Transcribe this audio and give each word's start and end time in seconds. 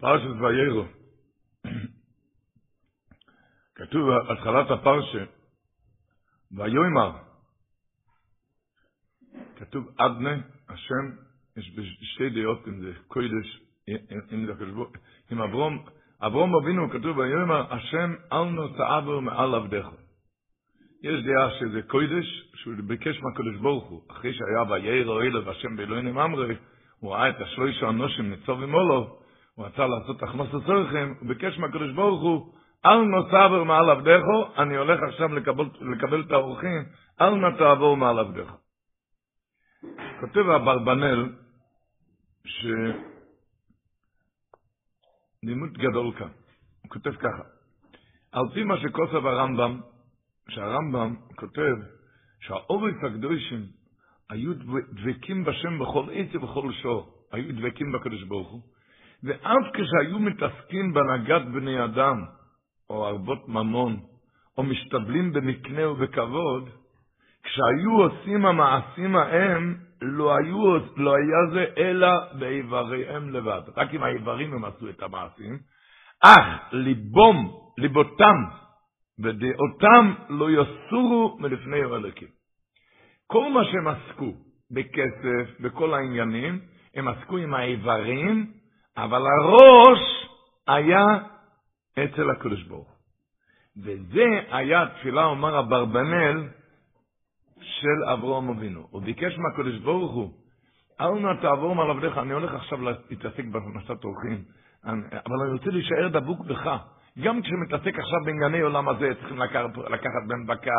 פרשת 0.00 0.40
ויירו. 0.40 0.84
כתוב 3.74 4.10
בהתחלת 4.10 4.70
הפרשה, 4.70 5.24
ויאמר, 6.52 7.12
כתוב 9.56 9.88
אדנה, 9.96 10.36
השם, 10.68 11.10
יש 11.56 11.72
שתי 12.02 12.30
דעות 12.30 12.68
אם 12.68 12.80
זה 12.80 12.92
קוידש, 13.08 13.60
אם 14.32 14.46
זה 14.46 14.52
הקדוש 14.52 14.88
עם 15.30 15.42
אברום, 15.42 15.84
אברום 16.22 16.54
אבינו 16.54 16.90
כתוב 16.90 17.18
ויאמר, 17.18 17.74
השם 17.74 18.14
אל 18.32 18.44
נוצאבו 18.44 19.20
מעל 19.20 19.54
עבדך. 19.54 19.88
יש 21.02 21.24
דעה 21.24 21.50
שזה 21.60 21.82
קוידש, 21.82 22.50
שהוא 22.54 22.74
ביקש 22.86 23.20
מהקדוש 23.20 23.56
ברוך 23.56 23.88
הוא, 23.88 24.02
אחרי 24.10 24.34
שהיה 24.34 24.62
ויירו 24.70 25.20
אלו 25.20 25.44
והשם 25.46 25.76
באלוהינו 25.76 26.12
ממרי, 26.12 26.56
הוא 27.00 27.12
ראה 27.14 27.28
את 27.28 27.40
השלושה 27.40 27.88
אנושים 27.88 28.30
ניצוב 28.30 28.60
ומולו, 28.62 29.19
הוא 29.60 29.66
רצה 29.66 29.86
לעשות 29.86 30.20
תחמוס 30.20 30.48
לצורכם, 30.48 31.12
הוא 31.20 31.28
ביקש 31.28 31.58
מהקדוש 31.58 31.92
ברוך 31.92 32.22
הוא, 32.22 32.54
אל 32.86 33.02
נוצבר 33.02 33.64
מעל 33.64 33.90
עבדךו, 33.90 34.54
אני 34.58 34.76
הולך 34.76 35.00
עכשיו 35.08 35.34
לקבל, 35.34 35.64
לקבל 35.80 36.20
את 36.20 36.30
האורחים, 36.30 36.84
אל 37.20 37.34
נא 37.34 37.58
תעבור 37.58 37.96
מעל 37.96 38.18
עבדך. 38.18 38.52
כותב 40.20 40.48
אברבנאל, 40.56 41.32
ש... 42.44 42.66
לימוד 45.42 45.72
גדול 45.72 46.12
כאן. 46.18 46.30
הוא 46.82 46.90
כותב 46.90 47.12
ככה, 47.12 47.42
על 48.32 48.44
פי 48.54 48.64
מה 48.64 48.74
שכוסף 48.78 49.24
הרמב"ם, 49.24 49.80
שהרמב"ם 50.48 51.16
כותב 51.36 51.74
שהאורץ 52.40 52.96
הקדושים 53.06 53.66
היו 54.30 54.52
דבקים 54.92 55.44
בשם 55.44 55.78
בכל 55.78 56.04
עת 56.12 56.34
ובכל 56.34 56.72
שור, 56.72 57.26
היו 57.32 57.56
דבקים 57.56 57.92
בקדוש 57.92 58.22
ברוך 58.22 58.50
הוא, 58.50 58.60
ואף 59.24 59.66
כשהיו 59.72 60.18
מתעסקים 60.18 60.92
בהנהגת 60.94 61.46
בני 61.46 61.84
אדם, 61.84 62.24
או 62.90 63.06
ערבות 63.06 63.48
ממון, 63.48 64.00
או 64.58 64.62
משתבלים 64.62 65.32
במקנה 65.32 65.88
ובכבוד, 65.88 66.68
כשהיו 67.42 68.02
עושים 68.02 68.46
המעשים 68.46 69.16
ההם, 69.16 69.76
לא, 70.02 70.36
היו, 70.36 70.78
לא 70.96 71.14
היה 71.16 71.52
זה 71.52 71.64
אלא 71.78 72.08
באיבריהם 72.38 73.30
לבד. 73.30 73.60
רק 73.76 73.94
עם 73.94 74.02
האיברים 74.02 74.52
הם 74.52 74.64
עשו 74.64 74.88
את 74.88 75.02
המעשים. 75.02 75.58
אך 76.24 76.72
ליבום, 76.72 77.52
ליבותם 77.78 78.44
ודעותם 79.18 80.14
לא 80.28 80.48
יסורו 80.50 81.36
מלפני 81.40 81.76
אלוקים. 81.76 82.28
כל 83.26 83.52
מה 83.52 83.64
שהם 83.64 83.88
עסקו 83.88 84.32
בכסף, 84.70 85.60
בכל 85.60 85.94
העניינים, 85.94 86.60
הם 86.94 87.08
עסקו 87.08 87.36
עם 87.36 87.54
האיברים, 87.54 88.52
אבל 89.04 89.22
הראש 89.26 90.28
היה 90.68 91.04
אצל 92.04 92.30
הקדוש 92.30 92.62
ברוך 92.62 93.00
וזה 93.76 94.26
היה 94.50 94.86
תפילה, 94.86 95.24
אומר 95.24 95.58
אברבנאל, 95.58 96.48
של 97.60 98.04
אברהם 98.12 98.48
אבינו. 98.48 98.86
הוא 98.90 99.02
ביקש 99.02 99.38
מהקדוש 99.38 99.78
ברוך 99.78 100.12
הוא, 100.12 100.30
אל 101.00 101.10
נא 101.10 101.40
תעבור 101.40 101.74
מעל 101.74 101.90
עבדיך, 101.90 102.18
אני 102.18 102.32
הולך 102.32 102.54
עכשיו 102.54 102.78
להתעסק 103.10 103.44
במשת 103.44 104.04
אורחים, 104.04 104.44
אבל 105.26 105.36
אני 105.44 105.52
רוצה 105.52 105.70
להישאר 105.70 106.08
דבוק 106.08 106.46
בך. 106.46 106.70
גם 107.18 107.42
כשמתעסק 107.42 107.98
עכשיו 107.98 108.18
בענייני 108.24 108.60
עולם 108.60 108.88
הזה, 108.88 109.10
צריכים 109.20 109.38
לקחת, 109.38 109.76
לקחת 109.90 110.22
בן 110.28 110.46
בקר, 110.46 110.70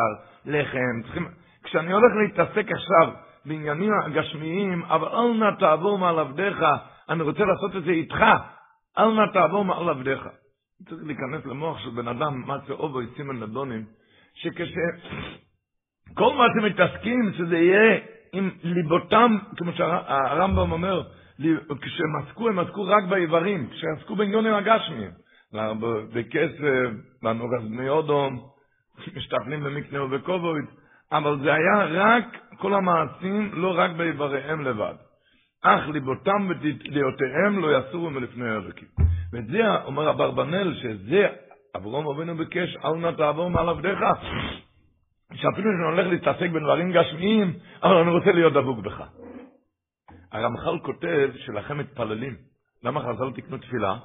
לחם, 0.45 1.01
צריכים... 1.03 1.27
כשאני 1.63 1.93
הולך 1.93 2.13
להתעסק 2.23 2.71
עכשיו 2.71 3.13
בעניינים 3.45 3.91
הגשמיים, 4.05 4.83
אבל 4.83 5.07
אל 5.07 5.33
נא 5.33 5.55
תעבור 5.59 5.97
מעל 5.97 6.19
עבדיך, 6.19 6.63
אני 7.09 7.23
רוצה 7.23 7.43
לעשות 7.45 7.75
את 7.75 7.83
זה 7.83 7.91
איתך, 7.91 8.23
אל 8.97 9.11
נא 9.13 9.31
תעבור 9.33 9.65
מעל 9.65 9.89
עבדיך. 9.89 10.27
צריך 10.89 11.03
להיכנס 11.05 11.45
למוח 11.45 11.79
של 11.79 11.89
בן 11.89 12.07
אדם, 12.07 12.43
מה 12.47 12.57
זה 12.67 12.73
אובו 12.73 12.99
סימן 13.15 13.39
נדונים, 13.39 13.85
שכש... 14.33 14.69
כל 16.13 16.33
מה 16.37 16.45
אתם 16.45 16.65
מתעסקים, 16.65 17.33
שזה 17.37 17.57
יהיה 17.57 17.99
עם 18.33 18.49
ליבותם, 18.63 19.37
כמו 19.57 19.71
שהרמב"ם 19.71 20.71
אומר, 20.71 21.03
כשהם 21.81 22.15
עסקו, 22.23 22.49
הם 22.49 22.59
עסקו 22.59 22.83
רק 22.83 23.03
באיברים, 23.09 23.69
כשעסקו 23.69 24.15
בעניונים 24.15 24.53
הגשמיים, 24.53 25.11
בכסף, 26.13 26.89
בנוגס 27.23 27.63
בני 27.63 27.89
אודום, 27.89 28.39
משתפלים 29.15 29.63
במקנה 29.63 30.03
ובקובויד, 30.03 30.65
אבל 31.11 31.39
זה 31.39 31.53
היה 31.53 31.85
רק, 31.85 32.37
כל 32.57 32.73
המעשים, 32.73 33.51
לא 33.53 33.73
רק 33.77 33.91
באיבריהם 33.91 34.61
לבד. 34.61 34.95
אך 35.63 35.87
ליבותם 35.87 36.47
ודעותיהם 36.49 37.59
לא 37.59 37.77
יסורו 37.77 38.09
מלפני 38.09 38.51
אלוקים. 38.51 38.87
ואת 39.33 39.47
זה 39.47 39.83
אומר 39.85 40.09
אברבנאל, 40.09 40.73
שזה 40.81 41.27
אברום 41.75 42.07
אבינו 42.07 42.37
ביקש, 42.37 42.77
אל 42.85 42.95
נא 42.95 43.11
תעבור 43.11 43.49
מעל 43.49 43.69
עבדיך. 43.69 43.99
שאפילו 45.33 45.71
שאני 45.71 45.83
הולך 45.83 46.07
להתעסק 46.07 46.49
בדברים 46.49 46.91
גשמיים, 46.91 47.53
אבל 47.83 47.95
אני 47.95 48.11
רוצה 48.11 48.31
להיות 48.31 48.53
דבוק 48.53 48.79
בך. 48.79 49.03
הרמח"ל 50.31 50.79
כותב 50.83 51.29
שלכם 51.35 51.77
מתפללים. 51.77 52.35
למה 52.83 53.01
חז"ל 53.01 53.31
תקנו 53.35 53.57
תפילה? 53.57 53.97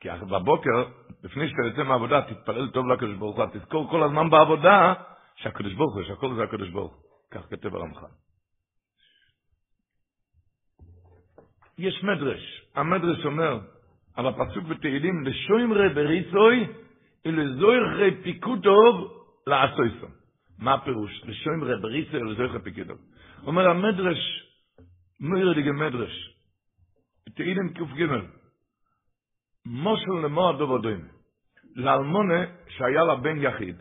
כי 0.00 0.08
בבוקר, 0.30 0.84
לפני 1.24 1.48
שאתה 1.48 1.62
יוצא 1.66 1.82
מהעבודה, 1.82 2.22
תתפלל 2.22 2.68
טוב 2.68 2.86
לקדוש 2.86 3.16
ברוך 3.16 3.36
הוא, 3.36 3.46
תזכור 3.52 3.90
כל 3.90 4.02
הזמן 4.02 4.30
בעבודה 4.30 4.94
שהקדוש 5.36 5.74
ברוך 5.74 5.94
הוא, 5.94 6.02
שהכל 6.02 6.34
זה 6.34 6.42
הקדוש 6.42 6.68
ברוך 6.68 6.92
הוא. 6.92 7.02
כך 7.30 7.48
כותב 7.48 7.74
הרמח"ל. 7.74 8.29
יש 11.80 12.04
מדרש. 12.04 12.62
המדרש 12.74 13.24
אומר, 13.24 13.58
על 14.16 14.26
הפסוק 14.26 14.64
בתהילים, 14.64 15.24
לשוימרי 15.24 15.88
בריסוי, 15.88 16.66
ולזוירי 17.26 18.22
פיקוטוב 18.22 19.24
לעשויסון. 19.46 20.10
מה 20.58 20.74
הפירוש? 20.74 21.22
לשוימרי 21.24 21.80
בריסוי, 21.80 22.20
ולזוירי 22.20 22.60
פיקוטוב. 22.60 22.98
אומר 23.46 23.68
המדרש, 23.68 24.18
מוירדיגה 25.20 25.72
מדרש, 25.72 26.36
בתהילים 27.26 27.68
ק"ג, 27.74 28.06
מושל 29.66 30.12
למוע 30.24 30.58
דובדוים, 30.58 31.08
לאלמונה 31.76 32.44
שהיה 32.68 33.04
לה 33.04 33.16
בן 33.16 33.42
יחיד, 33.42 33.76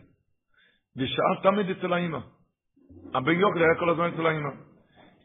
ושאר 0.98 1.42
תמיד 1.44 1.70
אצל 1.70 1.94
האמא. 1.94 2.20
הבן 3.14 3.40
יוחד 3.40 3.58
היה 3.58 3.80
כל 3.80 3.90
הזמן 3.90 4.10
אצל 4.14 4.26
האמא. 4.26 4.50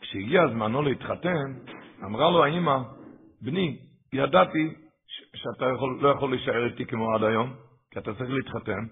כשהגיע 0.01 0.49
זמנו 0.49 0.83
להתחתן, 0.83 1.53
אמרה 2.05 2.31
לו 2.31 2.45
האמא, 2.45 2.79
בני, 3.41 3.79
ידעתי 4.13 4.75
שאתה 5.35 5.65
יכול, 5.75 5.99
לא 6.01 6.09
יכול 6.09 6.31
להישאר 6.31 6.65
איתי 6.65 6.87
כמו 6.87 7.15
עד 7.15 7.25
היום, 7.25 7.55
כי 7.91 7.99
אתה 7.99 8.15
צריך 8.15 8.31
להתחתן. 8.31 8.87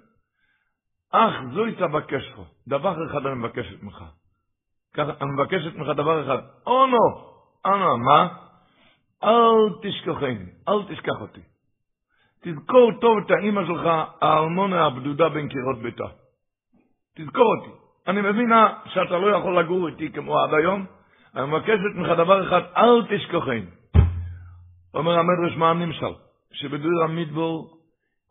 אך 1.12 1.34
זו 1.54 1.64
תבקש 1.78 2.32
לך, 2.32 2.40
דבר 2.68 2.96
אחד 3.10 3.26
אני 3.26 3.34
מבקשת 3.34 3.82
ממך. 3.82 4.04
ככה, 4.94 5.10
אני 5.20 5.30
מבקשת 5.30 5.74
ממך 5.74 5.88
דבר 5.96 6.24
אחד, 6.24 6.38
אונו, 6.66 6.98
אנא, 7.66 7.96
מה? 7.96 8.28
אל 9.24 9.80
תשכחני, 9.82 10.46
אל 10.68 10.94
תשכח 10.94 11.20
אותי. 11.20 11.40
תזכור 12.42 12.92
טוב 13.00 13.18
את 13.18 13.30
האימא 13.30 13.66
שלך, 13.66 13.88
הארמונה 14.20 14.86
הבדודה 14.86 15.28
בין 15.28 15.48
קירות 15.48 15.78
ביתה. 15.82 16.04
תזכור 17.16 17.54
אותי. 17.56 17.70
אני 18.06 18.20
מבינה 18.20 18.78
שאתה 18.86 19.18
לא 19.18 19.36
יכול 19.36 19.58
לגור 19.58 19.88
איתי 19.88 20.12
כמו 20.12 20.38
עד 20.38 20.54
היום, 20.54 20.86
אני 21.36 21.46
מבקשת 21.46 21.94
ממך 21.94 22.08
דבר 22.08 22.48
אחד, 22.48 22.60
אל 22.76 23.16
תשכחני. 23.16 23.62
אומר 24.94 25.18
המדרש 25.18 25.56
מה 25.56 25.70
הנמשל, 25.70 26.14
שבדור 26.52 27.02
המדבור 27.04 27.78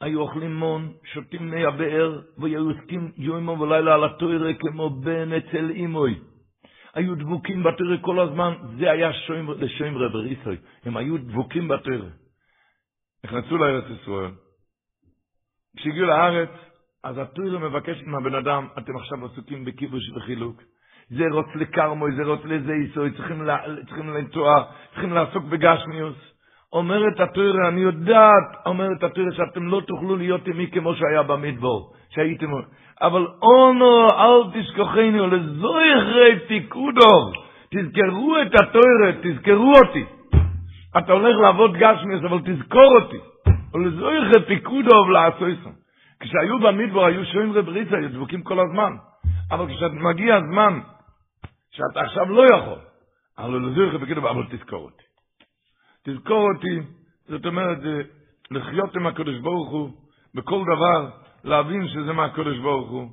היו 0.02 0.22
אוכלים 0.22 0.56
מון, 0.56 0.94
שותים 1.14 1.50
מי 1.50 1.66
הבאר, 1.66 2.22
והיו 2.38 2.70
עוסקים 2.70 3.12
יומו 3.18 3.60
ולילה 3.60 3.94
על 3.94 4.04
התוירה 4.04 4.54
כמו 4.54 4.90
בן 4.90 5.34
אצל 5.34 5.70
אימוי. 5.70 6.20
היו 6.94 7.16
דבוקים 7.16 7.64
בתוירה 7.64 7.98
כל 8.02 8.20
הזמן, 8.20 8.54
זה 8.80 8.92
היה 8.92 9.14
שוים, 9.14 9.50
לשוים 9.52 9.98
רב 9.98 10.16
ריסוי, 10.16 10.58
הם 10.84 10.98
היו 10.98 11.18
דבוקים 11.18 11.68
בתוירה. 11.68 12.10
נכנסו 13.26 13.58
לארץ 13.58 13.86
ישראל. 14.02 14.32
כשהגיעו 15.78 16.08
לארץ, 16.08 16.50
אז 17.04 17.18
התוירה 17.18 17.60
מבקשת 17.60 18.04
מהבן 18.04 18.36
אדם, 18.36 18.68
אתם 18.78 18.98
עכשיו 18.98 19.26
עסוקים 19.26 19.66
בכיבוש 19.66 20.10
וחילוק. 20.16 20.62
זה 21.12 21.24
רוץ 21.32 21.48
לקרמוי, 21.56 22.12
זה 22.16 22.24
רוץ 22.24 22.40
לזה 22.46 22.74
איסוי, 22.74 23.12
צריכים, 23.12 23.42
צריכים 23.88 24.10
לנטוע, 24.10 24.64
צריכים 24.92 25.14
לעסוק 25.14 25.44
בגשמיוס. 25.44 26.16
אומרת 26.74 27.20
התוירה, 27.20 27.68
אני 27.68 27.82
יודעת, 27.82 28.66
אומרת 28.66 29.04
התוירה, 29.04 29.32
שאתם 29.32 29.68
לא 29.68 29.82
תוכלו 29.88 30.16
להיות 30.16 30.48
עמי 30.48 30.68
כמו 30.72 30.96
שהיה 30.96 31.24
במדבור, 31.24 31.94
שהייתם, 32.10 32.48
אבל 33.02 33.28
אונו, 33.42 34.08
אל 34.12 34.62
תשכחני, 34.62 35.22
ולזויכרי 35.22 36.40
פיקודו, 36.48 37.32
תזכרו 37.76 38.36
את 38.42 38.56
התוירה, 38.62 39.12
תזכרו 39.22 39.74
אותי. 39.86 40.06
אתה 40.98 41.14
הולך 41.14 41.36
לעבוד 41.42 41.78
גשמיוס, 41.78 42.24
אבל 42.24 42.40
תזכור 42.40 42.98
אותי. 43.02 43.18
ולזויכרי 43.74 44.46
פיקודו 44.46 44.96
ולעשויסם. 45.08 45.70
כשהיו 46.20 46.60
במדבור, 46.60 47.06
היו 47.06 47.26
שוים 47.26 47.54
רבריסה, 47.54 47.98
היו 47.98 48.10
דבוקים 48.10 48.42
כל 48.42 48.60
הזמן. 48.60 48.94
אבל 49.52 49.66
כשמגיע 49.68 50.36
הזמן 50.36 50.80
שאתה 51.72 52.02
עכשיו 52.02 52.26
לא 52.26 52.44
יכול, 52.56 52.80
אבל 53.38 53.70
לזויכרי 53.70 54.00
פיקודו, 54.00 54.30
אבל 54.30 54.58
תזכור 54.58 54.84
אותי. 54.84 55.04
תזכור 56.04 56.48
אותי, 56.56 56.80
זאת 57.28 57.46
אומרת, 57.46 57.78
לחיות 58.52 58.96
עם 58.96 59.08
הקדוש 59.08 59.40
ברוך 59.40 59.70
הוא, 59.70 59.90
בכל 60.34 60.64
דבר, 60.64 61.18
להבין 61.44 61.88
שזה 61.88 62.14
מהקדוש 62.14 62.58
ברוך 62.58 62.90
הוא. 62.90 63.10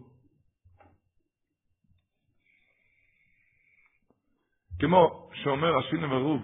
כמו 4.81 5.31
שאומר 5.35 5.79
השינה 5.79 6.15
ורוב 6.15 6.43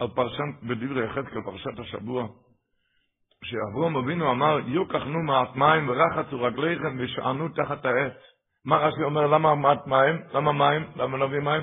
על 0.00 0.08
פרשת, 0.08 0.62
בדברי 0.62 1.04
יחזקאל, 1.04 1.42
פרשת 1.44 1.78
השבוע, 1.78 2.28
שאברום 3.44 3.96
אבינו 3.96 4.30
אמר, 4.30 4.58
יוקחנו 4.66 5.22
מעט 5.22 5.56
מים 5.56 5.88
ורחצו 5.88 6.42
רגליכם 6.42 6.96
ושענו 6.98 7.48
תחת 7.48 7.84
העץ. 7.84 8.33
מה 8.64 8.76
רש"י 8.76 9.02
אומר, 9.02 9.26
למה 9.26 9.54
מעט 9.54 9.86
מים? 9.86 10.22
למה 10.34 10.52
מים? 10.52 10.86
למה 10.96 11.26
נביא 11.26 11.40
מים? 11.40 11.62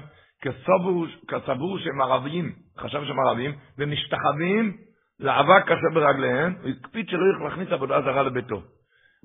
כסבור 1.27 1.79
שהם 1.79 2.01
ערבים, 2.01 2.51
חשב 2.77 3.05
שהם 3.05 3.19
ערבים, 3.19 3.51
ומשתחווים 3.77 4.77
לאבק 5.19 5.63
קשה 5.65 5.89
ברגליהם, 5.93 6.55
הוא 6.61 6.69
הקפיד 6.69 7.09
שלא 7.09 7.25
יוכל 7.25 7.43
להכניס 7.43 7.71
עבודה 7.71 8.01
זרה 8.01 8.23
לביתו. 8.23 8.61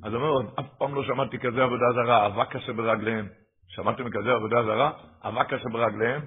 אז 0.05 0.13
הוא 0.13 0.23
אומר, 0.23 0.51
אף 0.61 0.67
פעם 0.79 0.95
לא 0.95 1.05
שמעתי 1.05 1.39
כזה 1.39 1.63
עבודה 1.63 1.85
זרה, 1.95 2.27
אבק 2.27 2.57
קשה 2.57 2.73
ברגליהם. 2.73 3.29
שמעתם 3.69 4.11
כזה 4.11 4.33
עבודה 4.33 4.63
זרה? 4.63 4.91
אבק 5.25 5.55
קשה 5.55 5.69
ברגליהם? 5.73 6.23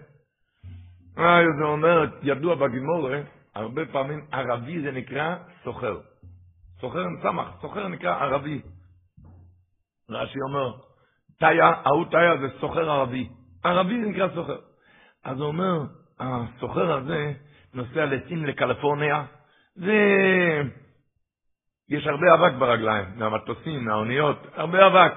אה, 1.18 1.40
זה 1.60 1.64
אומר, 1.64 2.06
ידוע 2.24 2.56
בגימורה, 2.56 3.22
הרבה 3.56 3.86
פעמים 3.86 4.26
ערבי 4.32 4.82
זה 4.82 4.92
נקרא 4.92 5.36
סוחר. 5.64 5.98
סוחר 6.82 7.00
עם 7.00 7.22
סמך, 7.22 7.48
סוחר 7.62 7.88
נקרא 7.88 8.16
ערבי. 8.16 8.62
רש"י 10.10 10.40
אומר, 10.50 10.89
תאיה, 11.40 11.74
ההוא 11.86 12.06
תאיה 12.12 12.38
זה 12.38 12.48
סוחר 12.60 12.92
ערבי. 12.92 13.30
ערבי 13.64 14.02
זה 14.04 14.10
נקרא 14.10 14.28
סוחר. 14.36 14.58
אז 15.26 15.40
הוא 15.40 15.48
אומר, 15.48 15.84
הסוחר 16.20 16.92
הזה 16.92 17.34
נוסע 17.74 18.06
לסין 18.06 18.46
לקליפורניה, 18.46 19.24
ויש 19.78 19.98
הרבה 22.08 22.34
אבק 22.34 22.54
ברגליים, 22.60 23.06
מהמטוסים, 23.16 23.86
מהאוניות, 23.86 24.48
הרבה 24.54 24.88
אבק. 24.88 25.14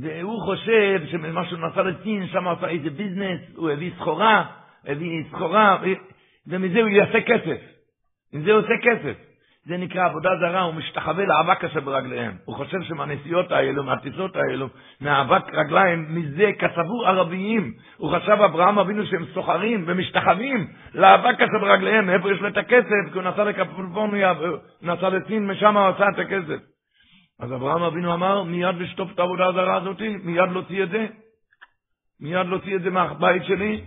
והוא 0.00 0.42
חושב 0.44 1.00
שמה 1.06 1.44
שהוא 1.46 1.58
נסע 1.58 1.82
לסין, 1.82 2.26
שם 2.26 2.48
עשה 2.48 2.68
איזה 2.68 2.90
ביזנס, 2.90 3.40
הוא 3.56 3.70
הביא 3.70 3.90
סחורה, 3.98 4.44
הביא 4.86 5.24
סחורה, 5.30 5.82
ומזה 6.46 6.80
הוא 6.80 6.88
יעשה 6.88 7.20
כסף. 7.20 7.60
מזה 8.32 8.52
הוא 8.52 8.60
עושה 8.60 8.74
כסף. 8.82 9.31
זה 9.64 9.76
נקרא 9.76 10.04
עבודה 10.04 10.30
זרה, 10.40 10.60
הוא 10.62 10.74
משתחווה 10.74 11.24
לאבק 11.24 11.64
אשר 11.64 11.80
ברגליהם. 11.80 12.36
הוא 12.44 12.56
חושב 12.56 12.82
שמהנסיעות 12.82 13.52
האלו, 13.52 13.84
מהטיסות 13.84 14.36
האלו, 14.36 14.68
מהאבק 15.00 15.54
רגליים, 15.54 16.06
מזה 16.14 16.50
כסבור 16.58 17.06
ערביים. 17.06 17.72
הוא 17.96 18.16
חשב 18.16 18.42
אברהם 18.44 18.78
אבינו 18.78 19.06
שהם 19.06 19.24
סוחרים 19.34 19.84
ומשתחווים 19.86 20.66
לאבק 20.94 21.40
אשר 21.40 21.58
ברגליהם, 21.60 22.06
מאיפה 22.06 22.32
יש 22.32 22.40
לו 22.40 22.48
את 22.48 22.56
הכסף? 22.56 23.12
כי 23.12 23.18
הוא 23.18 23.22
נסע 23.22 23.44
לקפלפורניה, 23.44 24.32
נסע 24.82 25.08
לסין, 25.08 25.46
משם 25.46 25.76
הוא 25.76 25.88
עשה 25.88 26.04
את 26.08 26.18
הכסף. 26.18 26.62
אז 27.40 27.52
אברהם 27.52 27.82
אבינו 27.82 28.14
אמר, 28.14 28.42
מיד 28.42 28.74
לשטוף 28.78 29.10
את 29.14 29.18
העבודה 29.18 29.46
הזרה 29.46 29.76
הזאת, 29.76 30.00
מיד 30.24 30.50
להוציא 30.52 30.82
את 30.82 30.90
זה. 30.90 31.06
מיד 32.20 32.46
להוציא 32.46 32.76
את 32.76 32.82
זה 32.82 32.90
מהבית 32.90 33.44
שלי. 33.44 33.84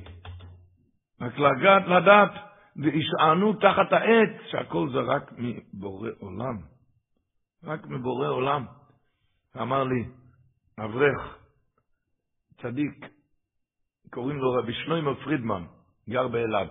רק 1.21 1.39
לגעת, 1.39 1.87
לדעת. 1.87 2.31
וישענו 2.75 3.53
תחת 3.53 3.93
העץ, 3.93 4.41
שהכל 4.51 4.89
זה 4.89 4.99
רק 4.99 5.31
מבורא 5.37 6.09
עולם. 6.19 6.57
רק 7.63 7.87
מבורא 7.87 8.27
עולם. 8.27 8.65
אמר 9.61 9.83
לי, 9.83 10.05
אברך, 10.79 11.37
צדיק, 12.61 13.05
קוראים 14.09 14.37
לו 14.37 14.51
רבי 14.53 14.73
שלוימו 14.73 15.15
פרידמן, 15.15 15.63
גר 16.09 16.27
באלעד. 16.27 16.69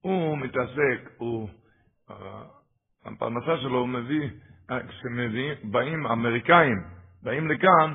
הוא 0.00 0.38
מתעסק, 0.38 1.10
הוא, 1.16 1.48
הפרנסה 3.04 3.56
שלו 3.62 3.78
הוא 3.78 3.88
מביא, 3.88 4.30
כשבאים 4.68 6.06
אמריקאים, 6.06 6.76
באים 7.22 7.48
לכאן, 7.50 7.94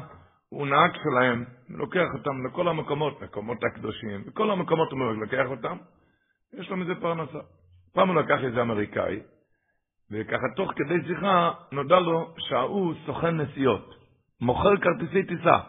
הוא 0.50 0.68
נהג 0.68 0.92
שלהם, 1.04 1.46
לוקח 1.70 2.08
אותם 2.18 2.46
לכל 2.46 2.68
המקומות, 2.68 3.22
מקומות 3.22 3.58
הקדושים, 3.64 4.24
בכל 4.24 4.52
המקומות 4.52 4.92
הוא 4.92 5.00
לוקח 5.00 5.46
אותם, 5.48 5.78
יש 6.54 6.70
לו 6.70 6.78
מזה 6.78 6.96
פרנסה. 6.96 7.40
פעם 7.94 8.10
הוא 8.10 8.22
לקח 8.22 8.44
איזה 8.44 8.62
אמריקאי, 8.62 9.20
וככה 10.12 10.48
תוך 10.56 10.72
כדי 10.76 11.08
שיחה 11.08 11.52
נודע 11.72 12.00
לו 12.00 12.34
שההוא 12.38 12.94
סוכן 13.06 13.42
נסיעות, 13.42 13.96
מוכר 14.42 14.78
כרטיסי 14.78 15.24
טיסה, 15.24 15.60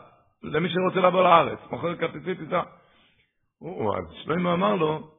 למי 0.42 0.68
שרוצה 0.68 1.00
לבוא 1.00 1.22
לארץ, 1.22 1.58
מוכר 1.70 1.96
כרטיסי 1.96 2.34
טיסה. 2.34 2.62
הוא, 3.58 3.96
אז 3.96 4.04
שלמה 4.24 4.52
אמר 4.52 4.74
לו, 4.74 5.10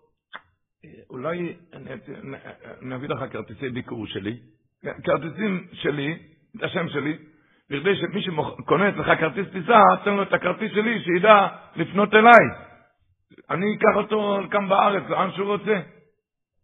אולי 1.09 1.55
אני 1.73 2.95
אביא 2.95 3.09
לך 3.09 3.31
כרטיסי 3.31 3.69
ביקור 3.69 4.07
שלי, 4.07 4.37
כרטיסים 5.03 5.67
שלי, 5.73 6.19
את 6.57 6.63
השם 6.63 6.89
שלי, 6.89 7.17
בכדי 7.69 7.95
שמי 7.95 8.21
שקונה 8.21 8.89
אצלך 8.89 9.19
כרטיס 9.19 9.47
טיסה, 9.51 9.79
תן 10.03 10.13
לו 10.13 10.23
את 10.23 10.33
הכרטיס 10.33 10.71
שלי, 10.71 11.03
שידע 11.03 11.47
לפנות 11.75 12.13
אליי. 12.13 12.72
אני 13.49 13.75
אקח 13.75 13.95
אותו 13.95 14.39
כאן 14.51 14.69
בארץ, 14.69 15.03
לאן 15.09 15.31
שהוא 15.31 15.47
רוצה. 15.47 15.81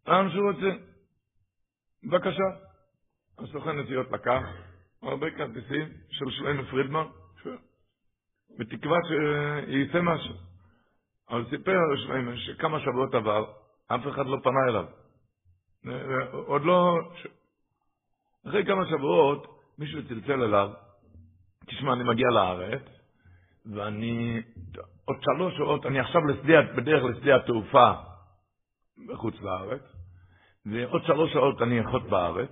לאן 0.07 0.29
שהוא 0.31 0.51
רוצה. 0.51 0.69
בבקשה. 2.03 2.43
הסוכן 3.37 3.79
נסיעות 3.79 4.11
לקח 4.11 4.41
הרבה 5.01 5.31
כרטיסים 5.31 5.87
של 6.09 6.25
שלמה 6.29 6.63
פרידמן, 6.63 7.05
בתקווה 8.59 8.97
שיצא 9.07 10.01
משהו. 10.01 10.33
אבל 11.29 11.45
סיפר 11.49 11.77
שלמה 11.95 12.37
שכמה 12.37 12.79
שבועות 12.79 13.15
עבר, 13.15 13.51
אף 13.87 14.01
אחד 14.07 14.25
לא 14.25 14.37
פנה 14.43 14.59
אליו. 14.69 14.85
עוד 16.31 16.61
לא... 16.65 16.99
אחרי 18.47 18.65
כמה 18.65 18.85
שבועות 18.85 19.61
מישהו 19.77 20.07
צלצל 20.07 20.43
אליו, 20.43 20.69
תשמע, 21.65 21.93
אני 21.93 22.03
מגיע 22.03 22.27
לארץ, 22.29 22.83
ואני 23.75 24.41
עוד 25.09 25.17
שלוש 25.21 25.57
שעות, 25.57 25.85
אני 25.85 25.99
עכשיו 25.99 26.25
לשדה, 26.25 26.61
בדרך 26.75 27.03
לשדה 27.03 27.35
התעופה 27.35 27.91
בחוץ 29.07 29.35
לארץ, 29.41 29.81
ועוד 30.65 31.03
שלוש 31.05 31.33
שעות 31.33 31.61
אני 31.61 31.81
אחות 31.81 32.03
בארץ, 32.09 32.49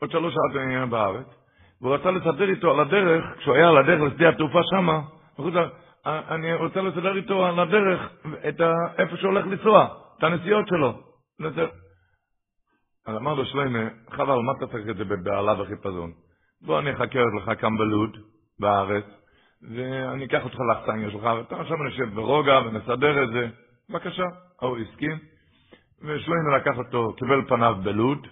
עוד 0.00 0.10
שלוש 0.10 0.34
שעות 0.34 0.62
אני 0.62 0.74
אהיה 0.74 0.86
בארץ, 0.86 1.26
והוא 1.80 1.94
רצה 1.94 2.10
לסדר 2.10 2.50
איתו 2.50 2.70
על 2.70 2.80
הדרך, 2.80 3.24
כשהוא 3.38 3.54
היה 3.54 3.68
על 3.68 3.76
הדרך 3.78 4.12
לשדה 4.12 4.28
התעופה 4.28 4.60
שמה, 4.70 5.00
אני 6.06 6.54
רוצה 6.54 6.80
לסדר 6.80 7.16
איתו 7.16 7.46
על 7.46 7.58
הדרך 7.58 8.00
את 8.48 8.60
ה... 8.60 8.72
איפה 8.98 9.16
שהוא 9.16 9.30
הולך 9.30 9.46
לנסוע, 9.46 9.88
את 10.18 10.22
הנסיעות 10.22 10.68
שלו. 10.68 11.00
אז 13.06 13.16
אמר 13.16 13.34
לו 13.34 13.44
שלמה, 13.44 13.88
חבל, 14.10 14.38
מה 14.38 14.52
אתה 14.58 14.66
צריך 14.66 14.88
את 14.90 14.96
זה 14.96 15.04
בבהלה 15.04 15.62
וחיפזון? 15.62 16.12
בוא 16.62 16.78
אני 16.78 16.92
אחכה 16.92 17.18
לך 17.36 17.60
כאן 17.60 17.76
בלוד, 17.76 18.16
בארץ, 18.60 19.04
ואני 19.70 20.24
אקח 20.24 20.44
אותך 20.44 20.58
לאכסניה 20.60 21.10
שלך, 21.10 21.22
ואתה 21.22 21.60
עכשיו 21.60 21.76
נשב 21.76 22.14
ברוגע 22.14 22.58
ונסדר 22.66 23.24
את 23.24 23.28
זה. 23.32 23.48
בבקשה. 23.90 24.24
ההוא 24.62 24.78
הסכים, 24.78 25.18
ושלוימה 26.02 26.56
לקח 26.56 26.78
אותו, 26.78 27.12
קיבל 27.16 27.44
פניו 27.48 27.76
בלוד, 27.82 28.26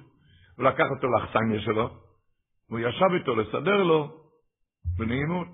הוא 0.57 0.65
לקח 0.65 0.85
אותו 0.91 1.09
לאכסניה 1.09 1.61
שלו, 1.61 1.91
והוא 2.69 2.81
ישב 2.81 3.13
איתו 3.15 3.37
לסדר 3.37 3.83
לו, 3.83 4.11
בנעימות. 4.99 5.49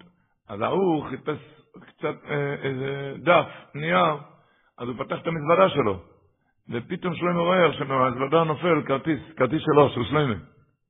אז 0.48 0.60
ההוא 0.60 1.08
חיפש 1.10 1.38
קצת 1.86 2.14
אה, 2.30 2.54
איזה 2.54 3.14
דף, 3.18 3.46
נייר, 3.74 4.16
אז 4.78 4.88
הוא 4.88 4.96
פתח 4.98 5.18
את 5.22 5.26
המזוודה 5.26 5.68
שלו, 5.68 6.00
ופתאום 6.70 7.14
שלוימה 7.14 7.40
רואה 7.40 7.72
שמהמזוודה 7.72 8.44
נופל 8.44 8.82
כרטיס, 8.86 9.20
כרטיס 9.36 9.62
שלו, 9.62 9.90
של 9.90 10.04
שלוימה. 10.04 10.34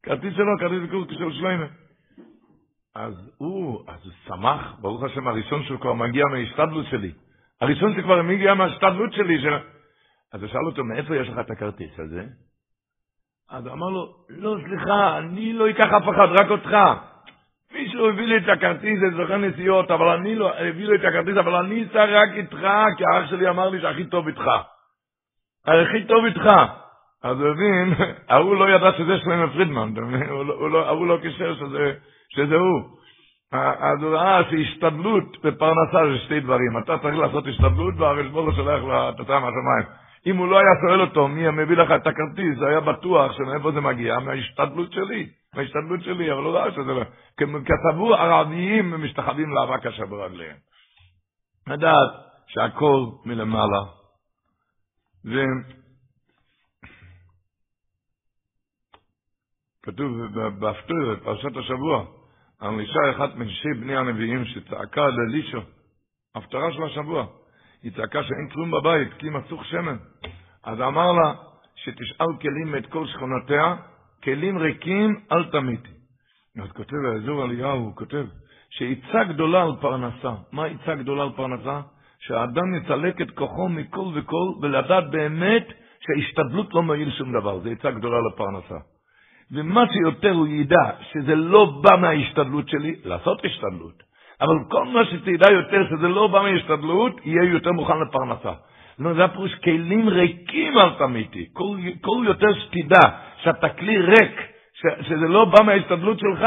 כרטיס 0.02 0.35
שלו, 0.35 0.59
כרטיס 0.59 1.18
של 1.18 1.33
שלוימה. 1.33 1.66
אז 2.98 3.30
הוא, 3.38 3.82
אז 3.88 4.04
הוא 4.04 4.12
שמח, 4.26 4.74
ברוך 4.80 5.02
השם, 5.02 5.28
הראשון 5.28 5.64
שהוא 5.64 5.80
כבר 5.80 5.92
מגיע 5.92 6.24
מההשתדלות 6.32 6.86
שלי. 6.86 7.12
הראשון 7.60 7.94
שכבר 7.96 8.22
מגיע 8.22 8.54
מההשתדלות 8.54 9.12
שלי. 9.12 9.42
ש... 9.42 9.44
אז 10.32 10.42
הוא 10.42 10.50
שאל 10.50 10.66
אותו, 10.66 10.84
מאיפה 10.84 11.16
יש 11.16 11.28
לך 11.28 11.38
את 11.38 11.50
הכרטיס 11.50 11.98
הזה? 11.98 12.24
אז 13.50 13.66
הוא 13.66 13.72
אמר 13.72 13.88
לו, 13.88 14.14
לא, 14.28 14.56
סליחה, 14.66 15.18
אני 15.18 15.52
לא 15.52 15.70
אקח 15.70 15.86
אף 15.86 16.02
אחד, 16.02 16.28
רק 16.40 16.50
אותך. 16.50 16.76
מישהו 17.72 18.08
הביא 18.08 18.26
לי 18.26 18.36
את 18.36 18.48
הכרטיס, 18.48 19.00
זה 19.00 19.16
זוכר 19.16 19.36
נסיעות, 19.36 19.90
אבל 19.90 20.08
אני 20.08 20.34
לא, 20.34 20.58
הביא 20.58 20.86
לי 20.86 20.96
את 20.96 21.04
הכרטיס, 21.04 21.36
אבל 21.36 21.54
אני 21.54 21.84
אסע 21.84 22.04
רק 22.04 22.28
איתך, 22.36 22.66
כי 22.96 23.04
האח 23.12 23.30
שלי 23.30 23.48
אמר 23.48 23.68
לי 23.68 23.80
שהכי 23.80 24.04
טוב 24.04 24.26
איתך. 24.26 24.46
הכי 25.66 26.04
טוב 26.04 26.24
איתך. 26.24 26.46
אז 27.22 27.40
הוא 27.40 27.48
הבין, 27.48 27.94
ההוא 28.30 28.56
לא 28.56 28.70
ידע 28.70 28.92
שזה 28.98 29.18
שלמה 29.18 29.52
פרידמן, 29.52 29.94
הוא 30.30 30.70
לא, 30.70 31.08
לא 31.08 31.18
קישר 31.22 31.54
שזה... 31.54 31.94
שזה 32.28 32.54
הוא. 32.54 32.99
אז 33.52 34.02
הוא 34.02 34.16
ראה 34.16 34.40
שהשתדלות 34.50 35.37
ופרנסה 35.44 35.99
זה 36.12 36.18
שתי 36.25 36.40
דברים. 36.40 36.78
אתה 36.78 36.99
צריך 36.99 37.16
לעשות 37.16 37.47
השתדלות 37.47 37.94
והרשב"א 37.99 38.40
לא 38.40 38.52
שולח 38.52 38.82
לתוצאה 38.85 39.40
מהשמיים. 39.40 39.99
אם 40.26 40.37
הוא 40.37 40.49
לא 40.49 40.58
היה 40.58 40.70
שואל 40.80 41.00
אותו 41.00 41.28
מי 41.28 41.50
מביא 41.50 41.76
לך 41.76 41.90
את 41.90 42.06
הכרטיס, 42.06 42.58
זה 42.58 42.68
היה 42.68 42.80
בטוח 42.80 43.32
שמאיפה 43.32 43.73
זה 43.73 43.80
מגיע, 43.80 44.18
מההשתדלות 44.18 44.92
שלי. 44.92 45.28
מההשתדלות 45.54 46.02
שלי, 46.02 46.32
אבל 46.32 46.44
הוא 46.44 46.52
ראה 46.52 46.70
שזה 46.70 46.92
לא. 46.94 47.02
כתבו 47.37 48.14
ערביים 48.14 49.04
משתחווים 49.04 49.54
לאבק 49.54 49.87
אשר 49.87 50.06
ברגליהם. 50.06 50.56
לדעת 51.66 52.11
שהכל 52.47 53.06
מלמעלה. 53.25 53.82
ו... 55.25 55.44
כתוב 59.82 60.12
בהפטר, 60.58 61.16
פרשת 61.25 61.56
השבוע, 61.56 62.04
על 62.60 62.80
אישה 62.80 63.10
אחת 63.10 63.34
מנשי 63.36 63.68
בני 63.80 63.96
הנביאים 63.96 64.44
שצעקה 64.44 65.06
לאלישו, 65.08 65.60
הפטרה 66.34 66.72
של 66.72 66.82
השבוע, 66.82 67.26
היא 67.82 67.92
צעקה 67.92 68.22
שאין 68.22 68.48
כלום 68.52 68.70
בבית, 68.70 69.14
כי 69.18 69.30
מצוך 69.30 69.64
שמן. 69.64 69.96
אז 70.64 70.80
אמר 70.80 71.12
לה 71.12 71.34
שתשאל 71.74 72.26
כלים 72.40 72.76
את 72.76 72.86
כל 72.86 73.06
שכונותיה, 73.06 73.76
כלים 74.24 74.58
ריקים 74.58 75.20
אל 75.32 75.50
תמיתי. 75.50 75.92
אז 76.62 76.72
כותב 76.72 76.96
האזור 77.12 77.44
אליהו, 77.44 77.78
הוא 77.78 77.96
כותב, 77.96 78.26
שעיצה 78.70 79.24
גדולה 79.24 79.62
על 79.62 79.72
פרנסה. 79.80 80.34
מה 80.52 80.64
עיצה 80.64 80.94
גדולה 80.94 81.22
על 81.22 81.32
פרנסה? 81.36 81.80
שהאדם 82.18 82.74
יצלק 82.74 83.20
את 83.20 83.30
כוחו 83.30 83.68
מכל 83.68 84.06
וכל, 84.14 84.52
ולדעת 84.62 85.10
באמת 85.10 85.66
שההשתדלות 86.00 86.74
לא 86.74 86.82
מועיל 86.82 87.10
שום 87.10 87.40
דבר. 87.40 87.60
זו 87.60 87.68
עיצה 87.68 87.90
גדולה 87.90 88.16
לפרנסה. 88.20 88.97
ומה 89.52 89.84
שיותר 89.92 90.30
הוא 90.30 90.46
ידע 90.46 90.90
שזה 91.12 91.34
לא 91.34 91.80
בא 91.82 91.96
מההשתדלות 92.00 92.68
שלי, 92.68 92.96
לעשות 93.04 93.44
השתדלות. 93.44 94.02
אבל 94.40 94.56
כל 94.70 94.84
מה 94.84 95.04
שתדע 95.04 95.52
יותר 95.52 95.88
שזה 95.90 96.08
לא 96.08 96.26
בא 96.26 96.42
מההשתדלות, 96.42 97.20
יהיה 97.24 97.44
יותר 97.52 97.72
מוכן 97.72 97.94
לפרנסה. 98.08 98.52
לא, 98.98 99.14
זה 99.14 99.24
הפירוש 99.24 99.54
כלים 99.54 100.08
ריקים 100.08 100.78
אל 100.78 100.98
תמיתי. 100.98 101.48
כל, 101.52 101.76
כל 102.00 102.24
יותר 102.26 102.46
שתדע 102.54 103.08
שאתה 103.42 103.68
כלי 103.68 103.98
ריק, 103.98 104.40
ש, 104.74 105.08
שזה 105.08 105.28
לא 105.28 105.44
בא 105.44 105.62
מההשתדלות 105.66 106.18
שלך, 106.18 106.46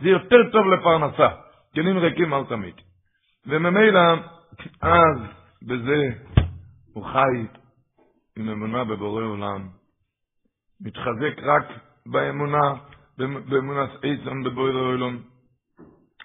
זה 0.00 0.08
יותר 0.08 0.50
טוב 0.52 0.66
לפרנסה. 0.66 1.28
כלים 1.74 1.98
ריקים 1.98 2.34
אל 2.34 2.44
תמיתי. 2.44 2.82
וממילא, 3.46 4.00
אז 4.82 5.18
בזה 5.62 6.10
הוא 6.94 7.04
חי 7.04 7.46
עם 8.38 8.48
אמונה 8.48 8.84
בבורא 8.84 9.22
עולם. 9.22 9.68
מתחזק 10.80 11.42
רק 11.42 11.87
באמונה, 12.10 12.72
באמונת 13.18 13.90
עצם 14.02 14.42
בבורא 14.44 14.70
עולם. 14.70 15.18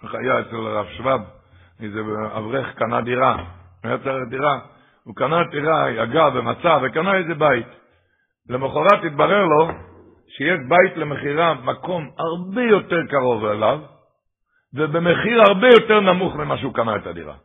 איך 0.03 0.15
היה 0.15 0.39
אצל 0.39 0.55
הרב 0.55 0.87
שבב, 0.87 1.19
איזה 1.79 1.99
אברך 2.37 2.75
קנה 2.75 3.01
דירה, 3.01 3.45
היה 3.83 3.97
צריך 3.97 4.29
דירה, 4.29 4.59
הוא 5.03 5.15
קנה 5.15 5.43
דירה, 5.51 5.91
יגע 5.91 6.25
ומצא 6.33 6.79
וקנה 6.83 7.15
איזה 7.15 7.33
בית. 7.33 7.67
למחרת 8.49 9.03
התברר 9.03 9.45
לו 9.45 9.67
שיש 10.27 10.59
בית 10.69 10.97
למכירה 10.97 11.53
במקום 11.53 12.09
הרבה 12.17 12.61
יותר 12.61 12.99
קרוב 13.09 13.45
אליו, 13.45 13.79
ובמחיר 14.73 15.41
הרבה 15.41 15.67
יותר 15.67 15.99
נמוך 15.99 16.35
ממה 16.35 16.57
שהוא 16.57 16.73
קנה 16.73 16.95
את 16.95 17.07
הדירה. 17.07 17.35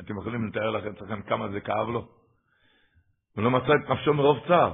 אתם 0.00 0.18
יכולים 0.18 0.48
לתאר 0.48 0.70
לכם 0.70 1.22
כמה 1.22 1.48
זה 1.48 1.60
כאב 1.60 1.88
לו? 1.88 2.04
הוא 3.36 3.44
לא 3.44 3.50
מצא 3.50 3.72
את 3.84 3.90
נפשו 3.90 4.14
מרוב 4.14 4.38
צער. 4.48 4.72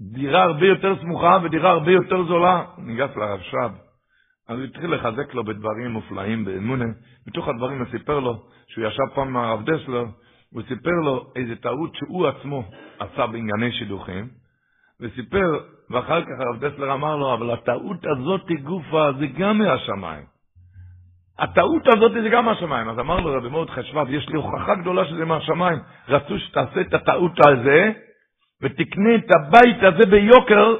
דירה 0.00 0.42
הרבה 0.42 0.66
יותר 0.66 0.96
סמוכה 1.00 1.38
ודירה 1.42 1.70
הרבה 1.70 1.92
יותר 1.92 2.24
זולה. 2.24 2.64
ניגש 2.78 3.10
לרב 3.16 3.40
שב, 3.40 3.70
אז 4.48 4.58
הוא 4.58 4.64
התחיל 4.64 4.94
לחזק 4.94 5.34
לו 5.34 5.44
בדברים 5.44 5.90
מופלאים 5.90 6.44
באמונה. 6.44 6.84
מתוך 7.26 7.48
הדברים 7.48 7.78
הוא 7.78 7.86
סיפר 7.90 8.20
לו 8.20 8.42
שהוא 8.66 8.86
ישב 8.86 9.14
פעם 9.14 9.28
עם 9.28 9.36
הרב 9.36 9.70
דסלר, 9.70 10.04
הוא 10.52 10.62
סיפר 10.68 10.90
לו 11.04 11.32
איזה 11.36 11.56
טעות 11.56 11.94
שהוא 11.94 12.26
עצמו 12.26 12.64
עשה 12.98 13.26
בענייני 13.26 13.72
שידוכים, 13.72 14.28
וסיפר, 15.00 15.58
ואחר 15.90 16.22
כך 16.22 16.40
הרב 16.40 16.64
דסלר 16.64 16.94
אמר 16.94 17.16
לו, 17.16 17.34
אבל 17.34 17.50
הטעות 17.50 18.06
הזאת 18.06 18.50
גופה 18.62 19.12
זה 19.18 19.26
גם 19.26 19.58
מהשמיים. 19.58 20.24
הטעות 21.38 21.82
הזאת 21.94 22.12
זה 22.12 22.28
גם 22.28 22.44
מהשמיים. 22.44 22.88
אז 22.88 22.98
אמר 22.98 23.20
לו 23.20 23.32
רבי 23.32 23.48
מרדכי 23.48 23.82
שבב, 23.82 24.10
יש 24.10 24.28
לי 24.28 24.36
הוכחה 24.36 24.74
גדולה 24.74 25.04
שזה 25.04 25.24
מהשמיים. 25.24 25.78
רצו 26.08 26.38
שתעשה 26.38 26.80
את 26.80 26.94
הטעות 26.94 27.32
הזה, 27.46 27.92
ותקנה 28.62 29.14
את 29.14 29.30
הבית 29.36 29.82
הזה 29.82 30.10
ביוקר, 30.10 30.74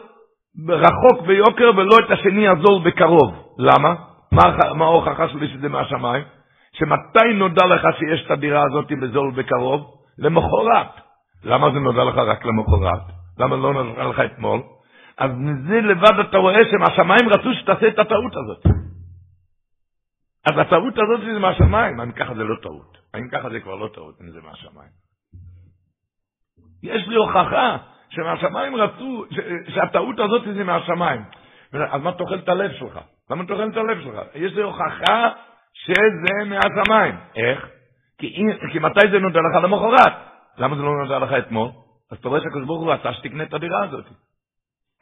רחוק 0.69 1.27
ביוקר, 1.27 1.71
ולא 1.77 1.97
את 2.07 2.11
השני 2.11 2.49
הזול 2.49 2.83
בקרוב. 2.85 3.55
למה? 3.59 3.95
מה, 4.33 4.85
ההוכחה 4.85 5.29
שלי 5.29 5.49
שזה 5.49 5.69
מהשמיים? 5.69 6.25
שמתי 6.73 7.33
נודע 7.35 7.67
לך 7.67 7.83
שיש 7.99 8.27
את 8.27 8.31
הדירה 8.31 8.63
הזאת 8.63 8.93
בזול 9.01 9.31
בקרוב? 9.37 9.81
למחרת. 10.19 10.91
למה 11.45 11.71
זה 11.73 11.79
נודע 11.79 12.05
לך 12.05 12.17
רק 12.17 12.45
למחרת? 12.45 13.03
למה 13.39 13.57
לא 13.57 13.73
נודע 13.73 14.05
לך 14.05 14.21
אתמול? 14.21 14.61
אז 15.19 15.31
מזה 15.37 15.81
לבד 15.81 16.19
אתה 16.21 16.39
רואה 16.39 16.61
שמהשמיים 16.71 17.29
רצו 17.29 17.55
שתעשה 17.55 17.89
את 17.89 17.99
הטעות 17.99 18.33
הזאת. 18.37 18.65
אז 20.47 20.59
הטעות 20.59 20.95
הזאת 20.99 21.21
זה 21.21 21.39
מהשמיים, 21.39 22.01
אם 22.01 22.13
ככה 22.13 22.35
זה 22.35 22.45
לא 22.45 22.57
טעות. 22.63 22.99
האם 23.15 23.29
ככה 23.29 23.51
זה 23.51 23.61
כבר 23.61 23.75
לא 23.75 23.89
טעות, 23.95 24.15
אם 24.21 24.31
זה 24.31 24.39
מהשמיים. 24.43 25.10
יש 26.83 27.09
לי 27.09 27.15
הוכחה 27.15 27.77
שמהשמיים 28.11 28.77
רצו, 28.77 29.25
שהטעות 29.69 30.21
הזאת 30.21 30.43
זה 30.55 30.65
מהשמיים. 30.65 31.23
אז 31.73 32.03
מה 32.03 32.13
תאכל 32.13 32.39
את 32.39 32.49
הלב 32.49 32.73
שלך? 32.73 33.01
למה 33.31 33.47
תאכל 33.47 33.69
את 33.69 33.77
הלב 33.77 34.01
שלך? 34.03 34.21
יש 34.35 34.53
לי 34.53 34.63
הוכחה 34.63 35.31
שזה 35.75 36.45
מהשמיים. 36.47 37.15
איך? 37.37 37.69
כי, 38.19 38.45
כי 38.73 38.79
מתי 38.79 39.01
זה 39.11 39.19
נודע 39.19 39.41
לך 39.41 39.65
למחרת? 39.65 40.13
למה 40.59 40.77
זה 40.77 40.83
לא 40.83 41.03
נודע 41.03 41.19
לך 41.19 41.33
אתמול? 41.47 41.69
אז 42.11 42.19
אתה 42.19 42.29
רואה 42.29 42.41
שהקדוש 42.41 42.67
ברוך 42.67 42.81
הוא 42.81 42.93
רצה 42.93 43.13
שתקנה 43.13 43.43
את 43.43 43.55
הדירה 43.55 43.85
הזאת. 43.85 44.05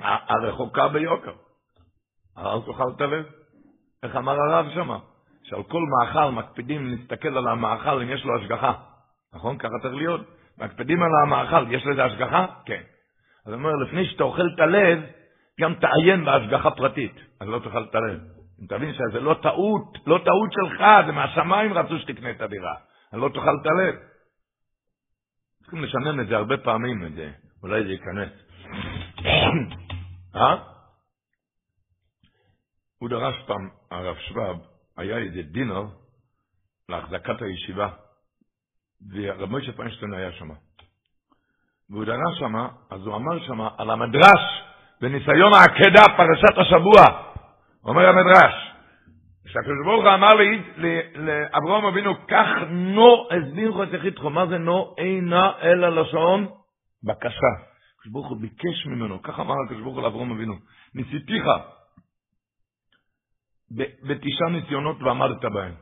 הרחוקה 0.00 0.88
ביוקר. 0.88 1.32
אל 2.38 2.61
תאכל 2.66 2.90
את 2.97 3.00
הלב. 3.00 3.25
איך 4.02 4.16
אמר 4.16 4.32
הרב 4.32 4.66
שמה? 4.75 4.99
שעל 5.42 5.62
כל 5.62 5.82
מאכל 5.82 6.30
מקפידים 6.30 6.87
להסתכל 6.87 7.38
על 7.38 7.49
המאכל 7.49 8.02
אם 8.02 8.11
יש 8.11 8.25
לו 8.25 8.37
השגחה. 8.37 8.73
נכון? 9.35 9.58
ככה 9.58 9.75
צריך 9.82 9.94
להיות. 9.94 10.20
מקפידים 10.61 11.03
על 11.03 11.11
המאכל, 11.23 11.73
יש 11.73 11.87
לזה 11.87 12.05
השגחה? 12.05 12.47
כן. 12.67 12.83
אז 13.47 13.53
הוא 13.53 13.55
אומר, 13.55 13.71
לפני 13.87 14.07
שאתה 14.07 14.25
אוכל 14.25 14.49
את 14.55 14.61
הלב, 14.61 14.99
גם 15.61 15.75
תעיין 15.75 16.25
בהשגחה 16.25 16.71
פרטית, 16.71 17.15
אז 17.41 17.49
לא 17.49 17.59
תאכל 17.59 17.85
את 17.91 17.95
הלב. 17.95 18.21
אם 18.61 18.67
תבין 18.67 18.93
שזה 18.93 19.21
לא 19.21 19.37
טעות, 19.43 19.99
לא 20.07 20.21
טעות 20.25 20.53
שלך, 20.53 20.83
זה 21.07 21.12
מהשמיים 21.12 21.73
רצו 21.73 21.99
שתקנה 21.99 22.31
את 22.31 22.41
הדירה, 22.41 22.75
אז 23.12 23.21
לא 23.21 23.29
תאכל 23.29 23.57
את 23.62 23.67
הלב. 23.67 23.95
צריכים 25.61 25.85
לשנן 25.85 26.21
את 26.21 26.27
זה 26.27 26.37
הרבה 26.37 26.57
פעמים, 26.57 27.07
את 27.07 27.12
זה. 27.12 27.31
אולי 27.62 27.83
זה 27.85 27.88
ייכנס. 27.88 28.33
אה? 30.37 30.57
הוא 32.99 33.09
דרש 33.09 33.35
פעם, 33.47 33.69
הרב 33.91 34.17
שבב, 34.17 34.57
היה 34.97 35.19
איזה 35.19 35.43
דינר 35.43 35.83
להחזקת 36.88 37.43
הישיבה. 37.43 37.88
ורב 39.12 39.50
מוישה 39.50 39.73
פיינשטיין 39.73 40.14
היה 40.14 40.33
שם. 40.33 40.49
והוא 41.90 42.05
דרש 42.05 42.38
שם, 42.38 42.55
אז 42.90 43.07
הוא 43.07 43.17
אמר 43.17 43.47
שם 43.47 43.61
על 43.78 43.90
המדרש 43.90 44.62
בניסיון 45.00 45.52
העקדה, 45.52 46.02
פרשת 46.17 46.59
השבוע. 46.59 47.28
אומר 47.85 48.09
המדרש, 48.09 48.55
שהקדוש 49.47 49.85
ברוך 49.85 50.05
הוא 50.05 50.14
אמר 50.14 50.35
לאברהם 51.14 51.85
אבינו, 51.85 52.14
כך 52.28 52.47
נו 52.71 53.28
הסביר 53.31 53.83
את 53.83 53.88
יחידכו, 53.93 54.31
מה 54.31 54.47
זה 54.47 54.59
נו? 54.59 54.95
אינה 54.99 55.52
אלא 55.62 55.88
לשון 55.88 56.49
בקשה. 57.02 57.52
הקדוש 57.99 58.12
ברוך 58.12 58.28
הוא 58.28 58.40
ביקש 58.40 58.87
ממנו, 58.87 59.23
כך 59.23 59.40
אמר 59.40 59.55
הקדוש 59.67 59.83
ברוך 59.83 59.95
הוא 59.95 60.02
לאברהם 60.02 60.31
אבינו, 60.31 60.55
ניסיתיך 60.95 61.45
בתשעה 64.02 64.49
ניסיונות 64.50 65.02
ועמדת 65.02 65.45
בהם. 65.45 65.75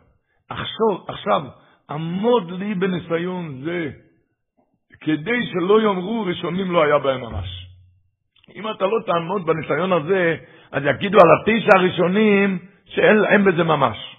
עכשיו, 0.49 1.05
עכשיו 1.09 1.43
עמוד 1.91 2.51
לי 2.51 2.75
בניסיון 2.75 3.61
זה, 3.65 3.91
כדי 5.01 5.47
שלא 5.53 5.83
יאמרו 5.83 6.23
ראשונים 6.23 6.71
לא 6.71 6.83
היה 6.83 6.99
בהם 6.99 7.21
ממש. 7.21 7.67
אם 8.55 8.71
אתה 8.71 8.87
לא 8.87 8.99
תעמוד 9.07 9.47
בניסיון 9.47 9.93
הזה, 9.93 10.37
אז 10.73 10.83
יגידו 10.85 11.19
על 11.19 11.29
התשע 11.41 11.79
הראשונים 11.79 12.59
שאין 12.85 13.45
בזה 13.45 13.65
ממש. 13.65 14.17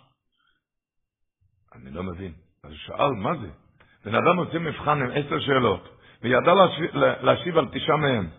אני 1.76 1.92
לא 1.92 2.04
מבין. 2.04 2.32
אז 2.64 2.70
הוא 2.70 2.78
שאל, 2.78 3.12
מה 3.12 3.36
זה? 3.36 3.48
בן 4.06 4.16
אדם 4.16 4.38
עושה 4.38 4.60
מבחן 4.60 5.02
עם 5.02 5.10
עשר 5.14 5.40
שאלות, 5.40 5.90
וידע 6.22 6.54
להשיב, 7.22 7.58
על 7.58 7.68
תשעה 7.72 7.98
מהם. 7.98 8.30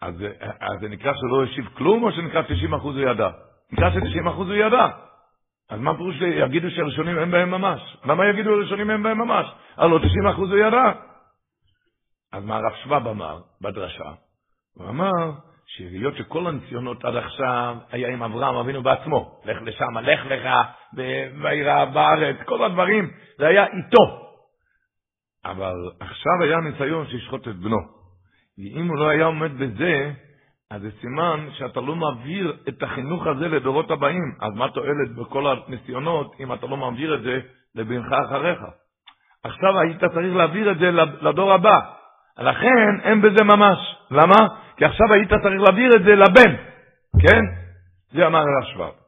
אז, 0.00 0.14
אז 0.60 0.80
זה 0.80 0.88
נקרא 0.88 1.12
שלא 1.14 1.44
השיב 1.44 1.68
כלום, 1.74 2.02
או 2.02 2.12
שנקרא 2.12 2.42
90 2.42 2.74
אחוז 2.74 2.96
הוא 2.96 3.04
ידע? 3.04 3.30
נקרא 3.72 3.90
ש-90 3.90 4.30
אחוז 4.30 4.48
הוא 4.48 4.56
ידע. 4.56 4.88
אז 5.70 5.80
מה 5.80 5.96
פירוש 5.96 6.18
שיגידו 6.18 6.70
שהראשונים 6.70 7.18
אין 7.18 7.30
בהם 7.30 7.50
ממש? 7.50 7.96
למה 8.04 8.26
יגידו 8.26 8.50
הראשונים 8.50 8.90
אין 8.90 9.02
בהם 9.02 9.18
ממש? 9.18 9.46
הלוא 9.76 9.98
90 9.98 10.26
אחוז 10.26 10.50
הוא 10.50 10.58
ידע. 10.58 10.92
אז 12.32 12.44
מה 12.44 12.56
הרב 12.56 12.74
שבב 12.82 13.08
אמר 13.08 13.40
בדרשה? 13.60 14.12
הוא 14.74 14.88
אמר 14.88 15.30
שהיות 15.66 16.16
שכל 16.16 16.46
הניסיונות 16.46 17.04
עד 17.04 17.16
עכשיו 17.16 17.76
היה 17.90 18.08
עם 18.08 18.22
אברהם 18.22 18.56
אבינו 18.56 18.82
בעצמו, 18.82 19.40
לך 19.44 19.62
לשם, 19.62 19.98
לך 19.98 20.20
לך, 20.26 20.48
וירא 21.42 21.84
בארץ, 21.84 22.36
כל 22.44 22.64
הדברים, 22.64 23.10
זה 23.38 23.46
היה 23.46 23.64
איתו. 23.66 24.24
אבל 25.44 25.74
עכשיו 26.00 26.42
היה 26.42 26.56
ניסיון 26.60 27.06
שישחוט 27.06 27.48
את 27.48 27.56
בנו. 27.56 27.78
ואם 28.58 28.88
הוא 28.88 28.98
לא 28.98 29.08
היה 29.08 29.24
עומד 29.24 29.58
בזה, 29.58 30.12
אז 30.70 30.82
זה 30.82 30.90
סימן 31.00 31.48
שאתה 31.52 31.80
לא 31.80 31.96
מעביר 31.96 32.56
את 32.68 32.82
החינוך 32.82 33.26
הזה 33.26 33.48
לדורות 33.48 33.90
הבאים. 33.90 34.34
אז 34.40 34.52
מה 34.54 34.68
תועלת 34.68 35.14
בכל 35.16 35.46
הניסיונות 35.46 36.34
אם 36.40 36.52
אתה 36.52 36.66
לא 36.66 36.76
מעביר 36.76 37.14
את 37.14 37.22
זה 37.22 37.40
לבנך 37.74 38.12
אחריך? 38.26 38.58
עכשיו 39.44 39.80
היית 39.80 40.04
צריך 40.04 40.36
להעביר 40.36 40.70
את 40.70 40.78
זה 40.78 40.90
לדור 41.20 41.52
הבא. 41.52 41.80
לכן 42.38 43.00
אין 43.02 43.22
בזה 43.22 43.44
ממש. 43.44 43.78
למה? 44.10 44.48
כי 44.76 44.84
עכשיו 44.84 45.12
היית 45.12 45.28
צריך 45.28 45.60
להעביר 45.60 45.90
את 45.96 46.04
זה 46.04 46.14
לבן. 46.14 46.56
כן? 47.20 47.42
זה 48.12 48.26
אמר 48.26 48.38
הרב 48.38 48.64
שבב. 48.74 49.04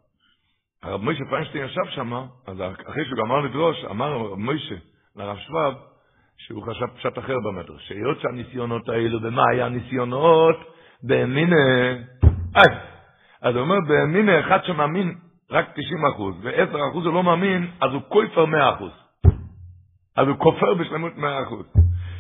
הרב 0.83 1.03
מוישה 1.03 1.25
פיינשטיין 1.31 1.65
ישב 1.65 1.85
שם, 1.91 2.13
אז 2.47 2.63
אחרי 2.89 3.05
שהוא 3.05 3.19
גמר 3.25 3.41
לדרוש, 3.41 3.85
אמר 3.85 4.13
הרב 4.13 4.39
מוישה 4.39 4.75
לרב 5.17 5.37
שבב, 5.39 5.73
שהוא 6.37 6.63
חשב 6.63 6.87
פשט 6.87 7.19
אחר 7.19 7.37
במדרש, 7.45 7.89
שהיות 7.89 8.21
שהניסיונות 8.21 8.89
האלו, 8.89 9.23
ומה 9.23 9.43
היה 9.51 9.67
הניסיונות? 9.67 10.76
באמינה, 11.03 11.57
איי, 12.57 12.79
אז 13.43 13.55
הוא 13.55 13.63
אומר, 13.63 13.81
באמינה 13.89 14.41
אחד 14.41 14.65
שמאמין 14.65 15.15
רק 15.51 15.67
90 15.75 16.05
אחוז, 16.07 16.35
ו-10 16.43 16.91
אחוז 16.91 17.07
הוא 17.07 17.15
לא 17.15 17.23
מאמין, 17.23 17.71
אז 17.81 17.93
הוא 17.93 18.03
כופר 18.09 18.45
100 18.45 18.75
אחוז. 18.75 18.93
אז 20.17 20.29
הוא 20.29 20.37
כופר 20.39 20.75
בשלמות 20.75 21.17
100 21.17 21.43
אחוז. 21.43 21.67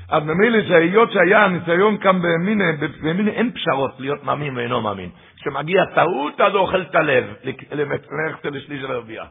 אז 0.09 0.23
ממילא 0.23 0.62
שהיות 0.68 1.12
שהיה 1.12 1.45
הניסיון 1.45 1.99
כאן 1.99 2.23
באמינה, 2.23 2.64
באמינה 3.02 3.30
אין 3.30 3.52
פשרות 3.52 4.00
להיות 4.00 4.25
מאמין 4.25 4.56
ואינו 4.56 4.83
מאמין. 4.83 5.11
כשמגיע 5.37 5.85
טעות, 5.95 6.40
אז 6.40 6.52
הוא 6.52 6.61
אוכל 6.61 6.83
את 6.83 6.95
הלב, 6.95 7.25
ללכת 7.71 8.45
לשליש 8.45 8.80
של 8.80 8.92
הרביעה. 8.92 9.26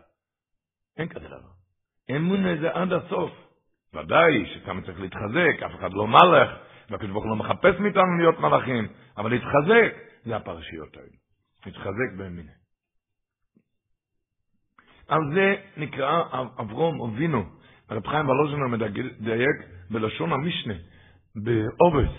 אין 0.97 1.07
כזה 1.07 1.27
דבר. 1.27 1.55
אמונה 2.15 2.55
זה 2.55 2.69
עד 2.73 2.93
הסוף. 2.93 3.31
ודאי 3.93 4.45
שכמה 4.45 4.81
צריך 4.81 4.99
להתחזק, 4.99 5.63
אף 5.65 5.75
אחד 5.79 5.93
לא 5.93 6.07
מלך, 6.07 6.49
והקדוש 6.89 7.11
ברוך 7.11 7.23
הוא 7.23 7.29
לא 7.29 7.35
מחפש 7.35 7.79
מאיתנו 7.79 8.17
להיות 8.17 8.39
מלאכים, 8.39 8.87
אבל 9.17 9.29
להתחזק, 9.29 9.93
זה 10.25 10.35
הפרשיות 10.35 10.97
האלה. 10.97 11.07
להתחזק 11.65 12.17
באמינה. 12.17 12.51
על 15.07 15.21
זה 15.33 15.55
נקרא 15.77 16.23
אברום 16.59 17.01
אבינו. 17.01 17.43
הרב 17.89 18.07
חיים 18.07 18.29
ולוז'נר 18.29 18.67
מדייק 18.67 19.57
בלשון 19.89 20.33
המשנה, 20.33 20.73
באבות, 21.35 22.11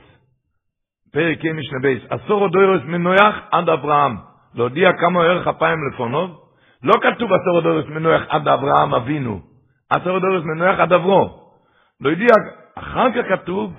פרק 1.13 1.39
ה' 1.45 1.53
משנה 1.53 1.79
ב', 1.83 2.03
עשרה 2.11 2.45
דורות 2.45 2.83
מנח 2.83 3.35
עד 3.51 3.69
אברהם, 3.69 4.17
להודיע 4.55 4.91
כמה 5.01 5.23
ארך 5.23 5.47
אפיים 5.47 5.79
לפניו, 5.93 6.39
לא 6.83 6.93
כתוב 7.03 7.31
עשרה 7.33 7.59
דורות 7.59 7.87
מנח 7.87 8.23
עד 8.29 8.49
אברהם 8.49 8.95
אבינו, 8.95 9.41
עשרה 9.91 10.17
דורות 10.17 10.45
מנח 10.45 10.81
עד 10.81 10.93
אברהם. 10.93 11.53
להודיע, 12.01 12.35
אחר 12.75 13.07
כך 13.13 13.29
כתוב, 13.29 13.73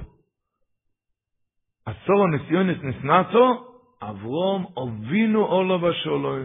עשרה 1.87 2.23
נסיונות 2.23 2.77
נתנסה, 2.83 3.63
אברהם 4.01 4.65
אבינו 4.83 5.45
עליו 5.45 5.81
השלום. 5.81 6.41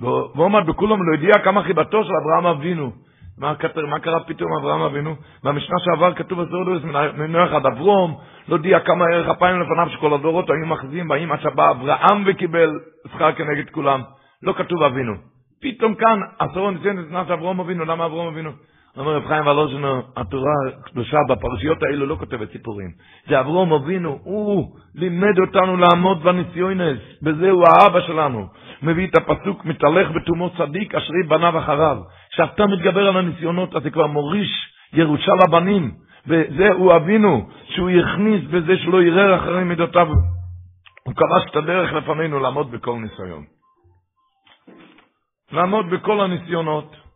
והוא 0.00 0.44
עמד 0.44 0.66
בכולם 0.66 0.98
להודיע 1.02 1.38
כמה 1.44 1.62
חיבתו 1.62 2.04
של 2.04 2.12
אברהם 2.22 2.56
אבינו. 2.56 2.92
מה, 3.38 3.54
מה 3.88 3.98
קרה 3.98 4.20
פתאום 4.20 4.50
אברהם 4.60 4.80
אבינו? 4.80 5.14
במשנה 5.44 5.76
שעבר 5.84 6.14
כתוב 6.14 6.42
בסורדוס 6.42 6.82
מנוח 7.18 7.52
עד 7.52 7.66
אברום, 7.66 8.18
לא 8.48 8.54
יודע 8.54 8.80
כמה 8.80 9.04
ערך 9.12 9.28
אפיים 9.28 9.60
לפניו 9.60 9.88
שכל 9.90 10.14
הדורות 10.14 10.50
היו 10.50 10.66
מחזים 10.66 11.08
באים 11.08 11.32
עד 11.32 11.40
שבא 11.40 11.70
אברהם 11.70 12.24
וקיבל 12.26 12.70
שכר 13.12 13.32
כנגד 13.32 13.70
כולם. 13.70 14.02
לא 14.42 14.52
כתוב 14.52 14.82
אבינו. 14.82 15.12
פתאום 15.62 15.94
כאן, 15.94 16.20
עשור 16.38 16.70
ניסיון 16.70 16.96
נכנס 16.96 17.30
אברום 17.30 17.60
אבינו, 17.60 17.84
למה 17.84 18.06
אברום 18.06 18.26
אבינו? 18.26 18.50
אומר 18.98 19.16
רב 19.16 19.26
חיים 19.26 19.46
ולוז'נו, 19.46 20.02
התורה 20.16 20.52
הקדושה 20.80 21.16
בפרשיות 21.28 21.82
האלו 21.82 22.06
לא 22.06 22.14
כותבת 22.14 22.52
סיפורים. 22.52 22.90
זה 23.28 23.40
אברום 23.40 23.72
אבינו, 23.72 24.18
הוא 24.22 24.76
לימד 24.94 25.38
אותנו 25.40 25.76
לעמוד 25.76 26.22
בניסיונס, 26.22 26.98
בזה 27.22 27.50
הוא 27.50 27.64
האבא 27.68 28.00
שלנו. 28.00 28.46
מביא 28.82 29.06
את 29.06 29.16
הפסוק, 29.16 29.64
מתהלך 29.64 30.10
בתומו 30.10 30.50
צדיק, 30.50 30.94
אשרי 30.94 31.22
בניו 31.28 31.58
אחריו. 31.58 31.96
כשאתה 32.32 32.66
מתגבר 32.66 33.08
על 33.08 33.16
הניסיונות, 33.16 33.76
אז 33.76 33.82
זה 33.82 33.90
כבר 33.90 34.06
מוריש 34.06 34.72
ירושה 34.92 35.32
לבנים. 35.34 35.90
וזה 36.26 36.68
הוא 36.72 36.96
אבינו, 36.96 37.48
שהוא 37.64 37.90
הכניס 37.90 38.44
בזה 38.50 38.76
שלא 38.76 39.02
יראה 39.02 39.36
אחרי 39.36 39.64
מידותיו. 39.64 40.08
הוא 41.04 41.14
כבש 41.14 41.50
את 41.50 41.56
הדרך 41.56 41.92
לפנינו 41.92 42.40
לעמוד 42.40 42.70
בכל 42.70 42.98
ניסיון. 42.98 43.44
לעמוד 45.52 45.90
בכל 45.90 46.20
הניסיונות. 46.20 47.07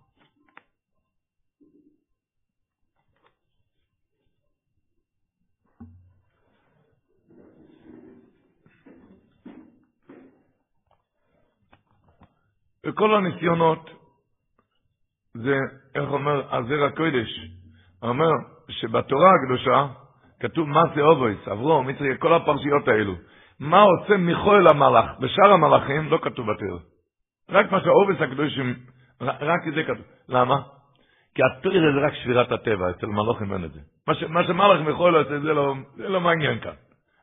וכל 12.86 13.14
הניסיונות, 13.14 13.90
זה, 15.34 15.56
איך 15.94 16.10
אומר, 16.10 16.54
הזר 16.56 16.84
הקודש, 16.84 17.40
אומר 18.02 18.30
שבתורה 18.68 19.30
הקדושה 19.34 19.86
כתוב 20.40 20.68
מה 20.68 20.82
זה 20.94 21.00
אובויס, 21.00 21.48
אברום, 21.48 21.86
מצרי, 21.86 22.18
כל 22.18 22.34
הפרשיות 22.34 22.88
האלו. 22.88 23.14
מה 23.60 23.80
עושה 23.80 24.16
מיכואל 24.16 24.66
המלאך? 24.68 25.10
בשאר 25.20 25.52
המלאכים 25.52 26.10
לא 26.10 26.18
כתוב 26.22 26.46
בתורה. 26.52 26.80
רק 27.50 27.72
מה 27.72 27.80
שהאובויס 27.80 28.20
הקדושים, 28.20 28.74
רק 29.20 29.60
זה 29.74 29.82
כתוב. 29.82 30.06
למה? 30.28 30.62
כי 31.34 31.42
התורה 31.42 31.74
זה 31.74 32.06
רק 32.06 32.14
שבירת 32.14 32.52
הטבע, 32.52 32.90
אצל 32.90 33.06
מלאכים 33.06 33.52
אין 33.52 33.64
את 33.64 33.72
זה. 33.72 33.80
מה 34.28 34.44
שמלאך 34.44 34.80
מיכואל 34.86 35.16
עושה 35.16 35.40
זה 35.40 35.52
לא, 35.52 35.74
זה 35.96 36.08
לא 36.08 36.20
מעניין 36.20 36.60
כאן. 36.60 36.74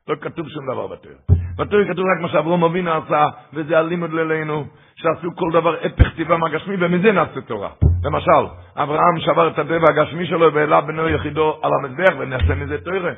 לא 0.08 0.16
כתוב 0.20 0.48
שום 0.48 0.64
דבר 0.72 0.86
בתורה. 0.86 1.39
בתורה 1.60 1.84
כתוב 1.84 2.04
רק 2.06 2.20
מה 2.22 2.28
שאברום 2.28 2.64
אבינו 2.64 2.92
עשה, 2.92 3.26
וזה 3.52 3.78
הלימוד 3.78 4.12
ללינו, 4.12 4.66
שעשו 4.94 5.36
כל 5.36 5.50
דבר 5.52 5.74
הפך 5.84 6.16
טבע 6.16 6.36
מהגשמי, 6.36 6.74
ומזה 6.80 7.12
נעשה 7.12 7.40
תורה. 7.40 7.72
למשל, 8.04 8.54
אברהם 8.76 9.20
שבר 9.20 9.48
את 9.48 9.58
הטבע 9.58 9.90
הגשמי 9.90 10.26
שלו 10.26 10.54
והעלה 10.54 10.80
בנו 10.80 11.08
יחידו 11.08 11.60
על 11.62 11.70
המזבח, 11.72 12.14
ונעשה 12.18 12.54
מזה 12.54 12.80
תורה. 12.84 13.12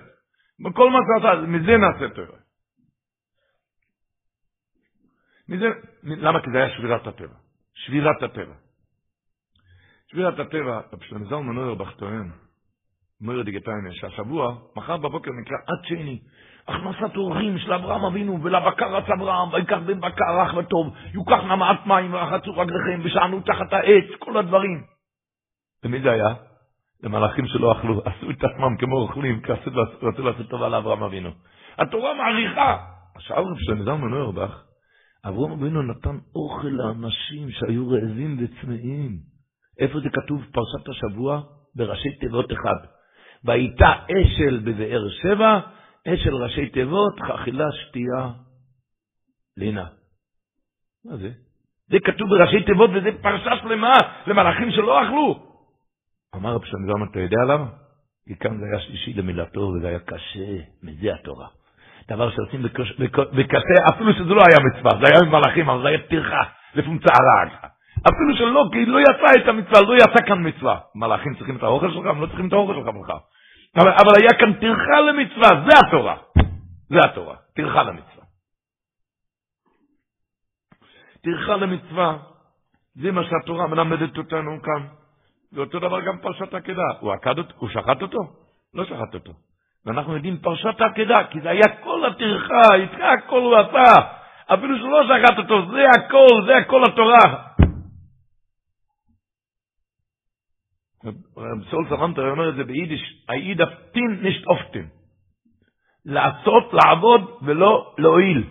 וכל 0.66 0.90
מה 0.90 0.98
שעשה, 1.08 1.40
מזה 1.40 1.76
נעשה 1.76 2.08
תורה. 2.14 2.38
מזה, 5.48 5.66
למה? 6.02 6.40
כי 6.42 6.50
זה 6.50 6.58
היה 6.58 6.76
שבירת 6.76 7.06
הטבע. 7.06 7.34
שבירת 7.74 8.22
הטבע. 8.22 8.54
שבירת 10.10 10.38
הטבע, 10.38 10.80
רב 10.92 11.02
שלמה 11.02 11.24
זלמן 11.24 11.56
אוירבך 11.56 11.90
טוען, 11.96 12.30
אומר 13.20 13.42
דיגטיינה, 13.42 13.92
שהשבוע, 13.92 14.56
מחר 14.76 14.96
בבוקר 14.96 15.30
נקרא 15.30 15.56
עד 15.66 15.84
שני, 15.84 16.20
הכנסת 16.68 17.16
אורחים 17.16 17.58
של 17.58 17.72
אברהם 17.72 18.04
אבינו, 18.04 18.42
ולבקר 18.42 18.96
רץ 18.96 19.10
אברהם, 19.10 19.52
ויקח 19.52 19.78
בן 19.86 20.00
בקר 20.00 20.40
רך 20.40 20.54
וטוב, 20.56 20.94
יוקח 21.14 21.44
נמעט 21.44 21.86
מים 21.86 22.14
ורחצו 22.14 22.52
רגליכם, 22.52 23.00
ושענו 23.04 23.40
תחת 23.40 23.72
העץ, 23.72 24.04
כל 24.18 24.36
הדברים. 24.36 24.82
ומי 25.84 26.00
זה 26.00 26.10
היה? 26.10 26.34
למלאכים 27.02 27.46
שלא 27.46 27.72
אכלו, 27.72 28.00
עשו 28.06 28.30
את 28.30 28.44
עצמם 28.44 28.76
כמו 28.78 28.96
אוכלים, 28.96 29.40
כי 29.40 29.52
רצו 29.52 30.22
לעשות 30.22 30.48
טובה 30.50 30.68
לאברהם 30.68 31.02
אבינו. 31.02 31.30
התורה 31.78 32.14
מעריכה. 32.14 32.78
עכשיו 33.14 33.44
רב 33.44 33.58
שלמה 33.58 33.84
זלמן 33.84 34.12
אוירבך, 34.12 34.62
אברהם 35.24 35.52
אבינו 35.52 35.82
נתן 35.82 36.18
אוכל 36.34 36.68
לאנשים 36.68 37.50
שהיו 37.50 37.90
רעבים 37.90 38.38
וצמאים. 38.40 39.18
איפה 39.78 40.00
זה 40.00 40.08
כתוב? 40.10 40.44
פרשת 40.52 40.88
השבוע, 40.88 41.40
בראשי 41.76 42.10
תיבות 42.20 42.52
אחד. 42.52 42.86
והייתה 43.44 43.92
אשל 44.04 44.60
בבאר 44.64 45.08
שבע, 45.22 45.60
אשל 46.08 46.34
ראשי 46.34 46.70
תיבות, 46.70 47.20
אכילה, 47.34 47.64
שתייה, 47.72 48.28
לינה. 49.56 49.86
מה 51.04 51.16
זה? 51.16 51.30
זה 51.88 51.98
כתוב 52.04 52.28
בראשי 52.28 52.62
תיבות 52.62 52.90
וזה 52.94 53.10
פרשה 53.22 53.56
שלמה 53.62 53.92
למלאכים 54.26 54.70
שלא 54.70 55.02
אכלו. 55.02 55.46
אמר 56.34 56.54
רב 56.54 56.64
שלמה, 56.64 57.06
אתה 57.10 57.20
יודע 57.20 57.36
למה? 57.48 57.66
כי 58.28 58.36
כאן 58.36 58.58
זה 58.58 58.64
היה 58.66 58.80
שלישי 58.80 59.12
למילתו 59.12 59.60
וזה 59.60 59.88
היה 59.88 59.98
קשה, 59.98 60.56
מזה 60.82 61.14
התורה. 61.14 61.48
דבר 62.08 62.30
שעושים 62.30 62.62
בקשה, 63.32 63.94
אפילו 63.94 64.12
שזה 64.12 64.34
לא 64.34 64.42
היה 64.50 64.58
מצווה, 64.68 64.90
זה 65.00 65.12
היה 65.12 65.20
עם 65.24 65.34
מלאכים, 65.34 65.70
אבל 65.70 65.82
זה 65.82 65.88
היה 65.88 65.98
טרחה, 66.08 66.42
לפומצה 66.74 67.08
הרג. 67.14 67.52
אפילו 68.08 68.36
שלא, 68.36 68.68
כי 68.72 68.86
לא 68.86 68.98
יצא 69.00 69.42
את 69.42 69.48
המצווה, 69.48 69.80
לא 69.80 69.94
יצא 69.96 70.26
כאן 70.26 70.48
מצווה. 70.48 70.78
מלאכים 70.94 71.34
צריכים 71.34 71.56
את 71.56 71.62
האוכל 71.62 71.90
שלך, 71.90 72.06
הם 72.06 72.20
לא 72.20 72.26
צריכים 72.26 72.48
את 72.48 72.52
האוכל 72.52 72.74
שלך 72.74 72.86
ממך. 72.86 73.12
אבל, 73.76 73.90
אבל 73.90 74.12
היה 74.20 74.30
כאן 74.38 74.52
טרחה 74.60 75.00
למצווה, 75.00 75.48
זה 75.66 75.86
התורה. 75.86 76.16
זה 76.88 76.98
התורה, 77.04 77.36
טרחה 77.56 77.82
למצווה. 77.82 78.24
טרחה 81.24 81.56
למצווה, 81.56 82.16
זה 82.94 83.12
מה 83.12 83.22
שהתורה 83.24 83.66
מלמדת 83.66 84.18
אותנו 84.18 84.62
כאן. 84.62 84.86
ואותו 85.52 85.78
דבר 85.78 86.00
גם 86.00 86.18
פרשת 86.18 86.54
העקדה. 86.54 86.82
הוא 87.00 87.12
עקד 87.12 87.38
אותו? 87.38 87.54
הוא 87.56 87.68
שחט 87.68 88.02
אותו? 88.02 88.18
לא 88.74 88.84
שחט 88.84 89.14
אותו. 89.14 89.32
ואנחנו 89.86 90.14
יודעים 90.14 90.38
פרשת 90.38 90.80
העקדה, 90.80 91.24
כי 91.30 91.40
זה 91.40 91.50
היה 91.50 91.68
כל 91.84 92.06
הטרחה, 92.06 92.74
איתך 92.74 92.98
הכל 93.00 93.40
הוא 93.40 93.56
עשה. 93.56 93.94
אפילו 94.54 94.78
שלא 94.78 95.02
שחט 95.04 95.38
אותו, 95.38 95.70
זה 95.70 95.84
הכל, 95.98 96.46
זה 96.46 96.56
הכל 96.56 96.82
התורה. 96.84 97.51
רב 101.36 101.64
ישראל 101.70 101.86
סלנטר 101.88 102.30
אומר 102.30 102.48
את 102.48 102.54
זה 102.54 102.64
ביידיש, 102.64 103.24
א 103.28 103.36
ייד 103.36 103.60
דארף 103.60 103.93
טאן 103.93 104.18
נישט 104.22 104.46
אויפטאן. 104.46 104.88
לעשות, 106.04 106.72
לעבוד 106.72 107.38
ולא 107.42 107.94
להועיל. 107.98 108.44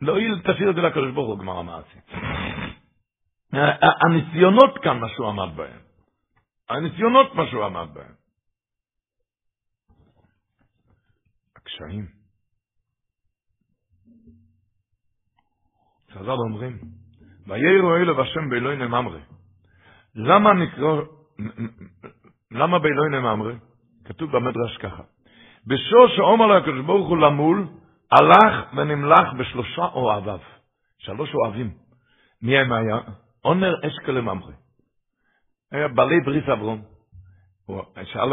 להועיל, 0.00 0.40
תשאיר 0.40 0.70
את 0.70 0.74
זה 0.74 0.80
לקדוש 0.80 1.12
ברוך 1.14 1.28
הוא, 1.28 1.38
גמר 1.38 1.58
המעשי. 1.58 1.98
הניסיונות 3.82 4.78
כאן, 4.82 4.98
מה 4.98 5.08
שהוא 5.08 5.28
עמד 5.28 5.56
בהם. 5.56 5.80
הניסיונות, 6.68 7.34
מה 7.34 7.46
שהוא 7.50 7.64
עמד 7.64 7.88
בהם. 7.94 8.12
הקשיים. 11.56 12.06
חז"ל 16.12 16.30
אומרים, 16.30 16.78
ויראו 17.46 17.96
אלו 17.96 18.22
השם 18.22 18.50
באלוהי 18.50 18.76
נממרי. 18.76 19.20
למה 20.14 20.54
נקרא, 20.54 21.19
למה 22.50 22.78
באלוהי 22.78 23.10
נממרי? 23.10 23.54
כתוב 24.04 24.36
במדרש 24.36 24.76
ככה, 24.76 25.02
בשור 25.66 26.08
שאומר 26.16 26.46
לו 26.46 26.56
הקדוש 26.56 26.80
ברוך 26.80 27.08
הוא 27.08 27.18
למול, 27.18 27.66
הלך 28.12 28.74
ונמלך 28.76 29.32
בשלושה 29.38 29.84
אוהביו. 29.84 30.38
שלוש 30.98 31.34
אוהבים. 31.34 31.70
מי 32.42 32.58
הם 32.58 32.72
היה? 32.72 32.98
עונר 33.42 33.74
אשקל 33.86 34.12
לממרי. 34.12 34.52
היה 35.72 35.88
בעלי 35.88 36.20
בריס 36.20 36.48
אברום. 36.48 36.82
הוא 37.66 37.82
שאל, 38.04 38.28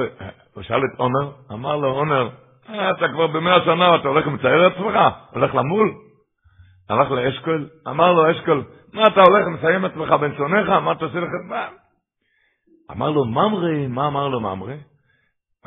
הוא 0.53 0.63
שאל 0.63 0.81
את 0.93 0.99
עונר, 0.99 1.31
אמר 1.51 1.75
לו, 1.75 1.87
עונר, 1.87 2.29
אתה 2.65 3.07
כבר 3.13 3.27
במאה 3.27 3.65
שנה, 3.65 3.95
אתה 3.95 4.07
הולך 4.07 4.27
ומצייר 4.27 4.67
את 4.67 4.71
עצמך? 4.71 4.97
הולך 5.31 5.55
למול? 5.55 5.93
הלך 6.89 7.11
לאשכול, 7.11 7.69
אמר 7.87 8.13
לו 8.13 8.31
אשכול, 8.31 8.63
מה 8.93 9.03
אתה 9.07 9.21
הולך 9.21 9.47
ומסיים 9.47 9.85
את 9.85 9.91
עצמך 9.91 10.11
בין 10.11 10.35
שונאיך? 10.37 10.69
מה 10.69 10.91
אתה 10.91 11.05
עושה 11.05 11.19
לך? 11.19 11.29
אמר 12.91 13.09
לו, 13.09 13.25
ממרי, 13.25 13.87
מה 13.87 14.07
אמר 14.07 14.27
לו 14.27 14.39
ממרי? 14.39 14.77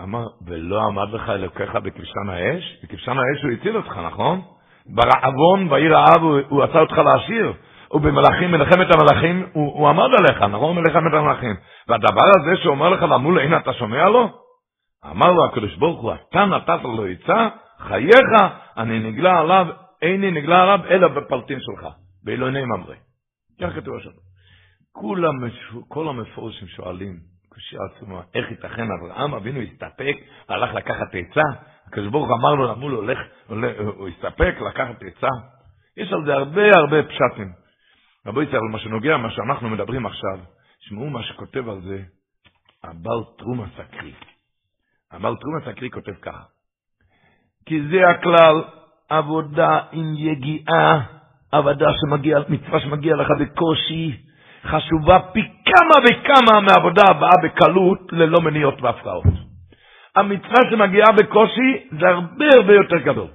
אמר, 0.02 0.26
ולא 0.46 0.82
עמד 0.82 1.12
לך 1.12 1.28
אלוקיך 1.28 1.74
בכבשן 1.74 2.28
האש? 2.28 2.78
בכבשן 2.82 3.10
האש 3.10 3.42
הוא 3.42 3.52
הציל 3.52 3.76
אותך, 3.76 3.98
נכון? 4.06 4.40
ברעבון, 4.86 5.68
בעיר 5.68 5.98
האב, 5.98 6.22
הוא, 6.22 6.38
הוא 6.48 6.62
עשה 6.62 6.80
אותך 6.80 6.98
לעשיר. 6.98 7.52
ובמלאכים, 7.92 8.50
מלחמת 8.50 8.86
המלאכים, 8.94 9.46
הוא, 9.52 9.72
הוא 9.72 9.88
עמד 9.88 10.08
עליך, 10.18 10.42
נכון? 10.42 10.76
מלחמת 10.76 11.14
המלאכים. 11.14 11.56
והדבר 11.88 12.28
הזה 12.40 12.62
שאומר 12.62 12.88
לך 12.88 13.02
למול, 13.02 13.38
הנה 13.38 13.56
אתה 13.56 13.72
שומע 13.72 14.08
לו? 14.08 14.28
אמר 15.10 15.30
לו 15.30 15.44
הקדוש 15.44 15.76
ברוך 15.76 16.00
הוא, 16.00 16.12
אתה 16.12 16.44
נתת 16.44 16.82
לו 16.82 17.06
עצה, 17.06 17.48
חייך, 17.78 18.52
אני 18.76 18.98
נגלה 18.98 19.38
עליו, 19.38 19.66
איני 20.02 20.30
נגלה 20.30 20.62
עליו, 20.62 20.80
אלא 20.90 21.08
בפלטין 21.08 21.58
שלך, 21.60 21.86
באלוהיני 22.24 22.64
ממרא. 22.64 22.94
כך 23.60 23.74
כתוב 23.74 23.96
השם. 23.96 24.29
כולם, 24.92 25.34
כל 25.88 26.08
המפורשים 26.08 26.68
שואלים, 26.68 27.20
קושייה 27.48 27.82
עצומה, 27.90 28.20
איך 28.34 28.50
ייתכן 28.50 28.86
אברהם 29.00 29.34
אבינו 29.34 29.60
הסתפק, 29.60 30.16
הלך 30.48 30.74
לקחת 30.74 31.14
עצה, 31.14 31.60
הקדוש 31.86 32.08
ברוך 32.08 32.28
אמר 32.40 32.54
לו, 32.54 32.72
למול 32.72 32.92
הולך, 32.92 33.18
הולך, 33.46 33.76
הוא 33.96 34.08
הסתפק 34.08 34.54
לקחת 34.70 35.02
עצה. 35.02 35.28
יש 35.96 36.12
על 36.12 36.24
זה 36.24 36.34
הרבה 36.34 36.62
הרבה 36.76 37.02
פשטים. 37.02 37.52
רבו 38.26 38.42
ישראל, 38.42 38.60
מה 38.72 38.78
שנוגע, 38.78 39.16
מה 39.16 39.30
שאנחנו 39.30 39.68
מדברים 39.68 40.06
עכשיו, 40.06 40.38
שמעו 40.80 41.10
מה 41.10 41.22
שכותב 41.22 41.68
על 41.68 41.80
זה 41.80 42.02
הבעל 42.84 43.20
תרומה 43.38 43.66
סקרי. 43.76 44.12
הבעל 45.10 45.36
תרומה 45.36 45.60
סקרי 45.60 45.90
כותב 45.90 46.14
ככה, 46.22 46.42
כי 47.66 47.82
זה 47.90 48.10
הכלל, 48.10 48.62
עבודה 49.08 49.80
עם 49.92 50.14
יגיעה, 50.16 51.06
עבודה 51.52 51.86
שמגיע, 52.00 52.38
מצווה 52.48 52.80
שמגיע 52.80 53.16
לך 53.16 53.28
בקושי, 53.40 54.29
חשובה 54.64 55.18
פי 55.32 55.40
כמה 55.64 55.94
וכמה 56.04 56.60
מהעבודה 56.60 57.02
הבאה 57.08 57.36
בקלות, 57.42 58.12
ללא 58.12 58.40
מניעות 58.40 58.82
והפרעות. 58.82 59.24
המצווה 60.16 60.70
שמגיעה 60.70 61.12
בקושי 61.12 61.88
זה 62.00 62.08
הרבה 62.08 62.44
הרבה 62.56 62.72
יותר 62.74 62.96
גדול. 62.96 63.28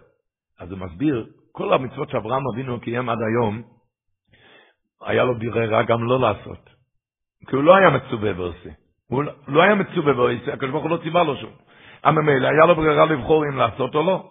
אז 0.59 0.71
הוא 0.71 0.79
מסביר, 0.79 1.25
כל 1.51 1.73
המצוות 1.73 2.09
שאברהם 2.09 2.43
אבינו 2.53 2.79
קיים 2.79 3.09
עד 3.09 3.17
היום, 3.21 3.61
היה 5.05 5.23
לו 5.23 5.35
ברירה 5.35 5.83
גם 5.83 6.03
לא 6.03 6.19
לעשות. 6.19 6.69
כי 7.47 7.55
הוא 7.55 7.63
לא 7.63 7.75
היה 7.75 7.89
מצווה 7.89 8.31
ועושה. 8.35 8.69
הוא 9.09 9.23
לא 9.47 9.63
היה 9.63 9.75
מצווה 9.75 10.17
ועושה, 10.17 10.53
הקדוש 10.53 10.71
ברוך 10.71 10.83
הוא 10.83 10.91
לא 10.91 10.97
ציווה 10.97 11.23
לו 11.23 11.37
שום. 11.37 11.51
הממילא 12.03 12.47
היה 12.47 12.65
לו 12.65 12.75
ברירה 12.75 13.05
לבחור 13.05 13.45
אם 13.45 13.57
לעשות 13.57 13.95
או 13.95 14.03
לא. 14.03 14.23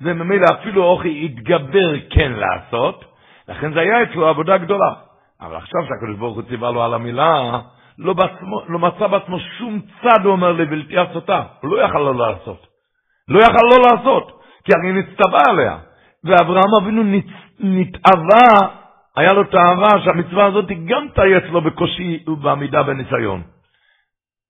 זה 0.00 0.14
ממילא 0.14 0.46
אפילו 0.60 0.84
אוכי 0.84 1.24
התגבר 1.24 2.00
כן 2.10 2.32
לעשות, 2.32 3.04
לכן 3.48 3.74
זה 3.74 3.80
היה 3.80 4.02
אצלו 4.02 4.28
עבודה 4.28 4.58
גדולה. 4.58 4.94
אבל 5.46 5.56
עכשיו 5.56 5.80
שהקדוש 5.88 6.16
ברוך 6.18 6.34
הוא 6.34 6.42
ציווה 6.42 6.70
לו 6.70 6.84
על 6.84 6.94
המילה, 6.94 7.60
לא, 7.98 8.12
בעצמו, 8.12 8.62
לא 8.68 8.78
מצא 8.78 9.06
בעצמו 9.06 9.38
שום 9.58 9.80
צד, 10.02 10.24
הוא 10.24 10.32
אומר, 10.32 10.52
לבלתי 10.52 10.98
עשותה. 10.98 11.42
הוא 11.60 11.70
לא 11.70 11.82
יכל 11.82 11.98
לא 11.98 12.14
לעשות. 12.14 12.66
לא 13.28 13.38
יכל 13.38 13.66
לא 13.70 13.82
לעשות, 13.86 14.40
כי 14.64 14.72
הרי 14.74 14.92
נצטווה 14.92 15.42
עליה. 15.48 15.76
ואברהם 16.24 16.74
אבינו 16.82 17.02
נתאווה 17.60 18.68
היה 19.16 19.32
לו 19.32 19.44
תאווה 19.44 19.88
שהמצווה 20.04 20.46
הזאת 20.46 20.66
גם 20.84 21.08
תהיה 21.14 21.38
אצלו 21.38 21.60
בקושי 21.60 22.24
ובעמידה 22.26 22.82
בניסיון. 22.82 23.42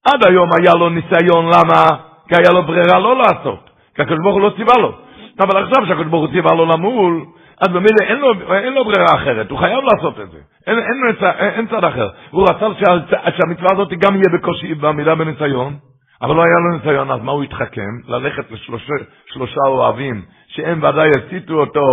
עד 0.06 0.26
היום 0.26 0.48
היה 0.58 0.74
לו 0.74 0.90
ניסיון, 0.90 1.46
למה? 1.46 1.84
כי 2.28 2.34
היה 2.38 2.52
לו 2.52 2.62
ברירה 2.62 2.98
לא 2.98 3.16
לעשות, 3.16 3.70
כי 3.94 4.02
הקדוש 4.02 4.18
ברוך 4.22 4.34
הוא 4.34 4.42
לא 4.42 4.52
ציווה 4.56 4.74
לו. 4.78 4.92
אבל 5.40 5.64
עכשיו 5.64 5.86
שהקדוש 5.86 6.06
ברוך 6.06 6.24
הוא 6.24 6.32
ציווה 6.32 6.54
לו 6.54 6.66
למול, 6.66 7.24
אז 7.66 7.72
במילא 7.72 8.00
אין 8.02 8.20
אין 8.50 8.74
לו 8.74 8.84
ברירה 8.84 9.14
אחרת, 9.14 9.50
הוא 9.50 9.58
חייב 9.58 9.84
לעשות 9.84 10.20
את 10.20 10.30
זה. 10.30 10.38
אין, 10.66 10.78
אין, 10.78 11.16
אין, 11.22 11.48
אין 11.48 11.66
צד 11.66 11.84
אחר. 11.84 12.08
הוא 12.30 12.42
רצה 12.42 12.66
שה, 12.80 13.16
שהמצווה 13.38 13.68
הזאת 13.72 13.88
גם 13.88 14.14
יהיה 14.14 14.38
בקושי 14.38 14.74
בעמידה 14.74 15.14
בניסיון, 15.14 15.76
אבל 16.22 16.36
לא 16.36 16.42
היה 16.42 16.58
לו 16.58 16.76
ניסיון, 16.76 17.10
אז 17.10 17.20
מה 17.22 17.32
הוא 17.32 17.42
התחכם? 17.42 17.90
ללכת 18.06 18.44
לשלושה 18.50 19.60
אוהבים, 19.68 20.22
שהם 20.48 20.78
ודאי 20.82 21.10
הסיתו 21.18 21.54
אותו 21.54 21.84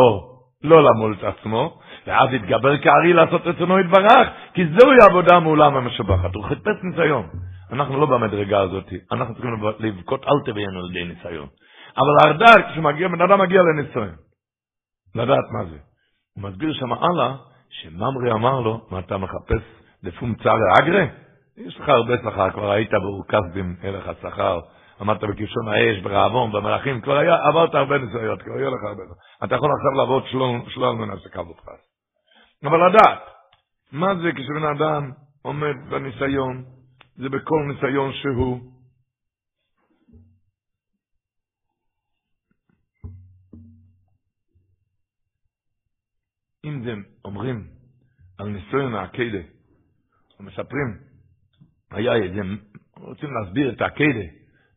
לא 0.64 0.84
למול 0.84 1.16
את 1.20 1.24
עצמו, 1.24 1.80
ואז 2.08 2.30
התגבר 2.34 2.78
כארי 2.78 3.14
לעשות 3.14 3.48
רצונו 3.48 3.80
יתברך, 3.80 4.28
כי 4.54 4.66
זוהי 4.66 4.98
עבודה 5.10 5.40
מעולם 5.40 5.76
המשבחת. 5.76 6.36
הוא 6.36 6.44
חיפש 6.44 6.84
ניסיון. 6.84 7.24
אנחנו 7.74 8.00
לא 8.00 8.06
במדרגה 8.06 8.60
הזאת, 8.60 8.94
אנחנו 9.12 9.34
צריכים 9.34 9.52
לבכות 9.80 10.26
אל 10.26 10.52
תביאנו 10.52 10.80
על 10.80 10.90
ידי 10.90 11.14
ניסיון. 11.14 11.48
אבל 11.98 12.30
הרד"ק, 12.30 12.66
כשמגיע, 12.72 13.08
בן 13.08 13.22
אדם 13.22 13.42
מגיע 13.42 13.62
לניסיון. 13.62 14.31
לדעת 15.16 15.52
מה 15.52 15.66
זה. 15.66 15.78
הוא 16.36 16.44
מסביר 16.44 16.74
שם 16.74 16.94
הלאה, 16.94 17.36
שממרי 17.70 18.32
אמר 18.32 18.60
לו, 18.60 18.82
מה 18.92 19.00
אתה 19.00 19.18
מחפש 19.18 19.64
לפום 20.04 20.36
צערי 20.36 20.62
אגרה? 20.82 21.06
יש 21.58 21.78
לך 21.80 21.90
הרבה 21.90 22.14
שכר, 22.18 22.52
כבר 22.52 22.72
היית 22.72 22.92
ברוכז 22.92 23.54
במלך 23.54 24.08
השכר, 24.08 24.60
עמדת 25.02 25.24
בכבשון 25.24 25.68
האש, 25.68 25.98
ברעבון, 26.04 26.52
במלאכים, 26.52 27.02
כבר 27.02 27.18
היה, 27.18 27.36
עברת 27.48 27.76
הרבה 27.76 27.98
ניסיונות, 27.98 28.42
כבר 28.42 28.60
יהיה 28.60 28.70
לך 28.70 28.84
הרבה. 28.84 29.04
אתה 29.44 29.56
יכול 29.56 29.70
עכשיו 29.78 29.92
לעבוד 29.98 30.24
שלל 30.68 30.92
מנסה 30.92 31.30
קו 31.30 31.40
אותך. 31.40 31.66
אבל 32.64 32.90
לדעת, 32.90 33.20
מה 33.92 34.16
זה 34.16 34.32
כשבן 34.32 34.66
אדם 34.76 35.12
עומד 35.42 35.76
בניסיון, 35.90 36.64
זה 37.16 37.30
בכל 37.30 37.64
ניסיון 37.68 38.14
שהוא. 38.14 38.71
אם 46.66 46.84
זה 46.84 46.94
אומרים 47.26 47.68
על 48.38 48.48
ניסיון 48.48 48.96
העקדה, 48.96 49.40
ומספרים, 50.40 50.98
היה 51.92 52.16
איזה, 52.16 52.42
רוצים 52.98 53.30
להסביר 53.34 53.74
את 53.74 53.82
העקדה, 53.82 54.26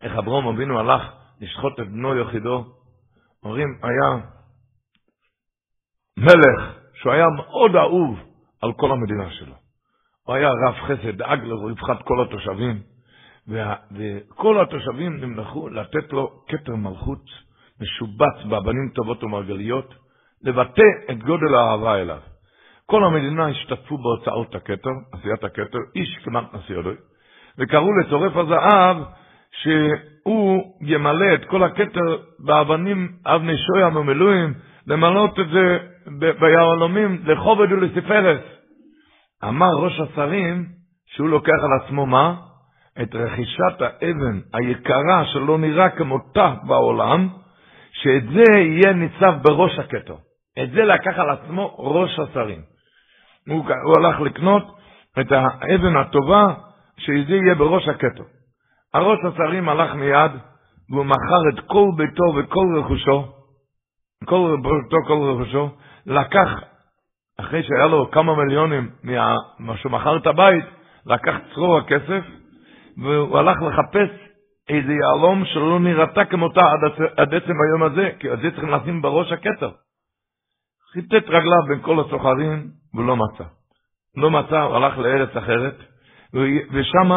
איך 0.02 0.12
אברום 0.18 0.46
אבינו 0.46 0.78
הלך 0.78 1.02
לשחוט 1.40 1.80
את 1.80 1.88
בנו 1.88 2.16
יחידו, 2.20 2.64
אומרים, 3.42 3.68
היה 3.82 4.26
מלך 6.16 6.78
שהוא 6.94 7.12
היה 7.12 7.26
מאוד 7.36 7.76
אהוב 7.76 8.18
על 8.62 8.72
כל 8.72 8.90
המדינה 8.92 9.30
שלו. 9.30 9.54
הוא 10.22 10.34
היה 10.34 10.48
רב 10.48 10.74
חסד, 10.74 11.18
דאג 11.18 11.40
לרווחת 11.44 12.02
כל 12.02 12.22
התושבים, 12.22 12.82
וכל 13.48 14.62
התושבים 14.62 15.20
נמלכו 15.20 15.68
לתת 15.68 16.12
לו 16.12 16.44
כתר 16.48 16.76
מלכות 16.76 17.24
משובץ 17.80 18.46
באבנים 18.50 18.90
טובות 18.94 19.24
ומרגליות, 19.24 20.03
לבטא 20.44 20.82
את 21.10 21.22
גודל 21.22 21.54
האהבה 21.54 22.00
אליו. 22.00 22.18
כל 22.86 23.04
המדינה 23.04 23.48
השתתפו 23.48 23.98
בהוצאות 23.98 24.54
הכתר, 24.54 24.90
עשיית 25.12 25.44
הכתר, 25.44 25.78
איש 25.96 26.18
כמעט 26.24 26.54
נשיא 26.54 26.74
אלוהי, 26.74 26.96
וקראו 27.58 27.98
לצורף 27.98 28.36
הזהב 28.36 28.96
שהוא 29.52 30.76
ימלא 30.80 31.34
את 31.34 31.44
כל 31.44 31.62
הכתר 31.62 32.16
באבנים 32.38 33.08
אבני 33.26 33.52
שויה 33.56 33.90
ממילואים, 33.90 34.54
למלות 34.86 35.40
את 35.40 35.48
זה 35.48 35.78
ביהלומים 36.40 37.22
לכובד 37.24 37.72
ולספרס. 37.72 38.40
אמר 39.44 39.74
ראש 39.74 40.00
השרים 40.00 40.66
שהוא 41.06 41.28
לוקח 41.28 41.58
על 41.62 41.70
עצמו 41.84 42.06
מה? 42.06 42.34
את 43.02 43.14
רכישת 43.14 43.80
האבן 43.80 44.40
היקרה 44.52 45.24
שלא 45.24 45.58
נראה 45.58 45.90
כמותה 45.90 46.54
בעולם, 46.66 47.28
שאת 47.92 48.22
זה 48.22 48.52
יהיה 48.52 48.92
ניצב 48.92 49.34
בראש 49.42 49.78
הכתר. 49.78 50.14
את 50.62 50.70
זה 50.70 50.84
לקח 50.84 51.18
על 51.18 51.30
עצמו 51.30 51.76
ראש 51.78 52.18
השרים. 52.18 52.60
הוא, 53.48 53.64
הוא 53.84 53.94
הלך 53.98 54.20
לקנות 54.20 54.62
את 55.20 55.32
האבן 55.32 55.96
הטובה, 55.96 56.54
שזה 56.96 57.34
יהיה 57.34 57.54
בראש 57.54 57.88
הכתר. 57.88 58.24
הראש 58.94 59.18
השרים 59.24 59.68
הלך 59.68 59.94
מיד, 59.94 60.32
והוא 60.90 61.04
מכר 61.04 61.42
את 61.54 61.66
כל 61.66 61.88
ביתו 61.96 62.34
וכל 62.36 62.66
רכושו, 62.78 63.24
כל 64.24 64.56
ביתו, 64.62 64.96
כל 65.06 65.14
רכושו, 65.14 65.68
לקח, 66.06 66.48
אחרי 67.40 67.62
שהיה 67.62 67.86
לו 67.86 68.10
כמה 68.10 68.34
מיליונים 68.34 68.90
ממה 69.04 69.76
שהוא 69.76 69.92
מכר 69.92 70.16
את 70.16 70.26
הבית, 70.26 70.64
לקח 71.06 71.34
צרור 71.54 71.78
הכסף, 71.78 72.24
והוא 73.02 73.38
הלך 73.38 73.62
לחפש 73.62 74.08
איזה 74.68 74.92
יהלום 74.92 75.44
שלא 75.44 75.80
נראתה 75.80 76.24
כמותה 76.24 76.60
עד 77.16 77.34
עצם 77.34 77.52
היום 77.68 77.82
הזה, 77.82 78.10
כי 78.18 78.32
את 78.32 78.38
זה 78.38 78.50
צריכים 78.50 78.70
לשים 78.70 79.02
בראש 79.02 79.32
הכתר. 79.32 79.70
חיטט 80.94 81.28
רגליו 81.28 81.62
בין 81.68 81.80
כל 81.82 82.00
הסוחרים, 82.00 82.66
ולא 82.94 83.16
מצא. 83.16 83.44
לא 84.16 84.30
מצא, 84.30 84.60
הוא 84.62 84.76
הלך 84.76 84.98
לארץ 84.98 85.36
אחרת, 85.36 85.76
ושם 86.72 87.10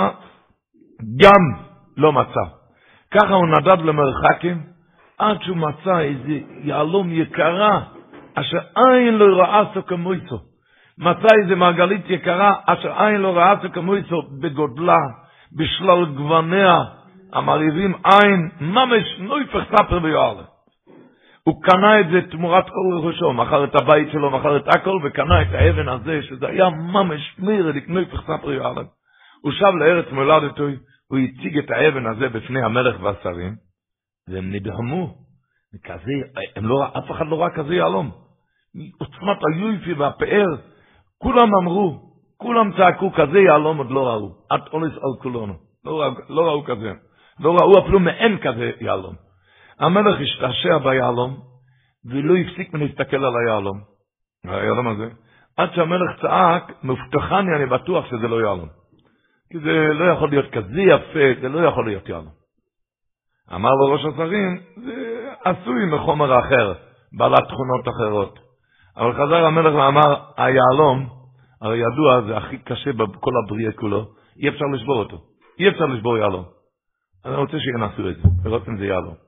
גם 1.17 1.41
לא 1.97 2.13
מצא. 2.13 2.45
ככה 3.11 3.33
הוא 3.33 3.47
נדד 3.47 3.77
למרחקים, 3.85 4.63
עד 5.17 5.41
שהוא 5.41 5.57
מצא 5.57 5.99
איזה 5.99 6.39
יהלום 6.63 7.11
יקרה, 7.11 7.81
אשר 8.35 8.59
עין 8.75 9.13
לא 9.13 9.41
ראה 9.41 9.63
סו 9.73 9.85
כמויסו. 9.85 10.39
מצא 10.97 11.27
איזה 11.43 11.55
מעגלית 11.55 12.09
יקרה, 12.09 12.51
אשר 12.65 13.01
עין 13.01 13.21
לא 13.21 13.37
ראה 13.37 13.53
סו 13.61 13.71
כמויסו, 13.73 14.21
בגודלה, 14.41 15.01
בשלל 15.57 16.05
גווניה, 16.05 16.77
המרהיבים 17.33 17.93
עין, 18.03 18.49
ממש 18.61 19.19
נויפך 19.19 19.63
ספר 19.75 19.99
ויואלה. 20.03 20.56
הוא 21.47 21.63
קנה 21.63 21.99
את 21.99 22.05
זה 22.11 22.31
תמורת 22.31 22.65
כל 22.69 22.97
רכושו, 22.97 23.33
מכר 23.33 23.63
את 23.63 23.75
הבית 23.81 24.11
שלו, 24.11 24.31
מכר 24.31 24.57
את 24.57 24.67
הכל, 24.67 24.99
וקנה 25.03 25.41
את 25.41 25.47
האבן 25.51 25.89
הזה, 25.89 26.23
שזה 26.23 26.47
היה 26.47 26.69
ממש 26.69 27.35
מיר, 27.39 27.71
לקנוי 27.71 28.05
פחספר 28.05 28.51
יואלם. 28.51 28.85
הוא 29.41 29.51
שב 29.51 29.75
לארץ 29.79 30.05
מולדתו, 30.11 30.63
הוא 31.07 31.19
הציג 31.19 31.57
את 31.57 31.71
האבן 31.71 32.05
הזה 32.07 32.29
בפני 32.29 32.63
המלך 32.63 33.03
והשרים, 33.03 33.55
והם 34.29 34.51
נדהמו. 34.51 35.15
כזה, 35.83 36.11
הם 36.55 36.65
לא, 36.65 36.85
אף 36.97 37.11
אחד 37.11 37.25
לא 37.27 37.41
ראה 37.41 37.49
כזה 37.49 37.75
יהלום. 37.75 38.11
עוצמת 38.99 39.37
היופי 39.53 39.93
והפאר, 39.93 40.47
כולם 41.17 41.55
אמרו, 41.61 41.99
כולם 42.37 42.71
צעקו, 42.77 43.11
כזה 43.11 43.39
יהלום 43.39 43.77
עוד 43.77 43.91
לא 43.91 44.07
ראו. 44.07 44.29
עד 44.49 44.61
אונס 44.73 44.93
על 44.93 45.21
כולנו. 45.21 45.53
לא, 45.85 46.11
לא 46.29 46.41
ראו 46.47 46.63
כזה. 46.63 46.91
לא 47.39 47.55
ראו 47.55 47.83
אפילו 47.83 47.99
מעין 47.99 48.37
כזה 48.37 48.71
יהלום. 48.81 49.26
המלך 49.79 50.21
השתעשע 50.21 50.77
ביהלום, 50.77 51.39
ולא 52.05 52.35
הפסיק 52.35 52.73
מלהסתכל 52.73 53.25
על 53.25 53.33
היהלום, 53.37 53.81
היהלום 54.45 54.87
הזה, 54.87 55.09
עד 55.57 55.69
שהמלך 55.75 56.21
צעק, 56.21 56.83
מבטחני, 56.83 57.55
אני 57.55 57.65
בטוח 57.65 58.05
שזה 58.05 58.27
לא 58.27 58.41
יהלום. 58.41 58.69
כי 59.51 59.59
זה 59.59 59.93
לא 59.93 60.13
יכול 60.13 60.29
להיות 60.29 60.51
כזה 60.51 60.81
יפה, 60.81 61.41
זה 61.41 61.49
לא 61.49 61.67
יכול 61.67 61.85
להיות 61.85 62.09
יהלום. 62.09 62.37
אמר 63.55 63.69
לו 63.69 63.93
ראש 63.93 64.05
השרים, 64.05 64.61
זה 64.75 64.93
עשוי 65.43 65.85
מחומר 65.85 66.39
אחר, 66.39 66.73
בעלת 67.17 67.47
תכונות 67.47 67.87
אחרות. 67.87 68.39
אבל 68.97 69.13
חזר 69.13 69.45
המלך 69.45 69.75
ואמר, 69.75 70.15
היהלום, 70.37 71.09
הרי 71.61 71.77
ידוע, 71.77 72.21
זה 72.27 72.37
הכי 72.37 72.57
קשה 72.57 72.93
בכל 72.93 73.31
הבריאה 73.43 73.71
כולו, 73.71 74.05
אי 74.37 74.49
אפשר 74.49 74.65
לשבור 74.73 74.99
אותו. 74.99 75.17
אי 75.59 75.69
אפשר 75.69 75.85
לשבור 75.85 76.17
יהלום. 76.17 76.43
אני 77.25 77.35
רוצה 77.35 77.57
שינסו 77.59 78.09
את 78.09 78.15
זה, 78.15 78.49
אם 78.67 78.77
זה 78.77 78.85
יהלום. 78.85 79.26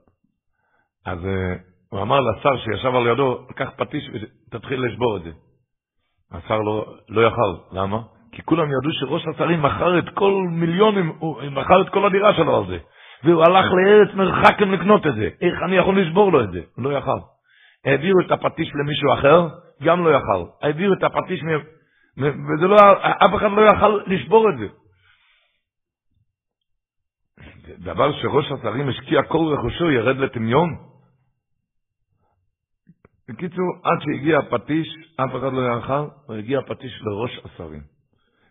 אז 1.06 1.18
uh, 1.18 1.58
הוא 1.90 2.02
אמר 2.02 2.20
לשר 2.20 2.56
שישב 2.56 2.94
על 2.94 3.06
ידו, 3.06 3.46
קח 3.54 3.70
פטיש 3.76 4.10
ותתחיל 4.12 4.84
לשבור 4.86 5.16
את 5.16 5.22
זה. 5.22 5.30
השר 6.32 6.58
לא, 6.58 6.94
לא 7.08 7.26
יכל, 7.26 7.54
למה? 7.72 7.98
כי 8.32 8.42
כולם 8.42 8.64
ידעו 8.64 8.92
שראש 8.92 9.22
השרים 9.34 9.62
מכר 9.62 9.98
את 9.98 10.08
כל 10.14 10.32
מיליונים, 10.50 11.12
הוא 11.18 11.42
מכר 11.50 11.82
את 11.82 11.88
כל 11.88 12.06
הדירה 12.06 12.34
שלו 12.34 12.56
על 12.56 12.66
זה. 12.66 12.78
והוא 13.24 13.44
הלך 13.44 13.66
לארץ 13.72 14.14
מרחקים 14.14 14.72
לקנות 14.72 15.06
את 15.06 15.14
זה. 15.14 15.28
איך 15.40 15.62
אני 15.62 15.76
יכול 15.76 16.00
לשבור 16.00 16.32
לו 16.32 16.44
את 16.44 16.50
זה? 16.52 16.60
הוא 16.76 16.84
לא 16.84 16.98
יכל. 16.98 17.18
העבירו 17.84 18.20
את 18.20 18.30
הפטיש 18.30 18.68
למישהו 18.74 19.14
אחר, 19.14 19.48
גם 19.82 20.04
לא 20.04 20.10
יכל. 20.10 20.44
העבירו 20.62 20.94
את 20.94 21.02
הפטיש, 21.02 21.42
מ... 21.42 21.48
וזה 22.18 22.66
לא, 22.66 22.76
אף 23.02 23.34
אחד 23.36 23.50
לא 23.50 23.62
יכל 23.62 23.98
לשבור 24.06 24.50
את 24.50 24.58
זה. 24.58 24.66
דבר 27.78 28.12
שראש 28.12 28.52
השרים 28.52 28.88
השקיע 28.88 29.22
כל 29.22 29.54
רכושו 29.56 29.90
ירד 29.90 30.16
לטמיון. 30.16 30.89
בקיצור, 33.30 33.66
עד 33.84 33.98
שהגיע 34.00 34.38
הפטיש, 34.38 34.88
אף 35.16 35.30
אחד 35.36 35.52
לא 35.52 35.62
הוא 36.26 36.36
הגיע 36.36 36.58
הפטיש 36.58 37.02
לראש 37.02 37.40
השרים. 37.44 37.80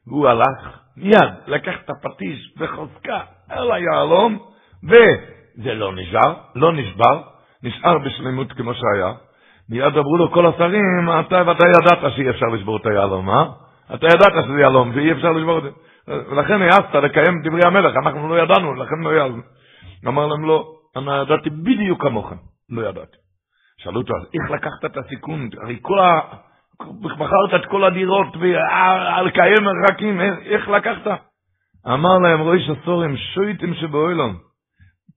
והוא 0.08 0.28
הלך 0.28 0.80
מיד, 0.98 1.32
לקח 1.48 1.74
את 1.86 1.90
הפטיש 1.90 2.54
בחוזקה 2.58 3.20
אל 3.52 3.72
היהלום, 3.72 4.40
וזה 4.84 5.74
לא 5.74 5.96
נשבר, 5.96 6.34
לא 6.56 6.74
נשבר, 6.74 7.22
נשאר 7.64 7.98
בשלמות 7.98 8.52
כמו 8.52 8.72
שהיה. 8.74 9.14
מיד 9.70 9.98
אמרו 9.98 10.18
לו 10.18 10.32
כל 10.32 10.46
השרים, 10.46 11.10
אתה 11.20 11.44
ואתה 11.48 11.66
ידעת 11.68 12.12
שאי 12.16 12.30
אפשר 12.30 12.46
לשבור 12.46 12.78
את 12.78 12.86
היהלום, 12.86 13.30
אה? 13.30 13.46
אתה 13.96 14.06
ידעת 14.06 14.46
שזה 14.46 14.62
יהלום 14.62 14.92
ואי 14.96 15.12
אפשר 15.12 15.32
לשבור 15.32 15.58
את 15.58 15.64
זה. 15.64 15.70
ולכן 16.08 16.62
העזת 16.62 16.96
לקיים 16.96 17.42
דברי 17.44 17.62
המלך, 17.66 17.96
אנחנו 18.06 18.30
לא 18.30 18.42
ידענו, 18.42 18.76
לכן 18.76 19.00
לא 19.04 19.10
יעזנו. 19.10 19.42
אמר 20.08 20.28
להם 20.28 20.46
לא, 20.46 20.68
אני 20.96 21.22
ידעתי 21.22 21.50
בדיוק 21.50 22.02
כמוכם, 22.02 22.36
לא 22.70 22.90
ידעתי. 22.90 23.29
שאלו 23.84 24.02
אותו, 24.02 24.14
אז 24.18 24.24
איך 24.34 24.52
לקחת 24.52 24.86
את 24.86 24.98
הסיכון? 24.98 25.50
הרי 25.64 25.78
כל 25.82 26.00
ה... 26.00 26.20
מכרת 27.02 27.62
את 27.62 27.66
כל 27.66 27.84
הדירות 27.84 28.28
ועל 28.40 29.30
קיים 29.30 29.64
מרחקים, 29.64 30.22
איך 30.22 30.70
לקחת? 30.70 31.22
אמר 31.88 32.18
להם 32.18 32.42
ראש 32.42 32.70
הסורים, 32.70 33.18
שויתם 33.18 33.74
שבאוילון, 33.74 34.36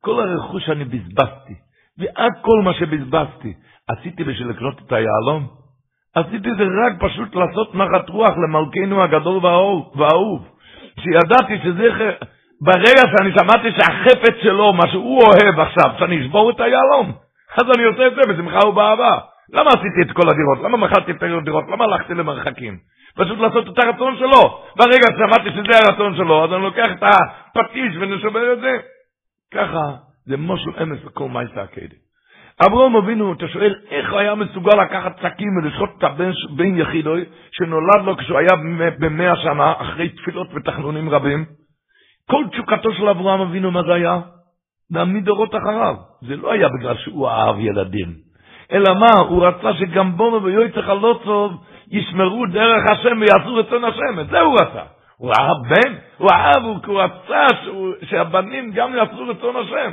כל 0.01 0.21
הרכוש 0.21 0.69
אני 0.69 0.85
בזבזתי, 0.85 1.55
ועד 1.99 2.33
כל 2.43 2.63
מה 2.65 2.75
שבזבזתי, 2.75 3.55
עשיתי 3.89 4.25
בשביל 4.25 4.49
לקנות 4.49 4.79
את 4.87 4.93
היהלום? 4.93 5.47
עשיתי 6.15 6.49
זה 6.59 6.65
רק 6.87 6.93
פשוט 7.01 7.35
לעשות 7.35 7.75
נחת 7.75 8.09
רוח 8.09 8.35
למלכנו 8.45 9.03
הגדול 9.03 9.47
והאהוב, 9.95 10.49
שידעתי 11.01 11.59
שזה, 11.65 11.89
ברגע 12.61 13.03
שאני 13.11 13.33
שמעתי 13.39 13.69
שהחפץ 13.71 14.37
שלו, 14.43 14.73
מה 14.73 14.91
שהוא 14.91 15.23
אוהב 15.23 15.61
עכשיו, 15.61 15.99
שאני 15.99 16.21
אשבור 16.21 16.51
את 16.51 16.61
היהלום, 16.61 17.13
אז 17.57 17.65
אני 17.77 17.85
עושה 17.85 18.07
את 18.07 18.13
זה 18.15 18.33
בשמחה 18.33 18.69
ובאהבה. 18.69 19.19
למה 19.53 19.71
עשיתי 19.71 20.03
את 20.03 20.13
כל 20.13 20.29
הדירות? 20.29 20.59
למה 20.65 20.77
מכרתי 20.77 21.13
את 21.13 21.23
הדירות? 21.23 21.65
למה 21.69 21.85
הלכתי 21.85 22.15
למרחקים? 22.15 22.79
פשוט 23.15 23.39
לעשות 23.39 23.69
את 23.69 23.85
הרצון 23.85 24.17
שלו. 24.17 24.63
ברגע 24.77 25.07
ששמעתי 25.13 25.51
שזה 25.51 25.79
הרצון 25.79 26.17
שלו, 26.17 26.45
אז 26.45 26.53
אני 26.53 26.63
לוקח 26.63 26.93
את 26.93 27.03
הפטיש 27.03 27.97
ונשובר 28.01 28.53
את 28.53 28.61
זה. 28.61 28.73
ככה, 29.55 29.95
זה 30.27 30.37
משהו 30.37 30.73
אמס 30.83 30.99
וכל 31.05 31.29
מייסה 31.29 31.63
הקדם. 31.63 32.03
אברום 32.67 32.97
אבינו, 32.97 33.33
אתה 33.33 33.49
שואל, 33.49 33.75
איך 33.91 34.11
הוא 34.11 34.19
היה 34.19 34.35
מסוגל 34.35 34.83
לקחת 34.83 35.19
שקים 35.19 35.57
ולשחוט 35.57 35.91
את 35.99 36.05
הבן 36.05 36.31
בן 36.57 36.79
יחידוי, 36.79 37.25
שנולד 37.53 38.05
לו 38.05 38.17
כשהוא 38.17 38.39
היה 38.39 38.57
במאה 38.99 39.37
שנה, 39.37 39.73
אחרי 39.79 40.09
תפילות 40.09 40.49
ותחנונים 40.55 41.09
רבים? 41.09 41.45
כל 42.31 42.45
תשוקתו 42.53 42.93
של 42.93 43.09
אברהם 43.09 43.41
אבינו, 43.41 43.71
מה 43.71 43.83
זה 43.83 43.95
היה? 43.95 44.21
להעמיד 44.93 45.25
דורות 45.25 45.55
אחריו. 45.55 45.95
זה 46.23 46.37
לא 46.37 46.53
היה 46.53 46.69
בגלל 46.69 46.97
שהוא 46.97 47.29
אהב 47.29 47.59
ילדים. 47.59 48.09
אלא 48.73 48.95
מה? 48.95 49.21
הוא 49.29 49.47
רצה 49.47 49.75
שגם 49.75 50.17
בונו 50.17 50.43
ויועצך 50.43 50.89
הלא 50.89 51.21
טוב 51.25 51.53
ישמרו 51.91 52.47
דרך 52.47 52.83
השם 52.93 53.21
ויעשו 53.21 53.55
רצון 53.55 53.85
השם. 53.85 54.21
את 54.21 54.29
זה 54.29 54.41
הוא 54.41 54.55
רצה. 54.55 54.83
הוא 55.17 55.31
אהב 55.39 55.57
בן, 55.69 55.95
הוא 56.19 56.29
אהב, 56.33 56.63
הוא 56.87 57.01
רצה 57.03 57.47
שהוא, 57.65 57.93
שהבנים 58.03 58.71
גם 58.71 58.95
יעשו 58.95 59.29
רצון 59.29 59.57
השם. 59.57 59.91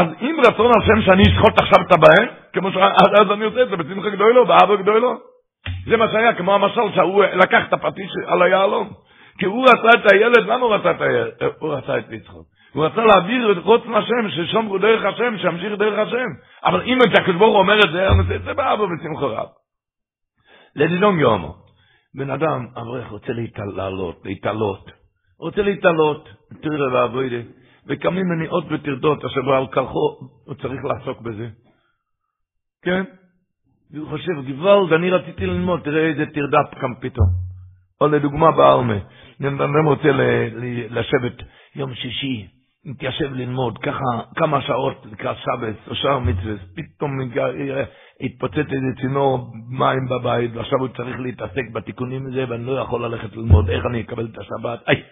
אז 0.00 0.06
אם 0.20 0.36
רצון 0.46 0.70
השם 0.78 1.02
שאני 1.02 1.22
אשחוט 1.22 1.60
עכשיו 1.60 1.86
את 1.86 1.92
הבן, 1.92 2.26
כמו 2.52 2.72
ש... 2.72 2.76
אז 3.20 3.30
אני 3.32 3.44
עושה 3.44 3.62
את 3.62 3.68
זה 3.68 3.76
בשמחה 3.76 4.10
גדולו, 4.10 4.46
באהבה 4.46 4.76
גדולו. 4.76 5.12
זה 5.86 5.96
מה 5.96 6.08
שהיה, 6.12 6.34
כמו 6.34 6.54
המשל 6.54 6.92
שהוא 6.94 7.24
לקח 7.24 7.68
את 7.68 7.72
הפטיש 7.72 8.10
על 8.26 8.42
היהלום. 8.42 8.90
כי 9.38 9.46
הוא 9.46 9.64
רצה 9.64 9.88
את 9.98 10.12
הילד, 10.12 10.46
למה 10.46 10.66
הוא 10.66 10.74
רצה 10.74 10.90
את 10.90 11.00
הילד? 11.00 11.32
הוא 11.58 11.74
רצה 11.74 11.98
את 11.98 12.12
יצחוק. 12.12 12.46
הוא 12.74 12.84
רצה 12.84 13.04
להעביר 13.04 13.52
את 13.52 13.56
רוצן 13.64 13.94
השם, 13.94 14.30
ששומרו 14.30 14.78
דרך 14.78 15.04
השם, 15.04 15.38
שימשיך 15.38 15.78
דרך 15.78 15.98
השם. 15.98 16.26
אבל 16.64 16.82
אם 16.82 16.98
את 17.02 17.18
הוא 17.38 17.58
אומר 17.58 17.78
את 17.78 17.92
זה, 17.92 18.08
את 18.36 18.42
זה 18.42 18.54
באבא 18.54 18.82
ושמחו 18.82 19.26
רב. 19.26 19.48
לדידון 20.76 21.18
יומו. 21.18 21.54
בן 22.14 22.30
אדם, 22.30 22.66
אברך, 22.76 23.10
רוצה 23.10 23.32
להתעלות, 23.32 24.20
להתעלות. 24.24 24.90
רוצה 25.38 25.62
להתעלות, 25.62 26.28
תראה 26.62 26.92
ואבוידי. 26.92 27.42
וקמים 27.86 28.26
מניעות 28.28 28.64
וטרדות, 28.70 29.24
אשר 29.24 29.52
על 29.54 29.66
כלכו, 29.66 30.18
הוא 30.46 30.54
צריך 30.54 30.80
לעסוק 30.84 31.20
בזה. 31.20 31.48
כן? 32.82 33.04
והוא 33.90 34.08
חושב, 34.08 34.32
גוואלד, 34.46 34.92
אני 34.92 35.10
רציתי 35.10 35.46
ללמוד, 35.46 35.80
תראה 35.80 36.06
איזה 36.06 36.26
טרדה 36.26 36.58
קם 36.80 36.94
פתאום. 37.00 37.28
או 38.00 38.08
לדוגמה 38.08 38.50
בארמה, 38.50 38.98
בן 39.40 39.54
אדם 39.54 39.86
רוצה 39.86 40.08
לשבת 40.90 41.36
יום 41.76 41.94
שישי, 41.94 42.53
מתיישב 42.86 43.32
ללמוד, 43.32 43.78
ככה 43.78 44.04
כמה 44.36 44.60
שעות 44.60 45.06
לקראת 45.12 45.36
שבת 45.36 45.74
או 45.88 45.94
שער 45.94 46.20
פתאום 46.76 47.20
התפוצץ 48.20 48.56
איזה 48.56 49.00
צינור 49.00 49.52
מים 49.70 50.08
בבית, 50.08 50.50
ועכשיו 50.54 50.78
הוא 50.78 50.88
צריך 50.88 51.20
להתעסק 51.20 51.70
בתיקונים 51.72 52.26
הזה, 52.26 52.44
ואני 52.48 52.64
לא 52.66 52.72
יכול 52.80 53.04
ללכת 53.04 53.36
ללמוד, 53.36 53.70
איך 53.70 53.86
אני 53.86 54.00
אקבל 54.00 54.28
את 54.32 54.38
השבת? 54.38 54.88
איי, 54.88 55.02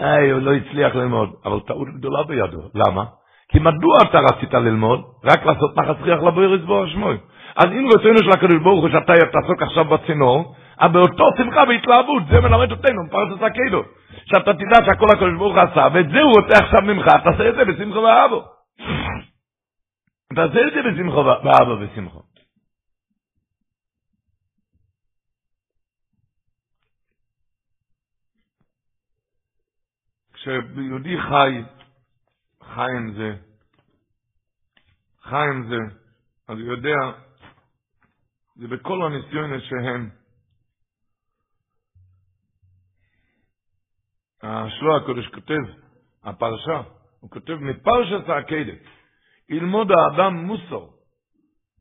איי, 0.00 0.30
הוא 0.30 0.40
לא 0.40 0.54
הצליח 0.54 0.94
ללמוד, 0.94 1.30
אבל 1.44 1.60
טעות 1.60 1.88
גדולה 1.98 2.22
בידו, 2.22 2.60
למה? 2.74 3.04
כי 3.48 3.58
מדוע 3.58 3.96
אתה 4.02 4.18
רצית 4.20 4.54
ללמוד? 4.54 5.00
רק 5.24 5.46
לעשות 5.46 5.78
נחת 5.78 5.96
ריח 6.02 6.22
לבוא 6.22 6.42
ירצבו 6.42 6.84
השמוי. 6.84 7.16
אז 7.56 7.66
אם 7.66 7.88
רצונו 7.94 8.18
של 8.18 8.30
הקדוש 8.30 8.62
ברוך 8.62 8.80
הוא 8.80 8.90
שאתה 8.90 9.12
תעסוק 9.32 9.62
עכשיו 9.62 9.84
בצינור, 9.84 10.54
אבל 10.80 10.92
באותו 10.92 11.24
שמחה 11.36 11.62
והתלהבות, 11.68 12.22
זה 12.30 12.40
מלמד 12.40 12.70
אותנו, 12.70 13.02
פרשת 13.10 13.42
הקדוש. 13.42 13.86
שאתה 14.30 14.52
תדע 14.52 14.78
שהכל 14.86 15.06
הקדוש 15.12 15.34
ברוך 15.38 15.54
הוא 15.54 15.62
עשה, 15.62 15.94
ואת 15.94 16.06
זה 16.12 16.20
הוא 16.20 16.32
רוצה 16.40 16.64
עכשיו 16.64 16.82
ממך, 16.82 17.06
תעשה 17.06 17.48
את 17.48 17.54
זה 17.54 17.64
בשמחו 17.64 17.98
ואהבו. 17.98 18.44
תעשה 20.34 20.60
את 20.66 20.72
זה 20.74 20.90
בשמחו 20.90 21.24
ואהבו 21.44 21.76
בשמחו. 21.76 22.22
כשיהודי 30.32 31.20
חי, 31.20 31.62
חי 32.62 32.90
עם 32.96 33.12
זה, 33.12 33.36
חי 35.22 35.46
עם 35.54 35.68
זה, 35.68 35.94
אז 36.48 36.58
הוא 36.58 36.72
יודע, 36.72 36.96
זה 38.56 38.68
בכל 38.68 39.06
הניסיון 39.06 39.60
שהם, 39.60 40.19
השלוע 44.42 44.96
הקודש 44.96 45.26
כותב, 45.26 45.62
הפרשה, 46.24 46.82
הוא 47.20 47.30
כותב 47.30 47.54
מפרשת 47.60 48.28
העקדת, 48.28 48.78
ילמוד 49.48 49.88
האדם 49.90 50.34
מוסר, 50.34 50.84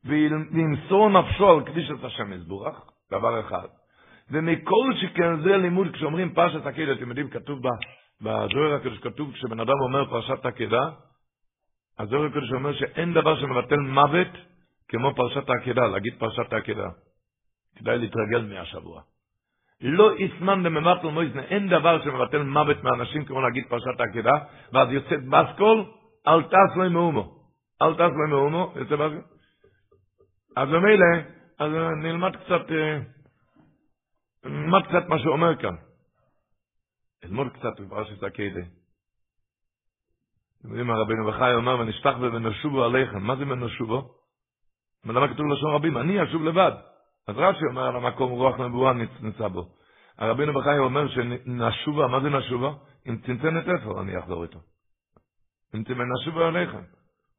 וימסור 0.05 1.09
נפשו 1.09 1.49
על 1.49 1.63
קדישת 1.63 2.03
השם 2.03 2.33
יזבורך, 2.33 2.91
דבר 3.11 3.39
אחד. 3.39 3.67
ומכל 4.31 4.93
שכן 5.01 5.41
זה 5.41 5.57
לימוד, 5.57 5.87
כשאומרים 5.93 6.33
פרשת 6.33 6.65
עקדת, 6.65 6.97
אתם 6.97 7.09
יודעים, 7.09 7.29
כתוב 7.29 7.59
בזוהר 8.21 8.73
הקדוש, 8.75 8.99
כתוב, 8.99 9.33
כשבן 9.33 9.59
אדם 9.59 9.73
אומר 9.81 10.05
פרשת 10.09 10.45
עקדה, 10.45 10.89
הזוהר 11.99 12.25
הקדוש 12.25 12.51
אומר 12.51 12.73
שאין 12.73 13.13
דבר 13.13 13.39
שמבטל 13.39 13.75
מוות 13.75 14.27
כמו 14.87 15.15
פרשת 15.15 15.49
העקדה, 15.49 15.87
להגיד 15.87 16.13
פרשת 16.19 16.53
העקדה. 16.53 16.89
כדאי 17.75 17.97
להתרגל 17.97 18.41
מהשבוע. 18.41 19.01
לא 19.81 20.17
יסמן 20.17 20.63
לממטל 20.63 21.07
מויזנה, 21.07 21.41
אין 21.41 21.69
דבר 21.69 22.03
שמבטל 22.03 22.43
מוות 22.43 22.83
מאנשים 22.83 23.25
כמו 23.25 23.41
להגיד 23.41 23.65
פרשת 23.69 23.99
העקדה, 23.99 24.33
ואז 24.73 24.91
יוצאת 24.91 25.27
בסקול, 25.27 25.85
אל 26.27 26.43
טס 26.43 26.75
לו 26.75 26.89
מאומו. 26.89 27.35
אל 27.81 27.93
טס 27.93 28.13
לו 28.15 28.27
מאומו, 28.29 28.73
יוצא 28.75 28.95
בסקול. 28.95 29.23
אז 30.57 30.69
במילא, 30.69 31.05
אז 31.59 31.71
נלמד 32.03 32.35
קצת, 32.35 32.61
נלמד 34.45 34.81
קצת 34.87 35.09
מה 35.09 35.19
שהוא 35.19 35.33
אומר 35.33 35.55
כאן. 35.55 35.75
נלמוד 37.23 37.47
קצת 37.53 37.79
בפרשת 37.79 38.23
העקדה. 38.23 38.61
אתם 40.59 40.67
יודעים, 40.69 40.91
הרבינו 40.91 41.27
בחי 41.27 41.53
אומר, 41.53 41.79
ונשפך 41.79 42.15
ונשובו 42.21 42.83
עליכם. 42.83 43.23
מה 43.23 43.35
זה 43.35 43.43
ונשובו? 43.43 44.11
למה 45.05 45.33
כתוב 45.33 45.45
לשון 45.45 45.75
רבים? 45.75 45.97
אני 45.97 46.23
אשוב 46.23 46.43
לבד. 46.43 46.71
אז 47.29 47.35
רש"י 47.37 47.65
אומר 47.65 47.87
על 47.87 47.95
המקום 47.95 48.31
רוח 48.31 48.59
נבואה 48.59 48.93
נמצא 49.21 49.47
בו. 49.47 49.65
הרבינו 50.17 50.53
בחי 50.53 50.77
אומר 50.77 51.07
שנשובה, 51.07 52.07
מה 52.07 52.19
זה 52.19 52.29
נשובה? 52.29 52.71
אם 53.09 53.17
צנצנת 53.17 53.69
איפה 53.69 54.01
אני 54.01 54.19
אחזור 54.19 54.43
איתו. 54.43 54.59
אם 55.75 55.83
נשובה 56.13 56.47
עליכם. 56.47 56.81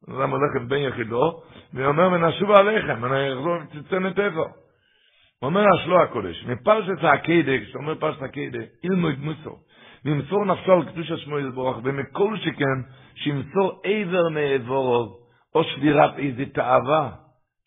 אדם 0.09 0.29
הולך 0.29 0.55
עם 0.55 0.67
בן 0.67 0.77
יחידו, 0.77 1.41
ואומר 1.73 2.09
ונשובה 2.13 2.59
עליכם, 2.59 3.05
אני 3.05 3.33
אחזור 3.33 3.55
עם 3.55 3.67
צנצנת 3.67 4.19
איפה. 4.19 4.41
הוא 4.41 5.47
אומר 5.47 5.61
השלוע 5.75 6.03
הקודש, 6.03 6.45
מפרשת 6.45 7.03
העקידה, 7.03 7.51
כשאתה 7.63 7.77
אומר 7.77 7.95
פרשת 7.95 8.21
העקידה, 8.21 8.59
אילמוד 8.83 9.19
מוסו, 9.19 9.57
וימסור 10.05 10.45
נפשו 10.45 10.71
על 10.71 10.85
קדוש 10.85 11.11
השמו 11.11 11.39
יזבורך, 11.39 11.77
ומכל 11.83 12.37
שכן, 12.37 12.79
שימסור 13.15 13.81
עבר 13.83 14.29
מעברו, 14.29 15.17
או 15.55 15.63
שבירת 15.63 16.17
איזה 16.17 16.45
תאווה, 16.53 17.11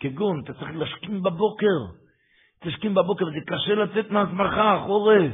כגון, 0.00 0.40
אתה 0.44 0.52
צריך 0.52 0.70
להשכים 0.74 1.22
בבוקר, 1.22 2.03
תשכים 2.64 2.94
בבוקר, 2.94 3.24
זה 3.24 3.40
קשה 3.46 3.74
לצאת 3.74 4.10
מעצמך, 4.10 4.60
חורף. 4.86 5.32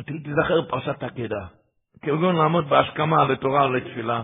אתה 0.00 0.12
תזכר 0.24 0.62
פרשת 0.68 1.02
העקדה, 1.02 1.46
כגון 2.02 2.36
לעמוד 2.36 2.68
בהשכמה 2.68 3.24
לתורה 3.24 3.68
לתפילה, 3.68 4.22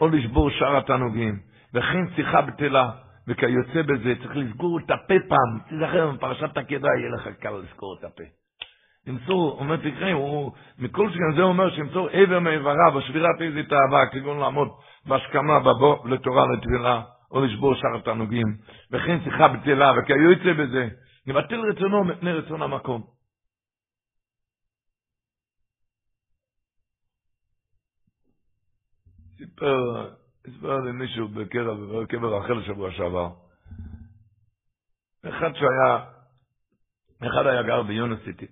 או 0.00 0.08
לשבור 0.08 0.50
שאר 0.50 0.76
התענוגים, 0.76 1.38
וכן 1.74 2.14
שיחה 2.16 2.40
בטלה, 2.42 2.90
וכיוצא 3.28 3.82
בזה, 3.82 4.14
צריך 4.22 4.36
לסגור 4.36 4.78
את 4.78 4.90
הפה 4.90 5.14
פעם, 5.28 5.58
תזכר 5.68 6.10
בפרשת 6.10 6.56
העקדה, 6.56 6.88
יהיה 6.98 7.10
לך 7.16 7.28
קל 7.40 7.50
לסגור 7.50 7.96
את 7.98 8.04
הפה. 8.04 8.24
ימסור, 9.06 9.56
אומר 9.60 9.76
תקרא, 9.76 10.12
הוא, 10.12 10.52
מכל 10.78 11.10
שכן 11.10 11.36
זה 11.36 11.42
אומר 11.42 11.70
שימסור 11.70 12.08
עבר 12.12 12.40
מאיבריו, 12.40 12.92
ושבירת 12.96 13.40
איזה 13.40 13.62
תאווה, 13.62 14.06
כגון 14.12 14.38
לעמוד 14.38 14.68
בהשכמה 15.06 15.60
בבוא 15.60 16.08
לתורה 16.08 16.44
לתפילה, 16.52 17.02
או 17.30 17.44
לשבור 17.44 17.74
שאר 17.74 17.96
התענוגים, 17.98 18.46
וכן 18.92 19.18
שיחה 19.24 19.48
בטלה, 19.48 19.92
וכיוצא 19.98 20.52
בזה, 20.52 20.88
יבטל 21.26 21.60
רצונו 21.60 22.04
מפני 22.04 22.32
רצון 22.32 22.62
המקום. 22.62 23.06
סיפר, 29.36 30.10
סיפר 30.46 30.80
לי 30.80 30.92
מישהו 30.92 31.28
בקבר 31.28 32.38
רחל 32.38 32.62
שבוע 32.66 32.90
שעבר. 32.92 33.30
אחד 35.28 35.50
שהיה, 35.54 36.10
אחד 37.28 37.46
היה 37.46 37.62
גר 37.62 37.82
ביוניסיטי. 37.82 38.46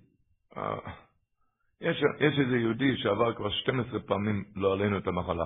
יש, 1.81 1.97
יש 2.19 2.39
איזה 2.39 2.57
יהודי 2.57 2.97
שעבר 2.97 3.33
כבר 3.35 3.49
12 3.49 3.99
פעמים 3.99 4.43
לא 4.55 4.73
עלינו 4.73 4.97
את 4.97 5.07
המחלה. 5.07 5.45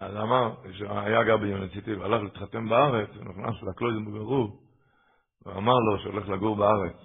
אז 0.00 0.16
אמר, 0.16 0.54
שהיה 0.72 1.24
גר 1.24 1.36
ביוניסיטי 1.36 1.94
והלך 1.94 2.22
להתחתן 2.22 2.68
בארץ, 2.68 3.08
ונכנס 3.16 3.62
לקלויזם 3.62 4.04
בגרוב, 4.04 4.69
ואמר 5.46 5.72
לו 5.72 5.98
שהולך 6.02 6.28
לגור 6.28 6.56
בארץ. 6.56 6.96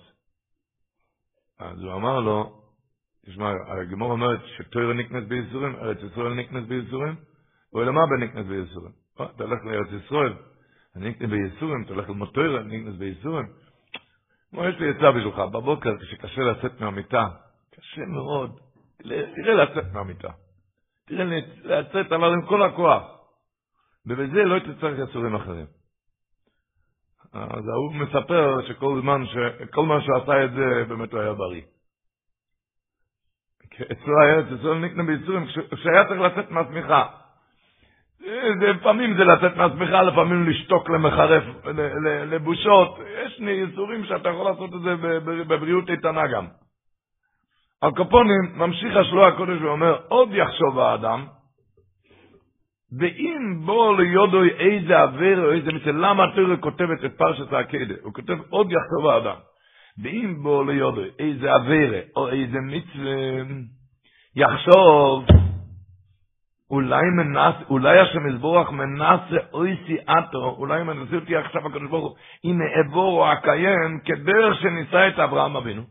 אז 1.60 1.82
הוא 1.82 1.94
אמר 1.94 2.20
לו, 2.20 2.62
תשמע, 3.26 3.52
הגמור 3.68 4.12
אומרת 4.12 4.40
שטויר 4.58 4.94
נקנס 4.94 5.24
בייסורים, 5.28 5.76
ארץ 5.76 5.98
ישראל 6.12 6.34
נקנס 6.34 6.68
בייסורים, 6.68 7.16
הוא 7.70 7.84
למה 7.84 8.02
בנקנס 8.06 8.46
בייסורים? 8.46 8.92
אתה 9.16 9.44
הולך 9.44 9.60
לארץ 9.66 10.04
ישראל, 10.06 10.34
אני 10.96 11.10
נקנס 11.10 11.30
בייסורים, 11.30 11.84
אתה 11.84 11.94
הולך 11.94 12.10
ללמוד 12.10 12.38
אני 12.38 12.78
נקנס 12.78 12.96
בייסורים. 12.96 13.46
כמו 14.52 14.66
יש 14.66 14.80
לי 14.80 14.90
עצה 14.90 15.12
בשבילך, 15.12 15.40
בבוקר 15.40 15.98
כשקשה 15.98 16.42
לצאת 16.42 16.82
מהמיטה, 16.82 17.28
קשה 17.76 18.02
מאוד, 18.02 18.60
תראה 19.36 19.54
לצאת 19.54 19.94
מהמיטה. 19.94 20.30
תראה 21.06 21.26
לצאת 21.64 22.12
אבל 22.12 22.34
עם 22.34 22.46
כל 22.46 22.64
הכוח. 22.64 23.04
ובזה 24.06 24.44
לא 24.44 24.60
תצטרך 24.60 25.10
יצורים 25.10 25.36
אחרים. 25.36 25.66
אז 27.36 27.68
ההוא 27.68 27.94
מספר 27.94 28.62
שכל 28.68 29.00
זמן, 29.02 29.24
כל 29.74 29.86
מה 29.86 30.02
שעשה 30.02 30.44
את 30.44 30.52
זה, 30.52 30.84
באמת 30.88 31.14
הוא 31.14 31.22
היה 31.22 31.34
בריא. 31.34 31.62
אצלו 33.92 34.22
היה, 34.22 34.40
אצלו 34.40 34.80
נקנה 34.80 35.04
בייסורים, 35.04 35.46
כשהיה 35.46 36.06
צריך 36.08 36.22
לצאת 36.22 36.52
מהשמיכה. 36.52 37.06
לפעמים 38.62 39.18
זה 39.18 39.24
לצאת 39.24 39.58
מהשמיכה, 39.58 40.04
לפעמים 40.04 40.50
לשתוק 40.50 40.90
למחרף, 40.90 41.44
לבושות. 42.26 43.00
יש 43.26 43.40
ייסורים 43.40 44.06
שאתה 44.06 44.30
יכול 44.30 44.46
לעשות 44.46 44.74
את 44.74 44.82
זה 44.82 44.96
בבריאות 45.48 45.90
איתנה 45.90 46.28
גם. 46.28 46.48
על 47.82 47.92
קופונים 47.92 48.42
ממשיך 48.56 48.96
השלוע 48.96 49.28
הקודש 49.28 49.62
ואומר, 49.62 49.98
עוד 50.08 50.30
יחשוב 50.32 50.80
האדם, 50.80 51.26
ואם 53.00 53.62
בוא 53.66 53.98
ליודו 53.98 54.44
איזה 54.44 55.00
עבר 55.00 55.46
או 55.46 55.52
איזה 55.52 55.72
מצל, 55.72 55.92
למה 55.92 56.24
התורה 56.24 56.58
כותבת 56.58 57.06
את 57.06 57.18
פרשת 57.18 57.54
העקדה? 57.54 57.94
הוא 58.04 58.14
כותב 58.14 58.38
עוד 58.50 58.72
יחשוב 58.72 59.08
האדם. 59.08 59.36
ואם 60.04 60.36
בוא 60.44 60.66
ליודו 60.66 61.02
איזה 61.20 61.54
עבר 61.54 61.92
או 62.16 62.30
איזה 62.30 62.58
מצווה, 62.62 63.16
יחשוב, 64.36 65.26
אולי 66.72 67.02
מנס, 67.18 67.56
אולי 67.70 68.00
השם 68.00 68.28
יזבורך 68.28 68.72
מנסה 68.72 69.38
אוי 69.54 69.78
סיאטו, 69.88 70.56
אולי 70.58 70.84
מנסה 70.84 71.16
אותי 71.16 71.36
עכשיו 71.36 71.68
הקדוש 71.68 71.90
ברוך 71.90 72.06
הוא, 72.06 72.18
הנה 72.44 72.64
אבורו 72.82 73.28
הקיים, 73.28 74.00
כדרך 74.06 74.62
שניסה 74.62 75.08
את 75.08 75.20
אברהם 75.20 75.56
אבינו. 75.56 75.82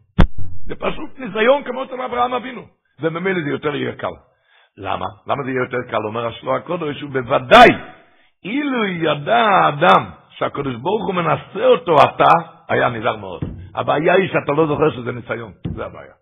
זה 0.67 0.75
פשוט 0.75 1.19
ניסיון 1.19 1.65
כמו 1.65 1.85
אצל 1.85 2.01
אברהם 2.03 2.35
אבינו. 2.35 2.63
וממילא 3.01 3.41
זה 3.45 3.51
יותר 3.51 3.75
יהיה 3.75 3.93
קל. 3.93 4.15
למה? 4.79 5.07
למה 5.27 5.43
זה 5.45 5.51
יהיה 5.51 5.61
יותר 5.61 5.91
קל? 5.91 6.07
אומר 6.07 6.27
השלוע 6.27 6.57
הקודש, 6.57 7.01
הוא 7.01 7.11
בוודאי, 7.11 7.69
אילו 8.45 8.87
ידע 8.87 9.37
האדם 9.37 10.11
שהקדוש 10.31 10.75
ברוך 10.75 11.07
הוא 11.07 11.15
מנסה 11.15 11.67
אותו 11.67 11.97
אתה, 12.05 12.31
היה 12.69 12.89
נזהר 12.89 13.17
מאוד. 13.17 13.41
הבעיה 13.75 14.15
היא 14.15 14.29
שאתה 14.29 14.53
לא 14.53 14.67
זוכר 14.67 14.91
שזה 14.91 15.13
ניסיון, 15.13 15.53
זה 15.77 15.85
הבעיה. 15.85 16.13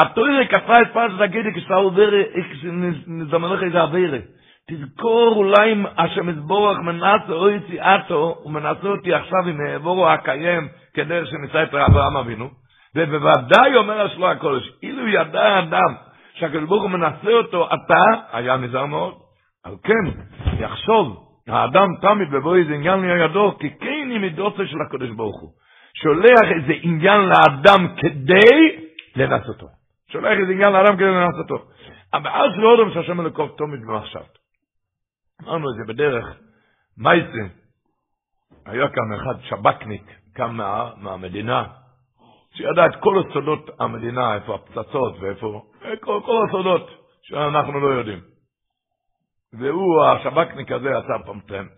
התוירה 0.00 0.46
כפה 0.46 0.82
את 0.82 0.86
פרשת 0.92 1.20
הגידי 1.20 1.48
כשאתה 1.54 1.74
עובר, 1.74 2.10
כשנזמן 2.52 3.52
לך 3.52 3.62
איזה 3.62 3.82
עבירה. 3.82 4.18
תזכור 4.70 5.34
אולי 5.36 5.72
אם 5.72 5.84
השם 5.98 6.28
יזבורך 6.28 6.78
מנסה 6.78 7.32
או 7.32 7.50
יציאתו, 7.50 8.38
הוא 8.42 8.52
מנסה 8.52 8.88
אותי 8.88 9.14
עכשיו 9.14 9.48
עם 9.48 9.60
העבורו 9.60 10.08
הקיים 10.08 10.68
כדרך 10.94 11.28
שניסה 11.30 11.62
את 11.62 11.74
אברהם 11.74 12.16
אבינו. 12.16 12.50
ובוודאי 12.96 13.76
אומר 13.76 14.00
השלוע 14.00 14.30
הקודש, 14.30 14.70
אילו 14.82 15.08
ידע 15.08 15.42
האדם 15.42 15.94
שהקדוש 16.34 16.68
ברוך 16.68 16.82
הוא 16.82 16.90
מנסה 16.90 17.32
אותו, 17.32 17.66
אתה, 17.66 18.04
היה 18.32 18.56
נזהר 18.56 18.86
מאוד. 18.86 19.14
על 19.64 19.74
כן, 19.82 20.20
יחשוב, 20.58 21.28
האדם 21.48 21.88
תמיד 22.00 22.30
בבוא 22.30 22.56
איזה 22.56 22.74
עניין 22.74 23.00
לידו, 23.00 23.58
כי 23.58 23.78
כן 23.78 24.10
היא 24.10 24.18
מידוסה 24.18 24.66
של 24.66 24.76
הקדוש 24.86 25.10
ברוך 25.10 25.40
הוא. 25.40 25.50
שולח 25.94 26.52
איזה 26.56 26.72
עניין 26.82 27.20
לאדם 27.20 27.96
כדי 27.96 28.86
לנסותו. 29.16 29.66
שולח 30.08 30.38
איזה 30.38 30.52
עניין 30.52 30.72
לאדם 30.72 30.96
כדי 30.96 31.06
לנסותו. 31.06 31.64
אבל 32.14 32.30
אז 32.30 32.50
לא 32.56 32.74
אדם 32.74 32.90
שהשם 32.90 33.20
אלוקוב 33.20 33.50
תומד 33.58 33.80
במחשב. 33.80 34.20
אמרנו 35.42 35.66
את 35.70 35.74
זה 35.76 35.92
בדרך, 35.92 36.38
מייסה, 36.98 37.54
היה 38.66 38.88
כאן 38.88 39.12
אחד 39.14 39.40
שבקניק, 39.42 40.02
קם 40.34 40.56
מה, 40.56 40.90
מהמדינה, 40.96 41.64
שידע 42.54 42.86
את 42.86 42.96
כל 43.00 43.22
הסודות 43.22 43.70
המדינה, 43.80 44.34
איפה 44.34 44.54
הפצצות 44.54 45.16
ואיפה 45.20 45.62
כל, 46.00 46.20
כל 46.24 46.46
הסודות 46.48 46.90
שאנחנו 47.22 47.80
לא 47.80 47.86
יודעים. 47.86 48.20
והוא, 49.52 50.04
השב"כניק 50.04 50.72
הזה, 50.72 50.88
עשה 50.98 51.24
פעם 51.26 51.40
טרמפ. 51.40 51.72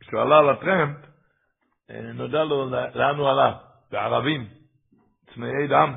כשהוא 0.00 0.20
עלה 0.20 0.42
לטרמפ, 0.42 0.96
אה, 1.90 2.12
נודע 2.14 2.44
לו 2.44 2.70
לאן 2.70 3.16
הוא 3.16 3.28
עלה, 3.28 3.54
בערבים, 3.90 4.48
צמאי 5.34 5.66
דם. 5.68 5.94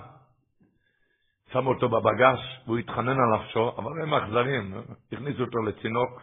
שמו 1.52 1.70
אותו 1.70 1.89
בבגש, 1.89 2.39
והוא 2.66 2.78
התחנן 2.78 3.18
על 3.20 3.39
נפשו, 3.39 3.72
אבל 3.78 4.02
הם 4.04 4.14
אכזרים, 4.14 4.74
הכניסו 5.12 5.43
אותו 5.43 5.58
לצינוק, 5.60 6.22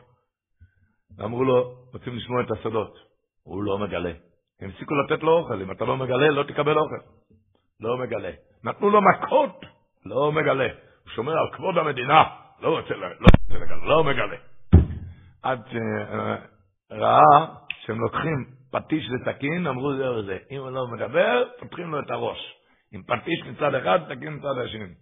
ואמרו 1.19 1.45
לו, 1.45 1.75
רוצים 1.93 2.17
לשמוע 2.17 2.43
את 2.43 2.51
הסודות. 2.51 2.99
הוא 3.43 3.65
לא 3.65 3.79
מגלה. 3.79 4.13
הם 4.61 4.71
הפסיקו 4.71 4.95
לתת 4.95 5.23
לו 5.23 5.39
אוכל, 5.39 5.63
אם 5.63 5.71
אתה 5.71 5.85
לא 5.85 5.97
מגלה, 5.97 6.31
לא 6.31 6.43
תקבל 6.43 6.79
אוכל. 6.79 6.97
לא 7.81 7.99
מגלה. 7.99 8.31
נתנו 8.65 8.91
לו 8.91 9.01
מכות, 9.03 9.61
לא 10.09 10.33
מגלה. 10.33 10.69
הוא 11.05 11.13
שומר 11.15 11.33
על 11.33 11.49
כבוד 11.53 11.79
המדינה, 11.79 12.25
לא 12.61 12.79
רוצה, 12.79 12.95
לא 12.95 13.07
רוצה 13.07 13.65
לגלה, 13.65 13.87
לא 13.87 14.05
מגלה. 14.05 14.37
עד 15.43 15.61
שראה 15.71 17.47
שהם 17.85 18.01
לוקחים 18.01 18.45
פטיש 18.71 19.11
וסכין, 19.11 19.67
אמרו 19.67 19.97
זה 19.97 20.13
וזה. 20.13 20.39
אם 20.51 20.59
הוא 20.59 20.71
לא 20.71 20.87
מדבר, 20.87 21.45
פותחים 21.61 21.91
לו 21.91 22.01
את 22.01 22.11
הראש. 22.11 22.55
עם 22.93 23.03
פטיש 23.03 23.43
מצד 23.47 23.75
אחד, 23.75 23.99
סכין 24.05 24.35
מצד 24.35 24.59
השני. 24.65 24.95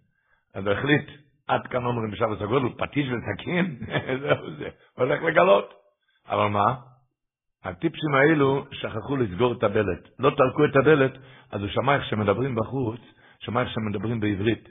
אז 0.55 0.67
הוא 0.67 0.75
החליט, 0.75 1.11
עד 1.49 1.67
כאן 1.67 1.85
אומרים 1.85 2.11
בשבת 2.11 2.41
הגודל, 2.41 2.69
פטיש 2.79 3.07
וסכין, 3.09 3.79
זהו 4.23 4.51
זה, 4.59 4.69
הולך 4.97 5.23
לגלות. 5.23 5.75
אבל 6.29 6.47
מה? 6.47 6.75
הטיפשים 7.65 8.15
האלו 8.15 8.65
שכחו 8.73 9.17
לסגור 9.17 9.53
את 9.53 9.63
הדלת. 9.63 10.09
לא 10.19 10.31
טרקו 10.31 10.65
את 10.65 10.77
הדלת, 10.77 11.13
אז 11.53 11.61
הוא 11.61 11.71
שמע 11.71 11.95
איך 11.95 12.05
שמדברים 12.05 12.55
בחוץ, 12.55 13.01
שמע 13.45 13.61
איך 13.61 13.71
שמדברים 13.71 14.21
בעברית. 14.21 14.69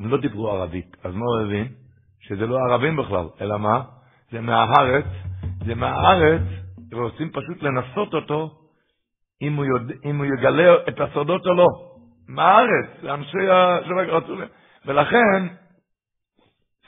הם 0.00 0.10
לא 0.10 0.20
דיברו 0.20 0.50
ערבית. 0.50 0.96
אז 1.04 1.14
מה 1.14 1.24
הוא 1.24 1.46
הבין? 1.46 1.68
שזה 2.20 2.46
לא 2.46 2.56
ערבים 2.68 2.96
בכלל, 2.96 3.24
אלא 3.40 3.58
מה? 3.58 3.82
זה 4.30 4.40
מהארץ, 4.40 5.04
זה 5.66 5.74
מהארץ, 5.74 6.42
ורוצים 6.92 7.30
פשוט 7.30 7.62
לנסות 7.62 8.14
אותו, 8.14 8.50
אם 9.42 9.56
הוא, 9.56 9.64
יודע, 9.64 9.94
אם 10.04 10.18
הוא 10.18 10.26
יגלה 10.26 10.74
את 10.88 11.00
הסודות 11.00 11.46
או 11.46 11.54
לא. 11.54 11.66
מהארץ, 12.28 13.04
אנשי 13.04 13.48
רצו... 14.08 14.34
ולכן, 14.86 15.46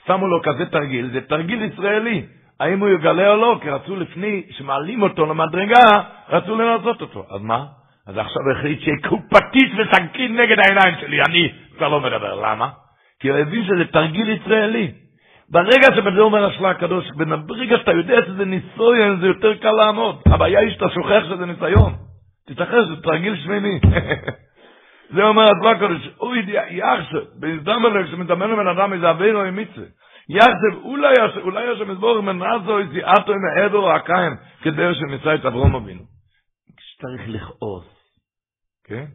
שמו 0.05 0.27
לו 0.27 0.41
כזה 0.43 0.65
תרגיל, 0.65 1.11
זה 1.13 1.21
תרגיל 1.21 1.61
ישראלי. 1.61 2.25
האם 2.59 2.79
הוא 2.79 2.89
יגלה 2.89 3.29
או 3.29 3.35
לא, 3.35 3.59
כי 3.61 3.69
רצו 3.69 3.95
לפני 3.95 4.43
שמעלים 4.49 5.01
אותו 5.01 5.25
למדרגה, 5.25 5.83
רצו 6.29 6.55
לנסות 6.55 7.01
אותו. 7.01 7.25
אז 7.29 7.41
מה? 7.41 7.65
אז 8.07 8.17
עכשיו 8.17 8.51
החליט 8.51 8.81
שיקחו 8.81 9.19
פטיש 9.29 9.71
וסכין 9.77 10.39
נגד 10.39 10.59
העיניים 10.59 10.95
שלי, 11.01 11.21
אני 11.21 11.51
כבר 11.77 11.87
לא 11.87 12.01
מדבר. 12.01 12.35
למה? 12.35 12.69
כי 13.19 13.29
הוא 13.29 13.37
הבין 13.37 13.63
שזה 13.63 13.85
תרגיל 13.91 14.29
ישראלי. 14.29 14.91
ברגע 15.49 15.95
שבזה 15.95 16.19
אומר 16.19 16.45
השלה 16.45 16.69
הקדוש, 16.69 17.05
ברגע 17.47 17.77
שאתה 17.77 17.91
יודע 17.91 18.17
שזה 18.25 18.45
ניסויון, 18.45 19.19
זה 19.19 19.27
יותר 19.27 19.57
קל 19.57 19.71
לעמוד. 19.71 20.21
הבעיה 20.25 20.59
היא 20.59 20.71
שאתה 20.71 20.85
שוכח 20.89 21.23
שזה 21.25 21.45
ניסיון. 21.45 21.93
תתאחר, 22.47 22.85
זה 22.85 23.01
תרגיל 23.01 23.35
שמיני. 23.35 23.79
זה 25.15 25.23
אומר 25.23 25.51
השלה 25.51 25.71
הקדוש, 25.71 26.09
אוי 26.19 26.45
יחשב, 26.69 27.23
בהזדמנות 27.39 27.93
כשמדמן 28.07 28.49
לבן 28.49 28.67
אדם 28.67 28.93
איזה 28.93 29.09
אוויר 29.09 29.37
או 29.37 29.51
מצווה. 29.51 29.85
יחשב, 30.29 30.83
אולי 30.83 31.13
אולי 31.41 31.67
השם 31.67 31.91
יסבור 31.91 32.21
מנזו 32.21 32.79
איזי 32.79 33.01
אטו 33.03 33.33
עם 33.33 33.39
העבר 33.57 33.91
הקיים, 33.91 34.35
כדי 34.61 34.95
שמצא 34.95 35.35
את 35.35 35.45
אברום 35.45 35.75
אבינו. 35.75 36.12
כשצריך 37.03 37.21
לכעוס, 37.27 37.85
כן? 38.83 39.05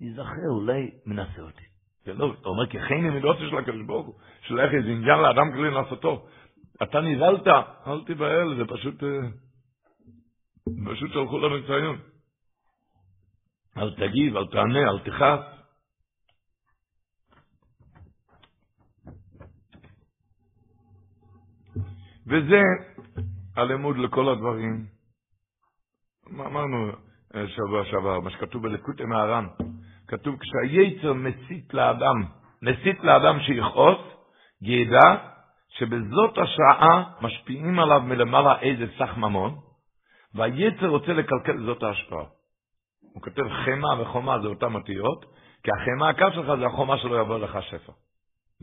ייזכר, 0.00 0.50
אולי 0.50 0.90
מנסה 1.06 1.42
אותי. 1.42 1.64
זה 2.04 2.14
לא, 2.14 2.34
אתה 2.40 2.48
אומר, 2.48 2.66
כי 2.66 2.80
חייני 2.80 3.10
מידות 3.10 3.36
של 3.38 3.58
הקדוש 3.58 3.86
ברוך 3.86 4.06
הוא, 4.06 4.14
שלך 4.40 4.74
איזה 4.74 4.88
עניין 4.88 5.18
לאדם 5.18 5.52
כלי 5.52 5.70
לעשותו. 5.70 6.26
אתה 6.82 7.00
נבהלת, 7.00 7.46
אל 7.86 8.04
תיבהל, 8.06 8.56
זה 8.56 8.64
פשוט, 8.64 8.94
פשוט 10.86 11.12
שלחו 11.12 11.38
לנו 11.38 11.66
ציון. 11.66 11.98
אל 13.76 13.94
תגיב, 13.94 14.36
אל 14.36 14.46
תענה, 14.46 14.90
אל 14.90 14.98
תכעס. 14.98 15.40
וזה 22.26 22.60
הלימוד 23.56 23.96
לכל 23.98 24.28
הדברים. 24.28 24.97
אמרנו 26.34 26.90
שבוע 27.46 27.84
שעבר, 27.84 28.20
מה 28.20 28.30
שכתוב 28.30 28.62
בלקוטי 28.62 29.04
מהר"ן, 29.04 29.46
כתוב 30.08 30.36
כשהיצר 30.40 31.12
מסית 31.12 31.74
לאדם, 31.74 32.24
מסית 32.62 33.04
לאדם 33.04 33.40
שיכעוס, 33.40 33.98
ידע 34.62 35.16
שבזאת 35.68 36.38
השעה 36.38 37.12
משפיעים 37.20 37.78
עליו 37.78 38.00
מלמעלה 38.00 38.60
איזה 38.60 38.86
סך 38.98 39.16
ממון, 39.16 39.56
והיצר 40.34 40.86
רוצה 40.86 41.12
לקלקל 41.12 41.64
זאת 41.64 41.82
ההשפעה. 41.82 42.24
הוא 43.14 43.22
כותב 43.22 43.48
חמא 43.48 44.02
וחומה 44.02 44.38
זה 44.42 44.48
אותם 44.48 44.74
אותיות, 44.74 45.24
כי 45.62 45.70
החמא 45.70 46.04
הקו 46.04 46.26
שלך 46.34 46.58
זה 46.58 46.66
החומה 46.66 46.98
שלא 46.98 47.20
יבוא 47.20 47.38
לך 47.38 47.58
שפע. 47.62 47.92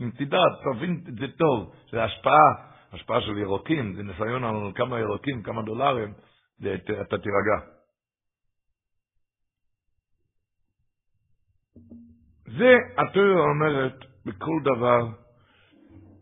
אם 0.00 0.10
תדע, 0.10 0.38
תבין 0.64 1.00
את 1.08 1.14
זה 1.14 1.26
טוב, 1.38 1.72
זה 1.90 2.04
השפעה 2.04 2.76
השפעה 2.92 3.20
של 3.20 3.38
ירוקים, 3.38 3.94
זה 3.94 4.02
ניסיון 4.02 4.44
על 4.44 4.72
כמה 4.74 4.98
ירוקים, 4.98 5.42
כמה 5.42 5.62
דולרים, 5.62 6.12
אתה 6.60 7.18
תירגע. 7.18 7.76
זה 12.58 12.74
התיאוריה 12.98 13.44
אומרת 13.44 14.04
בכל 14.26 14.60
דבר, 14.64 15.06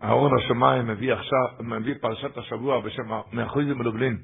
אהרון 0.03 0.31
השמיים 0.39 0.87
מביא 0.87 1.13
עכשיו, 1.13 1.65
מביא 1.65 1.95
פרשת 2.01 2.37
השבוע 2.37 2.81
בשם 2.81 3.03
מאחוזים 3.33 3.79
מלובלין, 3.79 4.19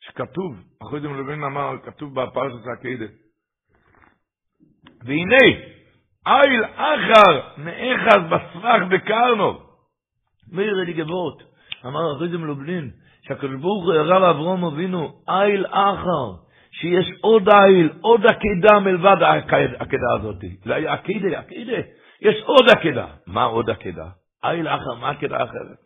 שכתוב, 0.00 0.56
אחוזים 0.82 1.10
מלובלין 1.10 1.44
אמר, 1.44 1.76
כתוב 1.84 2.20
בפרשת 2.20 2.66
הקהידת. 2.78 3.10
והנה, 5.04 5.46
איל 6.26 6.64
אחר 6.64 7.62
נאחז 7.62 8.20
בסבך 8.30 8.80
בקרנו, 8.90 9.58
מאיר 10.52 10.82
אלי 10.82 10.92
גבות, 10.92 11.42
אמר 11.86 12.18
זה 12.18 12.38
מלובלין, 12.38 12.90
שהקדוש 13.22 13.96
הראה 13.96 14.18
לאברום 14.18 14.64
אבינו, 14.64 15.12
איל 15.28 15.66
אחר, 15.66 16.32
שיש 16.72 17.12
עוד 17.20 17.48
איל, 17.48 17.90
עוד 18.00 18.20
עקדה 18.26 18.80
מלבד 18.80 19.16
העקדה 19.22 20.12
הזאת. 20.18 20.44
היה 20.64 20.92
עקדה, 20.92 21.38
עקדה, 21.38 21.78
יש 22.22 22.42
עוד 22.44 22.70
עקדה. 22.70 23.06
מה 23.26 23.44
עוד 23.44 23.70
עקדה? 23.70 24.06
איל 24.44 24.68
אחר, 24.68 24.94
מה 25.00 25.10
עקדה 25.10 25.36
אחרת? 25.36 25.78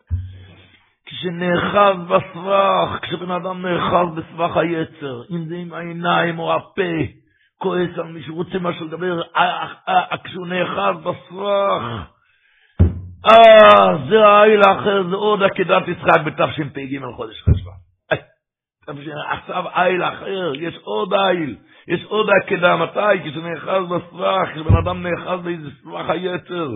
כשנאחז 1.05 1.97
בסבך, 2.07 2.99
כשבן 3.01 3.31
אדם 3.31 3.65
נאחז 3.65 4.15
בסבך 4.15 4.57
היצר, 4.57 5.21
אם 5.31 5.45
זה 5.45 5.55
עם 5.55 5.73
העיניים 5.73 6.39
או 6.39 6.53
הפה, 6.53 7.11
כועס 7.57 7.97
על 7.97 8.07
מישהו, 8.07 8.35
רוצה 8.35 8.59
משהו 8.59 8.85
לדבר, 8.85 9.21
כשהוא 10.23 10.47
נאחז 10.47 10.95
בסבך, 11.03 11.81
אה, 13.25 13.97
זה 14.09 14.27
העיל 14.27 14.61
האחר, 14.67 15.03
זה 15.09 15.15
עוד 15.15 15.43
עקדת 15.43 15.87
יצחק 15.87 16.21
בתשפ"ג 16.25 16.99
חודש 17.15 17.41
חשוון. 17.41 17.85
עכשיו 19.29 19.63
עיל 19.73 20.03
אחר, 20.03 20.51
יש 20.55 20.77
עוד 20.83 21.13
עיל, 21.13 21.55
יש 21.87 22.03
עוד 22.03 22.29
עקדה, 22.29 22.75
מתי? 22.75 23.23
כשנאחז 23.23 23.83
בסבך, 23.89 24.49
כשבן 24.53 24.77
אדם 24.77 25.07
נאחז 25.07 25.39
באיזה 25.43 25.69
סבך 25.83 26.09
היצר, 26.09 26.69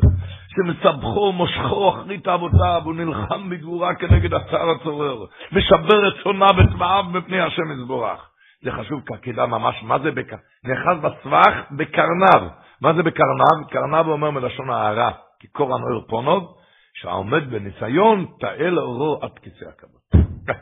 שמסבכו, 0.49 1.31
מושכו 1.31 1.89
אחרית 1.89 2.27
אבותיו, 2.27 2.81
הוא 2.85 2.95
נלחם 2.95 3.49
בגבורה 3.49 3.95
כנגד 3.95 4.33
הצער 4.33 4.69
הצורר, 4.69 5.25
משבר 5.51 6.07
את 6.07 6.13
צונה 6.23 6.47
וצבעיו 6.57 7.03
מפני 7.03 7.39
השם 7.41 7.71
יזבורך. 7.71 8.29
זה 8.63 8.71
חשוב 8.71 9.01
כעקדה 9.05 9.45
ממש, 9.45 9.75
מה 9.83 9.99
זה 9.99 10.11
בק... 10.11 10.31
נאחז 10.63 10.97
בסבך 11.01 11.53
בקרנב. 11.71 12.49
מה 12.81 12.93
זה 12.93 13.03
בקרנב? 13.03 13.69
קרנב 13.69 14.07
אומר 14.07 14.29
מלשון 14.29 14.69
הערה. 14.69 15.28
כי 15.39 15.47
קורא 15.47 15.77
נוער 15.79 16.01
פונוב, 16.07 16.57
שהעומד 16.93 17.49
בניסיון, 17.49 18.25
תאל 18.39 18.79
אורו 18.79 19.19
עד 19.21 19.39
כיסא 19.39 19.65
הכבוד. 19.65 20.01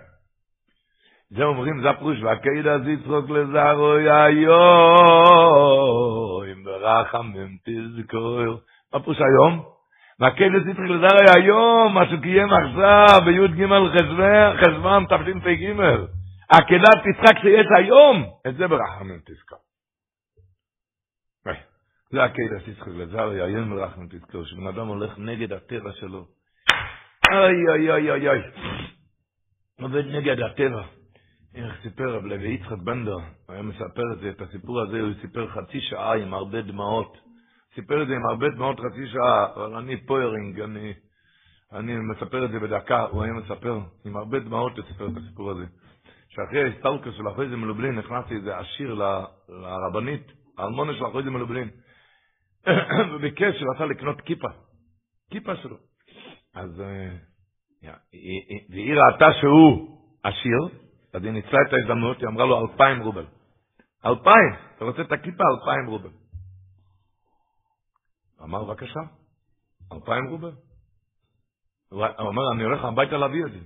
זה 1.38 1.44
אומרים, 1.44 1.82
זה 1.82 1.90
הפרוש, 1.90 2.18
והקייד 2.22 2.68
אז 2.68 2.82
יצרוק 2.88 3.30
לזרו 3.30 3.98
יאיו, 4.00 4.54
אם 6.52 6.64
ברחם 6.64 7.34
תזכור. 7.66 8.42
מה 8.94 9.00
פרוש 9.00 9.18
היום? 9.18 9.64
והקייד 10.20 10.56
אז 10.56 10.68
יצרוק 10.68 10.86
לזרו 10.86 11.20
יאיו, 11.28 11.90
מה 11.90 12.06
שקיים 12.06 12.48
עכשיו, 12.54 13.22
בי"ג 13.26 13.66
חשוון, 14.62 15.06
תשפ"ג. 15.06 15.74
עקדת 16.50 17.06
יצחק 17.06 17.40
שיש 17.42 17.68
היום, 17.78 18.26
את 18.48 18.56
זה 18.56 18.68
ברחמים 18.68 19.20
תזכור. 19.26 19.67
זה 22.12 22.24
הקדש 22.24 22.68
יצחק 22.68 22.88
לזר, 22.88 23.34
יעיין 23.34 23.64
מרחם 23.64 24.08
תזכור, 24.10 24.46
שבן 24.46 24.68
אדם 24.68 24.88
הולך 24.88 25.18
נגד 25.18 25.54
הטבע 25.54 25.92
שלו. 25.92 26.26
איי, 27.32 27.56
איי, 27.70 27.92
איי, 27.92 28.12
איי, 28.12 28.30
איי. 28.30 28.42
עובד 29.82 30.04
נגד 30.06 30.40
הטבע. 30.40 30.84
איך 31.56 31.82
סיפר 31.82 32.16
רב 32.16 32.26
לוי 32.26 32.48
יצחק 32.48 32.78
בנדר, 32.84 33.16
הוא 33.16 33.24
היה 33.48 33.62
מספר 33.62 34.14
את 34.14 34.20
זה, 34.20 34.30
את 34.30 34.42
הסיפור 34.42 34.82
הזה, 34.82 35.02
הוא 35.02 35.10
סיפר 35.22 35.48
חצי 35.48 35.82
שעה 35.82 36.18
עם 36.18 36.34
הרבה 36.34 36.62
דמעות. 36.62 37.18
סיפר 37.76 38.04
את 38.04 38.08
זה 38.08 38.14
עם 38.14 38.26
הרבה 38.26 38.50
דמעות 38.50 38.80
חצי 38.80 39.08
שעה, 39.08 39.54
אבל 39.56 39.76
אני 39.76 40.06
פוירינג, 40.06 40.62
אני, 40.62 40.94
אני 41.74 41.96
מספר 41.96 42.46
את 42.46 42.52
זה 42.52 42.60
בדקה, 42.60 43.02
הוא 43.02 43.24
היה 43.24 43.34
מספר, 43.34 43.80
עם 44.06 44.18
הרבה 44.18 44.40
דמעות 44.40 44.78
לספר 44.78 45.08
את 45.08 45.18
הסיפור 45.18 45.52
הזה. 45.52 45.66
שאחרי 46.30 46.64
ההסטלקה 46.64 47.12
של 47.12 47.28
אחרי 47.28 47.50
זה 47.50 47.56
מלובלין, 47.56 47.96
נכנסתי 47.96 48.36
איזה 48.36 48.58
עשיר 48.58 48.94
לרבנית, 49.50 50.32
האלמונה 50.58 50.94
של 50.94 51.06
אחרי 51.06 51.24
זה 51.24 51.30
מלובלין, 51.30 51.70
וביקש 53.16 53.56
שרצה 53.60 53.86
לקנות 53.86 54.22
כיפה, 54.22 54.48
כיפה 55.30 55.56
שלו. 55.56 55.78
אז, 56.54 56.82
אה, 56.82 57.16
והיא 58.70 58.94
ראתה 58.94 59.26
שהוא 59.42 59.98
עשיר, 60.24 60.80
אז 61.14 61.24
היא 61.24 61.32
ניצלה 61.32 61.60
את 61.68 61.74
ההזדמנות, 61.74 62.18
היא 62.18 62.28
אמרה 62.28 62.46
לו 62.46 62.62
אלפיים 62.62 63.02
רובל. 63.02 63.26
אלפיים, 64.06 64.54
אתה 64.76 64.86
רוצה 64.86 65.02
את 65.02 65.12
הכיפה? 65.12 65.44
אלפיים 65.54 65.88
רובל. 65.88 66.10
אמר, 68.44 68.64
בבקשה, 68.64 69.00
אלפיים 69.92 70.28
רובל. 70.28 70.52
הוא 71.90 72.06
אומר, 72.20 72.42
אני 72.56 72.64
הולך 72.64 72.86
הביתה 72.86 73.18
להביא 73.18 73.46
את 73.46 73.52
זה. 73.52 73.60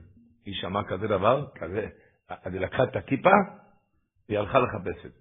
היא 0.45 0.55
שמעה 0.55 0.83
כזה 0.83 1.07
דבר, 1.07 1.47
כזה, 1.55 1.87
אז 2.29 2.53
היא 2.53 2.61
לקחה 2.61 2.83
את 2.83 2.95
הכיפה, 2.95 3.29
והיא 4.29 4.39
הלכה 4.39 4.59
לחפש 4.59 5.05
את 5.05 5.11
זה. 5.13 5.19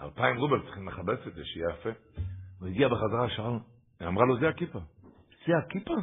אלפיים 0.00 0.36
רובל 0.36 0.62
צריכים 0.62 0.88
לחפש 0.88 1.26
את 1.26 1.34
זה, 1.34 1.44
שיהיה 1.44 1.70
יפה. 1.70 1.90
הוא 2.60 2.68
הגיע 2.68 2.88
בחזרה, 2.88 3.28
שאל, 3.28 4.06
אמרה 4.08 4.24
לו, 4.24 4.36
זה 4.36 4.48
הכיפה. 4.48 4.78
זה 5.46 5.52
הכיפה? 5.58 5.94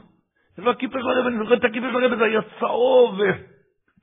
זה 0.56 0.62
לא 0.62 0.72
הכיפה 0.72 1.00
של 1.02 1.10
הרב, 1.10 1.28
אני 1.28 1.38
זוכר 1.38 1.54
את 1.54 1.64
הכיפה 1.64 1.88
של 1.92 2.04
הרב, 2.04 2.18
זה 2.18 2.26
היה 2.26 2.42
צהוב, 2.60 3.20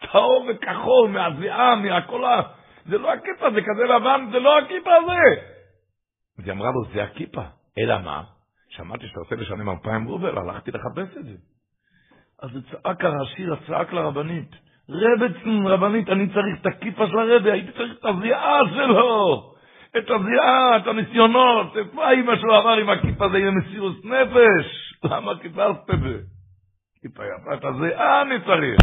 צהוב 0.01 0.47
וכחול, 0.49 1.11
מהזיעה, 1.11 1.77
מהקולה. 1.77 2.43
זה 2.87 2.99
לא 2.99 3.13
הכיפה, 3.13 3.51
זה 3.51 3.61
כזה 3.61 3.85
לבן, 3.85 4.29
זה 4.33 4.39
לא 4.39 4.59
הכיפה 4.59 4.91
הזה. 5.03 5.43
אז 6.39 6.45
היא 6.45 6.53
אמרה 6.53 6.71
לו, 6.71 6.85
זה 6.95 7.03
הכיפה. 7.03 7.43
אלא 7.79 7.99
מה? 7.99 8.23
שמעתי 8.69 9.09
שאתה 9.09 9.21
רוצה 9.21 9.35
לשלם 9.35 9.69
אלפיים 9.69 10.05
רובל, 10.05 10.39
הלכתי 10.39 10.71
לחפש 10.71 11.17
את 11.17 11.25
זה. 11.25 11.37
אז 12.43 12.51
הוא 12.55 12.63
צעק 12.71 13.05
הרש"יר, 13.05 13.57
צעק 13.67 13.93
לרבנית, 13.93 14.51
רבצן, 14.89 15.67
רבנית, 15.67 16.09
אני 16.09 16.27
צריך 16.27 16.61
את 16.61 16.67
הכיפה 16.67 17.07
של 17.07 17.19
הרבי, 17.19 17.51
הייתי 17.51 17.73
צריך 17.73 17.99
את 17.99 18.05
הזיעה 18.05 18.61
שלו, 18.75 19.54
את 19.99 20.11
הזיעה, 20.11 20.77
את 20.77 20.87
הניסיונות, 20.87 21.77
איפה 21.77 22.13
אמא 22.13 22.37
שלו 22.37 22.61
אמר 22.61 22.73
עם 22.73 22.91
הכיפה 22.91 23.29
זה 23.29 23.39
יהיה 23.39 23.51
מסירות 23.51 24.05
נפש? 24.05 24.67
למה 25.05 25.33
חיפשת 25.43 25.91
את 25.95 26.01
זה? 26.01 26.19
כיפה 27.03 27.23
יפה, 27.25 27.55
את 27.55 27.65
הזיעה 27.65 28.23
אני 28.23 28.35
צריך. 28.45 28.81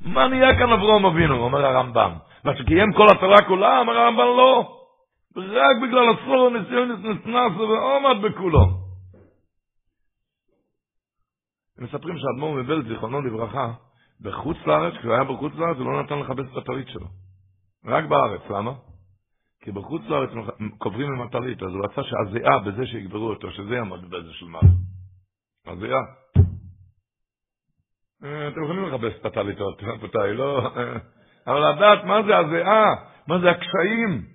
מה 0.00 0.28
נהיה 0.28 0.58
כאן 0.58 0.72
אברום 0.72 1.06
אבינו, 1.06 1.36
אומר 1.36 1.66
הרמב"ם. 1.66 2.12
מה 2.44 2.56
שקיים 2.56 2.92
כל 2.92 3.06
התורה 3.16 3.42
כולה, 3.48 3.80
אומר 3.80 3.98
הרמב"ם 3.98 4.18
לא. 4.18 4.80
רק 5.36 5.76
בגלל 5.82 6.08
הסור 6.08 6.46
הניסיון 6.46 6.92
נכנס 6.92 7.58
ועומד 7.58 8.22
בכולו. 8.22 8.66
מספרים 11.78 12.18
שאדמו"ר 12.18 12.54
מבלד, 12.54 12.88
זיכרונו 12.88 13.22
לברכה, 13.22 13.72
בחוץ 14.20 14.56
לארץ, 14.66 14.94
כשהוא 14.98 15.12
היה 15.12 15.24
בחוץ 15.24 15.52
לארץ, 15.54 15.76
הוא 15.76 15.92
לא 15.92 16.02
נתן 16.02 16.18
לכבס 16.18 16.52
את 16.52 16.56
הטלית 16.56 16.88
שלו. 16.88 17.06
רק 17.84 18.04
בארץ, 18.04 18.40
למה? 18.50 18.72
כי 19.64 19.72
בחוץ 19.72 20.02
לארץ 20.08 20.30
קוברים 20.78 21.12
עם 21.12 21.22
הטלית, 21.22 21.62
אז 21.62 21.68
הוא 21.68 21.84
רצה 21.84 22.02
שהזיעה 22.02 22.58
בזה 22.58 22.86
שיגברו 22.86 23.30
אותו, 23.30 23.50
שזה 23.50 23.74
יעמוד 23.74 24.10
באיזה 24.10 24.32
של 24.32 24.46
מעלה. 24.46 24.68
הזיעה. 25.66 26.00
אה, 28.24 28.48
אתם 28.48 28.62
יכולים 28.64 28.84
לחפש 28.86 29.20
את 29.20 29.26
הטליתות, 29.26 29.82
רבותיי, 29.82 30.34
לא... 30.34 30.76
אה, 30.76 30.96
אבל 31.46 31.72
לדעת 31.72 32.04
מה 32.04 32.22
זה 32.26 32.36
הזיעה, 32.36 32.84
מה 33.28 33.38
זה 33.40 33.50
הקשיים, 33.50 34.28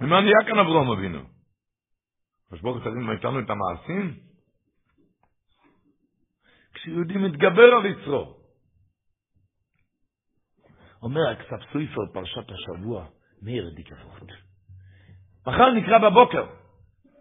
ומה 0.00 0.20
נהיה 0.20 0.38
כאן 0.46 0.58
אברום 0.58 0.90
אבינו. 0.90 1.20
הקדוש 2.46 2.60
ברוך 2.60 2.76
הוא 2.84 3.02
מאיתנו 3.02 3.40
את 3.40 3.50
המעשים? 3.50 4.14
כשיהודי 6.74 7.16
מתגבר 7.16 7.74
על 7.74 7.86
יצרו. 7.86 8.36
אומר 11.02 11.30
הכסף 11.30 11.72
סויפר, 11.72 12.00
פרשת 12.12 12.50
השבוע, 12.50 13.06
מאיר 13.42 13.70
דיקפות. 13.74 14.45
מחר 15.46 15.70
נקרא 15.70 15.98
בבוקר. 15.98 16.44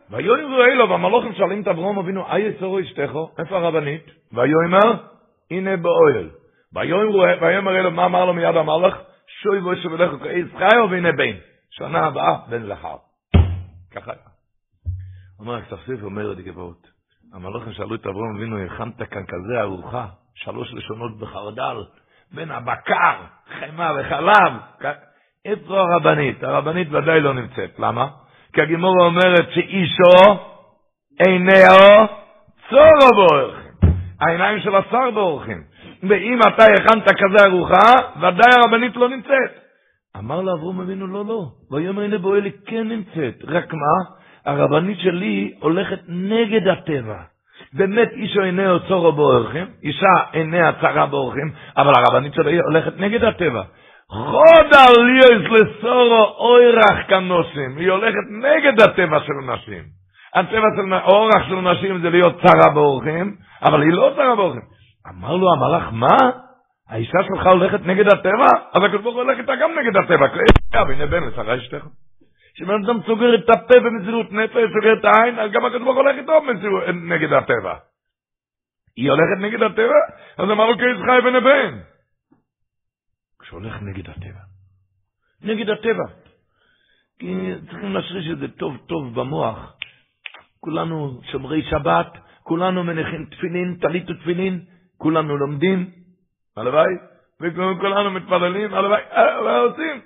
ויאמרו 0.10 0.64
אלו, 0.64 0.90
והמלוכים 0.90 1.34
שואלים 1.34 1.62
את 1.62 1.68
אברום 1.68 2.00
אבינו, 2.00 2.32
אי 2.32 2.40
יצורו 2.40 2.80
אשתךו, 2.80 3.32
איפה 3.40 3.58
הרבנית? 3.58 4.06
ויאמר, 4.34 5.04
הנה 5.52 5.78
באוהל. 5.78 6.30
ויאמר 7.42 7.78
אלו, 7.80 7.92
מה 7.92 8.06
אמר 8.06 8.26
לו 8.26 8.34
מיד 8.34 8.56
המלך? 8.56 8.98
שוי 9.42 9.62
בו 9.62 9.76
שבלך 9.76 10.24
כאיס 10.24 10.48
חיו 10.58 10.88
והנה 10.92 11.12
בין. 11.12 11.38
שנה 11.70 12.06
הבאה, 12.06 12.38
בן 12.50 12.66
זכר. 12.66 12.96
ככה 13.92 14.12
היה. 14.12 14.22
אומר 15.40 15.56
הכספסיף, 15.56 16.04
אומר 16.04 16.28
לדגבות, 16.28 16.88
המלוכים 17.34 17.74
שאלו 17.74 17.96
את 17.96 18.06
אברום 18.06 18.36
אבינו, 18.36 18.58
הכנת 18.58 18.98
כאן 18.98 19.26
כזה 19.26 19.62
ארוחה, 19.62 20.08
שלוש 20.36 20.74
לשונות 20.74 21.20
בחרדל, 21.20 21.78
בין 22.32 22.52
הבקר, 22.52 23.22
חמאה 23.60 23.92
וחלב. 24.00 24.54
איפה 25.46 25.80
הרבנית? 25.80 26.44
הרבנית 26.44 26.88
ודאי 26.92 27.22
לא 27.22 27.34
נמצאת. 27.34 27.80
למה? 27.80 28.08
כי 28.54 28.62
הגימורה 28.62 29.06
אומרת 29.06 29.52
שאישו 29.52 30.40
עינהו 31.20 32.08
צורו 32.70 33.10
באורחים. 33.16 33.66
העיניים 34.22 34.60
של 34.60 34.76
השר 34.76 35.12
באורחים. 35.14 35.64
ואם 36.04 36.40
אתה 36.40 36.64
הכנת 36.64 37.08
כזה 37.10 37.46
ארוחה, 37.46 37.92
ודאי 38.18 38.50
הרבנית 38.62 38.96
לא 38.96 39.10
נמצאת. 39.10 39.52
אמר 40.18 40.42
לאברום 40.42 40.82
אבינו, 40.82 41.08
לא, 41.08 41.26
לא. 41.26 41.46
ויאמר 41.72 42.02
הנה 42.02 42.18
בואלי 42.18 42.52
כן 42.66 42.88
נמצאת. 42.88 43.36
רק 43.48 43.74
מה? 43.74 44.16
הרבנית 44.46 45.00
שלי 45.00 45.54
הולכת 45.60 46.00
נגד 46.08 46.68
הטבע. 46.68 47.18
באמת 47.74 48.10
אישו 48.12 48.42
עיניה 48.42 48.74
צורו 48.88 49.12
באורחים, 49.12 49.66
אישה 49.84 50.08
עיניה 50.32 50.72
צרה 50.82 51.06
באורחים, 51.06 51.52
אבל 51.78 51.94
הרבנית 51.98 52.34
שלי 52.34 52.60
הולכת 52.60 53.00
נגד 53.00 53.24
הטבע. 53.24 53.64
חוד 54.12 54.72
עליוס 54.88 55.52
לסורו 55.52 56.36
אוירח 56.38 57.08
כנוסים, 57.08 57.78
היא 57.78 57.92
הולכת 57.92 58.26
נגד 58.30 58.82
הטבע 58.82 59.20
של 59.20 59.54
נשים. 59.54 59.84
הטבע 60.36 60.68
של 60.76 60.94
אורח 60.94 61.48
של 61.50 61.56
נשים 61.56 62.02
זה 62.02 62.10
להיות 62.10 62.42
צרה 62.42 62.74
באורחים, 62.74 63.36
אבל 63.64 63.82
היא 63.82 63.92
לא 63.92 64.12
צרה 64.16 64.36
באורחים. 64.36 64.62
אמר 65.10 65.36
לו 65.36 65.48
המלאך, 65.54 65.84
מה? 65.92 66.18
האישה 66.90 67.18
שלך 67.28 67.48
הולכת 67.48 67.86
נגד 67.86 68.08
הטבע? 68.08 68.50
אז 68.74 68.84
הקדוש 68.84 69.02
ברוך 69.02 69.16
הוא 69.16 69.24
הולך 69.24 69.38
איתה 69.40 69.56
גם 69.56 69.70
נגד 69.80 69.98
הטבע. 69.98 70.26
והנה 70.88 71.06
בן 71.06 71.24
לשרה 71.24 71.56
אשתך. 71.56 71.86
כשבן 72.56 72.84
אדם 72.84 73.00
סוגר 73.06 73.36
את 73.36 73.50
הפה 73.50 73.80
במסירות 73.80 74.32
נפש, 74.32 74.70
סוגר 74.74 74.94
את 75.00 75.06
העין, 75.06 75.40
אז 75.40 75.52
גם 75.52 75.66
הקדוש 75.66 75.82
ברוך 75.82 75.98
הוא 75.98 76.04
הולך 76.04 76.18
איתו 76.18 76.40
נגד 76.94 77.34
הטבע. 77.34 77.74
היא 78.98 79.12
הולכת 79.12 79.42
נגד 79.42 79.64
הטבע, 79.64 80.00
אז 80.38 80.50
אמר 80.52 80.66
לו 80.66 80.78
קייס 80.78 80.98
חי 81.06 81.22
בן 81.24 81.36
הבן. 83.46 83.70
כשהולך 83.70 83.82
נגד 83.82 84.10
הטבע. 84.10 84.42
נגד 85.42 85.70
הטבע. 85.70 86.06
כי 87.20 87.52
צריכים 87.70 87.94
להשריש 87.94 88.30
את 88.32 88.38
זה 88.38 88.48
טוב 88.48 88.78
טוב 88.88 89.20
במוח. 89.20 89.78
כולנו 90.60 91.22
שומרי 91.32 91.62
שבת, 91.62 92.18
כולנו 92.44 92.84
מניחים 92.84 93.26
תפילין, 93.26 93.78
טלית 93.82 94.10
ותפילין, 94.10 94.66
כולנו 94.98 95.38
לומדים, 95.38 95.90
הלוואי, 96.58 96.94
וכולנו 97.42 98.12
מתפללים, 98.12 98.74
הלוואי, 98.74 99.02
הלוואי 99.12 99.60
עושים. 99.60 100.02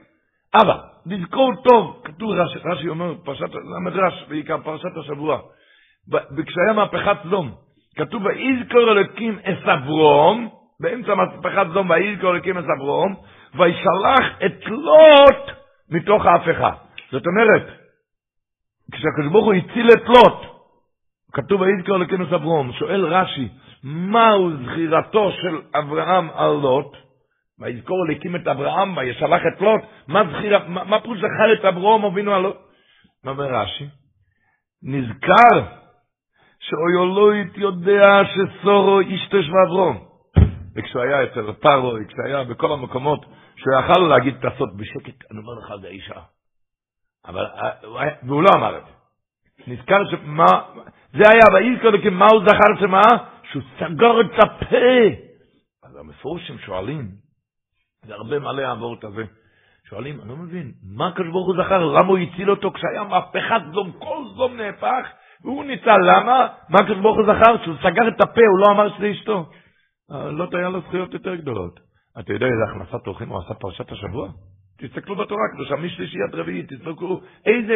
אבל, 0.53 0.77
לזכור 1.05 1.51
טוב, 1.63 2.01
כתוב 2.05 2.31
רש"י, 2.31 2.59
רש"י 2.65 2.89
אומר, 2.89 3.15
פרשת, 3.23 3.55
המדרש, 3.77 4.25
בעיקר 4.29 4.57
פרשת 4.63 4.97
השבוע, 4.99 5.41
וכשהיה 6.09 6.73
מהפכת 6.75 7.17
סדום, 7.23 7.55
כתוב, 7.95 8.23
ויזכור 8.25 8.91
אלוקים 8.91 9.39
אס 9.39 9.67
אברום, 9.67 10.58
באמצע 10.79 11.15
מהפכת 11.15 11.67
סדום, 11.71 11.89
ויזכור 11.89 12.31
אלוקים 12.31 12.57
אס 12.57 12.65
אברום, 12.77 13.15
וישלח 13.55 14.25
את 14.45 14.65
לוט 14.67 15.57
מתוך 15.89 16.25
ההפכה. 16.25 16.71
זאת 17.11 17.23
אומרת, 17.27 17.67
כשהקדוש 18.91 19.31
ברוך 19.31 19.45
הוא 19.45 19.53
הציל 19.53 19.87
את 19.91 20.07
לוט, 20.07 20.45
כתוב 21.33 21.61
ויזכור 21.61 21.95
אלוקים 21.95 22.21
אס 22.21 22.33
אברום, 22.33 22.71
שואל 22.73 23.05
רש"י, 23.05 23.47
מהו 23.83 24.51
זכירתו 24.65 25.31
של 25.31 25.61
אברהם 25.79 26.29
על 26.33 26.51
לוט? 26.51 26.97
ויזכור 27.59 27.97
להקים 28.09 28.35
את 28.35 28.47
אברהם 28.47 28.97
וישלח 28.97 29.41
את 29.53 29.61
לוט, 29.61 29.81
מה 30.07 30.23
זכיר, 30.31 30.59
מה, 30.67 30.83
מה 30.83 31.01
פירוש 31.01 31.17
זכר 31.17 31.53
את 31.53 31.65
אברהם 31.65 32.05
אבינו 32.05 32.33
על 32.33 32.41
לוט? 32.41 32.57
מה 33.23 33.31
אומר 33.31 33.53
רש"י? 33.53 33.85
נזכר 34.83 35.79
שאויולוית 36.59 37.57
יודע 37.57 38.21
שסורו 38.25 38.99
אישתש 38.99 39.49
ואברום. 39.49 40.08
וכשהוא 40.79 41.03
היה 41.03 41.23
אצל 41.23 41.53
כשהוא 42.07 42.25
היה 42.25 42.43
בכל 42.43 42.73
המקומות, 42.73 43.25
שהוא 43.55 43.79
יכל 43.79 43.99
להגיד 44.09 44.45
הסוד 44.45 44.77
בשקט, 44.77 45.31
אני 45.31 45.39
אומר 45.39 45.53
לך, 45.53 45.81
זה 45.81 45.87
האישה. 45.87 46.19
אבל, 47.27 47.45
והוא 48.23 48.43
לא 48.43 48.49
אמר 48.55 48.77
את 48.77 48.83
זה. 48.85 48.91
נזכר 49.67 50.09
שמה, 50.11 50.45
זה 51.13 51.23
היה, 51.29 51.43
ויזכור 51.53 51.89
לכם, 51.89 52.13
מה 52.13 52.25
הוא 52.31 52.41
זכר 52.45 52.79
שמה? 52.79 53.01
שהוא 53.51 53.63
סגר 53.79 54.21
את 54.21 54.43
הפה. 54.43 54.75
אז 55.83 55.95
המפורשים 55.95 56.57
שואלים, 56.57 57.07
זה 58.05 58.13
הרבה 58.13 58.39
מלא 58.39 58.61
העבורת 58.61 59.03
הזה. 59.03 59.23
שואלים, 59.89 60.21
אני 60.21 60.29
לא 60.29 60.35
מבין, 60.35 60.71
מה 60.83 61.07
הקדוש 61.07 61.27
ברוך 61.27 61.47
הוא 61.47 61.55
זכר? 61.63 61.85
למה 61.85 62.07
הוא 62.07 62.17
הציל 62.17 62.51
אותו 62.51 62.71
כשהיה 62.71 63.03
מהפכת 63.03 63.61
זום, 63.73 63.91
כל 63.91 64.23
זום 64.35 64.57
נהפך, 64.57 65.07
והוא 65.43 65.65
ניצל, 65.65 65.97
למה? 66.01 66.47
מה 66.69 66.79
הקדוש 66.79 66.97
ברוך 66.97 67.17
הוא 67.17 67.25
זכר? 67.25 67.63
שהוא 67.63 67.75
סגר 67.79 68.07
את 68.07 68.21
הפה, 68.21 68.41
הוא 68.51 68.59
לא 68.59 68.65
אמר 68.71 68.97
שזה 68.97 69.11
אשתו. 69.11 69.49
לא 70.11 70.47
היה 70.53 70.69
לו 70.69 70.81
זכויות 70.81 71.13
יותר 71.13 71.35
גדולות. 71.35 71.79
אתה 72.19 72.33
יודע 72.33 72.45
איזה 72.45 72.63
הכנסת 72.71 73.07
אורחים 73.07 73.29
הוא 73.29 73.39
עשה 73.39 73.53
פרשת 73.53 73.91
השבוע? 73.91 74.29
תסתכלו 74.81 75.15
בתורה 75.15 75.41
הקדושה, 75.51 75.75
משלישי 75.75 76.17
עד 76.27 76.35
רביעי, 76.35 76.63
תסתכלו 76.63 77.21
איזה, 77.45 77.75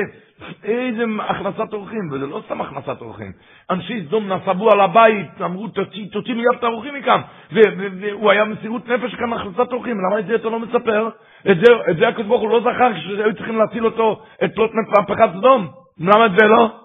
איזה 0.63 1.03
הכנסת 1.29 1.73
אורחים, 1.73 2.11
וזה 2.11 2.25
לא 2.25 2.41
סתם 2.45 2.61
הכנסת 2.61 3.01
אורחים. 3.01 3.31
אנשי 3.69 4.05
סדום 4.07 4.33
נסבו 4.33 4.71
על 4.71 4.79
הבית, 4.79 5.41
אמרו, 5.41 5.67
תוציא, 5.67 6.09
תוציא 6.11 6.33
מיד 6.33 6.57
את 6.59 6.63
האורחים 6.63 6.93
מכאן. 6.93 7.21
והוא 7.51 8.31
היה 8.31 8.45
מסירות 8.45 8.87
נפש 8.87 9.15
כאן 9.15 9.33
הכנסת 9.33 9.71
אורחים, 9.73 9.97
למה 10.05 10.19
את 10.19 10.25
זה 10.25 10.35
אתה 10.35 10.49
לא 10.49 10.59
מספר? 10.59 11.09
את 11.51 11.57
זה, 11.63 11.91
את 11.91 11.97
זה 11.97 12.07
הקדוש 12.07 12.27
ברוך 12.27 12.41
הוא 12.41 12.49
לא 12.49 12.59
זכר 12.59 12.93
כשהיו 12.93 13.35
צריכים 13.35 13.57
להציל 13.57 13.85
אותו, 13.85 14.23
את 14.43 14.57
לוט 14.57 14.71
מהפכת 14.73 15.29
סדום. 15.37 15.71
למה 15.99 16.25
את 16.25 16.31
זה 16.39 16.45
לא? 16.45 16.79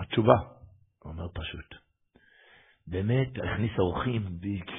התשובה, 0.00 0.34
הוא 1.02 1.12
אומר 1.12 1.28
פשוט, 1.34 1.67
באמת 2.90 3.28
הכניס 3.44 3.78
אורחים 3.78 4.22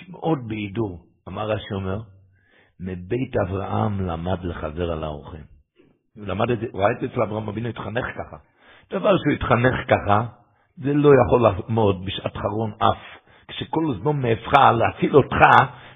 מאוד 0.09 0.47
בהידור. 0.47 0.99
אמר 1.27 1.49
רש"י 1.49 1.73
אומר, 1.73 1.99
מבית 2.79 3.37
אברהם 3.47 4.01
למד 4.07 4.43
לחזר 4.43 4.91
על 4.91 5.03
האורחים. 5.03 5.43
הוא 6.15 6.27
למד 6.27 6.51
את 6.51 6.59
זה, 6.59 6.65
הוא 6.71 6.81
ראה 6.81 6.91
את 6.91 6.99
זה 7.01 7.05
אצל 7.05 7.21
אברהם 7.21 7.49
אבינו, 7.49 7.69
התחנך 7.69 8.05
ככה. 8.05 8.37
דבר 8.91 9.17
שהוא 9.17 9.33
התחנך 9.33 9.75
ככה, 9.87 10.25
זה 10.77 10.93
לא 10.93 11.09
יכול 11.25 11.41
לעמוד 11.41 12.05
בשעת 12.05 12.37
חרון 12.37 12.71
אף. 12.71 13.19
כשכל 13.47 13.93
זמן 14.01 14.21
מאפך 14.21 14.53
להציל 14.53 15.15
אותך, 15.15 15.37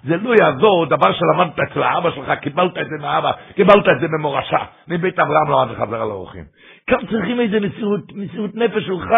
זה 0.04 0.18
לא 0.18 0.34
יעזור, 0.42 0.86
דבר 0.86 1.14
שלמדת 1.14 1.60
אצל 1.60 1.84
האבא 1.84 2.12
שלך, 2.12 2.32
קיבלת 2.42 2.78
את 2.78 2.88
זה 2.90 2.96
מאבא, 3.02 3.32
קיבלת 3.56 3.90
את 3.90 4.00
זה 4.02 4.08
במורשה. 4.08 4.64
מבית 4.88 5.20
אברהם 5.20 5.52
למד 5.52 5.72
לחזר 5.72 6.02
על 6.02 6.10
האורחים. 6.10 6.44
כאן 6.88 6.98
צריכים 7.12 7.40
איזה 7.40 7.60
מסירות, 7.60 8.02
מסירות 8.16 8.56
נפש 8.56 8.84
שלך. 8.86 9.10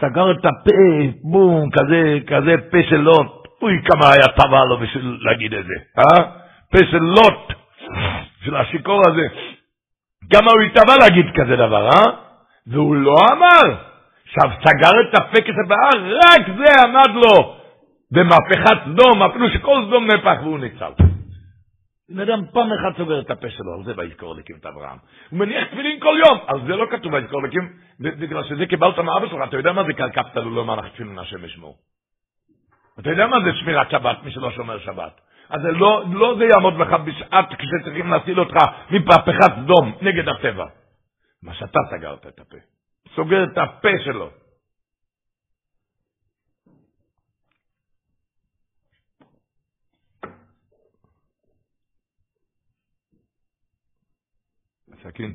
סגר 0.00 0.30
את 0.30 0.44
הפה, 0.44 1.12
בום, 1.22 1.70
כזה, 1.70 2.18
כזה 2.26 2.54
פה 2.70 2.78
של 2.88 2.96
לוט. 2.96 3.48
אוי, 3.62 3.80
כמה 3.84 4.06
היה 4.12 4.28
טבע 4.28 4.64
לו 4.64 4.78
בשביל 4.78 5.18
להגיד 5.20 5.54
את 5.54 5.64
זה, 5.64 5.74
אה? 5.98 6.24
פה 6.72 6.78
של 6.90 7.02
לוט, 7.02 7.52
של 8.44 8.56
השיכור 8.56 9.00
הזה. 9.06 9.26
כמה 10.32 10.50
הוא 10.50 10.62
התאבע 10.62 10.96
להגיד 11.00 11.26
כזה 11.34 11.56
דבר, 11.56 11.88
אה? 11.88 12.04
והוא 12.66 12.96
לא 12.96 13.14
אמר. 13.32 13.74
עכשיו, 14.26 14.50
סגר 14.64 15.00
את 15.00 15.18
הפה 15.18 15.40
כסבעה, 15.40 15.88
רק 16.14 16.46
זה 16.56 16.82
עמד 16.82 17.10
לו 17.14 17.63
במהפכת 18.10 18.76
סדום, 18.84 19.22
אפילו 19.22 19.48
שכל 19.50 19.84
סדום 19.86 20.06
נפח 20.06 20.36
והוא 20.42 20.58
ניצל. 20.58 20.92
בן 22.08 22.20
אדם 22.20 22.44
פעם 22.52 22.68
אחת 22.72 22.96
סוגר 22.96 23.20
את 23.20 23.30
הפה 23.30 23.50
שלו, 23.50 23.74
על 23.74 23.84
זה 23.84 23.92
ויזכור 23.96 24.34
לקים 24.36 24.56
את 24.60 24.66
אברהם. 24.66 24.98
הוא 25.30 25.38
מניח 25.38 25.68
תפילין 25.68 26.00
כל 26.00 26.16
יום, 26.26 26.38
על 26.46 26.60
זה 26.66 26.76
לא 26.76 26.86
כתוב 26.90 27.12
ויזכור 27.12 27.42
לקים, 27.42 27.72
בגלל 28.00 28.44
שזה 28.44 28.66
קיבלת 28.66 28.98
מאבא 28.98 29.28
שלך, 29.28 29.48
אתה 29.48 29.56
יודע 29.56 29.72
מה 29.72 29.84
זה 29.84 29.92
קלקפת 29.92 30.36
לו 30.36 30.50
לא 30.50 30.64
מלך 30.64 30.92
תפילין 30.92 31.18
השם 31.18 31.44
ישמור. 31.44 31.76
אתה 33.00 33.10
יודע 33.10 33.26
מה 33.26 33.36
זה 33.44 33.50
שמירת 33.60 33.90
שבת, 33.90 34.22
מי 34.24 34.30
שלא 34.30 34.50
שומר 34.50 34.78
שבת. 34.78 35.20
אז 35.50 35.62
זה 35.62 35.72
לא, 35.72 36.04
לא 36.12 36.34
זה 36.38 36.44
יעמוד 36.44 36.74
לך 36.78 36.92
בשעת 37.04 37.48
כשצריכים 37.58 38.10
להציל 38.10 38.40
אותך 38.40 38.56
מפהפכת 38.90 39.52
סדום 39.62 39.92
נגד 40.00 40.28
הטבע. 40.28 40.66
מה 41.42 41.54
שאתה 41.54 41.78
סגרת 41.90 42.26
את 42.26 42.40
הפה. 42.40 42.56
סוגר 43.14 43.44
את 43.44 43.58
הפה 43.58 43.88
שלו. 44.04 44.30
סכין. 55.04 55.34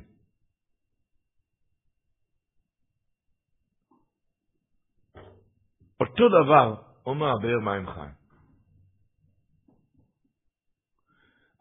אותו 6.00 6.30
דבר 6.30 6.76
אומר 7.06 7.28
הבאר 7.32 7.60
מים 7.60 7.88
חיים. 7.88 8.12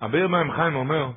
הבאר 0.01 0.29
מים 0.29 0.53
חיים 0.57 0.75
אומר 0.75 1.11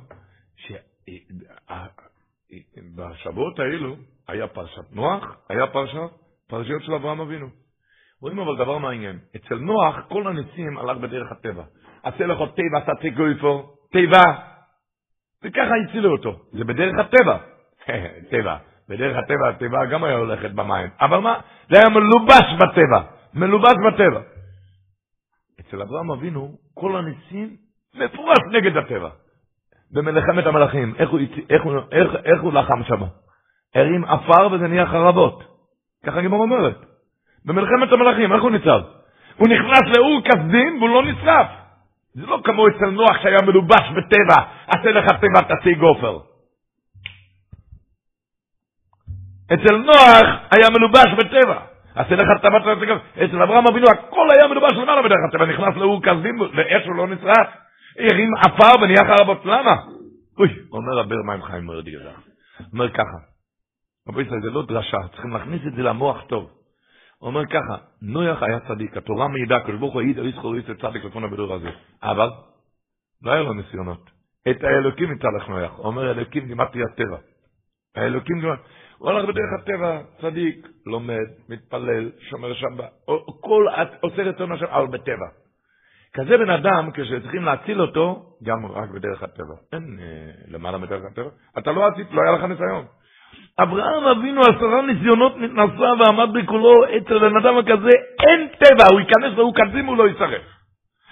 שבשבועות 2.48 3.60
האלו 3.60 3.96
היה 4.28 4.48
פרשת 4.48 4.92
נוח, 4.92 5.24
היה 5.50 5.68
פרשת, 5.68 6.12
פרשיות 6.48 6.84
של 6.84 6.94
אברהם 6.94 7.22
אבינו. 7.22 7.50
רואים 8.22 8.40
אבל 8.40 8.56
דבר 8.56 8.78
מעניין, 8.78 9.20
אצל 9.36 9.56
נוח 9.56 9.96
כל 10.10 10.28
הניסים 10.28 10.78
הלך 10.78 10.98
בדרך 10.98 11.32
הטבע. 11.32 11.64
עשה 12.04 12.26
לך 12.26 12.38
טבע, 12.56 12.78
עשה 12.84 12.92
תגויפו, 13.02 13.76
וככה 15.44 15.72
הצילו 15.90 16.12
אותו. 16.12 16.40
זה 16.52 16.64
בדרך 16.64 16.94
הטבע. 17.00 17.38
טבע. 18.32 18.58
בדרך 18.90 19.18
הטבע, 19.18 19.50
הטבע 19.50 19.86
גם 19.86 20.04
היה 20.04 20.16
הולכת 20.16 20.52
במים. 20.52 20.90
אבל 21.02 21.18
מה? 21.18 21.40
זה 21.70 21.80
היה 21.80 21.90
מלובש 21.90 22.46
בטבע. 22.60 23.02
מלובש 23.34 23.74
בטבע. 23.88 24.22
אצל 25.60 25.82
אברהם 25.82 26.12
אבינו, 26.12 26.58
כל 26.74 26.96
הניסים 26.96 27.56
מפורש 27.96 28.40
נגד 28.52 28.78
הטבע. 28.78 29.10
במלחמת 29.94 30.46
המלאכים, 30.46 30.94
איך 31.00 31.10
הוא, 31.10 31.20
איך 31.50 31.62
איך, 31.92 32.16
איך 32.26 32.42
הוא 32.42 32.54
לחם 32.54 32.84
שם? 32.84 33.02
הרים 33.76 34.06
עפר 34.06 34.52
וזה 34.52 34.68
נהיה 34.68 34.86
חרבות. 34.86 35.44
ככה 36.06 36.20
הגימור 36.20 36.42
אומרת. 36.42 36.78
במלחמת 37.46 37.92
המלאכים, 37.92 38.34
איך 38.34 38.44
הוא 38.44 38.52
ניצב? 38.52 38.82
הוא 39.38 39.48
נכנס 39.48 39.98
לאור 39.98 40.22
כסדים 40.26 40.78
והוא 40.78 40.90
לא 40.90 41.12
נשרף. 41.12 41.48
זה 42.14 42.26
לא 42.26 42.40
כמו 42.44 42.68
אצל 42.68 42.90
נוח 42.90 43.22
שהיה 43.22 43.38
מלובש 43.48 43.90
בטבע, 43.98 44.44
עשה 44.68 44.92
לך 44.92 45.06
טבע 45.06 45.42
תעשי 45.48 45.76
גופר. 45.76 46.18
אצל 49.54 49.78
נוח 49.78 50.28
היה 50.52 50.68
מלובש 50.78 51.14
בטבע. 51.18 51.60
עשה 51.96 52.16
לך 52.16 52.42
טבע 52.42 52.60
תעשי 52.60 52.86
גופר. 52.86 53.26
אצל 53.26 53.42
אברהם 53.42 53.64
אבינו 53.72 53.86
הכל 53.90 54.28
היה 54.32 54.48
מלובש 54.48 54.72
למעלה 54.72 55.02
בדרך 55.02 55.20
הטבע, 55.30 55.46
נכנס 55.46 55.76
לאור 55.76 56.02
כסדים 56.04 56.42
ואש 56.42 56.86
הוא 56.86 56.96
לא 56.96 57.08
נשרף. 57.08 57.48
הרים 58.00 58.30
עפר 58.36 58.84
ונהיה 58.84 59.18
חרבות, 59.18 59.46
למה? 59.46 59.76
אוי, 60.38 60.50
אומר 60.72 60.98
רבר 60.98 61.16
מים 61.26 61.44
חיים 61.44 61.64
גדול. 61.64 62.14
אומר 62.74 62.90
ככה, 62.90 63.18
רבי 64.10 64.22
ישראל, 64.22 64.42
זה 64.42 64.50
לא 64.50 64.66
דרשה, 64.66 64.98
צריכים 65.12 65.32
להכניס 65.32 65.62
את 65.68 65.74
זה 65.74 65.84
למוח 65.84 66.22
טוב. 66.28 66.61
הוא 67.22 67.28
אומר 67.28 67.46
ככה, 67.46 67.76
נויח 68.02 68.44
היה 68.44 68.60
צדיק, 68.60 68.98
התורה 68.98 69.28
מעידה, 69.28 69.58
הקדוש 69.58 69.80
ברוך 69.80 69.94
הוא 69.94 70.02
העיד 70.02 70.20
על 70.20 70.26
איסחור 70.28 70.56
איסר 70.56 70.74
צדיק 70.74 71.06
לפון 71.06 71.24
הבדור 71.24 71.54
הזה. 71.54 71.70
אבל, 72.04 72.30
לא 73.24 73.32
היה 73.32 73.42
לו 73.42 73.54
ניסיונות. 73.54 74.10
את 74.50 74.64
האלוקים 74.64 75.12
יצלח 75.12 75.48
נויח. 75.48 75.72
הוא 75.72 75.86
אומר, 75.86 76.12
אלוקים 76.12 76.48
גימטרי 76.48 76.82
הטבע. 76.84 77.18
האלוקים 77.96 78.40
גימטרי... 78.40 78.64
הוא 78.98 79.12
הולך 79.12 79.30
בדרך 79.30 79.54
הטבע, 79.60 80.02
צדיק, 80.22 80.68
לומד, 80.86 81.28
מתפלל, 81.50 82.12
שומר 82.30 82.54
שבת, 82.54 82.92
כל 83.42 83.66
עושה 84.02 84.24
רצון 84.24 84.52
השם, 84.52 84.66
אבל 84.66 84.88
בטבע. 84.88 85.28
כזה 86.14 86.38
בן 86.38 86.50
אדם, 86.50 86.90
כשצריכים 86.94 87.44
להציל 87.44 87.82
אותו, 87.82 88.36
גם 88.44 88.66
רק 88.66 88.90
בדרך 88.90 89.24
הטבע. 89.24 89.56
אין 89.74 90.00
אה, 90.02 90.32
למעלה 90.48 90.78
מדרך 90.78 91.04
הטבע. 91.12 91.30
אתה 91.58 91.72
לא 91.72 91.88
עשית, 91.88 92.08
לא 92.12 92.22
היה 92.22 92.32
לך 92.32 92.44
ניסיון. 92.44 92.86
אברהם 93.60 94.04
אבינו 94.04 94.42
עשרה 94.42 94.82
ניסיונות 94.82 95.38
נתנסה 95.38 95.94
ועמד 96.00 96.34
בכולו, 96.34 96.74
אצל 96.98 97.20
בן 97.20 97.38
אדם 97.38 97.58
הכזה 97.58 97.96
אין 98.20 98.48
טבע, 98.48 98.84
הוא 98.92 99.00
ייכנס 99.00 99.38
והוא 99.38 99.56
קדים 99.56 99.86
הוא 99.86 99.98
לא 99.98 100.08
יישרף. 100.08 100.42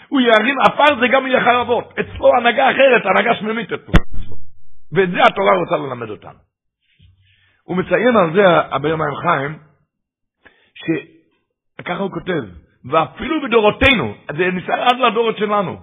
הוא 0.07 0.21
ירים 0.21 0.55
עפר 0.59 0.99
זה 0.99 1.07
גם 1.07 1.27
יהיה 1.27 1.41
חרבות. 1.41 1.93
אצלו 1.99 2.31
הנהגה 2.37 2.71
אחרת, 2.71 3.05
הנהגה 3.05 3.35
שממית 3.35 3.71
אצלו. 3.71 3.93
ואת 4.91 5.11
זה 5.11 5.21
התורה 5.21 5.57
רוצה 5.57 5.77
ללמד 5.77 6.09
אותנו. 6.09 6.39
הוא 7.63 7.77
מציין 7.77 8.15
על 8.15 8.33
זה, 8.33 8.45
הבן 8.71 8.93
מים 8.93 9.15
חיים, 9.15 9.59
שככה 10.75 11.97
הוא 11.97 12.11
כותב, 12.11 12.43
ואפילו 12.91 13.41
בדורותינו, 13.41 14.13
זה 14.37 14.51
ניסיון 14.51 14.79
עד 14.79 14.99
לדורות 14.99 15.37
שלנו, 15.37 15.77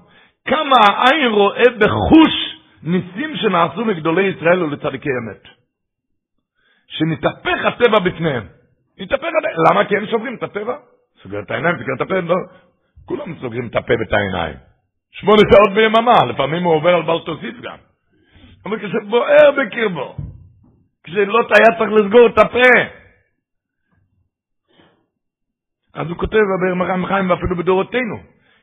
כמה 0.48 0.76
העין 0.86 1.32
רואה 1.32 1.64
בחוש 1.78 2.56
ניסים 2.82 3.36
שנעשו 3.36 3.84
לגדולי 3.84 4.22
ישראל 4.22 4.62
ולצדיקי 4.62 5.08
אמת. 5.08 5.42
שנתהפך 6.88 7.64
הטבע 7.64 7.98
בפניהם. 7.98 8.46
נתהפך 8.98 9.28
הטבע, 9.38 9.70
למה? 9.70 9.84
כי 9.84 9.96
הם 9.96 10.06
שוברים 10.06 10.34
את 10.34 10.42
הטבע. 10.42 10.76
סוגר 11.22 11.40
את 11.40 11.50
העיניים, 11.50 11.76
סוגר 11.78 11.94
את 11.96 12.00
הפה, 12.00 12.20
לא. 12.20 12.34
כולם 13.04 13.34
סוגרים 13.40 13.66
את 13.66 13.76
הפה 13.76 13.92
ואת 14.00 14.12
העיניים. 14.12 14.56
שמונה 15.10 15.42
שעות 15.50 15.74
ביממה, 15.74 16.32
לפעמים 16.32 16.62
הוא 16.62 16.74
עובר 16.74 16.94
על 16.94 17.02
בל 17.02 17.18
תוסיף 17.24 17.60
גם. 17.62 17.76
אבל 18.66 18.78
כשזה 18.78 18.98
בוער 19.08 19.50
בקרבו, 19.58 20.16
כשלא 21.04 21.38
היה 21.38 21.78
צריך 21.78 21.90
לסגור 21.90 22.26
את 22.26 22.38
הפה. 22.38 22.96
אז 25.94 26.08
הוא 26.08 26.16
כותב, 26.16 26.38
ברמחיים 26.60 27.06
חיים, 27.06 27.30
ואפילו 27.30 27.56
בדורותינו, 27.56 28.16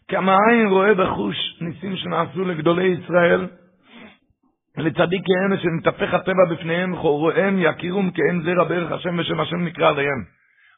כמה 0.08 0.38
עין 0.50 0.68
רואה 0.68 0.94
בחוש 0.94 1.58
ניסים 1.62 1.98
שנעשו 1.98 2.46
לגדולי 2.46 2.84
ישראל, 2.84 3.48
לצדיק 4.78 5.22
כאלה 5.26 5.62
שנתהפך 5.62 6.14
הטבע 6.14 6.46
בפניהם, 6.52 6.96
חוריהם 6.96 7.56
יכירום 7.60 8.12
כאין 8.12 8.42
זרע 8.42 8.64
בערך 8.64 8.92
השם 8.92 9.20
ושם 9.20 9.40
השם 9.40 9.66
נקרא 9.66 9.90
עליהם. 9.90 10.24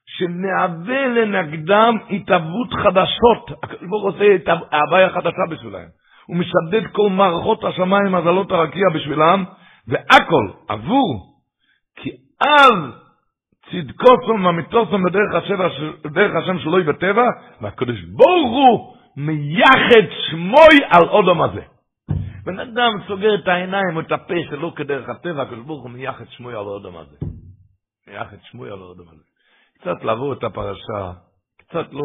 שנהווה 0.08 1.08
לנגדם 1.08 1.98
התהוות 2.10 2.74
חדשות. 2.74 3.64
הקדוש 3.64 3.90
ברוך 3.90 4.04
עושה 4.04 4.36
את 4.36 4.48
ההוויה 4.72 5.08
החדשה 5.08 5.46
בשבילם. 5.50 5.86
הוא 6.26 6.38
משדד 6.38 6.88
כל 6.92 7.10
מערכות 7.10 7.64
השמיים, 7.64 8.12
מזלות 8.12 8.52
הרקיע 8.52 8.90
בשבילם, 8.94 9.44
והכל 9.88 10.48
עבור. 10.68 11.36
כי 11.96 12.10
אז 12.42 12.74
צדקוסום 13.72 14.48
ממיתוסום 14.48 15.04
בדרך 15.04 15.36
השם, 15.36 15.56
בדרך 16.06 16.36
השם 16.36 16.60
שלוי 16.60 16.84
בטבע, 16.84 17.28
והקדוש 17.62 18.02
ברוך 18.02 18.52
הוא 18.52 18.96
מייחד 19.18 20.06
שמוי 20.30 20.80
על 20.90 21.10
אודום 21.10 21.42
הזה. 21.42 21.62
בן 22.46 22.60
אדם 22.60 22.92
סוגר 23.08 23.36
את 23.36 23.48
העיניים 23.48 24.00
את 24.00 24.12
הפה 24.12 24.34
שלא 24.50 24.74
כדרך 24.76 25.10
הטבע, 25.10 25.42
הקדוש 25.42 25.66
ברוך 25.66 25.84
הוא 25.84 25.92
מייחד 25.92 26.26
שמוי 26.30 26.54
על 26.54 26.66
אודום 26.66 26.98
הזה. 26.98 27.18
מייחד 28.08 28.38
שמוי 28.42 28.72
על 28.72 28.82
אודום 28.82 29.08
הזה. 29.08 29.24
קצת 29.80 30.04
לעבור 30.04 30.34
את 30.34 30.44
הפרשה, 30.44 31.14
קצת 31.58 31.86
לא, 31.92 32.04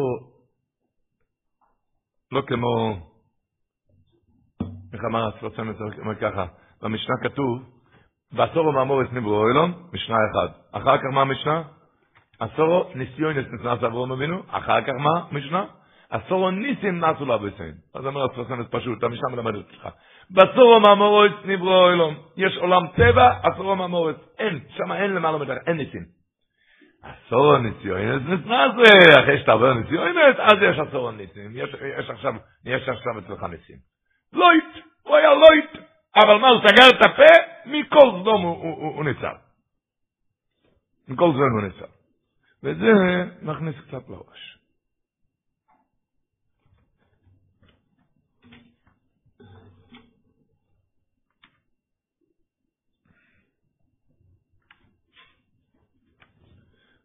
לא 2.31 2.41
כמו, 2.41 2.97
איך 4.93 5.01
אמר 5.09 5.27
הספרסם, 5.27 5.71
אומר 5.99 6.15
ככה, 6.15 6.45
במשנה 6.81 7.15
כתוב, 7.23 7.63
בעשרה 8.31 8.69
מאמרות 8.69 9.07
נברא 9.11 9.47
העולם, 9.47 9.71
משנה 9.93 10.17
אחד. 10.31 10.47
אחר 10.71 10.97
כך 10.97 11.13
מה 11.13 11.21
המשנה? 11.21 11.63
עשרה 12.39 12.91
נסיונות 12.95 13.45
נתנסה 13.53 13.83
אברהם 13.83 14.11
אבינו, 14.11 14.43
אחר 14.47 14.81
כך 14.81 14.93
מה 14.99 15.27
משנה? 15.31 15.65
עשרה 16.09 16.51
ניסים 16.51 17.05
נעשו 17.05 17.25
לאבותינו. 17.25 17.75
אז 17.93 18.05
אומר 18.05 18.25
השפת 18.25 18.54
אמת 18.54 18.71
פשוט, 18.71 19.03
המשנה 19.03 19.29
מלמדת 19.29 19.55
אותך. 19.55 19.87
בעשרה 20.33 20.75
מאמרות 20.75 21.31
נברא 21.45 21.89
העולם. 21.89 22.15
יש 22.37 22.57
עולם 22.57 22.87
טבע, 22.95 23.29
עשרה 23.43 23.71
מאמרות. 23.71 24.15
אין, 24.39 24.59
שם 24.77 24.91
אין 24.91 25.11
למעלה 25.11 25.37
מהטבע, 25.37 25.57
אין 25.67 25.77
ניסים. 25.77 26.05
עשרה 27.03 27.57
נסיונות 27.57 28.23
נתנסה, 28.27 28.71
אחרי 29.19 29.39
שאתה 29.39 29.51
עובר 29.51 29.73
ניסיונס, 29.73 30.35
אז 30.39 30.57
יש 30.61 30.79
עשרה 30.79 31.11
ניסים. 31.11 31.51
יש, 31.55 31.69
יש 31.99 32.09
עכשיו, 32.09 32.33
יש 32.65 32.89
עכשיו 32.89 33.19
אצלך 33.19 33.43
ניסים. 33.43 33.77
לויט, 34.33 34.85
הוא 35.03 35.15
היה 35.15 35.33
לויט. 35.33 35.91
אבל 36.15 36.37
מה, 36.37 36.47
הוא 36.49 36.59
סגר 36.67 36.89
את 36.89 37.05
הפה? 37.05 37.33
מכל 37.65 38.21
סדום 38.21 38.41
הוא, 38.41 38.57
הוא, 38.57 38.77
הוא, 38.77 38.95
הוא 38.95 39.05
ניצל. 39.05 39.35
מכל 41.07 41.31
סדום 41.31 41.51
הוא 41.51 41.61
ניצל. 41.61 41.91
וזה 42.63 42.91
מכניס 43.41 43.75
קצת 43.87 44.09
לראש. 44.09 44.57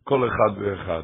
כל 0.09 0.29
אחד 0.29 0.63
ואחד. 0.63 1.03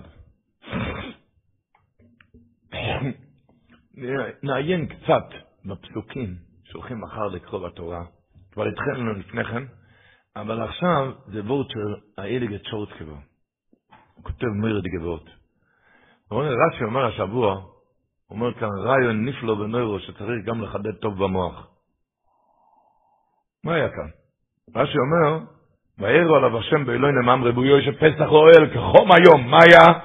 נעיין 4.42 4.86
קצת 4.86 5.24
בפסוקים 5.64 6.36
שהולכים 6.64 7.00
מחר 7.00 7.26
לקרוא 7.26 7.68
בתורה. 7.68 8.04
כבר 8.52 8.64
התחלנו 8.66 9.12
לפני 9.12 9.44
כן, 9.44 9.62
אבל 10.36 10.62
עכשיו 10.62 11.12
זה 11.26 11.40
וורד 11.40 11.70
של 11.70 11.94
האליגה 12.18 12.58
צ'ורטקבו. 12.70 13.16
הוא 14.14 14.24
כותב 14.24 14.46
מיר 14.46 14.80
דגבות. 14.80 15.24
רש"י 16.30 16.84
אומר 16.84 17.04
השבוע, 17.06 17.64
אומר 18.30 18.54
כאן 18.54 18.68
רעיון 18.68 19.24
נפלא 19.24 19.54
בנוירו 19.54 20.00
שצריך 20.00 20.44
גם 20.46 20.62
לחדד 20.62 20.94
טוב 20.94 21.24
במוח. 21.24 21.68
מה 23.64 23.74
היה 23.74 23.88
כאן? 23.88 24.08
רש"י 24.76 24.98
אומר, 24.98 25.44
ויראו 25.98 26.36
עליו 26.36 26.58
השם 26.58 26.84
באלוהי 26.86 27.12
נמם 27.12 27.44
רבויו 27.44 27.82
שפסח 27.82 28.28
אוהל 28.28 28.66
כחום 28.74 29.12
היום, 29.12 29.50
מה 29.50 29.58
היה? 29.62 29.98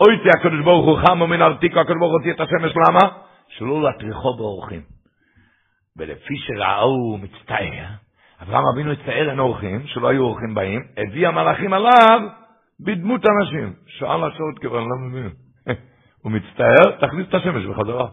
אוי 0.00 0.18
תהיה 0.18 0.32
הקדוש 0.40 0.64
ברוך 0.64 0.86
הוא 0.86 0.98
חם 0.98 1.20
ומן 1.20 1.42
ארתיקו 1.42 1.80
הקדוש 1.80 1.98
ברוך 1.98 2.12
הוא 2.12 2.20
תהיה 2.20 2.34
את 2.34 2.40
השמש 2.40 2.72
למה? 2.88 3.00
שלא 3.48 3.82
להטריחו 3.82 4.36
באורחים. 4.36 4.82
ולפי 5.96 6.34
שראו 6.36 7.18
מצטער, 7.18 7.86
אברהם 8.42 8.64
אבינו 8.74 8.92
הצטער 8.92 9.30
אין 9.30 9.38
אורחים, 9.38 9.86
שלא 9.86 10.08
היו 10.08 10.22
אורחים 10.22 10.54
באים, 10.54 10.82
הביא 10.96 11.28
המלאכים 11.28 11.72
עליו 11.72 12.20
בדמות 12.80 13.20
אנשים. 13.26 13.72
שאל 13.86 14.24
השעות 14.24 14.58
כבר, 14.58 14.78
אני 14.78 14.86
לא 14.86 15.08
מבין. 15.08 15.30
הוא 16.22 16.32
מצטער, 16.32 16.90
תכניס 17.00 17.28
את 17.28 17.34
השמש 17.34 17.64
בחזרה. 17.64 18.08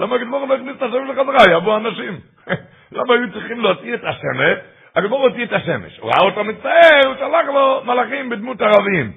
למה 0.00 0.14
הגמור 0.14 0.46
לא 0.46 0.54
הכניס 0.54 0.76
את 0.76 0.82
השמש 0.82 1.10
בחזרה? 1.10 1.56
יבואו 1.56 1.76
אנשים. 1.76 2.20
למה 2.96 3.14
היו 3.14 3.32
צריכים 3.32 3.60
להוציא 3.60 3.94
את 3.94 4.04
השמש? 4.04 4.71
הגמור 4.96 5.28
הוציא 5.28 5.44
את 5.44 5.52
השמש. 5.52 5.98
הוא 5.98 6.10
ראה 6.10 6.30
אותו 6.30 6.44
מצטער, 6.44 7.06
הוא 7.06 7.14
שלח 7.14 7.46
לו 7.54 7.82
מלאכים 7.84 8.30
בדמות 8.30 8.60
ערבים. 8.60 9.12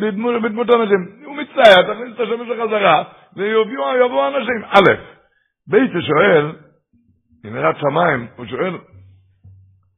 בדמות, 0.00 0.42
בדמות 0.42 0.70
אנשים. 0.70 1.24
הוא 1.24 1.36
מצטער, 1.36 1.94
תכניס 1.94 2.14
את 2.14 2.20
השמש 2.20 2.48
בחזרה, 2.48 3.04
ויבואו 3.36 4.28
אנשים. 4.28 4.64
א', 4.64 4.94
בית 5.66 5.90
שואל, 6.06 6.52
מנהרת 7.44 7.76
שמיים, 7.80 8.26
הוא 8.36 8.46
שואל, 8.46 8.78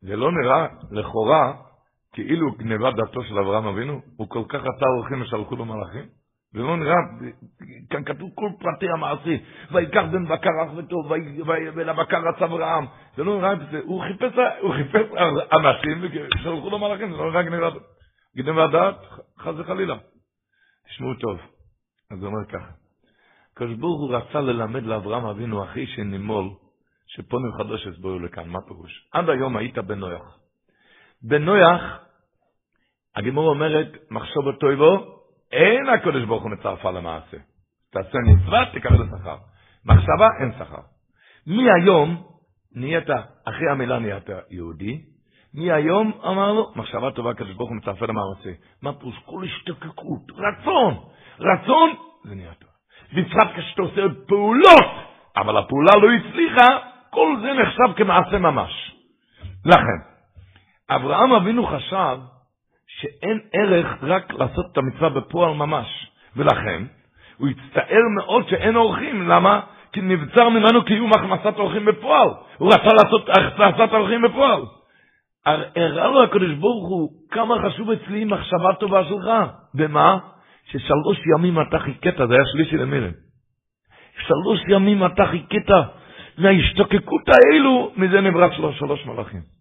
זה 0.01 0.17
לא 0.17 0.33
נראה 0.33 0.67
לכאורה 0.91 1.53
כאילו 2.13 2.53
גנבת 2.53 2.95
דתו 2.95 3.23
של 3.23 3.39
אברהם 3.39 3.67
אבינו? 3.67 4.01
הוא 4.17 4.29
כל 4.29 4.43
כך 4.49 4.61
רצה 4.61 4.87
אורחים 4.97 5.23
ושלחו 5.23 5.57
לו 5.57 5.65
מלאכים? 5.65 6.20
זה 6.53 6.59
לא 6.59 6.77
נראה, 6.77 6.95
כאן 7.91 8.05
כתוב 8.05 8.31
כל 8.35 8.49
פרטי 8.61 8.89
המעשי, 8.89 9.39
ויקח 9.73 10.03
בן 10.13 10.25
בקר 10.25 10.51
אח 10.65 10.71
וטוב, 10.77 11.13
ולבקר 11.47 12.17
רצה 12.29 12.45
אברהם, 12.45 12.85
זה 13.17 13.25
לא 13.25 13.39
נראה, 13.39 13.53
הוא 13.85 14.03
חיפש, 14.03 14.39
הוא 14.61 14.75
חיפש 14.75 15.07
אנשים 15.53 16.03
ושלחו 16.03 16.71
לו 16.71 16.79
מלאכים, 16.79 17.13
זה 17.13 17.17
לא 17.17 17.31
נראה 17.31 17.43
גנבת, 18.37 18.71
דת, 18.73 18.97
חס 19.39 19.55
וחלילה. 19.59 19.97
תשמעו 20.89 21.15
טוב, 21.15 21.39
אז 22.11 22.19
הוא 22.23 22.27
אומר 22.27 22.45
ככה, 22.49 22.71
ברוך 23.61 24.01
הוא 24.01 24.17
רצה 24.17 24.41
ללמד 24.41 24.83
לאברהם 24.83 25.25
אבינו 25.27 25.65
אחי 25.65 25.87
שנימול, 25.87 26.45
שפונים 27.07 27.53
חדוש 27.53 27.87
הסבורו 27.87 28.19
לכאן, 28.19 28.49
מה 28.49 28.59
פירוש? 28.69 29.09
עד 29.13 29.29
היום 29.29 29.57
היית 29.57 29.79
בנויח. 29.79 30.39
בנויח, 31.23 31.81
הגימור 33.17 33.49
אומרת, 33.49 33.89
מחשוב 34.11 34.47
אותו 34.47 34.73
יבוא, 34.73 35.20
אין 35.53 35.89
הקדוש 35.89 36.25
ברוך 36.25 36.43
הוא 36.43 36.51
מצרפה 36.51 36.91
למעשה. 36.91 37.37
תעשה 37.93 38.19
מצווה, 38.27 38.65
תקבל 38.73 39.07
שכר. 39.07 39.37
מחשבה, 39.85 40.29
אין 40.41 40.53
שכר. 40.59 40.83
מהיום 41.47 42.23
נהיית, 42.75 43.09
אחרי 43.45 43.71
המילה 43.71 43.99
נהיית 43.99 44.27
יהודי, 44.51 45.01
מהיום 45.55 46.13
אמר 46.25 46.53
לו, 46.53 46.73
מחשבה 46.77 47.11
טובה, 47.11 47.31
הקדוש 47.31 47.55
ברוך 47.55 47.71
הוא 47.71 47.77
מצרפה 47.77 48.07
למעשה. 48.07 48.51
מה 48.83 48.93
פירוש? 48.93 49.19
כל 49.27 49.45
השתוקקות, 49.45 50.23
רצון, 50.37 50.95
רצון, 51.41 51.91
זה 52.25 52.35
נהיה 52.35 52.55
טוב. 52.55 52.71
בפרט 53.13 53.57
כשאתה 53.57 53.83
עושה 53.83 54.03
פעולות, 54.27 54.87
אבל 55.37 55.57
הפעולה 55.57 55.93
לא 56.03 56.09
הצליחה, 56.13 56.79
כל 57.11 57.37
זה 57.43 57.53
נחשב 57.53 57.97
כמעשה 57.97 58.39
ממש. 58.39 58.97
לכן, 59.65 59.99
אברהם 60.91 61.33
אבינו 61.33 61.67
חשב 61.67 62.19
שאין 63.01 63.41
ערך 63.53 63.87
רק 64.03 64.33
לעשות 64.33 64.67
את 64.73 64.79
המצווה 64.79 65.09
בפועל 65.09 65.55
ממש, 65.55 66.11
ולכן 66.37 66.83
הוא 67.37 67.49
הצטער 67.49 68.03
מאוד 68.17 68.49
שאין 68.49 68.77
אורחים, 68.77 69.29
למה? 69.29 69.61
כי 69.93 70.01
נבצר 70.01 70.49
ממנו 70.49 70.85
קיום 70.85 71.11
הכנסת 71.13 71.59
אורחים 71.59 71.85
בפועל. 71.85 72.29
הוא 72.59 72.69
רצה 72.69 72.95
לעשות 73.05 73.29
הכנסת 73.29 73.93
אורחים 73.93 74.23
בפועל. 74.23 74.63
הראה 75.47 76.07
לו 76.07 76.23
הקדוש 76.23 76.53
ברוך 76.53 76.89
הוא 76.89 77.11
כמה 77.31 77.55
חשוב 77.65 77.91
אצלי 77.91 78.25
מחשבה 78.25 78.75
טובה 78.81 79.05
שלך. 79.05 79.27
במה? 79.75 80.19
ששלוש 80.65 81.19
ימים 81.35 81.61
אתה 81.61 81.79
חיכית, 81.79 82.17
זה 82.17 82.35
היה 82.35 82.45
שלישי 82.53 82.77
למירי. 82.77 83.11
שלוש 84.27 84.61
ימים 84.69 85.07
אתה 85.07 85.27
חיכית, 85.27 85.71
מההשתוקקות 86.39 87.23
האלו, 87.29 87.93
מזה 87.97 88.21
נברא 88.21 88.51
שלוש, 88.57 88.79
שלוש 88.79 89.07
מלאכים. 89.07 89.60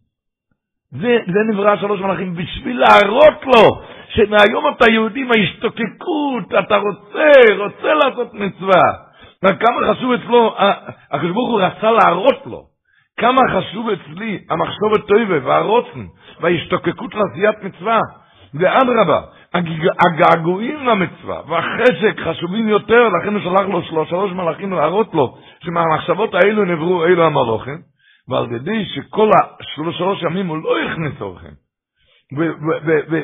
זה, 0.92 1.18
זה 1.34 1.40
נברא 1.54 1.76
שלוש 1.76 2.02
מלאכים 2.02 2.36
בשביל 2.36 2.80
להראות 2.80 3.46
לו 3.46 3.82
שמהיום 4.10 4.68
אתה 4.68 4.92
יהודי 4.92 5.24
מההשתוקקות, 5.24 6.54
אתה 6.60 6.78
רוצה, 6.78 7.32
רוצה 7.58 7.94
לעשות 7.94 8.34
מצווה. 8.34 8.82
וכמה 9.44 9.94
חשוב 9.94 10.12
אצלו, 10.12 10.56
הקדוש 11.12 11.32
ברוך 11.32 11.50
הוא 11.50 11.62
רצה 11.62 11.92
להראות 11.92 12.42
לו, 12.46 12.64
כמה 13.18 13.42
חשוב 13.54 13.90
אצלי 13.90 14.40
המחשבת 14.50 15.08
טויבה 15.08 15.48
והרוצן 15.48 16.06
וההשתוקקות 16.42 17.16
לעשיית 17.16 17.64
מצווה. 17.64 18.00
ואדרבה, 18.54 19.22
הגעגועים 19.54 20.86
למצווה 20.86 21.42
והחשק 21.48 22.20
חשובים 22.20 22.68
יותר, 22.68 23.10
לכן 23.10 23.34
הוא 23.34 23.42
שלח 23.42 23.68
לו 23.70 24.06
שלוש, 24.06 24.32
מלאכים 24.32 24.74
להראות 24.74 25.14
לו 25.14 25.38
שמהמחשבות 25.64 26.34
האלו 26.34 26.66
נבראו 26.66 27.06
אלו 27.06 27.26
המלוכים, 27.26 27.78
ועל 28.30 28.52
ידי 28.52 28.86
שכל 28.86 29.30
השלוש 29.60 29.98
שלוש 29.98 30.24
ימים 30.24 30.48
הוא 30.48 30.58
לא 30.58 30.80
הכניס 30.80 31.22
אורחים. 31.22 31.70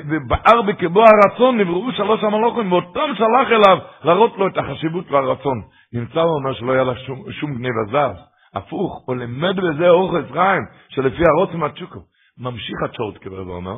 ובער 0.10 0.62
בקבו 0.62 1.04
הרצון 1.04 1.58
נבראו 1.58 1.92
שלוש 1.92 2.24
המלוכים, 2.24 2.72
ואותם 2.72 3.10
שלח 3.16 3.48
אליו 3.52 3.78
להראות 4.04 4.38
לו 4.38 4.48
את 4.48 4.58
החשיבות 4.58 5.12
והרצון. 5.12 5.62
נמצא 5.94 6.20
הוא 6.20 6.36
אומר 6.36 6.54
שלא 6.54 6.72
היה 6.72 6.84
לה 6.84 6.96
שום, 6.96 7.32
שום 7.32 7.56
גניב 7.56 7.74
הזז. 7.88 8.18
הפוך, 8.56 9.04
הוא 9.06 9.16
לימד 9.16 9.56
בזה 9.56 9.90
אורך 9.90 10.26
אפרים, 10.26 10.62
שלפי 10.90 11.24
הרוצם 11.28 11.64
הצ'וקו. 11.64 12.00
ממשיך 12.38 12.76
הצ'ורט 12.86 13.18
כבר 13.22 13.48
ואומר, 13.48 13.78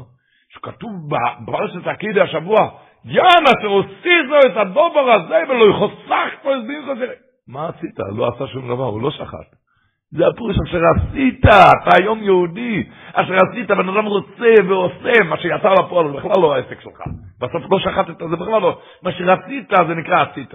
שכתוב 0.54 0.92
בפרשת 1.10 1.88
הקידי 1.88 2.22
השבוע, 2.22 2.58
יאן 3.06 3.44
אשר 3.58 3.68
הוסיזו 3.68 4.38
את 4.46 4.58
הדובר 4.58 5.12
הזה 5.12 5.44
ולא 5.50 5.66
יחוסך 5.72 6.44
פה 6.44 6.56
את 6.56 6.68
דין. 6.68 7.10
מה 7.48 7.70
עשית? 7.70 8.00
לא 8.16 8.28
עשה 8.28 8.48
שום 8.48 8.68
דבר, 8.68 8.84
הוא 8.84 9.02
לא 9.02 9.12
שחט. 9.12 9.66
זה 10.12 10.28
הפירוש 10.28 10.55
אשר 10.68 10.82
עשית, 10.95 11.45
אתה 11.45 11.97
היום 11.97 12.24
יהודי, 12.24 12.89
אשר 13.14 13.34
עשית, 13.34 13.68
בן 13.68 13.89
אדם 13.89 14.05
רוצה 14.05 14.53
ועושה, 14.70 15.24
מה 15.30 15.38
שיצא 15.38 15.70
לפועל 15.70 16.08
זה 16.12 16.18
בכלל 16.18 16.41
לא 16.41 16.55
העסק 16.55 16.82
שלך. 16.82 17.01
בסוף 17.39 17.72
לא 17.72 17.80
שחטת, 17.80 18.18
זה 18.30 18.36
בכלל 18.36 18.62
לא, 18.62 18.82
מה 19.03 19.12
שרצית 19.12 19.70
זה 19.88 19.93
נקרא 19.95 20.26
עשית. 20.32 20.53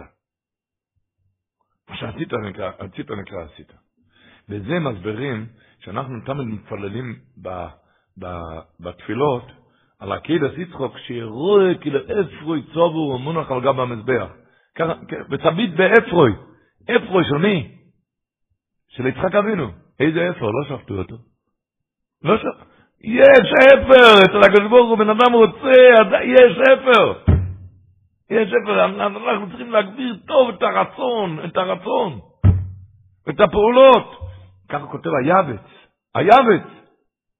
מה 1.90 1.96
שעשית 1.96 2.32
נקרא, 2.32 2.70
עשית 2.78 3.10
נקרא 3.10 3.44
עשית. 3.44 3.72
וזה 4.48 4.78
מסברים 4.78 5.46
שאנחנו 5.78 6.20
תמיד 6.24 6.46
מתפללים 6.46 7.16
ב, 7.42 7.48
ב, 8.18 8.26
בתפילות 8.80 9.52
על 10.00 10.12
עקידת 10.12 10.58
יצחוק, 10.58 10.98
שירוי 10.98 11.78
כאילו 11.80 11.98
אפרוי 11.98 12.62
צובו 12.74 13.14
ומונח 13.14 13.50
על 13.50 13.60
גב 13.60 13.80
המזבח. 13.80 14.28
ותביט 15.30 15.70
באפרוי, 15.76 16.32
אפרוי 16.96 17.24
של 17.28 17.36
מי? 17.36 17.81
של 18.96 19.06
יצחק 19.06 19.34
אבינו. 19.34 19.68
איזה 20.00 20.30
אפר? 20.30 20.46
לא 20.46 20.64
שפטו 20.68 20.94
אותו. 20.94 21.16
לא 22.24 22.38
שפטו. 22.38 22.64
יש 23.04 23.52
אפר, 23.66 24.24
אצל 24.24 24.50
הקדוש 24.50 24.70
ברוך 24.70 24.88
הוא 24.88 24.98
בן 24.98 25.10
אדם 25.10 25.32
רוצה, 25.32 25.70
יש 26.22 26.58
אפר. 26.58 27.12
יש 28.30 28.52
אפר, 28.64 28.84
אנחנו 28.84 29.48
צריכים 29.48 29.70
להגביר 29.70 30.16
טוב 30.26 30.48
את 30.48 30.62
הרצון, 30.62 31.38
את 31.44 31.56
הרצון, 31.56 32.18
את 33.28 33.40
הפעולות. 33.40 34.18
ככה 34.68 34.86
כותב 34.86 35.10
היבץ, 35.24 35.60
היבץ. 36.14 36.68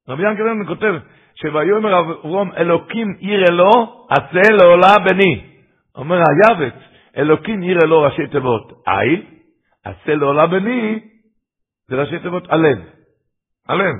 רבי 0.08 0.22
ינקל 0.22 0.42
אלמן 0.42 0.66
כותב, 0.66 0.94
שויאמר 1.34 2.00
אברום 2.00 2.52
אלוקים 2.56 3.16
עיר 3.18 3.44
אלו, 3.50 4.06
עשה 4.10 4.52
לעולה 4.52 4.98
בני. 5.04 5.44
אומר 5.94 6.16
היבץ, 6.16 6.74
אלוקים 7.16 7.62
עיר 7.62 7.78
אלו 7.84 8.02
ראשי 8.02 8.26
תיבות, 8.26 8.72
איל, 8.88 9.22
עשה 9.84 10.14
לעולה 10.14 10.46
בני, 10.46 11.00
זה 11.92 12.00
ראשי 12.00 12.18
תיבות 12.18 12.44
הלב. 12.50 12.78
הלב. 13.68 13.94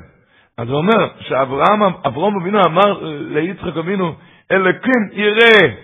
אז 0.59 0.69
הוא 0.69 0.77
אומר 0.77 1.09
שאברהם, 1.21 1.83
אברום 2.07 2.41
אבינו 2.41 2.59
אמר 2.67 2.99
ליצחק 3.03 3.77
אבינו, 3.77 4.15
אלוקים 4.53 5.09
יראה 5.13 5.75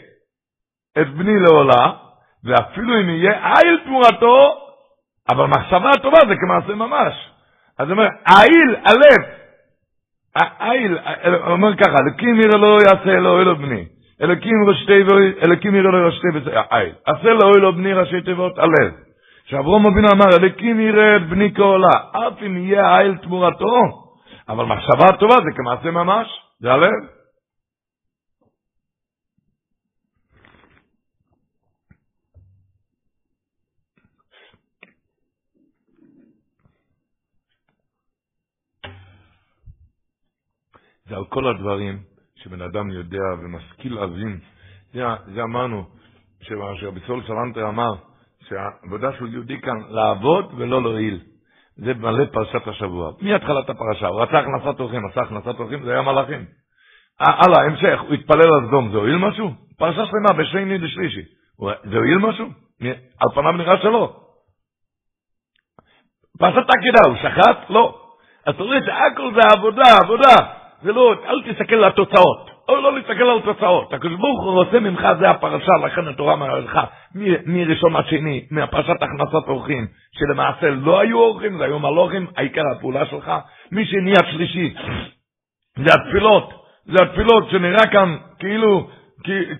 את 1.01 1.09
בני 1.15 1.39
לעולה, 1.39 1.93
ואפילו 2.45 3.01
אם 3.01 3.09
יהיה 3.09 3.33
איל 3.33 3.81
תמורתו, 3.85 4.57
אבל 5.29 5.45
מחשבה 5.47 5.91
טובה 6.03 6.19
זה 6.29 6.35
כמעשה 6.37 6.75
ממש. 6.75 7.15
אז 7.79 7.91
הוא 7.91 7.93
אומר, 7.93 8.09
איל, 8.29 8.77
הלב, 8.85 9.27
איל, 10.61 10.99
הוא 11.45 11.53
אומר 11.53 11.77
ככה, 11.77 11.97
אלוקים 12.03 12.41
יראה 12.41 12.59
לו 12.59 12.79
יעשה 12.81 13.21
לו 13.21 13.57
בני. 13.57 13.85
אלוקים 14.23 14.69
ראשי 14.69 14.87
אלוקים 15.45 15.75
יראה 15.75 15.91
לו 15.91 16.07
ראשי 16.07 16.21
תיבות, 16.21 16.53
איל. 16.73 16.93
עשה 17.07 17.29
אלוהי 17.29 17.61
לו 17.61 17.73
בני 17.73 17.93
ראשי 17.93 18.21
תיבות, 18.21 18.59
הלב. 18.59 19.08
שאברום 19.49 19.87
אבינו 19.87 20.09
אמר, 20.13 20.25
אלוקים 20.37 20.81
יראה 20.81 21.17
את 21.17 21.29
בני 21.31 21.55
כעולה, 21.55 21.99
אף 22.13 22.43
אם 22.47 22.57
יהיה 22.57 23.01
איל 23.01 23.17
תמורתו, 23.17 23.75
אבל 24.49 24.65
מחשבה 24.65 25.17
טובה 25.21 25.35
זה 25.35 25.51
כמעשה 25.57 25.91
ממש, 25.91 26.27
זה 26.61 26.73
הלב. 26.73 26.91
זה 41.07 41.17
על 41.17 41.25
כל 41.25 41.49
הדברים 41.49 41.99
שבן 42.37 42.63
אדם 42.63 42.91
יודע 42.91 43.23
ומשכיל 43.43 43.95
להבין. 43.95 44.41
זה, 44.93 45.03
זה 45.35 45.43
אמרנו, 45.43 45.85
שרבי 46.41 47.01
סול 47.07 47.23
סלנטר 47.27 47.69
אמר, 47.69 48.08
שהעבודה 48.49 49.13
של 49.19 49.33
יהודי 49.33 49.61
כאן 49.61 49.77
לעבוד 49.89 50.55
ולא 50.57 50.83
להועיל. 50.83 51.21
זה 51.77 51.95
מלא 51.95 52.25
פרשת 52.33 52.69
השבוע. 52.69 53.13
מהתחלת 53.21 53.71
הפרשה, 53.71 54.07
הוא 54.07 54.23
רצה 54.23 54.39
הכנסת 54.39 54.81
אורחים, 54.81 55.07
עשה 55.07 55.21
הכנסת 55.21 55.61
אורחים, 55.61 55.85
זה 55.85 55.93
היה 55.93 56.03
מלאכים. 56.03 56.45
הלאה, 57.21 57.65
המשך, 57.67 58.01
הוא 58.01 58.15
התפלל 58.15 58.43
על 58.43 58.69
סדום, 58.69 58.91
זה 58.93 58.97
הועיל 58.97 59.17
משהו? 59.17 59.51
פרשה 59.79 60.07
שלמה, 60.07 60.39
בשני 60.39 60.85
ושלישי. 60.85 61.23
זה 61.85 61.97
הועיל 61.97 62.19
משהו? 62.19 62.47
על 63.21 63.29
פניו 63.35 63.53
נראה 63.53 63.79
שלא. 63.83 64.17
פרשת 66.39 66.67
עקידה, 66.77 67.01
הוא 67.07 67.17
שחט? 67.17 67.71
לא. 67.71 68.01
אז 68.47 68.55
אתה 68.55 68.63
רואה 68.63 68.79
שהכל 68.81 69.35
זה 69.35 69.41
עבודה, 69.57 69.83
עבודה. 70.05 70.35
זה 70.83 70.93
לא, 70.93 71.15
אל 71.25 71.53
תסתכל 71.53 71.75
על 71.75 71.85
התוצאות. 71.85 72.48
או 72.69 72.77
לא 72.77 72.93
להסתכל 72.95 73.23
על 73.23 73.41
תוצאות. 73.41 73.93
הקדוש 73.93 74.19
ברוך 74.19 74.45
הוא 74.45 74.53
רוצה 74.53 74.81
ממך, 74.81 75.07
זה 75.21 75.31
הפרשה, 75.31 75.73
לכן 75.87 76.09
התורה 76.09 76.59
לך, 76.59 76.79
מראשון 77.47 77.97
עד 77.97 78.07
שני, 78.07 78.47
מהפרשת 78.51 79.03
הכנסת 79.03 79.49
אורחים, 79.49 79.87
שלמעשה 80.13 80.71
לא 80.71 81.01
היו 81.01 81.19
אורחים, 81.19 81.59
זה 81.59 81.65
היו 81.65 81.79
מלוכים, 81.79 82.27
העיקר 82.37 82.63
הפעולה 82.77 83.07
שלך, 83.07 83.33
משני 83.73 84.13
עד 84.13 84.27
שלישי, 84.31 84.75
זה 85.77 85.95
התפילות, 85.95 86.53
זה 86.85 87.03
התפילות 87.03 87.51
שנראה 87.51 87.87
כאן 87.93 88.17
כאילו, 88.39 88.89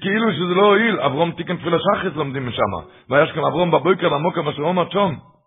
כאילו 0.01 0.33
שזה 0.33 0.55
לא 0.55 0.67
הועיל, 0.67 1.01
אברום 1.01 1.31
תיקן 1.31 1.57
תפילה 1.57 1.77
שחס 1.79 2.17
לומדים 2.17 2.49
משם, 2.49 2.73
ויש 3.11 3.33
כאן 3.33 3.45
אברום 3.45 3.71
בבוקר 3.71 4.09
למוקר 4.09 4.51
אשר 4.51 4.63
עומד 4.63 4.91
שום. 4.93 5.38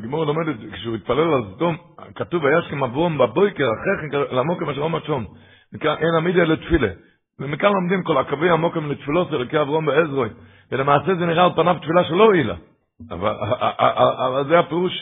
הגימור 0.00 0.24
לומדת, 0.24 0.56
כשהוא 0.72 0.96
התפלל 0.96 1.34
על 1.34 1.42
סדום, 1.54 1.76
כתוב, 2.14 2.44
וישכם 2.44 2.84
אברום 2.84 3.18
בבויקר, 3.18 3.64
אחרי 3.64 4.10
כן 4.10 4.36
למוקם 4.36 4.70
אשר 4.70 4.80
עומד 4.80 5.04
שום. 5.04 5.26
אין 5.82 6.14
עמידה 6.16 6.42
לתפילה. 6.42 6.88
ומכאן 7.38 7.72
לומדים 7.72 8.02
כל 8.02 8.18
הקווי 8.18 8.50
המוקם 8.50 8.90
לתפילות 8.90 9.32
אלוקי 9.32 9.60
אברום 9.60 9.86
בעזרוי. 9.86 10.28
ולמעשה 10.72 11.14
זה 11.14 11.26
נראה 11.26 11.44
על 11.44 11.50
פניו 11.56 11.76
תפילה 11.82 12.04
שלא 12.04 12.24
הועילה. 12.24 12.54
אבל 13.10 14.44
זה 14.48 14.58
הפירוש, 14.58 14.92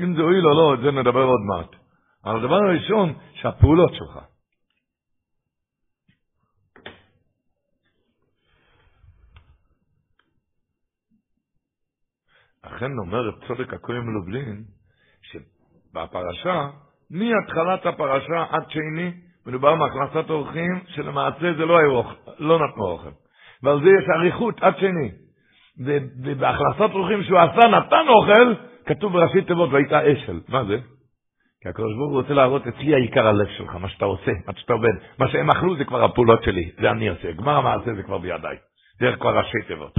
אם 0.00 0.14
זה 0.14 0.22
הועיל 0.22 0.46
או 0.46 0.54
לא, 0.54 0.74
את 0.74 0.80
זה 0.80 0.90
נדבר 0.90 1.22
עוד 1.22 1.40
מעט. 1.40 1.76
אבל 2.24 2.36
הדבר 2.36 2.54
הראשון, 2.54 3.12
שהפעולות 3.34 3.94
שלך. 3.94 4.18
אכן 12.76 12.90
אומר 12.98 13.30
צודק 13.48 13.74
הכהן 13.74 14.00
מלובלין, 14.00 14.62
שבפרשה, 15.22 16.68
מהתחלת 17.10 17.86
הפרשה 17.86 18.44
עד 18.50 18.70
שני, 18.70 19.12
מדובר 19.46 19.74
מהכנסת 19.74 20.30
אורחים, 20.30 20.80
שלמעשה 20.86 21.54
זה 21.58 21.66
לא, 21.66 21.78
היו, 21.78 22.02
לא 22.38 22.58
נתנו 22.66 22.84
אוכל. 22.84 23.10
ועל 23.62 23.80
זה 23.82 23.88
יש 23.88 24.08
אריכות 24.16 24.62
עד 24.62 24.78
שני. 24.78 25.10
ובהכנסת 26.24 26.94
אורחים 26.94 27.22
שהוא 27.22 27.38
עשה, 27.38 27.68
נתן 27.68 28.06
אוכל, 28.08 28.54
כתוב 28.86 29.12
בראשי 29.12 29.42
תיבות, 29.42 29.70
והיית 29.72 29.92
אשל. 29.92 30.40
מה 30.48 30.64
זה? 30.64 30.78
כי 31.62 31.68
הקדוש 31.68 31.94
ברוך 31.96 32.10
הוא 32.10 32.20
רוצה 32.20 32.34
להראות 32.34 32.66
אצלי 32.66 32.94
העיקר 32.94 33.26
הלב 33.26 33.48
שלך, 33.56 33.74
מה 33.74 33.88
שאתה 33.88 34.04
עושה, 34.04 34.32
מה 34.46 34.52
שאתה 34.56 34.72
עובד. 34.72 34.92
מה 35.18 35.28
שהם 35.28 35.50
אכלו 35.50 35.76
זה 35.76 35.84
כבר 35.84 36.04
הפעולות 36.04 36.42
שלי, 36.42 36.70
זה 36.80 36.90
אני 36.90 37.08
עושה. 37.08 37.32
גמר 37.32 37.56
המעשה 37.56 37.94
זה 37.94 38.02
כבר 38.02 38.18
בידיי. 38.18 38.56
דרך 39.00 39.18
כבר 39.18 39.38
ראשי 39.38 39.58
תיבות. 39.68 39.94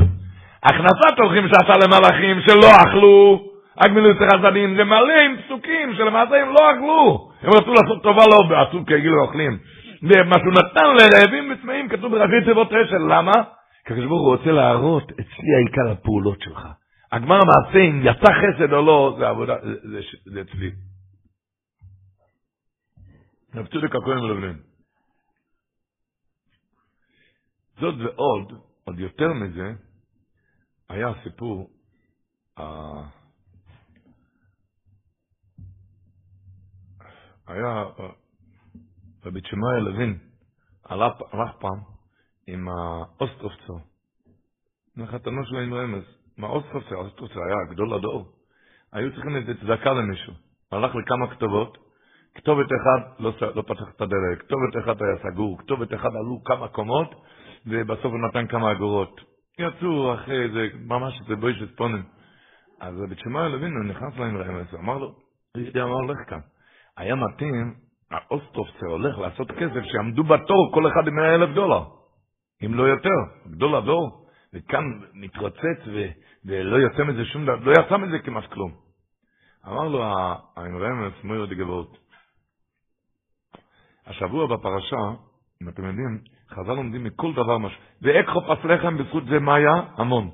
הכנסת 0.63 1.19
הולכים 1.19 1.47
שעשה 1.47 1.73
למלאכים 1.85 2.41
שלא 2.41 2.67
אכלו, 2.83 3.43
הגמילות 3.77 4.17
החסדים, 4.21 4.75
זה 4.75 4.83
מלא 4.83 5.19
עם 5.25 5.41
פסוקים 5.41 5.95
שלמעשה 5.95 6.41
הם 6.41 6.49
לא 6.49 6.71
אכלו. 6.71 7.31
הם 7.41 7.49
רצו 7.49 7.73
לעשות 7.73 8.03
טובה 8.03 8.23
לא, 8.27 8.49
ועשו 8.49 8.85
כאילו 8.85 9.21
אוכלים. 9.23 9.59
ומה 10.03 10.35
שהוא 10.39 10.53
נתן 10.53 10.87
לרעבים 10.97 11.51
וצמאים 11.51 11.89
כתוב 11.89 12.11
בראשי 12.11 12.45
תיבות 12.45 12.67
אשל, 12.67 12.97
למה? 12.97 13.31
כי 13.85 13.93
הקדוש 13.93 14.05
ברוך 14.05 14.21
הוא 14.21 14.35
רוצה 14.35 14.51
להראות 14.51 15.11
אצלי 15.11 15.55
העיקר 15.55 15.91
הפעולות 15.91 16.41
שלך. 16.41 16.67
הגמר 17.11 17.35
המעשה 17.35 17.79
אם 17.79 18.01
יצא 18.03 18.33
חסד 18.33 18.73
או 18.73 18.81
לא, 18.81 19.15
זה 19.19 19.27
עבודה, 19.27 19.55
זה 20.25 20.41
אצלי. 20.41 20.71
רב 23.55 23.67
צודק 23.67 23.95
הכהן 23.95 24.19
מלבלין. 24.19 24.57
זאת 27.79 27.95
ועוד, 27.99 28.53
עוד 28.85 28.99
יותר 28.99 29.33
מזה, 29.33 29.73
היה 30.91 31.07
סיפור, 31.23 31.69
היה 37.47 37.83
רבי 39.25 39.41
איצ'ה 39.41 39.65
מאיר 39.65 39.81
לוין, 39.81 40.17
הלך 40.85 41.51
פעם 41.59 41.79
עם 42.47 42.69
האוסטרובצר, 42.69 43.73
מחתנו 44.95 45.45
שלו 45.45 45.59
עם 45.59 45.73
רמז, 45.73 46.03
מהאוסטרובצר, 46.37 46.95
האוסטרובצר 46.95 47.39
היה 47.39 47.73
גדול 47.73 47.93
הדור, 47.93 48.31
היו 48.91 49.13
צריכים 49.13 49.35
איזה 49.35 49.53
צדקה 49.61 49.93
למישהו, 49.93 50.33
הלך 50.71 50.95
לכמה 50.95 51.35
כתובות, 51.35 51.77
כתובת 52.35 52.67
אחד 52.67 53.23
לא, 53.23 53.33
לא 53.55 53.61
פתח 53.61 53.89
את 53.95 54.01
הדלת, 54.01 54.39
כתובת 54.39 54.83
אחד 54.83 55.01
היה 55.01 55.31
סגור, 55.31 55.57
כתובת 55.59 55.93
אחד 55.93 56.09
עלו 56.09 56.43
כמה 56.43 56.67
קומות, 56.67 57.15
ובסוף 57.65 58.05
הוא 58.05 58.19
נתן 58.29 58.47
כמה 58.47 58.71
אגורות. 58.71 59.30
יצאו 59.61 60.13
אחרי 60.13 60.43
איזה, 60.43 60.67
ממש 60.85 61.21
איזה 61.21 61.35
בושת 61.35 61.77
פנים. 61.77 62.03
אז 62.79 62.93
רבי 63.01 63.15
לוין, 63.47 63.71
הוא 63.71 63.85
נכנס 63.85 64.17
להם 64.17 64.37
רמז, 64.37 64.67
הוא 64.71 64.79
אמר 64.79 64.97
לו, 64.97 65.15
אמר 65.57 66.01
לך 66.01 66.29
כאן, 66.29 66.39
היה 66.97 67.15
מתאים, 67.15 67.73
האוסטרופצר 68.11 68.85
הולך 68.85 69.17
לעשות 69.17 69.51
כסף, 69.51 69.83
שיעמדו 69.91 70.23
בתור 70.23 70.71
כל 70.73 70.87
אחד 70.87 71.07
עם 71.07 71.15
100 71.15 71.35
אלף 71.35 71.49
דולר, 71.55 71.83
אם 72.65 72.73
לא 72.73 72.83
יותר, 72.83 73.19
גדול 73.47 73.75
הדור, 73.75 74.27
וכאן 74.53 74.83
מתרוצץ 75.13 75.87
ו, 75.87 76.05
ולא 76.45 76.77
יוצא 76.77 77.03
מזה 77.03 77.25
שום 77.25 77.43
דבר, 77.43 77.55
לא 77.55 77.71
יצא 77.71 77.97
מזה 77.97 78.19
כמעט 78.19 78.45
כלום. 78.45 78.71
אמר 79.67 79.87
לו 79.87 80.03
האמרמס 80.55 81.13
מויר 81.23 81.45
דגבות, 81.45 81.97
השבוע 84.05 84.47
בפרשה, 84.47 84.97
אם 85.61 85.69
אתם 85.69 85.85
יודעים, 85.85 86.21
חז"ל 86.53 86.73
לומדים 86.73 87.03
מכל 87.03 87.33
דבר 87.33 87.57
משהו. 87.57 87.81
ואקחו 88.01 88.41
פס 88.41 88.65
לחם, 88.65 88.97
בזכות 88.97 89.23
זה 89.25 89.39
מה 89.39 89.55
היה? 89.55 89.73
המון. 89.97 90.31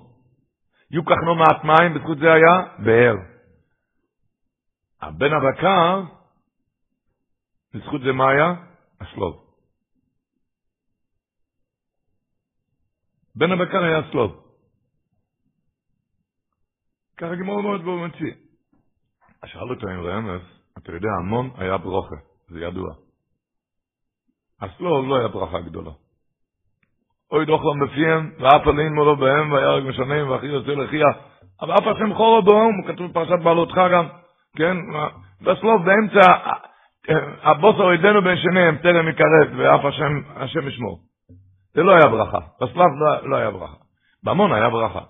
יוקח 0.91 1.15
נו 1.26 1.36
מעט 1.36 1.63
מים, 1.63 1.93
בזכות 1.93 2.18
זה 2.18 2.34
היה? 2.34 2.84
באר. 2.86 3.15
הבן 5.01 5.34
הבקר, 5.34 6.01
בזכות 7.74 8.01
זה 8.01 8.11
מה 8.11 8.30
היה? 8.30 8.53
הסלוב. 9.01 9.47
בן 13.36 13.51
הבקר 13.51 13.84
היה 13.84 14.11
סלוב. 14.11 14.43
ככה 17.18 17.36
גמור 17.36 17.61
מאוד 17.61 17.82
בו 17.82 17.97
מציא. 17.97 18.34
שאל 19.45 19.70
אותו 19.70 19.88
עם 19.88 19.99
רמז, 19.99 20.41
אתה 20.78 20.91
יודע, 20.91 21.09
המון 21.20 21.49
היה 21.57 21.78
ברוכה, 21.78 22.15
זה 22.47 22.59
ידוע. 22.59 22.95
הסלוב 24.61 25.07
לא 25.07 25.18
היה 25.20 25.28
ברכה 25.28 25.59
גדולה. 25.59 25.91
אוי 27.32 27.45
דוחלם 27.45 27.80
בפיהם, 27.86 28.32
ואף 28.39 28.67
עלין 28.67 28.93
מולו 28.93 29.15
בהם, 29.15 29.51
וירג 29.51 29.84
משנם, 29.84 30.30
ואחי 30.30 30.45
יוצא 30.45 30.71
לחייה. 30.71 31.07
אבל 31.61 31.73
אף 31.73 31.88
השם 31.88 32.13
חורו 32.13 32.41
בו, 32.41 32.69
כתוב 32.88 33.11
פרשת 33.13 33.43
בעלותך 33.43 33.82
גם, 33.91 34.07
כן? 34.55 34.78
בסלוב 35.41 35.86
באמצע, 35.86 36.32
הבוסר 37.43 37.93
ידינו 37.93 38.21
בין 38.21 38.38
שניהם, 38.38 38.78
טרם 38.78 39.07
יקרב, 39.07 39.47
ואף 39.57 39.86
השם, 39.86 40.21
השם 40.36 40.67
ישמור. 40.67 40.99
זה 41.73 41.84
לא 41.84 41.91
היה 41.91 42.07
ברכה. 42.07 42.39
בסלב 42.61 42.91
לא, 42.99 43.30
לא 43.30 43.36
היה 43.36 43.51
ברכה. 43.51 43.75
במון 44.23 44.53
היה 44.53 44.69
ברכה. 44.69 45.01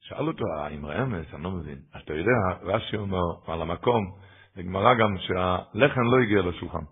שאל 0.00 0.28
אותו 0.28 0.44
האם 0.56 0.86
רמז, 0.86 1.34
אני 1.34 1.42
לא 1.42 1.50
מבין. 1.50 1.78
אתה 2.04 2.14
יודע, 2.14 2.32
רש"י 2.62 2.96
אומר 2.96 3.22
על 3.48 3.62
המקום, 3.62 4.04
בגמרא 4.56 4.94
גם 4.94 5.16
שהלחם 5.18 6.00
לא 6.00 6.22
הגיע 6.22 6.42
לשולחן. 6.42 6.84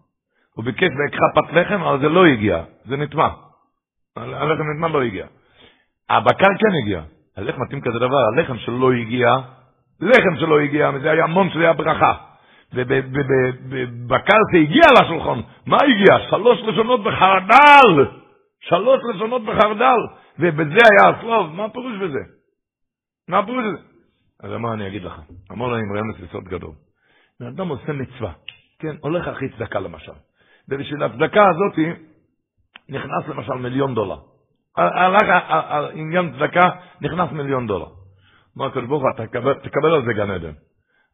הוא 0.54 0.64
ביקש 0.64 0.88
ויקחה 0.98 1.26
פת 1.34 1.52
לחם, 1.52 1.82
אבל 1.82 2.00
זה 2.00 2.08
לא 2.08 2.26
הגיע, 2.26 2.64
זה 2.84 2.96
נטמע. 2.96 3.28
הלחם 4.16 4.62
נטמע 4.74 4.88
לא 4.88 5.02
הגיע. 5.02 5.26
הבקר 6.10 6.46
כן 6.58 6.76
הגיע. 6.82 7.02
איך 7.48 7.58
מתאים 7.58 7.80
כזה 7.80 7.98
דבר? 7.98 8.18
הלחם 8.36 8.58
שלא 8.58 8.92
הגיע, 8.92 9.36
לחם 10.00 10.36
שלא 10.40 10.60
הגיע, 10.60 10.90
זה 11.02 11.10
היה 11.10 11.24
המון 11.24 11.50
שזה 11.50 11.60
היה 11.60 11.72
ברכה. 11.72 12.14
ובבקר 12.74 14.36
זה 14.52 14.58
הגיע 14.58 14.82
לשולחן, 15.02 15.40
מה 15.66 15.76
הגיע? 15.82 16.30
שלוש 16.30 16.60
לשונות 16.62 17.04
בחרדל! 17.04 18.06
שלוש 18.60 19.00
לשונות 19.14 19.42
בחרדל! 19.44 19.98
ובזה 20.38 20.78
היה 20.90 21.16
הסלוב, 21.16 21.54
מה 21.54 21.64
הפירוש 21.64 21.96
בזה? 21.96 22.18
מה 23.28 23.38
הפירוש 23.38 23.64
בזה? 23.64 23.82
אז 24.42 24.52
אמר 24.54 24.72
אני 24.74 24.86
אגיד 24.86 25.02
לך, 25.02 25.20
אמר 25.52 25.66
לו 25.66 25.76
עם 25.76 25.96
רמז 25.96 26.24
יסוד 26.24 26.44
גדול. 26.44 26.72
בן 27.40 27.46
אדם 27.46 27.68
עושה 27.68 27.92
מצווה, 27.92 28.32
כן, 28.78 28.96
הולך 29.00 29.28
אחרי 29.28 29.48
צדקה 29.48 29.80
למשל. 29.80 30.12
ובשביל 30.68 31.02
הצדקה 31.02 31.42
הזאת 31.48 31.78
נכנס 32.90 33.28
למשל 33.28 33.54
מיליון 33.54 33.94
דולר. 33.94 34.16
הלך 34.76 35.22
עניין 35.92 36.32
צדקה, 36.32 36.68
נכנס 37.00 37.32
מיליון 37.32 37.66
דולר. 37.66 37.86
אמר 38.58 38.66
הקדוש 38.66 38.86
ברוך 38.88 39.02
הוא, 39.02 39.26
תקבל 39.62 39.94
על 39.94 40.04
זה 40.04 40.12
גן 40.12 40.30
עדן. 40.30 40.52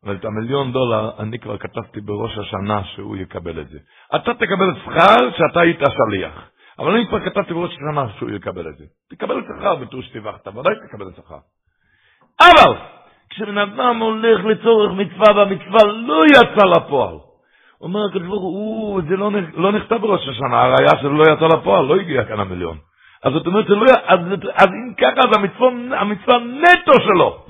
אבל 0.05 0.17
את 0.17 0.25
המיליון 0.25 0.73
דולר, 0.73 1.11
אני 1.19 1.39
כבר 1.39 1.59
כתבתי 1.59 2.01
בראש 2.01 2.39
השנה 2.39 2.85
שהוא 2.85 3.17
יקבל 3.17 3.61
את 3.61 3.69
זה. 3.69 3.79
אתה 4.17 4.35
תקבל 4.35 4.75
שכר 4.85 5.31
שאתה 5.37 5.61
היית 5.61 5.81
שליח. 5.81 6.51
אבל 6.79 6.95
אני 6.95 7.07
כבר 7.09 7.21
כתבתי 7.25 7.55
בראש 7.55 7.71
השנה 7.73 8.09
שהוא 8.19 8.31
יקבל 8.31 8.69
את 8.69 8.77
זה. 8.77 8.85
תקבל 9.11 9.43
שכר 9.43 9.75
בטור 9.75 10.03
שטיווחת, 10.03 10.49
ודאי 10.49 10.75
תקבל 10.89 11.13
שכר. 11.17 11.39
אבל, 12.41 12.77
כשבן 13.31 13.59
אדם 13.59 13.99
הולך 13.99 14.45
לצורך 14.45 14.93
מצווה 14.93 15.37
והמצווה 15.37 15.93
לא 15.93 16.23
יצא 16.27 16.67
לפועל, 16.67 17.17
אומר 17.81 18.01
הקדוש 18.11 18.29
ברוך 18.29 18.43
הוא, 18.43 19.03
זה 19.09 19.17
לא, 19.17 19.31
לא 19.55 19.73
נכתב 19.73 19.97
בראש 19.97 20.29
השנה, 20.29 20.63
הראיה 20.63 21.01
שלו 21.01 21.13
לא 21.13 21.25
יצא 21.33 21.57
לפועל, 21.57 21.85
לא 21.85 21.97
הגיע 21.97 22.25
כאן 22.25 22.41
המיליון. 22.41 22.77
אז 23.25 23.33
זאת 23.33 23.47
אומרת, 23.47 23.69
לא, 23.69 23.87
אז, 24.07 24.21
אז 24.55 24.67
אם 24.67 24.95
ככה, 24.95 25.21
אז 25.29 25.39
המצווה, 25.39 26.01
המצווה 26.01 26.39
נטו 26.39 26.93
שלו. 27.01 27.45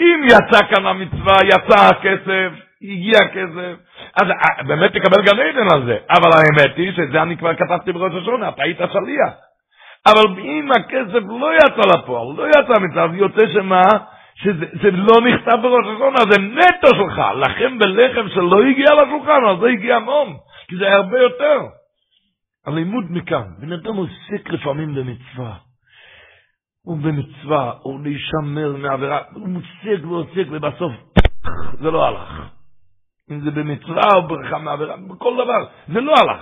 אם 0.00 0.24
יצא 0.26 0.66
כאן 0.70 0.86
המצווה, 0.86 1.34
יצא 1.44 1.86
הכסף, 1.90 2.52
הגיע 2.82 3.18
הכסף, 3.24 3.74
אז 4.22 4.30
אה, 4.30 4.62
באמת 4.66 4.92
תקבל 4.92 5.22
גן 5.22 5.40
עדן 5.40 5.74
על 5.74 5.84
זה. 5.86 5.96
אבל 6.10 6.30
האמת 6.36 6.76
היא 6.76 6.92
שזה 6.92 7.22
אני 7.22 7.36
כבר 7.36 7.54
כתבתי 7.54 7.92
בראש 7.92 8.12
השונה, 8.22 8.48
אתה 8.48 8.62
היית 8.62 8.78
שליח. 8.78 9.32
אבל 10.06 10.40
אם 10.40 10.68
הכסף 10.72 11.22
לא 11.40 11.50
יצא 11.54 11.98
לפועל, 11.98 12.26
לא 12.36 12.48
יצא 12.48 12.72
המצווה, 12.76 13.04
אז 13.04 13.10
יוצא 13.14 13.46
שמה? 13.52 13.82
שזה 14.42 14.90
לא 14.90 15.16
נכתב 15.20 15.58
בראש 15.62 15.86
השונה, 15.94 16.18
זה 16.30 16.38
נטו 16.40 16.88
שלך. 16.88 17.18
לחם 17.36 17.76
ולחם 17.80 18.28
שלא 18.28 18.62
הגיע 18.62 18.86
לשולחן, 18.94 19.44
אז 19.50 19.58
זה 19.60 19.66
הגיע 19.68 19.96
המון, 19.96 20.36
כי 20.68 20.76
זה 20.76 20.92
הרבה 20.92 21.18
יותר. 21.18 21.58
הלימוד 22.66 23.04
מכאן, 23.10 23.44
בן 23.58 23.72
אדם 23.72 23.96
עוסק 23.96 24.50
לפעמים 24.50 24.94
במצווה. 24.94 25.54
הוא 26.84 26.98
במצווה, 26.98 27.72
הוא 27.82 28.00
להישמר 28.02 28.76
מעבירה, 28.76 29.18
הוא 29.32 29.48
מוסק 29.48 30.04
ועוסק, 30.08 30.46
ובסוף 30.50 30.92
זה 31.80 31.90
לא 31.90 32.06
הלך. 32.06 32.42
אם 33.30 33.40
זה 33.40 33.50
במצווה 33.50 34.02
או 34.16 34.28
ברכה 34.28 34.58
מעבירה, 34.58 34.96
בכל 34.96 35.34
דבר, 35.34 35.66
זה 35.88 36.00
לא 36.00 36.12
הלך. 36.12 36.40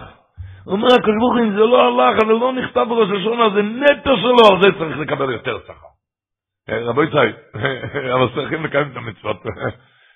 אומר 0.67 0.87
הקדוש 0.87 1.17
ברוך 1.19 1.33
הוא, 1.33 1.41
אם 1.41 1.51
זה 1.51 1.61
לא 1.61 1.89
הלך, 1.89 2.21
זה 2.27 2.33
לא 2.33 2.53
נכתב 2.53 2.87
בראש 2.89 3.09
השונה, 3.21 3.51
זה 3.55 3.63
נטו 3.63 4.17
שלו, 4.17 4.55
על 4.55 4.63
זה 4.63 4.79
צריך 4.79 4.99
לקבל 4.99 5.33
יותר 5.33 5.59
שכר. 5.67 5.90
רבו 6.71 7.03
יצחק, 7.03 7.55
אבל 8.15 8.35
צריכים 8.35 8.65
לקיים 8.65 8.93
את 8.93 8.97
המצוות. 8.97 9.43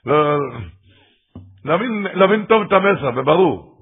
לא, 0.06 0.38
להבין 2.14 2.46
טוב 2.46 2.62
את 2.66 2.72
המסר, 2.72 3.20
וברור. 3.20 3.74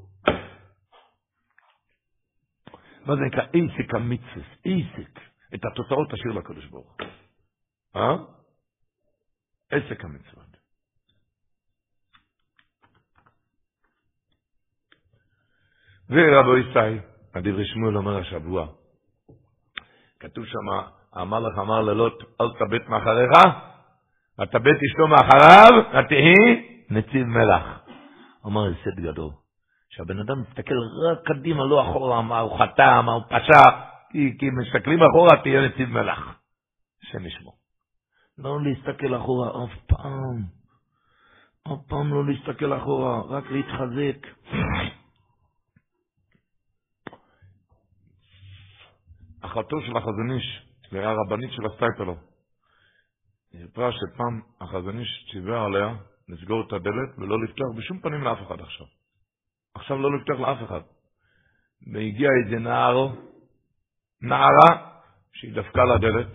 מה 3.06 3.16
זה 3.16 3.22
נקרא? 3.22 3.42
עסק 3.42 3.94
המצווה, 3.94 4.44
עסק. 4.64 5.20
את 5.54 5.60
התוצאות 5.64 6.10
תשאיר 6.10 6.32
לקדוש 6.32 6.66
ברוך 6.66 6.96
הוא. 7.00 7.08
אה? 7.96 8.16
עסק 9.70 10.04
המצוות. 10.04 10.52
ורבו 16.10 16.56
ישי, 16.56 17.06
הדברי 17.34 17.66
שמואל 17.66 17.96
אומר 17.96 18.16
השבוע, 18.18 18.66
כתוב 20.20 20.44
שם, 20.46 21.01
המלך 21.14 21.58
אמר 21.58 21.80
ללוט, 21.80 22.22
אל 22.40 22.50
תבט 22.58 22.88
מאחריך, 22.88 23.30
ותבט 24.40 24.78
אשתו 24.86 25.06
מאחריו, 25.08 25.70
ותהי 25.90 26.34
נציב 26.90 27.26
מלח. 27.26 27.62
אמר 28.46 28.66
הסד 28.66 29.00
גדול, 29.00 29.30
שהבן 29.90 30.18
אדם 30.18 30.40
מסתכל 30.40 30.74
רק 31.10 31.18
קדימה, 31.26 31.64
לא 31.64 31.90
אחורה, 31.90 32.22
מה 32.22 32.38
הוא 32.38 32.58
חטא, 32.58 33.00
מה 33.00 33.12
הוא 33.12 33.22
פשע, 33.28 33.62
כי, 34.10 34.38
כי 34.38 34.50
מסתכלים 34.50 34.98
אחורה, 35.02 35.42
תהיה 35.42 35.60
נציב 35.68 35.88
מלח. 35.88 36.38
השם 37.02 37.26
ישמור. 37.26 37.54
לא 38.38 38.58
להסתכל 38.62 39.16
אחורה 39.16 39.64
אף 39.64 39.70
פעם. 39.86 40.42
אף 41.66 41.78
פעם 41.88 42.14
לא 42.14 42.26
להסתכל 42.26 42.76
אחורה, 42.76 43.20
רק 43.28 43.44
להתחזק. 43.50 44.26
אחותו 49.40 49.80
של 49.80 49.96
החזון 49.96 50.30
איש, 50.92 50.98
זה 50.98 50.98
היה 50.98 51.12
רבנית 51.12 51.52
של 51.52 51.62
הסטייפלו. 51.66 52.16
היא 53.52 53.66
סיפרה 53.66 53.90
שפעם 53.92 54.40
החזון 54.60 54.98
איש 54.98 55.26
ציווה 55.32 55.64
עליה 55.64 55.94
לסגור 56.28 56.64
את 56.66 56.72
הדלת 56.72 57.18
ולא 57.18 57.42
לפתוח 57.42 57.66
בשום 57.76 57.98
פנים 58.00 58.22
לאף 58.22 58.38
אחד 58.46 58.60
עכשיו. 58.60 58.86
עכשיו 59.74 59.98
לא 59.98 60.18
לפתוח 60.18 60.40
לאף 60.40 60.58
אחד. 60.64 60.80
והגיע 61.92 62.28
איזה 62.44 62.58
נער, 62.58 63.08
נערה, 64.22 65.00
שהיא 65.32 65.54
דפקה 65.54 65.84
לדלת, 65.84 66.32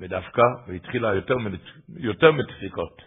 ודפקה, 0.00 0.42
והתחילה 0.68 1.14
יותר, 1.14 1.34
יותר 1.88 2.32
מדפיקות. 2.32 3.02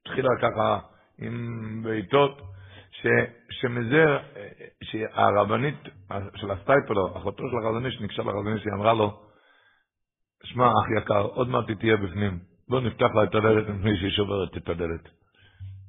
התחילה 0.00 0.28
ככה 0.42 0.80
עם 1.18 1.82
בעיטות, 1.84 2.40
ש, 2.90 3.06
שמזה, 3.50 4.04
שהרבנית 4.82 5.82
של 6.36 6.50
הסטייפלו, 6.50 7.16
אחותו 7.16 7.42
של 7.50 7.66
החזוניש, 7.66 8.00
ניגשה 8.00 8.22
לחזוניש, 8.22 8.64
היא 8.64 8.72
אמרה 8.74 8.92
לו, 8.92 9.25
שמע, 10.44 10.66
אח 10.66 11.02
יקר, 11.02 11.22
עוד 11.22 11.48
מעט 11.48 11.68
היא 11.68 11.76
תהיה 11.76 11.96
בפנים. 11.96 12.38
בוא 12.68 12.80
נפתח 12.80 13.06
לה 13.14 13.24
את 13.24 13.34
הדלת 13.34 13.68
לפני 13.68 13.96
שהיא 13.96 14.10
שוברת 14.10 14.56
את 14.56 14.68
הדלת. 14.68 15.08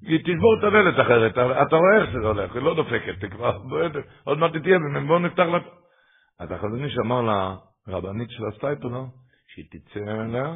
היא 0.01 0.19
תשבור 0.19 0.59
את 0.59 0.63
הדלת 0.63 1.05
אחרת, 1.05 1.31
אתה 1.67 1.75
רואה 1.75 2.01
איך 2.01 2.09
זה 2.11 2.27
הולך, 2.27 2.55
היא 2.55 2.61
לא 2.61 2.75
דופקת, 2.75 3.23
היא 3.23 3.29
כבר 3.29 3.57
עוד 4.23 4.37
מעט 4.37 4.53
היא 4.53 4.61
תהיה 4.61 4.77
בפנים, 4.79 5.07
בוא 5.07 5.19
נפתח 5.19 5.39
לה... 5.39 5.59
אז 6.39 6.51
החזוניש 6.51 6.97
אמר 6.97 7.21
לרבנית 7.87 8.29
של 8.31 8.43
הסטייפלו, 8.45 9.07
שהיא 9.47 9.65
תצא 9.71 9.99
אליה, 9.99 10.55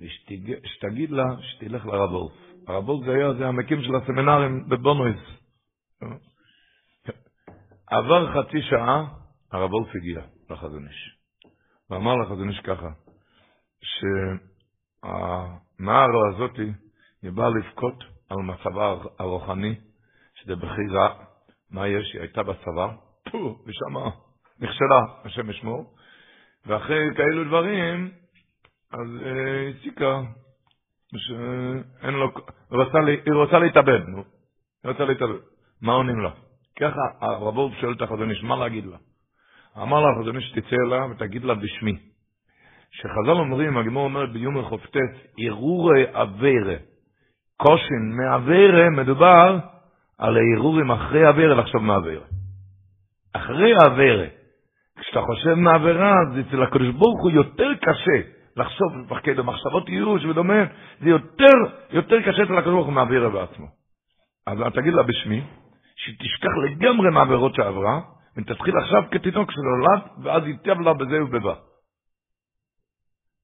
ושתגיד 0.00 1.10
לה 1.10 1.24
שתלך 1.40 1.86
לרב 1.86 2.10
אורף. 2.10 2.32
הרב 2.68 2.88
אורף 2.88 3.06
זה 3.06 3.12
היה, 3.12 3.34
זה 3.34 3.46
המקים 3.46 3.82
של 3.82 3.94
הסמינרים 3.96 4.68
בבונויס. 4.68 5.20
עבר 7.90 8.32
חצי 8.34 8.62
שעה, 8.62 9.04
הרב 9.52 9.72
וולף 9.72 9.88
הגיע 9.94 10.20
לחזון 10.50 10.88
איש. 10.88 11.16
ואמר 11.90 12.16
לחזון 12.16 12.48
איש 12.48 12.60
ככה, 12.60 12.88
שהנער 15.02 16.08
הזאתי, 16.28 16.72
היא 17.22 17.30
באה 17.30 17.48
לבכות 17.48 18.04
על 18.28 18.36
מצבה 18.36 18.94
הרוחני, 19.18 19.74
שזה 20.34 20.56
בכי 20.56 20.86
רע. 20.90 21.14
מה 21.70 21.88
יש? 21.88 22.12
היא 22.12 22.20
הייתה 22.20 22.42
בצבא, 22.42 22.88
ושם 23.66 23.96
נכשלה, 24.60 25.00
השם 25.24 25.50
ישמור. 25.50 25.94
ואחרי 26.66 27.14
כאלו 27.16 27.44
דברים, 27.44 28.10
אז 28.92 29.08
אה, 29.24 29.68
הציקה, 29.68 30.22
שאין 31.16 32.14
לו, 32.14 32.30
היא 33.24 33.34
רוצה 33.34 33.58
להתאבד, 33.58 34.08
נו. 34.08 34.24
היא 34.84 34.92
רוצה 34.92 35.04
להתאבד. 35.04 35.40
מה 35.82 35.92
עונים 35.92 36.20
לה? 36.20 36.30
ככה 36.80 37.00
הרב 37.20 37.74
שואל 37.80 37.94
החזון 38.00 38.30
איש, 38.30 38.42
מה 38.42 38.56
להגיד 38.56 38.86
לה? 38.86 38.96
אמר 39.82 40.00
לה 40.00 40.06
החזון 40.16 40.36
איש, 40.36 40.52
תצא 40.52 40.76
אליה 40.86 41.04
ותגיד 41.04 41.44
לה 41.44 41.54
בשמי. 41.54 42.09
שחז"ל 42.90 43.30
אומרים, 43.30 43.76
הגמור 43.76 44.04
אומרת 44.04 44.32
ביומר 44.32 44.62
חופטס, 44.62 45.10
ערעורי 45.38 46.04
אביירה. 46.12 46.76
קושין 47.56 48.16
מאביירה, 48.16 48.90
מדובר 48.90 49.58
על 50.18 50.36
הערעורים 50.36 50.90
אחרי 50.90 51.28
אביירה 51.28 51.54
לחשוב 51.54 51.82
מאביירה. 51.82 52.24
אחרי 53.32 53.72
האביירה. 53.82 54.26
כשאתה 55.00 55.20
חושב 55.20 55.54
מעבירה, 55.54 56.10
אז 56.10 56.38
אצל 56.40 56.62
הקדוש 56.62 56.88
ברוך 56.88 57.22
הוא 57.22 57.30
יותר 57.30 57.74
קשה 57.74 58.28
לחשוב, 58.56 58.96
לפחד 58.98 59.36
במחשבות 59.36 59.88
ייאוש 59.88 60.24
ודומה, 60.24 60.64
זה 61.00 61.08
יותר, 61.08 61.56
יותר 61.90 62.22
קשה 62.22 62.42
אצל 62.42 62.58
הקדוש 62.58 62.74
ברוך 62.74 62.86
הוא 62.86 62.94
מעבירה 62.94 63.28
בעצמו. 63.28 63.66
אז 64.46 64.58
תגיד 64.74 64.94
לה 64.94 65.02
בשמי, 65.02 65.42
שתשכח 65.96 66.50
לגמרי 66.64 67.10
מהעבירות 67.10 67.54
שעברה, 67.54 68.00
ותתחיל 68.36 68.74
עכשיו 68.78 69.02
כתינוק 69.10 69.50
שנולד, 69.50 70.02
ואז 70.22 70.46
ייטב 70.46 70.80
לה 70.80 70.94
בזה 70.94 71.24
ובבא. 71.24 71.54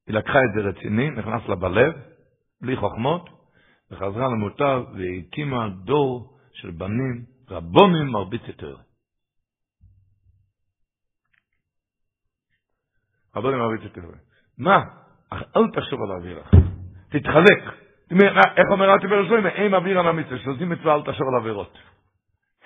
היא 0.06 0.16
לקחה 0.16 0.38
את 0.38 0.54
זה 0.54 0.60
רציני, 0.68 1.10
נכנס 1.10 1.48
לה 1.48 1.54
בלב, 1.54 1.92
בלי 2.60 2.76
חוכמות, 2.76 3.30
וחזרה 3.90 4.28
למוטב, 4.28 4.84
והקימה 4.94 5.68
דור 5.84 6.38
של 6.52 6.70
בנים 6.70 7.24
רבנים 7.50 8.06
מרביצי 8.06 8.42
תורה. 8.46 8.76
רבנים 13.36 13.58
מרביצי 13.58 13.80
תורה. 13.82 14.02
מה? 14.58 14.84
אל 15.32 15.70
תחשוב 15.74 16.02
על 16.02 16.10
העבירה. 16.10 16.42
תתחזק. 17.08 17.60
איך 18.56 18.66
אומר 18.70 18.92
התפארת 18.92 19.26
שלמה? 19.26 19.46
אין 19.46 19.74
עבירה 19.74 20.02
מהמצווה, 20.02 20.38
שעושים 20.38 20.68
מצווה 20.68 20.94
אל 20.94 21.02
תחשוב 21.02 21.28
על 21.28 21.34
העבירות. 21.34 21.78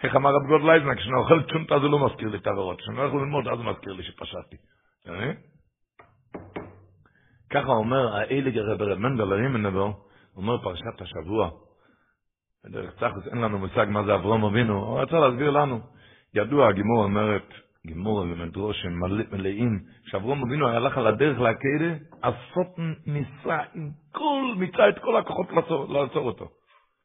איך 0.02 0.16
אמר 0.16 0.30
רב 0.30 0.46
גודל 0.48 0.62
אייזנר, 0.62 0.98
כשאני 0.98 1.14
אוכל 1.14 1.42
צ'ולנט 1.42 1.78
זה 1.80 1.88
לא 1.88 2.06
מזכיר 2.06 2.28
לי 2.28 2.38
את 2.38 2.46
העבירות. 2.46 2.80
כשאני 2.80 3.02
יכול 3.02 3.20
ללמוד, 3.20 3.48
אז 3.48 3.58
הוא 3.58 3.66
מזכיר 3.66 3.92
לי 3.92 4.02
שפשעתי. 4.02 4.56
ככה 7.50 7.72
אומר 7.72 8.16
האליג 8.16 8.58
הרב 8.58 8.82
רב 8.82 8.98
מנדל 8.98 9.32
הרימנבו, 9.32 9.92
אומר 10.36 10.58
פרשת 10.62 11.00
השבוע, 11.00 11.50
בדרך 12.64 12.94
צחוס 12.94 13.26
אין 13.26 13.40
לנו 13.40 13.58
מושג 13.58 13.86
מה 13.88 14.04
זה 14.04 14.14
אברום 14.14 14.44
אבינו, 14.44 14.84
הוא 14.84 15.00
רצה 15.00 15.18
להסביר 15.18 15.50
לנו. 15.50 15.80
ידוע, 16.34 16.68
הגימור 16.68 17.04
אומרת, 17.04 17.54
גימור 17.86 18.16
ומדרושים 18.18 19.00
מלאים, 19.32 19.80
שאברום 20.06 20.42
אבינו 20.42 20.68
הלך 20.68 20.98
על 20.98 21.06
הדרך 21.06 21.40
לעקדה, 21.40 21.94
עשות 22.22 22.78
ניסה 23.06 23.58
עם 23.74 23.88
כל, 24.12 24.54
מיצה 24.56 24.88
את 24.88 24.98
כל 24.98 25.16
הכוחות 25.16 25.52
לעצור, 25.52 25.92
לעצור 25.92 26.26
אותו. 26.26 26.48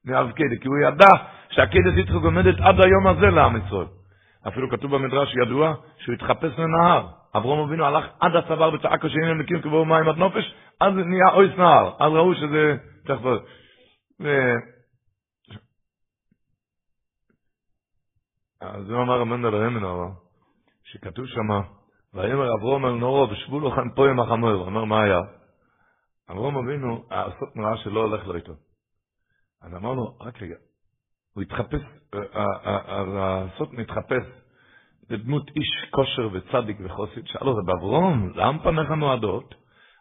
מעבקדה, 0.06 0.56
כי 0.62 0.68
הוא 0.68 0.78
ידע 0.88 1.24
שהקדס 1.50 1.98
יצחק 1.98 2.24
עומדת 2.24 2.56
עד 2.60 2.76
היום 2.86 3.08
הזה 3.08 3.26
לעם 3.26 3.58
ישראל. 3.58 3.88
אפילו 4.48 4.70
כתוב 4.70 4.96
במדרש 4.96 5.36
ידוע 5.46 5.74
שהוא 5.98 6.16
התחפש 6.16 6.60
לנהר. 6.60 7.08
אברום 7.38 7.68
אבינו 7.68 7.86
הלך 7.86 8.06
עד 8.20 8.36
הצוואר 8.36 8.74
וצעק 8.74 9.06
השני 9.06 9.26
למקים 9.30 9.62
קבור 9.62 9.86
מים 9.86 10.10
עד 10.10 10.18
נופש, 10.18 10.56
אז 10.82 10.94
נהיה 10.94 11.34
אויס 11.34 11.58
נהר. 11.58 11.96
אז 12.00 12.12
ראו 12.12 12.36
שזה... 12.36 12.78
אז 18.62 18.90
הוא 18.90 19.02
אמר 19.02 19.22
המנדל 19.22 19.56
הרמנור, 19.56 20.06
שכתוב 20.84 21.26
שם, 21.28 21.50
ויאמר 22.14 22.54
אברום 22.60 22.86
אל 22.86 22.92
נורו 22.92 23.30
ושבו 23.32 23.60
לו 23.60 23.72
כאן 23.72 23.90
פה 23.96 24.10
עם 24.10 24.20
החמור. 24.20 24.50
הוא 24.50 24.66
אומר, 24.66 24.86
מה 24.86 25.04
היה? 25.04 25.20
אברום 26.32 26.58
אבינו, 26.58 27.06
הסוף 27.12 27.56
נראה 27.56 27.78
שלא 27.78 28.00
הולך 28.00 28.28
לו 28.28 28.36
איתו. 28.36 28.54
אז 29.62 29.76
אמרנו, 29.76 30.18
רק 30.22 30.42
רגע, 30.42 30.56
הוא 31.34 31.42
התחפש, 31.42 31.82
הסוף 33.20 33.72
מתחפש 33.72 34.24
לדמות 35.10 35.50
איש 35.56 35.90
כושר 35.92 36.30
וצדיק 36.34 36.78
וחוסית. 36.84 37.28
שאל 37.28 37.48
אותו, 37.48 37.66
באברום, 37.66 38.32
לאן 38.36 38.58
פניך 38.64 38.92
נועדות? 38.92 39.56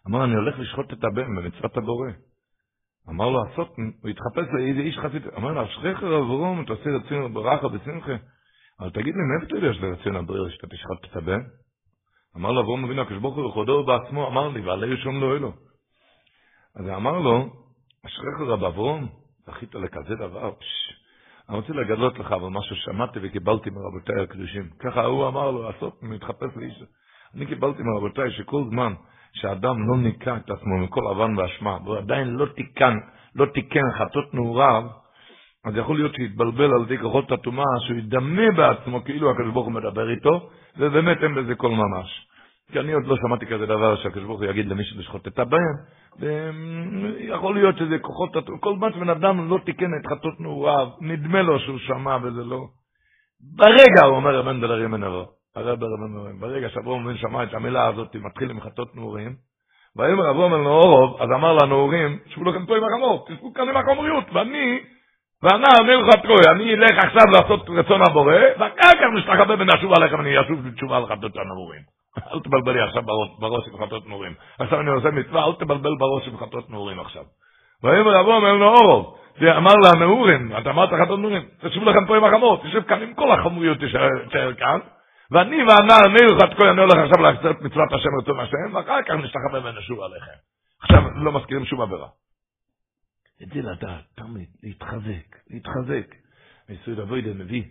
אמר, 0.09 0.25
אני 0.25 0.35
הולך 0.35 0.59
לשחוט 0.59 0.93
את 0.93 1.05
הבן 1.05 1.37
במצוות 1.37 1.77
הבורא. 1.77 2.11
אמר 3.09 3.29
לו, 3.29 3.45
הסוף, 3.47 3.69
הוא 4.03 4.11
התחפש 4.11 4.47
לאיזה 4.53 4.81
איש 4.81 4.99
חסיד. 4.99 5.23
אמר 5.37 5.53
לו, 5.53 5.65
אשריך 5.65 5.99
אברום, 6.03 6.63
אתה 6.65 6.73
עושה 6.73 6.91
רצינו 6.91 7.33
ברכה 7.33 7.69
בשמחה. 7.69 8.13
אבל 8.81 8.91
תגיד 8.91 9.15
לי, 9.15 9.21
מאיפה 9.23 9.47
אתה 9.47 9.57
יודע 9.57 9.75
שזה 9.75 9.87
רצינו 9.87 10.19
הבריאה 10.19 10.51
שאתה 10.51 10.67
תשחט 10.67 11.11
את 11.11 11.17
הבן? 11.17 11.41
אמר 12.37 12.53
לו, 12.53 12.61
אברום 12.61 12.85
אבינו, 12.85 13.03
הקדוש 13.03 13.19
ברוך 13.19 13.37
הוא 13.37 13.49
בכבודו 13.49 13.85
בעצמו, 13.85 14.29
אמר 14.29 14.49
לי, 14.49 14.61
ועלי 14.61 14.97
שום 14.97 15.21
לא 15.21 15.37
אלו. 15.37 15.53
אז 16.77 16.89
אמר 16.89 17.19
לו, 17.19 17.53
אשריך 18.07 18.41
רב 18.41 18.65
אברום, 18.65 19.09
זכית 19.47 19.75
לכזה 19.75 20.15
דבר, 20.15 20.53
פשש. 20.55 21.04
אני 21.49 21.57
רוצה 21.57 21.73
לגלות 21.73 22.19
לך 22.19 22.33
אבל 22.33 22.49
משהו 22.49 22.77
ששמעתי 22.77 23.19
וקיבלתי 23.23 23.71
מרבותיי 23.71 24.23
הקדושים. 24.23 24.69
ככה 24.79 25.05
הוא 25.05 25.29
אמר 25.29 25.51
לו, 25.51 25.63
לעשות, 25.63 26.03
מתחפש 26.03 26.57
לאיש. 26.57 26.83
אני 27.37 27.47
קיבלתי 27.47 27.83
מרבותיי 27.83 28.31
שכל 28.31 28.65
זמן 28.71 28.93
שאדם 29.33 29.89
לא 29.89 29.97
ניקה 29.97 30.37
את 30.37 30.51
עצמו 30.51 30.79
מכל 30.79 31.01
אבן 31.07 31.39
ואשמה, 31.39 31.79
והוא 31.85 31.97
עדיין 31.97 32.29
לא 32.29 32.47
תיקן, 32.47 32.95
לא 33.35 33.47
תיקן 33.47 33.93
חטות 33.99 34.35
נעוריו, 34.35 34.83
אז 35.65 35.77
יכול 35.77 35.97
להיות 35.97 36.15
שיתבלבל 36.15 36.75
על 36.75 36.83
ידי 36.83 36.99
כוחות 36.99 37.33
הטומאה, 37.33 37.81
שהוא 37.87 37.99
ידמה 37.99 38.51
בעצמו 38.57 39.05
כאילו 39.05 39.31
הקדוש 39.31 39.53
ברוך 39.53 39.67
הוא 39.67 39.75
מדבר 39.75 40.11
איתו, 40.11 40.51
ובאמת 40.77 41.23
אין 41.23 41.35
בזה 41.35 41.55
כל 41.55 41.71
ממש. 41.71 42.27
כי 42.73 42.81
אני 42.81 42.93
עוד 42.93 43.07
לא 43.07 43.17
שמעתי 43.17 43.47
כזה 43.47 43.67
דבר 43.67 43.97
שהקדוש 43.97 44.25
ברוך 44.25 44.41
הוא 44.41 44.51
יגיד 44.51 44.67
למישהו 44.67 45.01
לשחוט 45.01 45.27
את 45.27 45.39
הבן, 45.39 45.73
ויכול 46.19 47.55
להיות 47.55 47.77
שזה 47.79 47.99
כוחות, 47.99 48.31
כל 48.61 48.77
זמן 48.77 48.93
שבן 48.93 49.11
אדם 49.11 49.51
לא 49.51 49.59
תיקן 49.65 49.91
את 50.01 50.07
חטות 50.07 50.41
נעוריו, 50.41 50.89
נדמה 51.01 51.43
לו 51.43 51.59
שהוא 51.59 51.79
שמע 51.79 52.17
וזה 52.23 52.45
לא. 52.45 52.65
ברגע, 53.57 54.05
הוא 54.07 54.17
אומר 54.17 54.39
רבן 54.39 54.61
דלרים 54.61 54.91
מנבו, 54.91 55.25
הרב 55.57 55.83
רבן 55.83 56.15
דלרים, 56.15 56.41
ברגע 56.41 56.69
שאברום 56.69 57.07
בן 57.07 57.17
שמע 57.17 57.43
את 57.43 57.55
המילה 57.55 57.87
הזאת, 57.87 58.17
מתחיל 58.17 58.51
עם 58.51 58.61
חטות 58.61 58.97
נעורים, 58.97 59.37
ויאמר 59.97 60.31
אברום 60.31 60.55
אל 60.55 60.61
נאורוב, 60.61 61.23
אז 61.23 61.29
אמר 61.35 61.53
לנעורים, 61.53 62.19
שבו 62.27 62.45
לכם 62.45 62.67
פה 62.67 62.77
עם 62.77 62.85
החמור, 62.85 63.27
תשבו 63.29 63.53
כאן 63.55 63.69
עם 63.69 63.77
החומריות, 63.77 64.25
ואני, 64.33 64.81
ואנה 65.43 65.67
אמר 65.81 65.97
לך 65.97 66.15
טרוי, 66.23 66.43
אני 66.55 66.75
אלך 66.75 67.05
עכשיו 67.05 67.27
לעשות 67.33 67.71
רצון 67.71 68.01
הבורא, 68.09 68.35
ואחר 68.59 68.93
כך 69.01 69.09
נשתחווה 69.17 69.57
ונשוב 69.59 69.93
עליכם, 69.97 70.21
אני 70.21 70.41
אשוב 70.41 70.69
בתשובה 70.69 70.97
על 70.97 71.07
חטות 71.07 71.37
הנעורים. 71.37 72.04
אל 72.19 72.41
תבלבל 72.41 72.73
לי 72.73 72.83
עכשיו 72.83 73.03
בראש 73.39 73.69
עם 73.69 73.87
חטות 73.87 74.07
נעורים. 74.07 74.35
עכשיו 74.59 74.81
אני 74.81 74.91
עושה 74.91 75.11
מצווה, 75.11 75.45
אל 75.45 75.53
תבלבל 75.53 75.97
בראש 75.99 76.29
עם 76.29 76.39
חטות 76.39 76.71
נעורים 76.71 77.01
עכשיו. 77.01 77.25
ויאמר 77.83 78.21
אומר 78.21 78.53
לו 78.53 78.67
אורוב, 78.67 79.17
אמר 79.43 79.73
לנעורים, 79.85 80.57
אתה 80.59 80.71
אמרת 80.71 80.89
חטות 81.05 81.21
נעורים, 81.21 81.43
תשבו 81.61 81.85
לכם 81.85 82.07
פה 82.07 82.17
עם 82.17 82.25
החמור, 82.25 82.63
תשב 82.63 82.83
כאן 82.83 83.03
עם 83.03 83.15
כל 83.15 83.33
החמוריות, 83.33 83.79
תשאר 83.79 84.55
כאן, 84.55 84.79
ואני 85.31 85.57
והנער 85.57 86.09
ניר 86.09 86.37
לך 86.37 86.55
תקוי, 86.55 86.71
אני 86.71 86.81
הולך 86.81 86.95
עכשיו 86.99 87.23
לעשות 87.23 87.61
מצוות 87.61 87.93
השם 87.93 88.09
רצון 88.23 88.41
השם, 88.41 88.75
ואחר 88.75 89.03
כך 89.03 89.15
נשתחווה 89.15 89.61
ונשוב 89.65 90.01
עליכם. 90.01 90.39
עכשיו 90.83 91.03
לא 91.15 91.33
מזכירים 91.33 91.65
שום 91.65 91.81
עבירה. 91.81 92.09
את 93.43 93.49
זה 93.49 93.61
לדעת, 93.71 94.05
תמיד, 94.15 94.49
להתחזק, 94.63 95.37
להתחזק. 95.51 96.15
מיסוד 96.69 97.01
אבוידה 97.01 97.35
מביא 97.35 97.63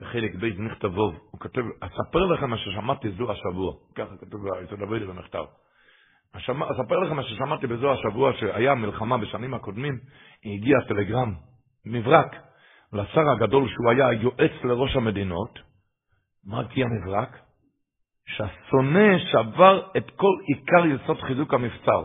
בחלק 0.00 0.34
בית 0.34 0.58
נכתבוב, 0.58 1.14
הוא 1.30 1.40
כותב, 1.40 1.62
אספר 1.80 2.26
לכם 2.26 2.50
מה 2.50 2.58
ששמעתי 2.58 3.10
זו 3.10 3.32
השבוע, 3.32 3.72
ככה 3.94 4.16
כתוב 4.20 4.40
ביסוד 4.60 4.82
אבוידה 4.82 5.06
במכתב. 5.06 5.44
אספר 6.36 6.98
לכם 6.98 7.16
מה 7.16 7.22
ששמעתי 7.22 7.66
בזו 7.66 7.92
השבוע, 7.92 8.32
שהיה 8.32 8.74
מלחמה 8.74 9.18
בשנים 9.18 9.54
הקודמים, 9.54 9.98
הגיע 10.44 10.76
טלגרם, 10.88 11.34
מברק, 11.86 12.36
לשר 12.92 13.30
הגדול 13.30 13.68
שהוא 13.68 13.90
היה 13.90 14.12
יועץ 14.12 14.52
לראש 14.64 14.96
המדינות, 14.96 15.58
מה 16.46 16.68
כי 16.68 16.82
המברק? 16.84 17.38
שהשונא 18.26 19.18
שבר 19.18 19.82
את 19.96 20.10
כל 20.10 20.34
עיקר 20.46 20.86
יסוד 20.86 21.20
חיזוק 21.20 21.54
המבצר. 21.54 22.04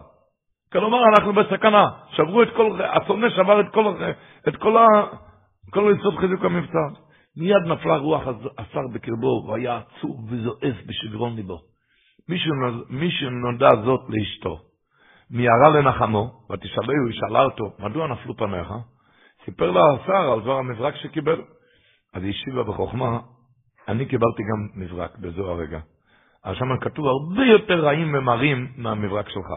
כלומר, 0.71 0.99
אנחנו 1.09 1.33
בסכנה. 1.33 1.85
שברו 2.09 2.43
את 2.43 2.49
כל, 2.55 2.79
השונא 2.81 3.29
שבר 3.29 3.61
את 3.61 3.73
כל, 3.73 3.93
את 4.47 4.55
כל, 4.55 4.77
ה, 4.77 4.85
כל 5.69 5.93
יסוד 5.99 6.17
חיזוק 6.19 6.45
המבצע. 6.45 7.04
מיד 7.37 7.65
נפלה 7.65 7.97
רוח 7.97 8.23
השר 8.57 8.87
בקרבו, 8.93 9.47
והיה 9.47 9.77
עצוב 9.77 10.31
וזועף 10.31 10.75
בשגרון 10.85 11.35
ליבו. 11.35 11.59
מישהו 12.89 13.29
נודע 13.29 13.69
זאת 13.85 14.01
לאשתו. 14.09 14.59
מיהרה 15.29 15.69
לנחמו, 15.69 16.31
ותשאלהו, 16.51 17.07
היא 17.07 17.19
שאלה 17.19 17.43
אותו, 17.43 17.63
מדוע 17.79 18.07
נפלו 18.07 18.37
פניך? 18.37 18.67
סיפר 19.45 19.71
לה 19.71 19.81
השר 19.93 20.31
על 20.31 20.41
דבר 20.41 20.57
המברק 20.57 20.95
שקיבל. 20.95 21.41
אז 22.13 22.23
היא 22.23 22.31
השיבה 22.31 22.63
בחוכמה, 22.63 23.19
אני 23.87 24.05
קיבלתי 24.05 24.43
גם 24.43 24.81
מברק 24.81 25.17
בזו 25.17 25.51
הרגע. 25.51 25.79
אז 26.43 26.55
שם 26.55 26.77
כתוב 26.81 27.05
הרבה 27.05 27.45
יותר 27.45 27.85
רעים 27.85 28.15
ומרים 28.15 28.73
מהמברק 28.77 29.29
שלך. 29.29 29.47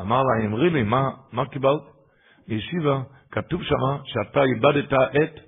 אמר 0.00 0.22
לה, 0.22 0.46
אמרי 0.46 0.70
לי, 0.70 0.82
מה, 0.82 1.10
מה 1.32 1.46
קיבלת? 1.46 1.82
בישיבה 2.48 3.02
כתוב 3.30 3.62
שם 3.62 4.02
שאתה 4.04 4.40
איבדת 4.42 4.92
את 4.92 5.40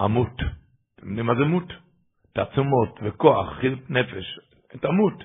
עמות. 0.00 0.65
מה 1.02 1.34
זה 1.34 1.44
מות? 1.44 1.72
תעצומות 2.32 2.98
וכוח, 3.02 3.52
חיות 3.60 3.90
נפש. 3.90 4.38
את 4.74 4.84
עמות. 4.84 5.24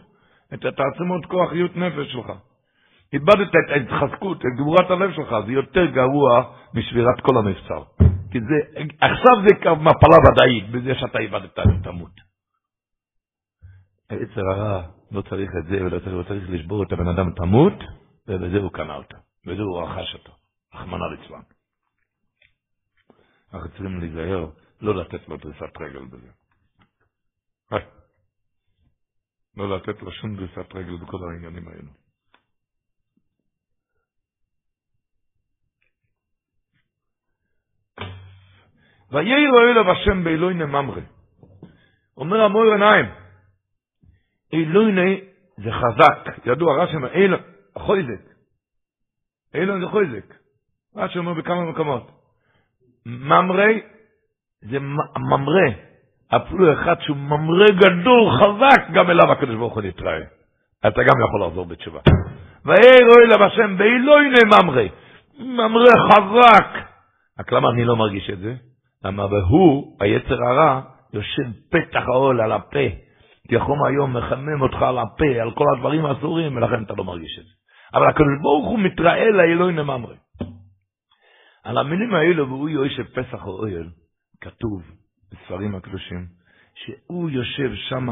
את 0.54 0.66
התעצומות 0.66 1.26
כוח, 1.26 1.50
חיות 1.50 1.76
נפש 1.76 2.12
שלך. 2.12 2.32
איבדת 3.14 3.50
את 3.50 3.70
ההתחזקות, 3.72 4.38
את 4.38 4.52
גבורת 4.58 4.92
הלב 4.92 5.12
שלך, 5.16 5.36
זה 5.46 5.52
יותר 5.52 5.86
גרוע 5.86 6.54
משבירת 6.74 7.22
כל 7.22 7.38
המבצר. 7.38 7.84
כי 8.32 8.40
זה, 8.42 8.82
עכשיו 9.02 9.34
זה 9.48 9.72
מפלה 9.76 10.18
ודאית, 10.26 10.70
בזה 10.72 11.00
שאתה 11.00 11.20
איבדת 11.20 11.60
את 11.60 11.88
המות. 11.88 12.32
היצר 14.10 14.42
הרע 14.52 14.84
לא 15.12 15.22
צריך 15.22 15.52
את 15.60 15.66
זה, 15.66 15.86
ולא 15.86 16.00
צריך, 16.00 16.28
צריך 16.28 16.50
לשבור 16.50 16.84
את 16.84 16.92
הבן 16.92 17.08
אדם 17.08 17.32
תמות, 17.32 17.84
ובזה 18.28 18.58
הוא 18.58 18.72
קנה 18.72 18.96
אותו, 18.96 19.18
ובזה 19.46 19.62
הוא 19.62 19.82
רכש 19.82 20.14
אותו, 20.14 20.32
רחמנא 20.74 21.06
ליצלן. 21.06 21.42
אנחנו 23.54 23.70
צריכים 23.70 24.00
להיזהר, 24.00 24.50
לא 24.82 24.96
לתת 24.96 25.28
לו 25.28 25.38
דריסת 25.38 25.78
רגל 25.80 26.06
בזה. 26.06 26.32
לא 29.58 29.78
לתת 29.78 30.02
לו 30.02 30.12
שום 30.12 30.36
דריסת 30.36 30.76
רגל 30.76 30.98
בכל 30.98 31.18
העניינים 31.30 31.68
האלו. 31.68 31.92
ויהי 39.12 39.46
אליו 39.72 39.92
השם 39.92 40.24
באלוהי 40.24 40.56
נממרי. 40.56 41.02
אומר 42.18 42.42
המור 42.42 42.64
עיניים, 42.72 43.06
אלוהי 44.54 45.32
זה 45.58 45.70
חזק, 45.72 46.46
ידוע 46.46 46.84
רש"י 46.84 46.96
אומר, 46.96 47.12
אילו, 47.14 47.38
חויזק. 47.78 48.22
אילו 49.54 49.80
זה 49.80 49.88
חויזק. 49.92 50.36
רש"י 50.96 51.18
אומר 51.18 51.34
בכמה 51.34 51.72
מקומות. 51.72 52.12
ממרי 53.06 53.82
זה 54.62 54.80
ממרה, 55.20 55.68
אפילו 56.36 56.74
אחד 56.74 56.96
שהוא 57.02 57.18
ממרה 57.18 57.66
גדול, 57.72 58.32
חזק, 58.40 58.92
גם 58.94 59.10
אליו 59.10 59.32
הקדוש 59.32 59.56
ברוך 59.56 59.74
הוא 59.74 59.84
נתראה. 59.84 60.20
אתה 60.88 61.04
גם 61.04 61.16
יכול 61.28 61.44
לחזור 61.48 61.66
בתשובה. 61.66 62.00
ויהי 62.66 63.04
רואה 63.04 63.26
אליו 63.26 63.44
השם 63.44 63.78
באלוהי 63.78 64.28
נממרי. 64.30 64.90
ממרה 65.40 65.94
חזק. 66.12 66.68
רק 67.40 67.52
למה 67.52 67.70
אני 67.70 67.86
לא 67.86 67.96
מרגיש 67.96 68.30
את 68.30 68.40
זה? 68.40 68.56
למה 69.06 69.26
והוא, 69.26 69.98
היצר 70.02 70.44
הרע, 70.44 70.82
יושב 71.14 71.44
פתח 71.70 72.04
העול 72.08 72.42
על 72.42 72.52
הפה. 72.52 72.88
כי 73.48 73.56
החום 73.58 73.86
היום 73.86 74.18
מחמם 74.18 74.62
אותך 74.62 74.82
על 74.82 74.98
הפה, 74.98 75.42
על 75.42 75.52
כל 75.52 75.66
הדברים 75.76 76.06
האסורים, 76.06 76.56
ולכן 76.56 76.84
אתה 76.84 76.94
לא 76.98 77.04
מרגיש 77.04 77.40
את 77.40 77.44
זה. 77.44 77.52
אבל 77.94 78.10
הקדוש 78.10 78.38
ברוך 78.42 78.70
הוא 78.70 78.80
מתראה 78.80 79.30
לאלוהים 79.30 79.78
לממרי. 79.78 80.16
על 81.64 81.78
המילים 81.78 82.14
האלו, 82.14 82.48
והוא 82.48 82.70
יושב 82.70 83.04
פסח 83.04 83.44
האוהל, 83.44 83.90
כתוב 84.42 84.82
בספרים 85.32 85.76
הקדושים, 85.76 86.26
שהוא 86.76 87.30
יושב 87.30 87.72
שם 87.76 88.08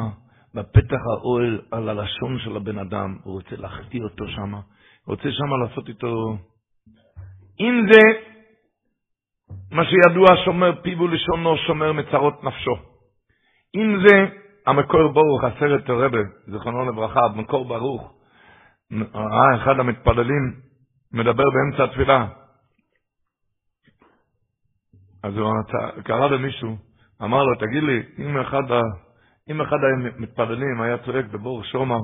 בפתח 0.54 1.00
האוהל 1.14 1.62
על 1.72 1.90
הלשון 1.90 2.40
של 2.40 2.56
הבן 2.56 2.78
אדם, 2.78 3.18
הוא 3.24 3.34
רוצה 3.34 3.56
להחטיא 3.56 4.04
אותו 4.04 4.28
הוא 5.04 5.16
רוצה 5.16 5.30
שם 5.32 5.64
לעשות 5.64 5.90
איתו... 5.90 6.38
אם 7.60 7.86
זה 7.92 8.02
מה 9.72 9.84
שידוע 9.86 10.28
שומר 10.46 10.82
פיו 10.82 11.02
ולשונו, 11.02 11.58
שומר 11.58 11.94
מצרות 11.94 12.44
נפשו. 12.44 12.76
אם 13.76 13.98
זה 14.08 14.26
המקור 14.68 15.08
ברוך, 15.08 15.44
הסרט 15.44 15.90
הרבה, 15.90 16.18
זיכרונו 16.48 16.86
לברכה, 16.86 17.20
מקור 17.36 17.66
ברוך, 17.66 18.14
ראה 19.14 19.56
אחד 19.56 19.80
המתפללים 19.80 20.54
מדבר 21.14 21.44
באמצע 21.54 21.84
התפילה. 21.84 22.28
אז 25.24 25.38
הוא 25.38 25.52
קרא 26.04 26.28
למישהו, 26.28 26.78
אמר 27.24 27.44
לו, 27.44 27.56
תגיד 27.56 27.84
לי, 27.84 28.04
אם 28.20 28.40
אחד, 28.42 28.64
אם 29.50 29.62
אחד 29.62 29.78
המתפללים 29.94 30.82
היה 30.82 30.98
צועק 30.98 31.26
בבור 31.26 31.64
שומר, 31.64 32.00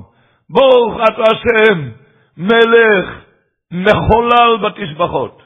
ברוך 0.50 1.00
אתה 1.08 1.22
השם, 1.22 1.90
מלך, 2.36 3.24
מחולל 3.72 4.56
בתשבחות. 4.64 5.42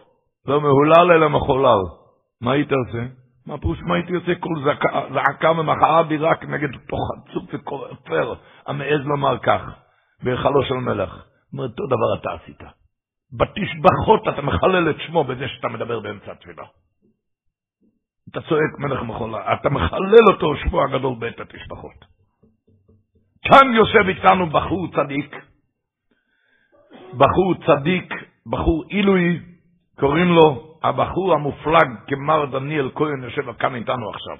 לא 0.46 0.60
מהולל 0.60 1.12
אלא 1.12 1.28
מחולל. 1.28 1.80
מה 2.40 2.52
היית 2.52 2.72
עושה? 2.72 3.06
מה 3.46 3.58
פירוש 3.58 3.78
מה 3.82 3.94
הייתי 3.94 4.14
עושה 4.14 4.34
כל 4.34 4.54
זעקה 5.14 5.50
ומחאה 5.50 6.02
בי 6.02 6.16
רק 6.16 6.44
נגד 6.44 6.68
אותו 6.74 6.96
חצוף 6.96 7.44
וכופר 7.52 8.34
המעז 8.66 9.00
לומר 9.04 9.38
כך, 9.38 9.62
בהיכלו 10.22 10.62
של 10.62 10.74
מלך. 10.74 11.24
אומר, 11.52 11.64
אותו 11.64 11.86
דבר 11.86 12.20
אתה 12.20 12.28
עשית. 12.32 12.62
בתשבחות 13.32 14.28
אתה 14.28 14.42
מחלל 14.42 14.90
את 14.90 14.96
שמו 15.06 15.24
בזה 15.24 15.48
שאתה 15.48 15.68
מדבר 15.68 16.00
באמצע 16.00 16.32
התפילה. 16.32 16.64
אתה 18.30 18.40
צועק 18.40 18.78
מלך 18.78 19.02
מחולה, 19.02 19.54
אתה 19.54 19.70
מחלל 19.70 20.24
אותו 20.32 20.56
שמו 20.56 20.82
הגדול 20.82 21.14
בעת 21.18 21.40
התשבחות. 21.40 22.04
כאן 23.42 23.74
יושב 23.74 24.08
איתנו 24.08 24.46
בחור 24.46 24.88
צדיק, 24.92 25.36
בחור 27.14 27.54
צדיק, 27.66 28.14
בחור 28.46 28.84
עילוי, 28.88 29.40
קוראים 30.00 30.28
לו 30.28 30.76
הבחור 30.82 31.34
המופלג 31.34 31.88
כמר 32.06 32.44
דניאל 32.44 32.90
כהן 32.94 33.22
יושב 33.22 33.52
כאן 33.52 33.74
איתנו 33.74 34.10
עכשיו. 34.10 34.36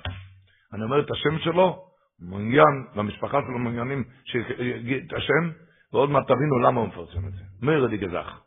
אני 0.74 0.84
אומר 0.84 1.00
את 1.00 1.10
השם 1.10 1.38
שלו, 1.38 1.78
מעוניין, 2.20 2.84
והמשפחה 2.94 3.38
שלו 3.42 3.58
מעוניינים 3.58 4.04
שיגיד 4.24 5.04
את 5.06 5.12
השם, 5.12 5.50
ועוד 5.92 6.10
מעט 6.10 6.24
תבינו 6.24 6.58
למה 6.58 6.80
הוא 6.80 6.88
מפרסם 6.88 7.28
את 7.28 7.32
זה. 7.32 7.42
מאיר 7.62 7.86
די 7.86 7.96
גזח. 7.96 8.40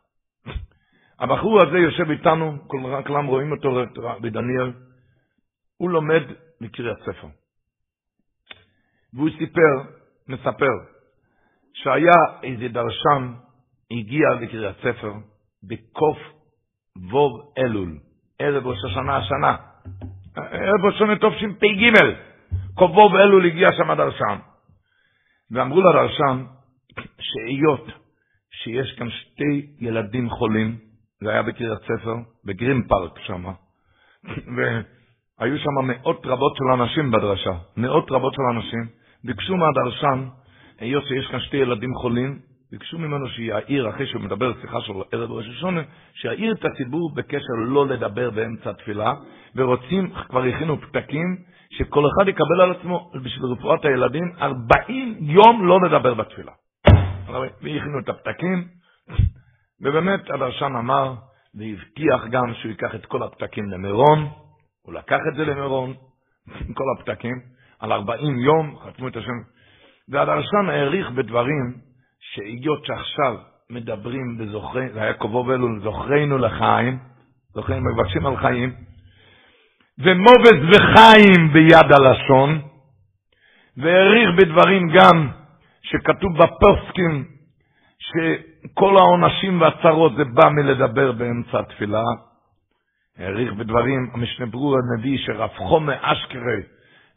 הבחור 1.20 1.58
הזה 1.62 1.78
יושב 1.78 2.10
איתנו, 2.10 2.58
כולם 3.06 3.26
רואים 3.26 3.52
אותו 3.52 3.70
בדניאל, 4.20 4.72
הוא 5.76 5.90
לומד 5.90 6.22
מקריאת 6.60 6.96
ספר. 7.02 7.28
והוא 9.14 9.30
סיפר, 9.38 9.92
מספר, 10.28 10.74
שהיה 11.72 12.40
איזה 12.42 12.68
דרשן, 12.68 13.34
הגיע 13.90 14.28
לקריאת 14.40 14.76
ספר, 14.78 15.12
בקוף 15.62 16.18
ווב 16.96 17.52
אלול, 17.58 17.98
ערב 18.38 18.66
ראש 18.66 18.78
השנה 18.84 19.16
השנה, 19.16 19.56
ערב 20.36 20.84
ראש 20.84 20.94
השנה 20.94 21.16
תשפ"ג, 21.16 21.92
ווב 22.78 23.14
אלול 23.14 23.46
הגיע 23.46 23.68
שם 23.72 23.90
הדרשן. 23.90 24.38
ואמרו 25.50 25.80
לדרשן 25.80 26.44
שהיות 27.20 27.86
שיש 28.50 28.96
כאן 28.98 29.10
שתי 29.10 29.66
ילדים 29.80 30.30
חולים, 30.30 30.78
זה 31.20 31.30
היה 31.30 31.42
בקריית 31.42 31.78
ספר, 31.82 32.14
בגרים 32.44 32.88
פארק 32.88 33.18
שם, 33.18 33.44
והיו 35.40 35.58
שם 35.58 35.86
מאות 35.86 36.26
רבות 36.26 36.56
של 36.56 36.82
אנשים 36.82 37.10
בדרשה, 37.10 37.52
מאות 37.76 38.10
רבות 38.10 38.34
של 38.34 38.42
אנשים, 38.56 38.86
ביקשו 39.24 39.56
מהדרשן, 39.56 40.28
היות 40.78 41.04
שיש 41.06 41.26
כאן 41.26 41.40
שתי 41.40 41.56
ילדים 41.56 41.94
חולים, 41.94 42.38
ביקשו 42.72 42.98
ממנו 42.98 43.28
שיעיר, 43.28 43.90
אחרי 43.90 44.06
שהוא 44.06 44.22
מדבר 44.22 44.52
שיחה 44.60 44.80
של 44.80 44.92
ערב 45.12 45.32
ראש 45.32 45.48
השונה, 45.48 45.80
שיעיר 46.14 46.54
את 46.54 46.64
הציבור 46.64 47.14
בקשר 47.14 47.54
לא 47.66 47.86
לדבר 47.86 48.30
באמצע 48.30 48.70
התפילה, 48.70 49.14
ורוצים, 49.56 50.10
כבר 50.28 50.42
הכינו 50.42 50.80
פתקים, 50.80 51.36
שכל 51.70 52.04
אחד 52.06 52.28
יקבל 52.28 52.60
על 52.60 52.70
עצמו, 52.70 53.10
בשביל 53.24 53.46
רפואת 53.58 53.84
הילדים, 53.84 54.32
40 54.40 55.16
יום 55.20 55.66
לא 55.66 55.80
לדבר 55.80 56.14
בתפילה. 56.14 56.52
והכינו 57.62 57.98
את 57.98 58.08
הפתקים, 58.08 58.64
ובאמת 59.80 60.30
הדרשן 60.30 60.72
אמר, 60.78 61.14
והבטיח 61.54 62.26
גם 62.30 62.54
שהוא 62.54 62.70
ייקח 62.70 62.94
את 62.94 63.06
כל 63.06 63.22
הפתקים 63.22 63.70
למירון, 63.70 64.28
הוא 64.86 64.94
לקח 64.94 65.18
את 65.28 65.34
זה 65.36 65.44
למירון, 65.44 65.94
כל 66.74 66.84
הפתקים, 66.96 67.40
על 67.80 67.92
40 67.92 68.38
יום, 68.38 68.76
חתמו 68.84 69.08
את 69.08 69.16
השם, 69.16 69.38
והדרשן 70.08 70.68
העריך 70.68 71.10
בדברים, 71.10 71.74
שהגיעות 72.20 72.84
שעכשיו 72.86 73.36
מדברים 73.70 74.36
וזוכרים, 74.38 74.88
זה 74.92 75.02
היה 75.02 75.14
קובו 75.14 75.44
ואלול, 75.46 75.80
זוכרנו 75.82 76.38
לחיים, 76.38 76.98
זוכרים, 77.54 77.82
מבקשים 77.84 78.26
על 78.26 78.36
חיים, 78.36 78.72
ומובס 79.98 80.58
וחיים 80.72 81.52
ביד 81.52 81.92
הלשון, 81.92 82.60
והעריך 83.76 84.28
בדברים 84.38 84.88
גם 84.94 85.28
שכתוב 85.82 86.32
בפוסקים 86.38 87.24
שכל 87.98 88.96
העונשים 88.96 89.60
והצרות 89.60 90.12
זה 90.16 90.24
בא 90.24 90.48
מלדבר 90.48 91.12
באמצע 91.12 91.60
התפילה. 91.60 92.02
העריך 93.18 93.52
בדברים, 93.52 94.10
המשנה 94.12 94.46
ברור 94.46 94.76
הנביא 94.78 95.18
שרב 95.18 95.50
חומה 95.56 95.92
אשכרה 96.00 96.56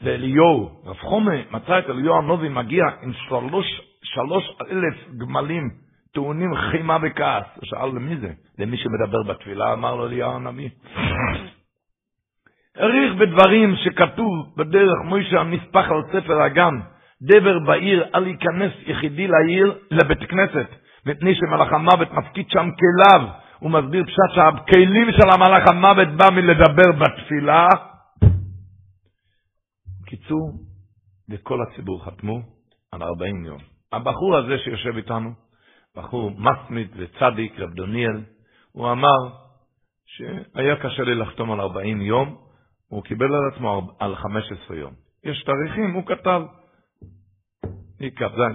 ואליהו, 0.02 0.82
רב 0.86 0.98
חומה 0.98 1.36
מצא 1.52 1.80
את 1.80 1.90
אליהו 1.90 2.18
הנובי 2.18 2.49
מגיע 2.49 2.84
עם 3.02 3.14
שלוש 3.14 3.82
שלוש 4.03 4.44
אלף 4.72 4.95
גמלים 5.18 5.69
טעונים 6.14 6.56
חימה 6.56 6.98
וכעס. 7.02 7.44
הוא 7.56 7.64
שאל 7.64 7.88
למי 7.88 8.18
זה? 8.18 8.30
למי 8.60 8.78
שמדבר 8.78 9.24
בתפילה, 9.24 9.74
אמר 9.74 9.95
לו 9.95 10.07
אליהו 10.07 10.36
הנביא. 10.36 10.69
העריך 12.76 13.14
בדברים 13.14 13.76
שכתוב 13.76 14.53
בדרך 14.57 14.98
מוישה 15.06 15.40
הנספח 15.40 15.86
על 15.90 16.02
ספר 16.11 16.41
הגן, 16.41 16.80
דבר 17.22 17.60
בעיר, 17.65 18.06
אל 18.15 18.28
ייכנס 18.28 18.72
יחידי 18.86 19.28
לעיר, 19.28 19.78
לבית 19.91 20.19
כנסת, 20.30 20.68
מפני 21.06 21.36
שמלאך 21.36 21.74
המוות 21.74 22.11
מפקיד 22.11 22.49
שם 22.49 22.69
כליו, 22.80 23.28
הוא 23.60 23.72
מסביר 23.72 24.04
פשט 24.04 24.36
שהכלים 24.36 25.08
של 25.12 25.30
המלאך 25.34 25.70
המוות 25.70 26.08
בא 26.18 26.26
מלדבר 26.36 26.92
בתפילה. 27.00 27.68
קיצור, 30.06 30.52
וכל 31.30 31.60
הציבור 31.62 32.06
חתמו 32.06 32.42
על 32.92 33.04
40 33.04 33.46
יום. 33.46 33.58
הבחור 33.92 34.38
הזה 34.38 34.58
שיושב 34.58 34.98
איתנו, 34.98 35.30
בחור 35.96 36.32
מסמית 36.32 36.92
וצדיק, 36.98 37.60
רב 37.60 37.74
דוניאל, 37.74 38.22
הוא 38.72 38.92
אמר 38.92 39.30
שהיה 40.06 40.76
קשה 40.76 41.04
לי 41.04 41.16
לחתום 41.16 41.52
על 41.52 41.60
40 41.60 42.02
יום, 42.02 42.38
הוא 42.88 43.04
קיבל 43.04 43.26
על 43.26 43.52
עצמו 43.54 43.96
על 44.00 44.16
15 44.16 44.78
יום. 44.78 44.94
יש 45.24 45.44
תאריכים, 45.44 45.94
הוא 45.94 46.06
כתב. 46.06 46.42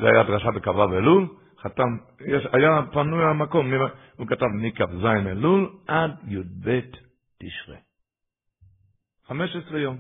זה 0.01 0.09
היה 0.09 0.23
דרשה 0.23 0.51
בכ"ו 0.51 0.85
אלול, 0.85 1.29
חתם, 1.63 1.97
יש, 2.21 2.47
היה 2.53 2.83
פנוי 2.93 3.25
המקום, 3.25 3.73
הוא 4.17 4.27
כתב 4.27 4.47
מכ"ז 4.47 5.05
אלול 5.05 5.71
עד 5.89 6.11
י"ב 6.29 6.81
תשרה. 7.39 7.77
15 9.27 9.81
יום. 9.81 9.99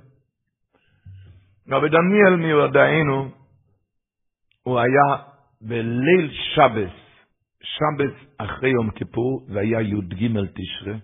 רבי 1.68 1.89
דניאל 1.89 2.36
מיודענו, 2.36 3.30
הוא 4.62 4.78
היה 4.78 5.22
בליל 5.60 6.30
שבס, 6.55 6.93
שבס 7.62 8.34
אחרי 8.39 8.70
יום 8.70 8.90
כיפור, 8.90 9.47
זה 9.52 9.60
היה 9.60 9.80
י"ג 9.80 10.39
תשרה, 10.55 10.94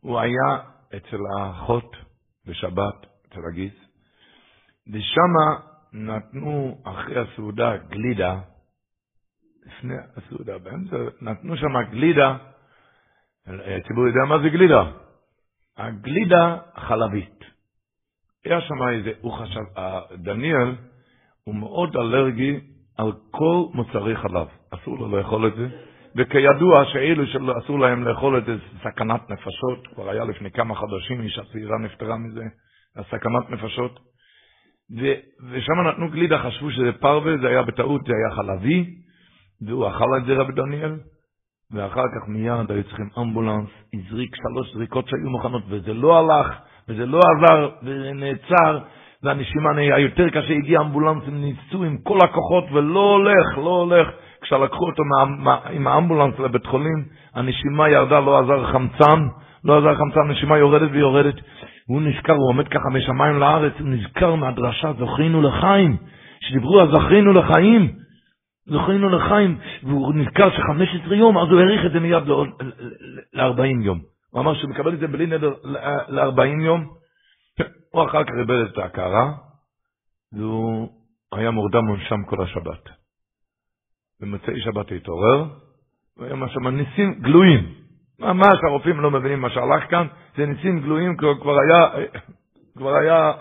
הוא 0.00 0.20
היה 0.20 0.62
אצל 0.96 1.18
האחות 1.38 1.96
בשבת, 2.46 3.06
אצל 3.28 3.40
הגיס, 3.48 3.74
ושמה 4.86 5.56
נתנו 5.92 6.82
אחרי 6.84 7.20
הסעודה 7.20 7.76
גלידה, 7.76 8.40
לפני 9.66 9.94
הסעודה, 10.16 10.58
באמצע, 10.58 10.96
נתנו 11.20 11.56
שם 11.56 11.82
גלידה, 11.90 12.36
הציבור 13.46 14.06
יודע 14.06 14.20
מה 14.28 14.38
זה 14.38 14.48
גלידה, 14.48 14.90
הגלידה 15.76 16.56
חלבית. 16.76 17.44
היה 18.44 18.60
שם 18.60 18.88
איזה, 18.92 19.12
הוא 19.20 19.32
חשב, 19.32 19.60
דניאל 20.14 20.74
הוא 21.44 21.54
מאוד 21.54 21.96
אלרגי 21.96 22.60
על 22.98 23.12
כל 23.30 23.64
מוצרי 23.74 24.16
חלב, 24.16 24.46
אסור 24.70 24.98
לו 24.98 25.16
לאכול 25.16 25.46
את 25.46 25.56
זה, 25.56 25.68
וכידוע 26.16 26.84
שאלו 26.84 27.26
שאסור 27.26 27.78
להם 27.78 28.04
לאכול 28.04 28.38
את 28.38 28.44
זה 28.44 28.56
סכנת 28.82 29.30
נפשות, 29.30 29.86
כבר 29.94 30.10
היה 30.10 30.24
לפני 30.24 30.50
כמה 30.50 30.74
חודשים, 30.74 31.22
אישה 31.22 31.42
צעירה 31.52 31.78
נפטרה 31.78 32.16
מזה, 32.16 32.42
סכנת 33.02 33.50
נפשות, 33.50 34.00
ושם 35.50 35.72
נתנו 35.88 36.10
גלידה, 36.10 36.38
חשבו 36.38 36.70
שזה 36.70 36.92
פרווה, 36.92 37.38
זה 37.38 37.48
היה 37.48 37.62
בטעות, 37.62 38.00
זה 38.06 38.12
היה 38.12 38.36
חלבי, 38.36 39.05
והוא 39.62 39.88
אכל 39.88 40.16
את 40.18 40.24
זה 40.24 40.34
רבי 40.34 40.52
דניאל, 40.52 40.94
ואחר 41.72 42.02
כך 42.02 42.28
מיד 42.28 42.70
היו 42.70 42.84
צריכים 42.84 43.08
אמבולנס, 43.18 43.68
הזריק 43.94 44.36
שלוש 44.36 44.74
זריקות 44.74 45.08
שהיו 45.08 45.30
מוכנות, 45.30 45.62
וזה 45.68 45.94
לא 45.94 46.18
הלך, 46.18 46.52
וזה 46.88 47.06
לא 47.06 47.20
עזר, 47.20 47.68
וזה 47.82 48.12
נעצר, 48.14 48.78
והנשימה 49.22 49.72
נהיה 49.72 49.98
יותר 49.98 50.28
קשה, 50.28 50.54
הגיע 50.54 50.80
אמבולנס, 50.80 51.22
הם 51.26 51.40
ניסו 51.40 51.84
עם 51.84 51.98
כל 51.98 52.18
הכוחות, 52.24 52.64
ולא 52.72 53.00
הולך, 53.00 53.58
לא 53.58 53.70
הולך. 53.70 54.08
כשלקחו 54.42 54.86
אותו 54.86 55.02
מה, 55.38 55.58
עם 55.70 55.86
האמבולנס 55.86 56.38
לבית 56.38 56.66
חולים, 56.66 57.04
הנשימה 57.34 57.88
ירדה, 57.88 58.20
לא 58.20 58.38
עזר 58.38 58.72
חמצן, 58.72 59.20
לא 59.64 59.78
עזר 59.78 59.94
חמצן, 59.94 60.20
הנשימה 60.20 60.58
יורדת 60.58 60.88
ויורדת. 60.92 61.34
הוא 61.88 62.02
נזכר, 62.02 62.32
הוא 62.32 62.48
עומד 62.48 62.68
ככה 62.68 62.88
משמיים 62.92 63.38
לארץ, 63.38 63.72
הוא 63.78 63.88
נזכר 63.88 64.34
מהדרשה, 64.34 64.92
זוכרינו 64.98 65.42
לחיים, 65.42 65.96
שדיברו 66.40 66.80
על 66.80 66.92
זכרינו 66.92 67.32
לחיים, 67.32 67.92
זוכרינו 68.66 69.08
לחיים, 69.08 69.58
והוא 69.82 70.14
נזכר 70.14 70.50
ש-15 70.50 71.14
יום, 71.14 71.38
אז 71.38 71.48
הוא 71.48 71.60
האריך 71.60 71.86
את 71.86 71.92
זה 71.92 72.00
מיד 72.00 72.22
ל-40 73.32 73.84
יום. 73.84 74.00
הוא 74.30 74.40
אמר 74.40 74.54
שהוא 74.54 74.70
מקבל 74.70 74.94
את 74.94 74.98
זה 74.98 75.06
בלי 75.06 75.26
נדר 75.26 75.54
ל-40 76.08 76.62
יום, 76.64 76.94
הוא 77.92 78.04
אחר 78.04 78.24
כך 78.24 78.30
איבד 78.38 78.60
את 78.72 78.78
ההכרה, 78.78 79.32
והוא 80.32 80.88
היה 81.32 81.50
מורדם 81.50 81.84
מונשם 81.84 82.24
כל 82.24 82.42
השבת. 82.42 82.88
במוצאי 84.20 84.60
שבת 84.60 84.92
התעורר, 84.92 85.44
והיה 86.16 86.34
שם 86.48 86.68
ניסים 86.68 87.14
גלויים. 87.20 87.74
ממש 88.18 88.58
הרופאים 88.68 89.00
לא 89.00 89.10
מבינים 89.10 89.40
מה 89.40 89.50
שהלך 89.50 89.90
כאן, 89.90 90.06
זה 90.36 90.46
ניסים 90.46 90.80
גלויים, 90.80 91.16
כבר 91.16 91.56
היה, 91.60 92.08
כבר 92.76 92.94
היה, 92.94 93.32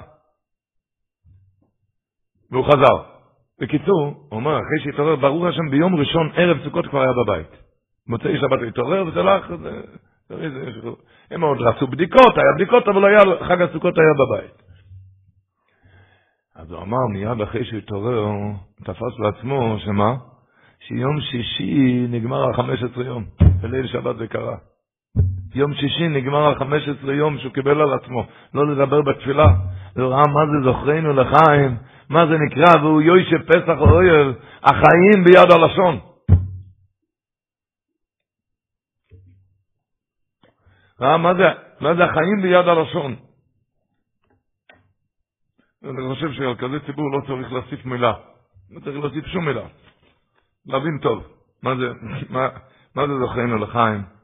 והוא 2.52 2.66
חזר. 2.66 3.15
בקיצור, 3.62 4.06
הוא 4.06 4.40
אומר, 4.40 4.60
אחרי 4.60 4.80
שהתעורר, 4.84 5.16
ברור 5.16 5.48
השם, 5.48 5.70
ביום 5.72 5.96
ראשון, 5.96 6.30
ערב 6.36 6.58
סוכות 6.64 6.88
כבר 6.88 7.02
היה 7.02 7.12
בבית. 7.24 7.48
מוצאי 8.08 8.38
שבת 8.40 8.60
התעורר, 8.68 9.08
וזה 9.08 9.20
הלך, 9.20 9.54
הם 11.32 11.42
עוד 11.42 11.62
רצו 11.62 11.88
בדיקות, 11.88 12.38
היה 12.38 12.52
בדיקות, 12.56 12.88
אבל 12.88 13.06
היה, 13.06 13.20
חג 13.48 13.62
הסוכות 13.62 13.98
היה 13.98 14.14
בבית. 14.14 14.62
אז 16.56 16.72
הוא 16.72 16.82
אמר, 16.82 17.08
מיד 17.14 17.42
אחרי 17.42 17.66
שהוא 17.66 17.78
התעורר, 17.78 18.18
הוא 18.18 18.54
תפס 18.84 19.20
לעצמו, 19.20 19.76
שמה? 19.80 20.16
שיום 20.80 21.22
שישי 21.22 22.06
נגמר 22.10 22.44
על 22.44 22.54
15 22.54 23.04
יום, 23.04 23.24
בליל 23.62 23.88
שבת 23.88 24.18
זה 24.18 24.28
קרה. 24.28 24.56
יום 25.56 25.74
שישי 25.74 26.08
נגמר 26.08 26.48
על 26.48 26.56
15 26.56 27.14
יום 27.14 27.38
שהוא 27.38 27.54
קיבל 27.54 27.82
על 27.82 27.94
עצמו, 27.94 28.24
לא 28.54 28.68
לדבר 28.68 29.02
בתפילה. 29.02 29.48
הוא 29.96 30.06
ראה 30.06 30.24
מה 30.28 30.46
זה 30.52 30.72
זוכרנו 30.72 31.14
לחיים, 31.14 31.78
מה 32.10 32.28
זה 32.28 32.38
נקרא, 32.38 32.82
והוא 32.82 33.02
יוישה 33.02 33.38
פסח 33.48 33.78
אויל, 33.80 34.34
החיים 34.64 35.24
ביד 35.26 35.52
הלשון. 35.52 36.00
ראה 41.02 41.18
מה 41.18 41.34
זה, 41.34 41.44
מה 41.80 41.96
זה 41.96 42.04
החיים 42.04 42.42
ביד 42.42 42.68
הלשון. 42.68 43.16
אני 45.84 46.14
חושב 46.14 46.32
שעל 46.34 46.56
כזה 46.56 46.86
ציבור 46.86 47.12
לא 47.12 47.22
צריך 47.28 47.52
להוסיף 47.52 47.86
מילה, 47.86 48.14
לא 48.72 48.80
צריך 48.80 48.98
להוסיף 48.98 49.26
שום 49.26 49.46
מילה. 49.46 49.68
להבין 50.66 51.00
טוב, 51.02 51.24
מה 51.64 51.76
זה, 51.76 51.86
מה, 52.30 52.50
מה 52.96 53.08
זה 53.08 53.14
זוכרנו 53.20 53.58
לחיים. 53.58 54.15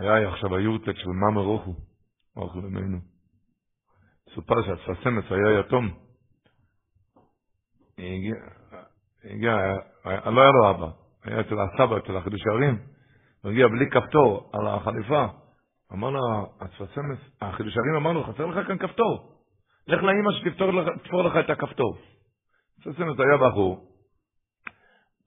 היה 0.00 0.28
עכשיו 0.28 0.56
היורצק 0.56 0.96
של 0.96 1.08
מאמר 1.08 1.42
רוחו, 1.42 1.74
רוחו 2.36 2.60
למנו. 2.60 2.98
סופר 4.34 4.54
שהספסמס 4.62 5.24
היה 5.30 5.60
יתום. 5.60 5.90
הגיע, 7.98 8.34
הגיע, 9.24 9.56
לא 10.04 10.40
היה 10.40 10.50
לו 10.50 10.70
אבא, 10.70 10.90
היה 11.24 11.40
אצל 11.40 11.54
הסבא, 11.60 11.98
אצל 11.98 12.16
החידוש 12.16 12.40
הערים, 12.46 12.78
הוא 13.42 13.50
הגיע 13.50 13.68
בלי 13.68 13.90
כפתור 13.90 14.50
על 14.54 14.66
החליפה. 14.66 15.26
אמר 15.92 16.10
לו, 16.10 16.20
הספסמס, 16.60 17.18
החידוש 17.40 17.76
הערים 17.76 17.94
אמר 17.96 18.12
לו, 18.12 18.24
חסר 18.24 18.46
לך 18.46 18.66
כאן 18.66 18.78
כפתור. 18.78 19.38
לך 19.86 20.02
לאמא 20.02 20.32
שתפתור 20.32 21.22
לך 21.22 21.36
את 21.44 21.50
הכפתור. 21.50 21.98
הספסמס 22.78 23.16
היה 23.18 23.48
בחור, 23.48 23.88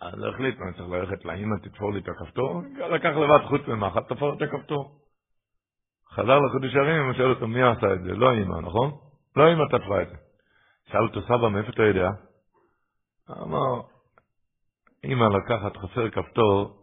אז 0.02 0.19
הוא 0.19 0.28
החליט, 0.28 0.61
אני 0.61 0.73
צריך 0.73 0.90
ללכת 0.90 1.26
לאמא, 1.26 1.56
תתפור 1.64 1.94
לי 1.94 1.99
את 1.99 2.10
הכפתור, 2.10 2.61
לקח 2.91 3.10
לבד 3.10 3.45
חוץ 3.48 3.61
ממחט, 3.68 4.14
תפור 4.14 4.34
את 4.34 4.41
הכפתור. 4.41 4.91
חזר 6.14 6.40
לחידוש 6.40 6.76
הרים, 6.76 7.06
הוא 7.06 7.14
שואל 7.14 7.30
אותו, 7.30 7.48
מי 7.48 7.64
עשה 7.64 7.94
את 7.94 8.03
זה? 8.03 8.11
לא 8.11 8.34
אמא, 8.34 8.61
נכון? 8.61 8.91
לא 9.36 9.53
אמא 9.53 9.64
תפרה 9.72 10.02
את 10.02 10.10
זה. 10.10 10.15
שאל 10.91 11.03
אותו 11.03 11.22
סבא, 11.22 11.49
מאיפה 11.49 11.69
אתה 11.69 11.84
יודע? 11.84 12.10
אמר, 13.32 13.82
אמא 15.06 15.26
לקחת 15.26 15.78
חסר 15.78 16.10
כפתור, 16.10 16.78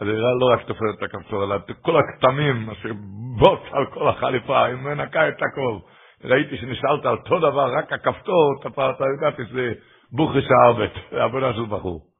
אז 0.00 0.08
היא 0.08 0.18
לא 0.40 0.46
רק 0.54 0.66
תופרת 0.66 0.94
את 0.98 1.02
הכפתור, 1.02 1.44
אלא 1.44 1.56
את 1.56 1.70
כל 1.82 2.00
הכתמים, 2.00 2.70
אשר 2.70 2.92
בוץ 3.38 3.60
על 3.72 3.86
כל 3.94 4.08
החליפה, 4.08 4.64
היא 4.64 4.74
מנקה 4.74 5.28
את 5.28 5.42
הכל. 5.42 5.78
ראיתי 6.24 6.56
שנשאלת 6.56 7.04
על 7.04 7.16
אותו 7.16 7.38
דבר, 7.38 7.74
רק 7.78 7.92
הכפתור, 7.92 8.54
אתה 8.66 9.04
יודעת, 9.14 9.36
זה 9.52 9.72
בוכרי 10.12 10.42
שערבט, 10.42 10.92
עבודה 11.12 11.52
של 11.52 11.66
בחור. 11.66 12.15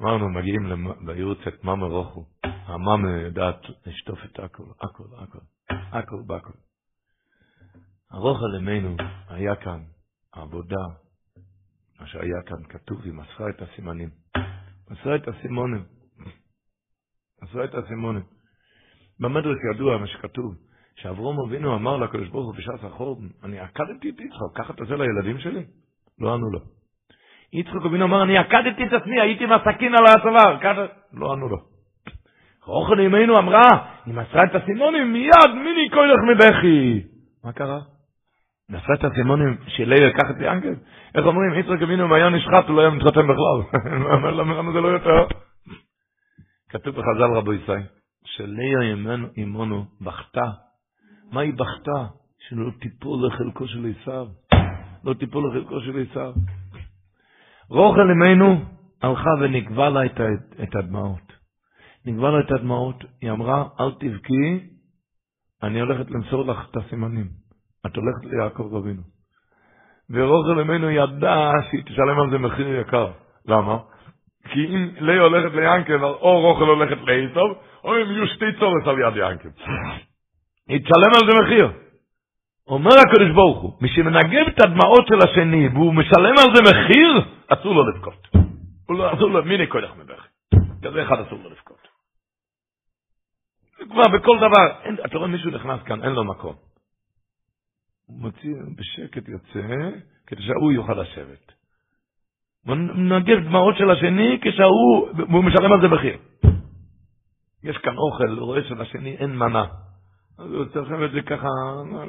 אמרנו, 0.00 0.28
מגיעים 0.28 0.66
לייעוץ 1.06 1.38
את 1.48 1.64
מאמה 1.64 1.86
רוחו. 1.86 2.24
המאמה 2.42 3.10
יודעת 3.10 3.60
לשטוף 3.86 4.18
את 4.24 4.38
הכל, 4.38 4.62
הכל, 4.80 5.04
הכל, 5.18 5.38
הכל 5.70 6.22
בכל. 6.26 6.58
הרוח 8.10 8.38
עלינו 8.42 8.96
היה 9.28 9.56
כאן 9.56 9.84
עבודה, 10.32 10.84
מה 12.00 12.06
שהיה 12.06 12.42
כאן 12.46 12.64
כתוב, 12.68 13.00
היא 13.04 13.12
מסרה 13.12 13.50
את 13.50 13.62
הסימנים. 13.62 14.10
עשה 14.90 15.16
את 15.16 15.28
הסימונים. 15.28 15.84
עשה 17.40 17.64
את 17.64 17.74
הסימונים. 17.74 18.22
במדרס 19.20 19.58
ידוע 19.74 19.98
מה 19.98 20.06
שכתוב, 20.06 20.54
שאברום 20.96 21.48
אבינו 21.48 21.76
אמר 21.76 21.96
לקדוש 21.96 22.28
ברוך 22.28 22.46
הוא 22.46 22.54
בשעת 22.54 22.84
החורבן, 22.84 23.28
אני 23.42 23.58
עקדתי 23.58 24.10
את 24.10 24.20
יצחק, 24.20 24.58
ככה 24.58 24.72
תעשה 24.72 24.94
לילדים 24.96 25.38
שלי? 25.38 25.66
לא 26.18 26.34
ענו 26.34 26.50
לו. 26.50 26.77
יצחק 27.52 27.86
אבינו 27.86 28.04
אמר, 28.04 28.22
אני 28.22 28.38
עקדתי 28.38 28.86
את 28.86 28.92
עצמי, 28.92 29.20
הייתי 29.20 29.44
עם 29.44 29.52
הסכין 29.52 29.94
על 29.94 30.06
הצוואר, 30.06 30.58
לא 31.12 31.32
ענו 31.32 31.48
לו. 31.48 31.56
רוחן 32.64 33.00
אמנו 33.00 33.38
אמרה, 33.38 33.68
היא 34.06 34.14
מסרה 34.14 34.44
את 34.44 34.54
הסימונים, 34.54 35.12
מיד 35.12 35.54
מיני 35.54 35.90
כוילך 35.90 36.20
מבכי. 36.30 37.02
מה 37.44 37.52
קרה? 37.52 37.78
נסע 38.70 38.94
את 38.94 39.04
הסימונים 39.04 39.56
של 39.66 39.88
ליה 39.88 40.08
לקחת 40.08 40.38
לי 40.38 40.48
אנגל? 40.48 40.74
איך 41.14 41.26
אומרים, 41.26 41.54
יצחק 41.54 41.82
אבינו 41.82 42.04
אם 42.04 42.12
היה 42.12 42.28
נשחט 42.28 42.68
הוא 42.68 42.76
לא 42.76 42.80
היה 42.80 42.90
מתחתן 42.90 43.22
בכלל. 43.22 43.80
למה 44.38 44.72
זה 44.72 44.80
לא 44.80 44.88
יותר? 44.88 45.26
כתוב 46.68 46.94
בחז"ל 46.94 47.36
רבו 47.36 47.52
ישראל, 47.52 47.82
שליה 48.24 48.80
אימנו 49.36 49.84
בכתה. 50.00 50.50
מה 51.32 51.40
היא 51.40 51.54
בכתה? 51.54 52.04
שלא 52.48 52.70
תיפול 52.80 53.26
לחלקו 53.26 53.68
של 53.68 53.92
עשיו. 54.00 54.26
לא 55.04 55.14
תיפול 55.14 55.50
לחלקו 55.50 55.80
של 55.80 56.04
עשיו. 56.10 56.32
רוחל 57.70 58.10
אמנו 58.10 58.60
הלכה 59.02 59.30
ונקבע 59.40 59.88
לה 59.88 60.06
את, 60.06 60.20
את 60.62 60.76
הדמעות. 60.76 61.32
נקבע 62.06 62.30
לה 62.30 62.40
את 62.40 62.50
הדמעות, 62.50 63.04
היא 63.20 63.30
אמרה, 63.30 63.64
אל 63.80 63.90
תבכי, 64.00 64.60
אני 65.62 65.80
הולכת 65.80 66.10
למסור 66.10 66.46
לך 66.46 66.66
את 66.70 66.76
הסימנים. 66.76 67.26
את 67.86 67.96
הולכת 67.96 68.24
ליעקב 68.24 68.74
רבינו. 68.74 69.02
ורוחל 70.10 70.60
אמנו 70.60 70.90
ידע 70.90 71.50
שהיא 71.70 71.82
תשלם 71.82 72.20
על 72.20 72.30
זה 72.30 72.38
מחיר 72.38 72.80
יקר. 72.80 73.10
למה? 73.48 73.78
כי 74.52 74.66
אם 74.66 74.88
ליה 75.00 75.22
הולכת 75.22 75.54
ליענקב, 75.54 76.02
או 76.02 76.40
רוחל 76.40 76.64
הולכת 76.64 76.98
לאיסוב, 77.06 77.58
או 77.84 77.94
אם 77.94 78.10
יהיו 78.10 78.26
שתי 78.26 78.44
צורס 78.58 78.86
על 78.86 78.98
יד 78.98 79.16
יענקב. 79.16 79.48
היא 80.68 80.80
תשלם 80.80 81.12
על 81.14 81.30
זה 81.30 81.40
מחיר. 81.42 81.70
אומר 82.68 82.90
הקדוש 82.90 83.30
ברוך 83.34 83.62
הוא, 83.62 83.72
מי 83.80 83.88
שמנגב 83.88 84.46
את 84.48 84.60
הדמעות 84.60 85.06
של 85.06 85.28
השני 85.28 85.68
והוא 85.68 85.94
משלם 85.94 86.34
על 86.38 86.54
זה 86.54 86.62
מחיר, 86.62 87.37
אסור 87.48 87.74
לו 87.74 87.90
לבכות. 87.90 88.28
הוא 88.86 88.98
לא, 88.98 89.14
אסור 89.14 89.30
לו, 89.30 89.44
מיני 89.44 89.68
כוח 89.68 89.96
מבכי. 89.96 90.28
כזה 90.82 91.02
אחד 91.02 91.16
אסור 91.26 91.38
לו 91.38 91.50
לבכות. 91.50 91.88
כבר 93.78 94.02
בכל 94.18 94.36
דבר, 94.36 94.80
אין, 94.82 94.96
אתה 95.06 95.18
רואה 95.18 95.28
מישהו 95.28 95.50
נכנס 95.50 95.82
כאן, 95.82 96.02
אין 96.02 96.12
לו 96.12 96.24
מקום. 96.24 96.54
הוא 98.06 98.20
מוציא, 98.20 98.54
בשקט 98.76 99.28
יוצא, 99.28 99.68
כדי 100.26 100.42
שההוא 100.42 100.72
יוכל 100.72 101.00
לשבת. 101.02 101.52
מנגב 102.66 103.38
דמעות 103.44 103.76
של 103.76 103.90
השני 103.90 104.38
כשהוא, 104.42 105.08
והוא 105.16 105.44
משלם 105.44 105.72
על 105.72 105.80
זה 105.80 105.88
מחיר. 105.88 106.18
יש 107.64 107.78
כאן 107.78 107.96
אוכל, 107.96 108.28
הוא 108.28 108.46
רואה 108.46 108.64
שלשני 108.68 109.16
אין 109.16 109.36
מנה. 109.36 109.64
אז 110.38 110.52
הוא 110.52 110.64
צריך 110.64 110.88
את 111.04 111.10
זה 111.12 111.22
ככה 111.22 111.48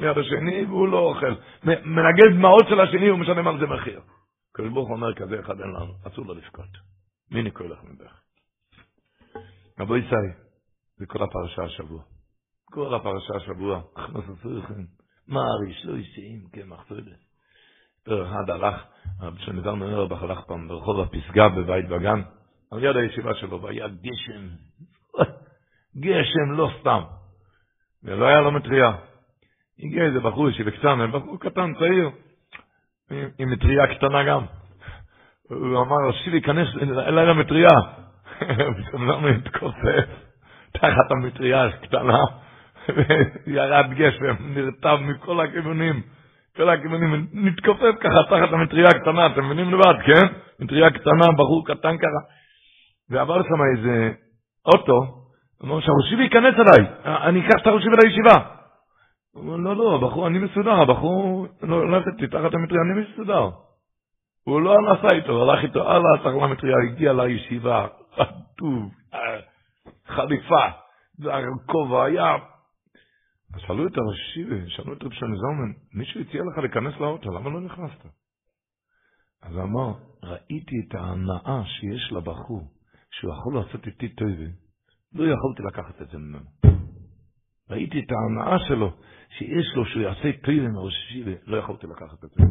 ליד 0.02 0.18
השני, 0.18 0.66
והוא 0.66 0.88
לא 0.88 1.00
אוכל. 1.00 1.34
מנגב 1.64 2.38
דמעות 2.38 2.68
של 2.70 2.80
השני, 2.80 3.08
הוא 3.08 3.20
משלם 3.20 3.48
על 3.48 3.60
זה 3.60 3.66
מחיר. 3.66 4.00
הקדוש 4.60 4.74
ברוך 4.74 4.90
אומר 4.90 5.14
כזה 5.14 5.40
אחד 5.40 5.62
אין 5.62 5.70
לנו, 5.70 5.94
אסור 6.08 6.26
לו 6.26 6.34
לבכות. 6.34 6.78
מי 7.32 7.44
נקרא 7.44 7.68
לך 7.68 7.80
מבך? 7.84 8.22
רבו 9.80 9.98
ישי, 9.98 10.16
זה 10.98 11.06
כל 11.06 11.24
הפרשה 11.24 11.64
השבוע. 11.64 12.04
כל 12.72 12.96
הפרשה 12.96 13.34
השבוע, 13.36 13.82
הכנוס 13.96 14.26
הסוריכם, 14.30 14.84
מה 15.28 15.40
הריש 15.42 15.86
לא 15.86 15.98
ישאים 15.98 16.48
כמחצודת. 16.54 17.20
אחד 18.08 18.50
הלך, 18.50 18.84
כשנזר 19.38 19.76
מנרבך 19.76 20.24
הלך 20.24 20.40
פעם 20.48 20.68
ברחוב 20.68 21.00
הפסגה 21.00 21.50
בבית 21.50 21.90
בגן, 21.90 22.22
על 22.72 22.84
יד 22.84 22.96
הישיבה 22.96 23.36
שלו, 23.36 23.62
והיה 23.62 23.88
גשם, 23.88 24.48
גשם 25.98 26.52
לא 26.52 26.70
סתם, 26.80 27.02
ולא 28.04 28.26
היה 28.26 28.42
לו 28.42 28.52
מטריה. 28.52 28.92
הגיע 29.80 30.06
איזה 30.06 30.20
בחור 30.20 30.50
ישיבה 30.50 30.72
קטן, 30.72 31.12
בחור 31.12 31.40
קטן, 31.40 31.74
צעיר, 31.80 32.10
עם 33.40 33.52
מטריה 33.52 33.88
קטנה 33.88 34.24
גם. 34.24 34.42
הוא 35.50 35.82
אמר, 35.82 36.12
שיבי, 36.12 36.42
כנס 36.42 36.68
אליי 37.08 37.26
למטריה. 37.26 37.70
ושמנו 38.78 39.28
התכופף 39.28 40.06
תחת 40.72 41.12
המטריה 41.12 41.66
הקטנה, 41.66 42.18
וירד 43.48 43.86
גשם, 43.98 44.36
נרטב 44.40 44.98
מכל 45.02 45.40
הכיוונים. 45.40 46.02
כל 46.56 46.70
הכיוונים, 46.70 47.28
נתכופף 47.34 47.96
ככה 48.00 48.24
תחת 48.30 48.54
המטריה 48.54 48.88
הקטנה, 48.88 49.26
אתם 49.26 49.46
מבינים 49.46 49.74
לבד, 49.74 49.94
כן? 50.06 50.28
מטריה 50.60 50.90
קטנה, 50.90 51.32
בחור 51.38 51.68
קטן 51.68 51.98
ככה. 51.98 52.22
ועבר 53.10 53.44
שם 53.44 53.78
איזה 53.78 54.12
אוטו, 54.66 55.02
אמר 55.64 55.80
שהראשיבי 55.80 56.24
ייכנס 56.24 56.56
אליי, 56.60 56.92
אני 57.06 57.40
אקח 57.40 57.62
את 57.62 57.68
הראשיבי 57.68 57.96
לישיבה. 58.04 58.59
אומר, 59.36 59.56
לא, 59.56 59.76
לא, 59.76 59.96
הבחור, 59.96 60.28
אני 60.28 60.40
מסודר, 60.40 60.72
הבחור 60.72 61.48
לא 61.62 61.76
הולך 61.76 62.08
איתי 62.08 62.28
תחת 62.28 62.54
המטריה, 62.54 62.82
אני 62.82 63.02
מסודר. 63.02 63.50
הוא 64.44 64.62
לא 64.62 64.76
נסע 64.82 65.16
איתו, 65.16 65.42
הלך 65.42 65.64
איתו 65.64 65.92
הלאה, 65.92 66.18
תחת 66.18 66.42
המטריה, 66.42 66.76
הגיע 66.88 67.14
לישיבה, 67.14 67.88
חטוב, 68.16 68.94
חליפה, 70.08 70.66
כובע, 71.66 72.04
היה 72.04 72.36
אז 73.54 73.62
שאלו 73.62 73.88
את 73.88 73.98
הראשי, 73.98 74.70
שאלו 74.70 74.94
את 74.94 75.04
רב 75.04 75.12
שני 75.12 75.38
זלמן, 75.38 75.72
מישהו 75.94 76.22
הציע 76.22 76.42
לך 76.52 76.58
להיכנס 76.58 76.94
לאוטו, 77.00 77.32
למה 77.32 77.50
לא 77.50 77.62
נכנסת? 77.62 78.06
אז 79.42 79.58
אמר, 79.58 79.94
ראיתי 80.24 80.76
את 80.88 80.96
ההנאה 80.96 81.66
שיש 81.66 82.12
לבחור, 82.12 82.62
שהוא 83.12 83.34
יכול 83.34 83.56
לעשות 83.56 83.88
איתי 83.88 84.10
טובי, 84.10 84.48
לא 85.14 85.24
יכולתי 85.24 85.64
לקחת 85.64 86.02
את 86.02 86.10
זה 86.10 86.18
ממנו. 86.18 86.46
ראיתי 87.70 88.00
את 88.00 88.12
ההנאה 88.12 88.60
שלו, 88.68 88.92
שיש 89.30 89.76
לו 89.76 89.86
שהוא 89.86 90.04
יעשה 90.04 90.32
טובי 90.42 90.68
מראשי, 90.68 91.24
לא 91.46 91.58
יכולתי 91.58 91.88
לקחת 91.88 92.24
את 92.24 92.30
זה. 92.30 92.44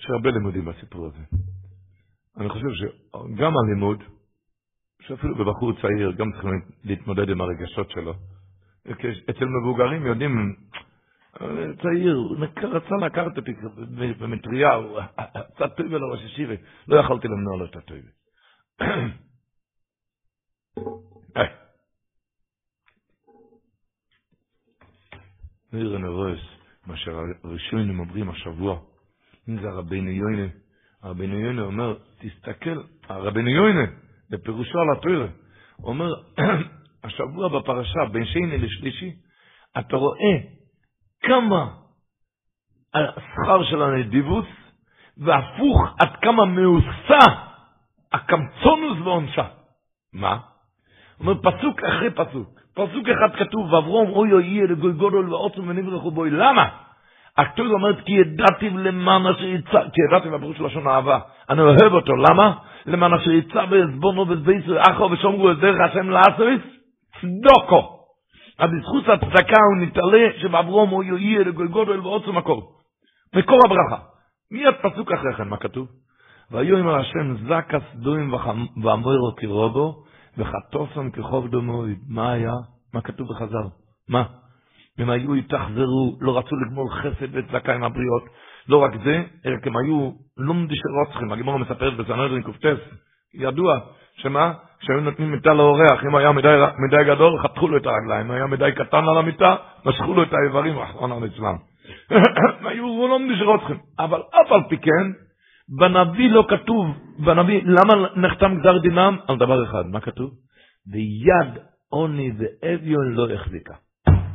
יש 0.00 0.10
הרבה 0.10 0.30
לימודים 0.30 0.64
בסיפור 0.64 1.06
הזה. 1.06 1.24
אני 2.36 2.48
חושב 2.48 2.66
שגם 2.74 3.52
הלימוד, 3.56 4.02
שאפילו 5.00 5.34
בבחור 5.34 5.72
צעיר, 5.82 6.12
גם 6.12 6.32
צריכים 6.32 6.50
להתמודד 6.84 7.28
עם 7.28 7.40
הרגשות 7.40 7.90
שלו. 7.90 8.14
אצל 9.30 9.44
מבוגרים 9.44 10.06
יודעים, 10.06 10.56
צעיר, 11.82 12.16
הוא 12.16 12.46
רצה 12.62 12.94
לקחת 13.06 13.36
אותי 13.36 13.52
במטריה, 14.18 14.74
הוא 14.74 14.98
עשה 15.26 15.68
טויבה 15.68 15.98
לראש 15.98 16.24
ישיבה, 16.24 16.54
לא 16.88 17.00
יכולתי 17.00 17.28
למנוע 17.28 17.56
לו 17.58 17.64
את 17.64 17.76
הטויבה. 17.76 18.10
נראה 25.72 25.98
נרוס, 25.98 26.40
מה 26.86 26.96
שהראשונים 26.96 28.00
אומרים 28.00 28.30
השבוע, 28.30 28.78
אם 29.48 29.60
זה 29.60 29.68
הרבינו 29.68 30.10
יוינה, 30.10 30.48
הרבינו 31.02 31.38
יוינה 31.38 31.62
אומר, 31.62 31.96
תסתכל, 32.18 32.82
הרבינו 33.08 33.48
יוינה, 33.48 33.84
בפירושו 34.30 34.78
על 34.78 34.96
התוירה, 34.96 35.26
אומר, 35.82 36.10
השבוע 37.04 37.48
בפרשה, 37.48 38.04
בין 38.12 38.24
שני 38.24 38.58
לשלישי, 38.58 39.12
אתה 39.78 39.96
רואה 39.96 40.36
כמה 41.22 41.74
השכר 42.94 43.64
של 43.70 43.82
הנדיבוס, 43.82 44.46
והפוך 45.16 45.80
עד 46.00 46.16
כמה 46.22 46.44
מאוסה 46.46 47.32
הקמצונוס 48.12 48.98
ועונשה. 49.04 49.48
מה? 50.12 50.38
אומר 51.20 51.34
פסוק 51.34 51.80
אחרי 51.84 52.10
פסוק. 52.10 52.61
פסוק 52.74 53.08
אחד 53.08 53.36
כתוב, 53.36 53.72
ואברום 53.72 54.10
אוי 54.10 54.32
אוי 54.32 54.44
יהיה 54.44 54.66
לגוי 54.66 54.92
גודל 54.92 55.32
ועוצם 55.32 55.68
ונברחו 55.68 56.10
בוי. 56.10 56.30
למה? 56.30 56.68
הכתוב 57.38 57.66
אומרת, 57.66 58.00
כי 58.04 58.12
ידעתי 58.12 58.70
למען 58.70 59.26
אשר 59.26 59.44
יצא, 59.44 59.80
כי 59.92 60.00
ידעתי 60.08 60.28
בפירוש 60.28 60.56
של 60.56 60.66
לשון 60.66 60.88
אהבה. 60.88 61.18
אני 61.50 61.60
אוהב 61.60 61.92
אותו, 61.92 62.16
למה? 62.16 62.54
למען 62.86 63.14
אשר 63.14 63.30
יצא 63.30 63.64
בעזבונו 63.64 64.20
ובזבייסו 64.20 64.72
אחו 64.90 65.08
ושומרו 65.10 65.50
את 65.50 65.58
דרך 65.58 65.76
השם 65.90 66.10
לאסריס, 66.10 66.60
צדוקו. 67.20 67.98
אז 68.58 68.70
בזכות 68.70 69.08
הצדקה 69.08 69.56
הוא 69.70 69.86
נתעלה 69.86 70.28
שבאברום 70.38 70.90
הוא 70.90 71.02
יהיה 71.02 71.44
לגולגודל 71.44 72.00
ועוצם 72.00 72.36
מקור. 72.36 72.72
מקור 73.36 73.58
הברכה. 73.66 74.04
מיד 74.50 74.74
פסוק 74.82 75.12
אחרי 75.12 75.34
כן, 75.34 75.48
מה 75.48 75.56
כתוב? 75.56 75.88
והיו 76.50 76.76
עם 76.76 76.88
השם 76.88 77.36
זקס 77.36 77.94
דוים 77.94 78.34
ואמרו 78.82 79.34
כרובו 79.36 80.01
וחטוסם 80.38 81.10
כחוב 81.10 81.48
דומוי. 81.48 81.96
מה 82.08 82.32
היה? 82.32 82.52
מה 82.94 83.00
כתוב 83.00 83.28
בחז"ל? 83.28 83.68
מה? 84.08 84.24
הם 84.98 85.10
היו 85.10 85.34
התאכזרו, 85.34 86.18
לא 86.20 86.38
רצו 86.38 86.56
לגמול 86.56 86.90
חסד 86.90 87.28
וצדקה 87.32 87.74
עם 87.74 87.84
הבריות. 87.84 88.22
לא 88.68 88.82
רק 88.82 88.92
זה, 89.04 89.22
אלא 89.46 89.56
הם 89.64 89.76
היו 89.76 90.10
לומדי 90.36 90.76
של 90.76 90.88
רוצחים. 91.06 91.32
הגמור 91.32 91.58
מספרת 91.58 91.96
בסנדרין 91.96 92.42
קופטס, 92.42 92.78
ידוע, 93.34 93.78
שמה? 94.16 94.52
כשהיו 94.80 95.00
נותנים 95.00 95.32
מיטה 95.32 95.54
לאורח, 95.54 96.04
אם 96.04 96.16
היה 96.16 96.32
מדי, 96.32 96.56
מדי 96.78 97.04
גדול, 97.04 97.38
חתכו 97.42 97.68
לו 97.68 97.76
את 97.76 97.86
הרגליים, 97.86 98.26
אם 98.26 98.30
היה 98.30 98.46
מדי 98.46 98.70
קטן 98.76 99.08
על 99.08 99.18
המיטה, 99.18 99.56
משכו 99.84 100.14
לו 100.14 100.22
את 100.22 100.32
האיברים, 100.32 100.78
אחרון 100.78 101.12
המצוון. 101.22 101.56
היו 102.64 103.08
לא 103.08 103.18
רוצחים. 103.44 103.78
אבל 103.98 104.20
אף 104.20 104.52
על 104.52 104.60
פי 104.68 104.78
כן, 104.78 105.06
בנביא 105.68 106.30
לא 106.30 106.46
כתוב, 106.48 106.86
בנביא, 107.18 107.62
למה 107.64 108.08
נחתם 108.16 108.58
גזר 108.60 108.78
דינם? 108.78 109.16
על 109.28 109.36
דבר 109.36 109.64
אחד, 109.64 109.86
מה 109.86 110.00
כתוב? 110.00 110.30
ויד 110.92 111.58
עוני 111.88 112.32
ואביון 112.38 113.12
לא 113.12 113.32
החזיקה. 113.34 113.74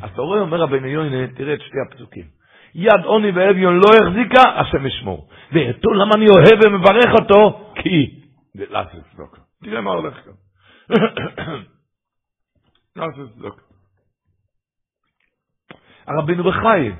אז 0.01 0.09
אתה 0.13 0.21
רואה, 0.21 0.39
אומר 0.39 0.61
רבינו 0.61 0.87
יוינה, 0.87 1.27
תראה 1.35 1.53
את 1.53 1.61
שתי 1.61 1.77
הפסוקים. 1.87 2.25
יד 2.75 3.03
עוני 3.03 3.31
ואביון 3.31 3.77
לא 3.77 3.89
החזיקה, 4.01 4.41
השם 4.41 4.85
ישמור. 4.85 5.29
ואתו 5.51 5.93
למה 5.93 6.11
אני 6.15 6.25
אוהב 6.29 6.65
ומברך 6.65 7.13
אותו? 7.19 7.71
כי 7.75 8.19
לעשות 8.55 8.99
צדוקה. 9.13 9.41
תראה 9.63 9.81
מה 9.81 9.91
הולך 9.91 10.15
כאן. 10.25 10.33
לעשות 12.95 13.33
צדוקה. 13.33 13.61
הרבינו 16.07 16.43
בחי 16.43 16.91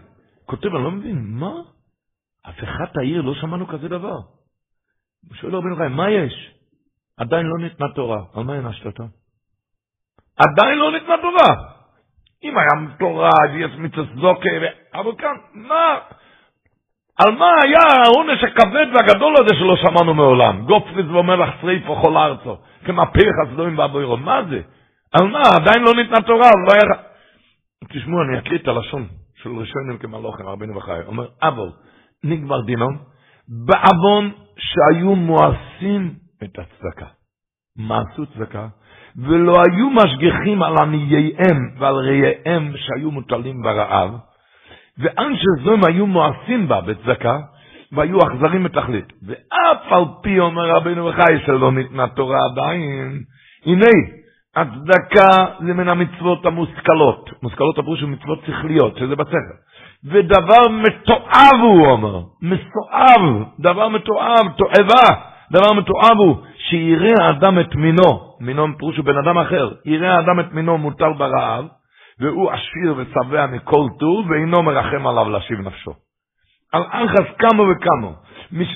כותב, 0.46 0.76
אני 0.76 0.84
לא 0.84 0.92
מבין, 0.92 1.26
מה? 1.28 1.54
הפיכת 2.48 2.98
העיר, 2.98 3.22
לא 3.22 3.34
שמענו 3.34 3.68
כזה 3.68 3.88
דבר. 3.88 4.18
הוא 5.28 5.36
שואל 5.36 5.56
רבינו 5.56 5.76
חי, 5.76 5.88
מה 5.90 6.10
יש? 6.10 6.52
עדיין 7.18 7.46
לא 7.46 7.58
ניתנה 7.64 7.88
תורה. 7.96 8.22
על 8.36 8.44
מה 8.44 8.54
הענשת 8.54 8.86
אותו? 8.86 9.04
עדיין 10.38 10.78
לא 10.78 10.92
ניתנה 10.92 11.16
תורה. 11.22 11.78
אם 12.44 12.58
היה 12.58 12.98
תורה, 13.00 13.30
ויש 13.54 13.72
מצווה 13.78 14.06
זוקה, 14.16 14.50
אבל 14.94 15.12
כאן, 15.18 15.36
מה? 15.54 16.00
על 17.20 17.36
מה 17.36 17.52
היה 17.66 17.80
העונש 18.04 18.44
הכבד 18.44 18.88
והגדול 18.94 19.34
הזה 19.40 19.56
שלא 19.60 19.76
שמענו 19.76 20.14
מעולם? 20.14 20.66
גופריס 20.66 21.06
ואומר 21.08 21.60
שריפו 21.62 21.96
כל 21.96 22.18
ארצו, 22.18 22.58
כמפך 22.86 23.32
הסדומים 23.48 23.78
והבוירו, 23.78 24.18
מה 24.18 24.42
זה? 24.50 24.62
על 25.12 25.28
מה? 25.28 25.42
עדיין 25.62 25.84
לא 25.84 25.94
ניתנה 25.96 26.22
תורה, 26.22 26.50
לא 26.68 26.74
היה... 26.74 27.04
תשמעו, 27.90 28.22
אני 28.22 28.40
אקריא 28.40 28.60
את 28.60 28.68
הלשון 28.68 29.08
של 29.44 29.50
ראשונים 29.50 29.98
כמלוכים, 29.98 30.48
רבינו 30.48 30.76
וחי. 30.76 31.00
אומר, 31.08 31.28
אבל, 31.42 31.70
נגמר 32.24 32.62
דינום, 32.62 32.98
בעוון 33.48 34.32
שהיו 34.58 35.16
מואסים 35.16 36.14
את 36.44 36.60
הצדקה. 36.60 37.06
מה 37.78 38.02
עשו 38.02 38.26
צדקה? 38.26 38.68
ולא 39.18 39.54
היו 39.54 39.90
משגיחים 39.90 40.64
על 40.64 40.74
ענייהם 40.82 41.58
ועל 41.80 41.96
רעיהם 41.96 42.74
שהיו 42.78 43.12
מוטלים 43.12 43.62
ברעב, 43.62 44.12
ואנשי 44.98 45.46
זוהם 45.64 45.80
היו 45.88 46.08
מואסים 46.08 46.68
בה 46.68 46.82
בצדקה, 46.82 47.40
והיו 47.92 48.18
אכזרים 48.18 48.64
בתכלית. 48.64 49.14
ואף 49.28 49.92
על 49.92 50.04
פי 50.24 50.40
אומר 50.40 50.70
רבינו 50.70 51.06
וחי 51.06 51.40
שלא 51.46 51.72
ניתנה 51.72 52.08
תורה 52.08 52.38
עדיין, 52.52 53.24
הנה, 53.66 53.88
הצדקה 54.56 55.46
זה 55.60 55.74
מן 55.74 55.90
המצוות 55.90 56.46
המושכלות. 56.46 57.30
מושכלות 57.44 57.78
הפירוש 57.78 58.02
הוא 58.02 58.10
מצוות 58.10 58.40
שכליות, 58.48 58.98
שזה 58.98 59.16
בספר. 59.16 59.56
ודבר 60.06 60.68
מתועב 60.70 61.62
הוא 61.62 61.88
אומר, 61.88 62.22
מסועב, 62.42 63.44
דבר 63.60 63.88
מתועב, 63.88 64.48
תועבה, 64.58 65.22
דבר 65.52 65.74
מתועב 65.74 66.18
הוא, 66.18 66.36
שיראה 66.58 67.26
האדם 67.26 67.60
את 67.60 67.76
מינו, 67.76 68.36
מינו 68.40 68.68
פירוש 68.78 68.98
הוא 68.98 69.06
בן 69.06 69.18
אדם 69.18 69.38
אחר, 69.38 69.72
יראה 69.86 70.16
האדם 70.16 70.40
את 70.40 70.54
מינו 70.54 70.78
מוטל 70.78 71.14
ברעב, 71.18 71.66
והוא 72.20 72.52
עשיר 72.52 72.96
ושבע 72.98 73.48
מכל 73.48 73.88
טוב, 74.00 74.30
ואינו 74.30 74.64
מרחם 74.64 75.08
עליו 75.08 75.30
להשיב 75.30 75.60
נפשו. 75.60 75.92
על 76.72 76.84
אנחס 76.94 77.36
כמה 77.40 77.64
וכמה, 77.64 78.12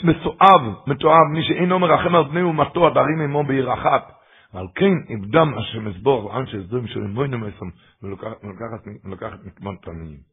מסואב, 0.03 0.73
מתואב, 0.88 1.27
מי 1.34 1.43
שאינו 1.43 1.80
מרחם 1.80 2.15
על 2.15 2.23
בני 2.23 2.41
אומתו, 2.41 2.88
הדרים 2.88 3.22
עמו 3.22 3.43
בעיר 3.43 3.73
אחת. 3.73 4.11
ועל 4.53 4.68
כן 4.76 4.93
איבדם 5.10 5.57
השם 5.57 5.88
אסבור, 5.88 6.39
אנשי 6.39 6.57
סדורים 6.64 6.88
של 6.88 6.99
אמוינו 6.99 7.38
מסם, 7.38 7.69
ולוקחת 8.03 9.38
נקמן 9.45 9.76
תנאים. 9.81 10.30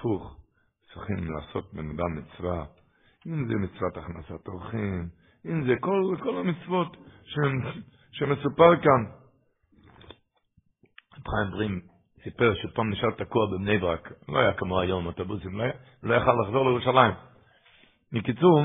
הפוך, 0.00 0.36
צריכים 0.92 1.32
לעשות 1.32 1.74
בן 1.74 1.90
אדם 1.90 2.14
מצווה, 2.16 2.64
אם 3.26 3.48
זה 3.48 3.54
מצוות 3.54 3.96
הכנסת 3.96 4.48
אורחים, 4.48 5.08
אם 5.46 5.66
זה 5.66 5.74
כל, 5.80 6.16
כל 6.22 6.36
המצוות 6.36 6.96
שמסופר 8.12 8.76
כאן. 8.76 9.04
חיים 11.12 11.50
ברים 11.50 11.80
סיפר 12.24 12.54
שפעם 12.54 12.90
נשאר 12.90 13.10
תקוע 13.10 13.46
בבני 13.46 13.78
ברק, 13.78 14.12
לא 14.28 14.38
היה 14.38 14.52
כמו 14.52 14.80
היום 14.80 15.06
אוטובוסים, 15.06 15.58
לא, 15.58 15.64
לא 16.02 16.14
יכל 16.14 16.32
לחזור 16.44 16.64
לירושלים. 16.64 17.14
בקיצור, 18.12 18.60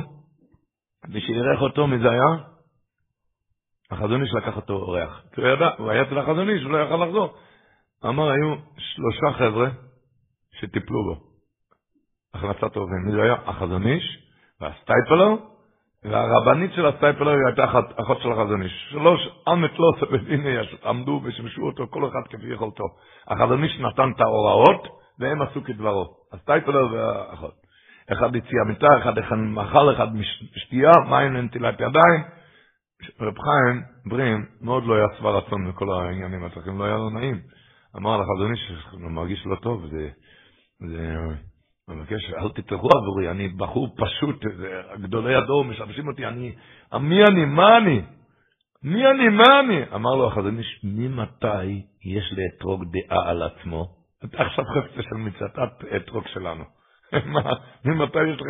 מי 1.07 1.21
שאירח 1.21 1.61
אותו, 1.61 1.87
מי 1.87 1.99
זה 1.99 2.09
היה? 2.09 2.43
החזון 3.91 4.21
איש 4.21 4.33
לקח 4.33 4.55
אותו 4.55 4.73
אורח. 4.73 5.23
כי 5.33 5.41
הוא 5.41 5.49
ידע, 5.49 5.69
הוא 5.77 5.89
היה 5.89 6.01
אצל 6.01 6.17
החזון 6.17 6.49
איש, 6.49 6.63
הוא 6.63 6.71
לא 6.71 6.77
יכל 6.77 7.05
לחזור. 7.05 7.37
אמר, 8.05 8.29
היו 8.31 8.55
שלושה 8.77 9.37
חבר'ה 9.37 9.69
שטיפלו 10.59 11.03
בו. 11.03 11.24
הכנסת 12.35 12.75
אורחים. 12.75 13.05
מי 13.05 13.11
זה 13.11 13.23
היה? 13.23 13.35
החזון 13.45 13.87
איש, 13.87 14.19
והסטייפלר, 14.61 15.35
והרבנית 16.03 16.73
של 16.73 16.85
הסטייפלר 16.85 17.35
הייתה 17.47 17.65
אחות, 18.01 18.21
של 18.21 18.31
החזון 18.31 18.61
איש. 18.61 18.87
שלוש 18.91 19.29
אמת 19.53 19.79
לא 19.79 19.91
סבדיני 19.99 20.55
עמדו 20.85 21.21
ושמשו 21.23 21.61
אותו 21.61 21.87
כל 21.89 22.07
אחד 22.07 22.27
כפי 22.29 22.53
יכולתו. 22.53 22.83
החזון 23.27 23.63
איש 23.63 23.79
נתן 23.79 24.11
את 24.15 24.21
ההוראות, 24.21 24.87
והם 25.19 25.41
עשו 25.41 25.63
כדברו. 25.63 26.05
הסטייפלר 26.33 26.93
והאחות. 26.93 27.53
אחד 28.11 28.35
הציע 28.35 28.63
מיטה, 28.67 28.87
אחד 28.97 29.13
מאכל, 29.35 29.93
אחד 29.93 30.07
שתייה, 30.55 30.91
מים 31.09 31.33
לנטילת 31.33 31.75
ידיים. 31.75 32.21
רב 33.21 33.39
חיים 33.39 33.81
ברים 34.09 34.45
מאוד 34.61 34.83
לא 34.85 34.95
היה 34.95 35.07
שבע 35.17 35.29
רצון 35.29 35.67
מכל 35.67 35.91
העניינים 35.91 36.43
הצרכים, 36.43 36.79
לא 36.79 36.83
היה 36.83 36.95
לו 36.95 37.09
נעים. 37.09 37.39
אמר 37.97 38.17
לחזון 38.17 38.51
איש, 38.51 38.71
הוא 38.91 39.11
מרגיש 39.11 39.45
לא 39.45 39.55
טוב, 39.55 39.85
זה... 39.85 40.09
זה 40.79 41.15
אני 41.89 41.95
מבקש, 41.95 42.33
אל 42.33 42.49
תתרחו 42.49 42.87
עבורי, 42.97 43.31
אני 43.31 43.47
בחור 43.47 43.95
פשוט, 43.97 44.45
גדולי 45.01 45.35
הדור 45.35 45.65
משמשים 45.65 46.07
אותי, 46.07 46.25
אני, 46.25 46.55
מי 46.93 47.23
אני, 47.23 47.45
מה 47.45 47.77
אני? 47.77 48.01
מי 48.83 49.07
אני, 49.07 49.29
מה 49.29 49.59
אני? 49.59 49.95
אמר 49.95 50.15
לו 50.15 50.27
החזון 50.27 50.57
איש, 50.57 50.81
ממתי 50.83 51.85
יש 52.05 52.33
לאתרוג 52.37 52.83
דעה 52.91 53.29
על 53.29 53.43
עצמו? 53.43 53.85
אתה 54.25 54.43
עכשיו 54.43 54.65
חפצה 54.65 55.01
של 55.03 55.15
מצוות 55.15 55.83
אתרוג 55.95 56.27
שלנו. 56.27 56.63
ממתי 57.85 58.19
יש 58.29 58.37
לך... 58.41 58.47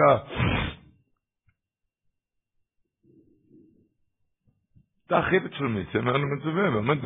אתה 5.07 5.18
החיפת 5.18 5.53
של 5.53 5.64
מיצה, 5.64 5.99
אומר 5.99 6.18
לו 6.18 6.28
מצווה, 6.38 6.72
באמת, 6.72 6.98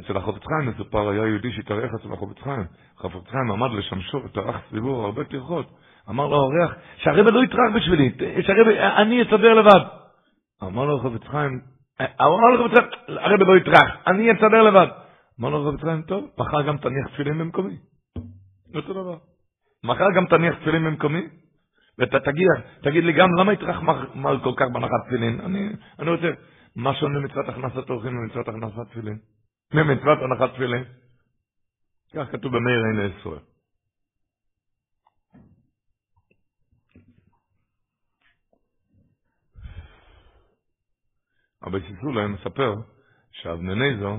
אצל 0.00 0.16
החופץ 0.16 0.42
חיים 0.44 0.68
מסופר, 0.68 1.08
היה 1.08 1.26
יהודי 1.26 1.52
שהתארח 1.52 1.90
אצל 1.94 2.12
החופץ 2.12 2.38
חיים. 2.42 2.64
החופץ 2.98 3.30
חיים 3.30 3.50
עמד 3.50 3.70
לשמשו 3.78 4.20
וטרח 4.24 4.56
סביבו 4.68 5.04
הרבה 5.04 5.24
טרחות. 5.24 5.66
אמר 6.10 6.26
לו 6.26 6.36
האורח, 6.36 6.74
שהרבא 6.96 7.30
לא 7.30 7.44
יטרח 7.44 7.74
בשבילי, 7.76 8.12
שהרבא, 8.42 9.02
אני 9.02 9.22
אסדר 9.22 9.54
לבד. 9.54 9.80
אמר 10.62 10.84
לו 10.84 10.98
החופץ 10.98 11.26
חיים, 11.26 11.60
אמר 12.00 12.36
לו 12.36 12.64
החופץ 12.64 12.78
חיים, 12.78 13.18
הרבא 13.18 13.44
לא 13.44 13.56
יטרח, 13.56 13.96
אני 14.06 14.32
אסדר 14.32 14.62
לבד. 14.62 14.86
אמר 15.40 15.48
לו 15.48 15.68
החופץ 15.68 15.84
חיים, 15.84 16.02
טוב, 16.02 16.28
מחר 16.38 16.62
גם 16.62 16.76
תניח 16.76 17.08
תפילין 17.08 17.38
במקומי. 17.38 17.76
אותו 18.74 18.92
דבר. 18.92 19.16
מחר 19.84 20.10
גם 20.16 20.26
תניח 20.26 20.54
תפילין 20.54 20.84
במקומי, 20.84 21.22
ואתה 21.98 22.20
תגיד, 22.20 22.46
תגיד 22.82 23.04
לי 23.04 23.12
גם, 23.12 23.28
למה 23.38 23.52
יטרח 23.52 23.80
כל 24.42 24.52
כך 24.56 24.66
בהנחת 24.72 25.06
תפילין? 25.06 25.40
אני, 25.40 25.68
אני 25.98 26.10
רוצה, 26.10 26.28
מה 26.76 26.94
שונה 26.94 27.20
מצוות 27.20 27.48
הכנסת 27.48 27.90
אורחים 27.90 28.18
ומצוות 28.18 28.48
הכנסת 28.48 28.90
תפילין? 28.90 29.18
ממצוות 29.74 30.18
הנחת 30.22 30.54
תפילין. 30.54 30.84
כך 32.14 32.32
כתוב 32.32 32.56
במאיר 32.56 32.82
עין 32.84 33.12
עשרה. 33.12 33.38
אבל 41.62 41.80
סיסולה 41.88 42.28
מספר 42.28 42.74
שאבנניזר 43.32 44.16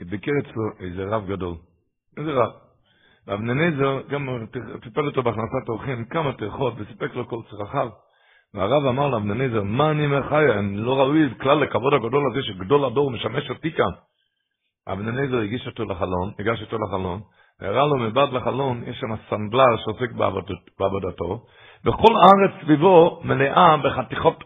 ביקר 0.00 0.32
אצלו 0.40 0.62
איזה 0.80 1.04
רב 1.04 1.30
גדול. 1.30 1.54
איזה 2.16 2.30
רב. 2.30 2.50
ואבנניזר 3.26 4.00
גם 4.08 4.46
טיפל 4.82 5.06
אותו 5.06 5.22
בהכנסת 5.22 5.68
אורחים 5.68 6.04
כמה 6.04 6.32
טרחות 6.32 6.74
וסיפק 6.78 7.14
לו 7.14 7.28
כל 7.28 7.42
צרכיו. 7.50 7.88
והרב 8.54 8.86
אמר 8.86 9.08
לאבנניזר, 9.08 9.62
מה 9.62 9.90
אני 9.90 10.06
מחיה? 10.06 10.58
אני 10.58 10.76
לא 10.76 11.00
ראוי 11.00 11.34
כלל 11.40 11.58
לכבוד 11.58 11.94
הגדול 11.94 12.30
הזה 12.30 12.42
שגדול 12.42 12.84
הדור 12.84 13.10
משמש 13.10 13.50
אותי 13.50 13.72
כאן. 13.72 14.09
אליעזר 14.98 15.38
הגיש 15.38 15.66
אותו 15.66 15.84
לחלון, 15.84 16.30
הגש 16.38 16.62
אותו 16.62 16.76
לחלון, 16.78 17.20
הראה 17.60 17.86
לו 17.86 17.96
מבעד 17.96 18.32
לחלון, 18.32 18.82
יש 18.86 19.00
שם 19.00 19.16
סנדלר 19.30 19.76
שעוסק 19.84 20.12
בעבודתו, 20.78 21.44
וכל 21.84 22.14
הארץ 22.16 22.64
סביבו 22.64 23.20
מלאה 23.24 23.76
בחתיכות 23.76 24.44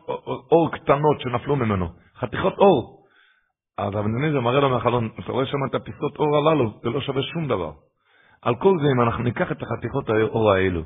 אור 0.52 0.70
קטנות 0.72 1.20
שנפלו 1.20 1.56
ממנו, 1.56 1.88
חתיכות 2.18 2.58
אור. 2.58 3.04
אז 3.78 3.92
אליעזר 3.94 4.40
מראה 4.40 4.60
לו 4.60 4.68
מהחלון, 4.68 5.08
אתה 5.18 5.32
רואה 5.32 5.46
שם 5.46 5.58
את 5.70 5.74
הפיסות 5.74 6.16
אור 6.16 6.36
הללו, 6.36 6.70
זה 6.82 6.90
לא 6.90 7.00
שווה 7.00 7.22
שום 7.22 7.48
דבר. 7.48 7.72
על 8.42 8.54
כל 8.54 8.78
זה, 8.82 8.88
אם 8.96 9.00
אנחנו 9.00 9.24
ניקח 9.24 9.52
את 9.52 9.62
החתיכות 9.62 10.08
האור 10.08 10.52
האלו, 10.52 10.82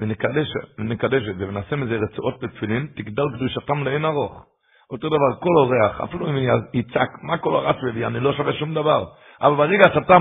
ונקדש, 0.00 0.46
ונקדש 0.78 1.22
את 1.28 1.38
זה, 1.38 1.48
ונעשה 1.48 1.76
מזה 1.76 1.96
רצועות 1.96 2.42
לתפילין, 2.42 2.86
תגדל 2.96 3.24
קדושתם 3.36 3.84
לאין 3.84 4.04
ארוך. 4.04 4.46
אותו 4.90 5.08
דבר, 5.08 5.40
כל 5.40 5.56
אורח, 5.58 6.00
אפילו 6.00 6.30
אם 6.30 6.36
יצעק, 6.74 7.10
מה 7.22 7.38
כל 7.38 7.54
אורח 7.54 7.76
מביא, 7.88 8.06
אני 8.06 8.20
לא 8.20 8.32
שווה 8.32 8.52
שום 8.52 8.74
דבר. 8.74 9.04
אבל 9.40 9.56
ברגע 9.56 9.84
שאתה, 9.94 10.16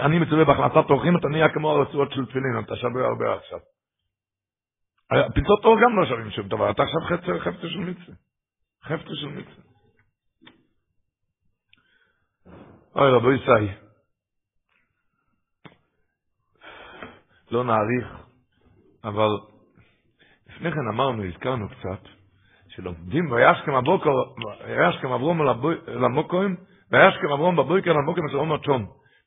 אני 0.00 0.18
מצווה 0.18 0.44
בהכנסת 0.44 0.90
אורחים, 0.90 1.16
אתה 1.16 1.28
נהיה 1.28 1.48
כמו 1.48 1.70
הרצועות 1.70 2.12
של 2.12 2.26
תפילין, 2.26 2.58
אתה 2.64 2.76
שווה 2.76 3.06
הרבה 3.06 3.34
עכשיו. 3.34 3.58
פיצות 5.34 5.64
אור 5.64 5.76
גם 5.82 5.98
לא 5.98 6.06
שווים 6.06 6.30
שום 6.30 6.48
דבר, 6.48 6.70
אתה 6.70 6.82
עכשיו 6.82 7.18
חפצה 7.40 7.68
של 7.68 7.78
מצווה. 7.78 8.14
חפצה 8.84 9.14
של 9.14 9.28
מצווה. 9.28 9.64
אוי 12.96 13.10
רבו 13.10 13.32
ישי, 13.32 13.74
לא 17.50 17.64
נאריך, 17.64 18.06
אבל 19.04 19.28
לפני 20.46 20.70
כן 20.70 20.88
אמרנו, 20.94 21.24
הזכרנו 21.24 21.68
קצת, 21.68 22.19
שלומדים, 22.80 23.32
וישכם 23.32 23.74
הבוקר, 23.74 24.10
וישכם 24.66 25.12
אברום 25.12 25.42
למוקוים, 25.86 26.56
וישכם 26.92 27.28
אברום 27.34 27.56
בבוקר 27.56 27.92
למוקוים 27.92 28.26
אשר 28.26 28.36
אומר 28.36 28.58
צ'ום. 28.58 28.86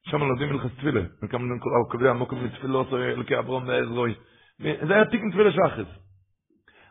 שם 0.10 0.20
לומדים 0.20 0.50
הלכס 0.50 0.78
תפילה. 0.78 1.02
וכמה 1.24 1.44
הוא 1.44 1.92
קובע 1.92 2.10
המוקוים 2.10 2.46
לתפילות, 2.46 2.94
אלוקי 2.94 3.40
אברום 3.40 3.68
ועזרוי. 3.68 4.16
זה 4.60 4.94
היה 4.94 5.06
תיקן 5.06 5.32
תפילה 5.32 5.52
שחס. 5.52 5.86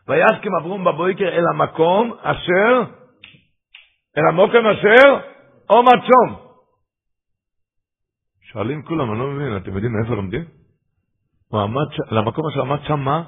וישכם 0.07 0.49
אברום 0.61 0.83
בבוקר 0.83 1.27
אל 1.27 1.43
המקום 1.53 2.13
אשר, 2.21 2.83
אל 4.17 4.23
המוקוים 4.29 4.65
אשר, 4.65 5.19
אומר 5.69 5.91
צ'ום. 5.91 6.35
שואלים 8.51 8.81
כולם, 8.83 9.11
אני 9.11 9.19
לא 9.19 9.27
מבין, 9.27 9.57
אתם 9.57 9.73
יודעים 9.73 9.93
מאיפה 9.93 10.15
לומדים? 10.15 10.43
הוא 11.47 11.61
עמד, 11.61 11.87
למקום 12.11 12.47
אשר 12.47 12.61
עמד 12.61 12.79
שם 12.87 12.99
מה? 12.99 13.23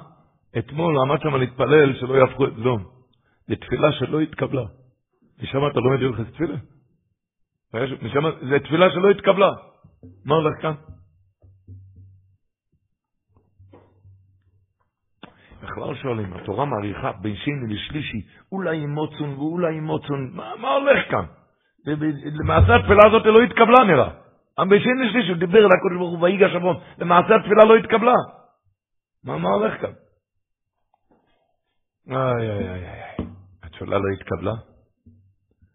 אתמול 0.58 0.96
הוא 0.96 1.02
עמד 1.02 1.20
שם 1.20 1.36
להתפלל 1.36 1.96
שלא 2.00 2.14
יהפכו 2.14 2.46
את 2.46 2.54
זום. 2.54 2.95
זו 3.48 3.56
תפילה 3.56 3.92
שלא 3.92 4.20
התקבלה. 4.20 4.62
משם 5.42 5.58
אתה 5.70 5.80
לומד 5.80 6.02
הלכת 6.02 6.32
תפילה? 6.32 6.56
זו 8.50 8.58
תפילה 8.64 8.90
שלא 8.90 9.10
התקבלה. 9.10 9.50
מה 10.24 10.34
הולך 10.34 10.62
כאן? 10.62 10.74
בכלל 15.62 15.94
שואלים, 15.94 16.32
התורה 16.32 16.64
מעריכה 16.64 17.12
בין 17.12 17.36
שני 17.36 17.74
לשלישי, 17.74 18.26
אולי 18.52 18.78
אימוצון 18.78 19.34
ואולי 19.34 19.74
אימוצון, 19.74 20.30
מה, 20.32 20.56
מה 20.56 20.68
הולך 20.68 21.10
כאן? 21.10 21.24
למעשה 22.40 22.76
התפילה 22.76 23.06
הזאת 23.06 23.26
לא 23.26 23.42
התקבלה 23.42 23.84
נראה. 23.84 24.10
בין 24.68 24.80
שני 24.80 25.08
לשלישי 25.08 25.28
הוא 25.28 25.38
דיבר 25.38 25.58
אל 25.58 25.72
הקודש 25.78 25.96
ברוך 25.98 26.10
הוא 26.10 26.22
ויגש 26.22 26.54
אברום, 26.54 26.76
למעשה 26.98 27.36
התפילה 27.36 27.64
לא 27.64 27.76
התקבלה. 27.76 28.14
מה, 29.24 29.38
מה 29.38 29.48
הולך 29.48 29.80
כאן? 29.80 29.92
איי, 32.10 32.50
איי, 32.50 32.70
איי, 32.70 32.84
איי. 32.84 33.05
התפילה 33.76 33.98
לא 33.98 34.04
התקבלה? 34.14 34.54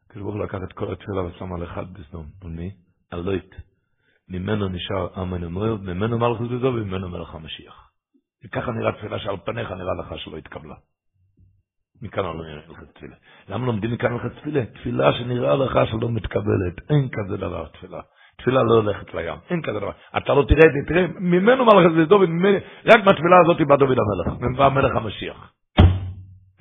הקדוש 0.05 0.23
ברוך 0.23 0.35
הוא 0.35 0.43
לקח 0.43 0.57
את 0.63 0.73
כל 0.73 0.91
התפילה 0.91 1.21
ושם 1.21 1.53
על 1.53 1.63
אחד 1.63 1.93
בסדום. 1.93 2.25
על 2.41 2.49
מי? 2.49 2.71
על 3.11 3.21
לויט. 3.21 3.55
ממנו 4.29 4.67
נשאר 4.67 5.21
אמן 5.21 5.43
המועד, 5.43 5.81
ממנו 5.81 6.19
מלכוס 6.19 6.47
בזו 6.47 6.67
וממנו 6.67 7.09
מלך 7.09 7.35
המשיח. 7.35 7.91
וככה 8.45 8.71
נראה 8.71 8.91
תפילה 8.91 9.19
שעל 9.19 9.37
פניך 9.37 9.71
נראה 9.71 9.93
לך 9.93 10.19
שלא 10.19 10.37
התקבלה. 10.37 10.75
מכאן 12.01 12.23
לא 12.23 12.33
נראה 12.33 12.55
לך 12.55 12.83
תפילה. 12.93 13.15
למה 13.49 13.65
לומדים 13.65 13.91
מכאן 13.91 14.15
לך 14.15 14.25
תפילה? 14.25 14.65
תפילה 14.65 15.13
שנראה 15.13 15.55
לך 15.55 15.79
שלא 15.91 16.09
מתקבלת. 16.09 16.89
אין 16.89 17.09
כזה 17.09 17.37
דבר 17.37 17.67
תפילה. 17.67 18.01
תפילה 18.37 18.63
לא 18.63 18.73
הולכת 18.73 19.13
לים, 19.13 19.39
אין 19.49 19.61
כזה 19.61 19.79
דבר. 19.79 19.91
אתה 20.17 20.33
לא 20.33 20.45
תראה 20.47 20.65
את 20.65 20.73
זה, 20.73 20.93
תראה, 20.93 21.07
ממנו 21.19 21.65
מלכת 21.65 21.91
בזו, 21.91 22.19
רק 22.85 23.05
מהתפילה 23.05 23.35
הזאת 23.45 23.67
בא 23.67 23.75
דוד 23.75 23.97
המלך, 23.97 24.57
בא 24.57 24.69
מלך 24.69 24.95
המשיח. 24.95 25.53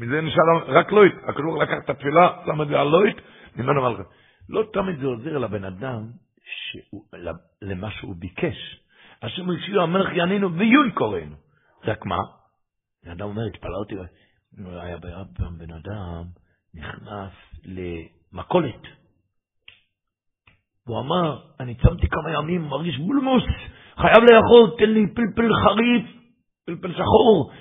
מזה 0.01 0.21
נשאר 0.21 0.77
רק 0.79 0.93
לויט. 0.93 1.15
הכדור 1.29 1.63
לקח 1.63 1.75
את 1.85 1.91
התפילה, 1.91 2.43
שם 2.47 2.63
את 2.63 2.69
זה 2.69 2.81
על 2.81 2.89
לויט, 2.89 3.17
ממנו 3.57 3.83
מלכת. 3.83 4.05
לא 4.49 4.63
תמיד 4.73 4.99
זה 5.01 5.07
עוזר 5.07 5.39
לבן 5.39 5.65
אדם 5.65 6.11
שהוא, 6.45 7.05
למה 7.63 7.91
שהוא 7.91 8.17
ביקש. 8.17 8.81
השם 9.23 9.51
הציעו 9.51 9.83
המלך 9.83 10.13
יענינו 10.13 10.55
ויוי 10.55 10.93
קוראנו. 10.93 11.37
רק 11.85 12.07
מה? 12.07 12.19
בן 13.05 13.11
אדם 13.11 13.29
אומר, 13.29 13.43
התפללתי, 13.47 13.95
היה 14.67 14.97
פעם 15.37 15.59
בן 15.59 15.71
אדם 15.71 16.25
נכנס 16.75 17.33
למכולת. 17.65 18.83
הוא 20.87 21.01
אמר, 21.01 21.39
אני 21.61 21.75
צמתי 21.75 22.09
כמה 22.09 22.31
ימים, 22.31 22.63
מרגיש 22.63 22.99
בולמוס, 22.99 23.45
חייב 23.97 24.19
לאכול, 24.33 24.71
תן 24.79 24.91
לי 24.91 25.07
פלפל 25.15 25.51
חריף, 25.65 26.07
פלפל 26.67 26.93
שחור, 26.93 27.53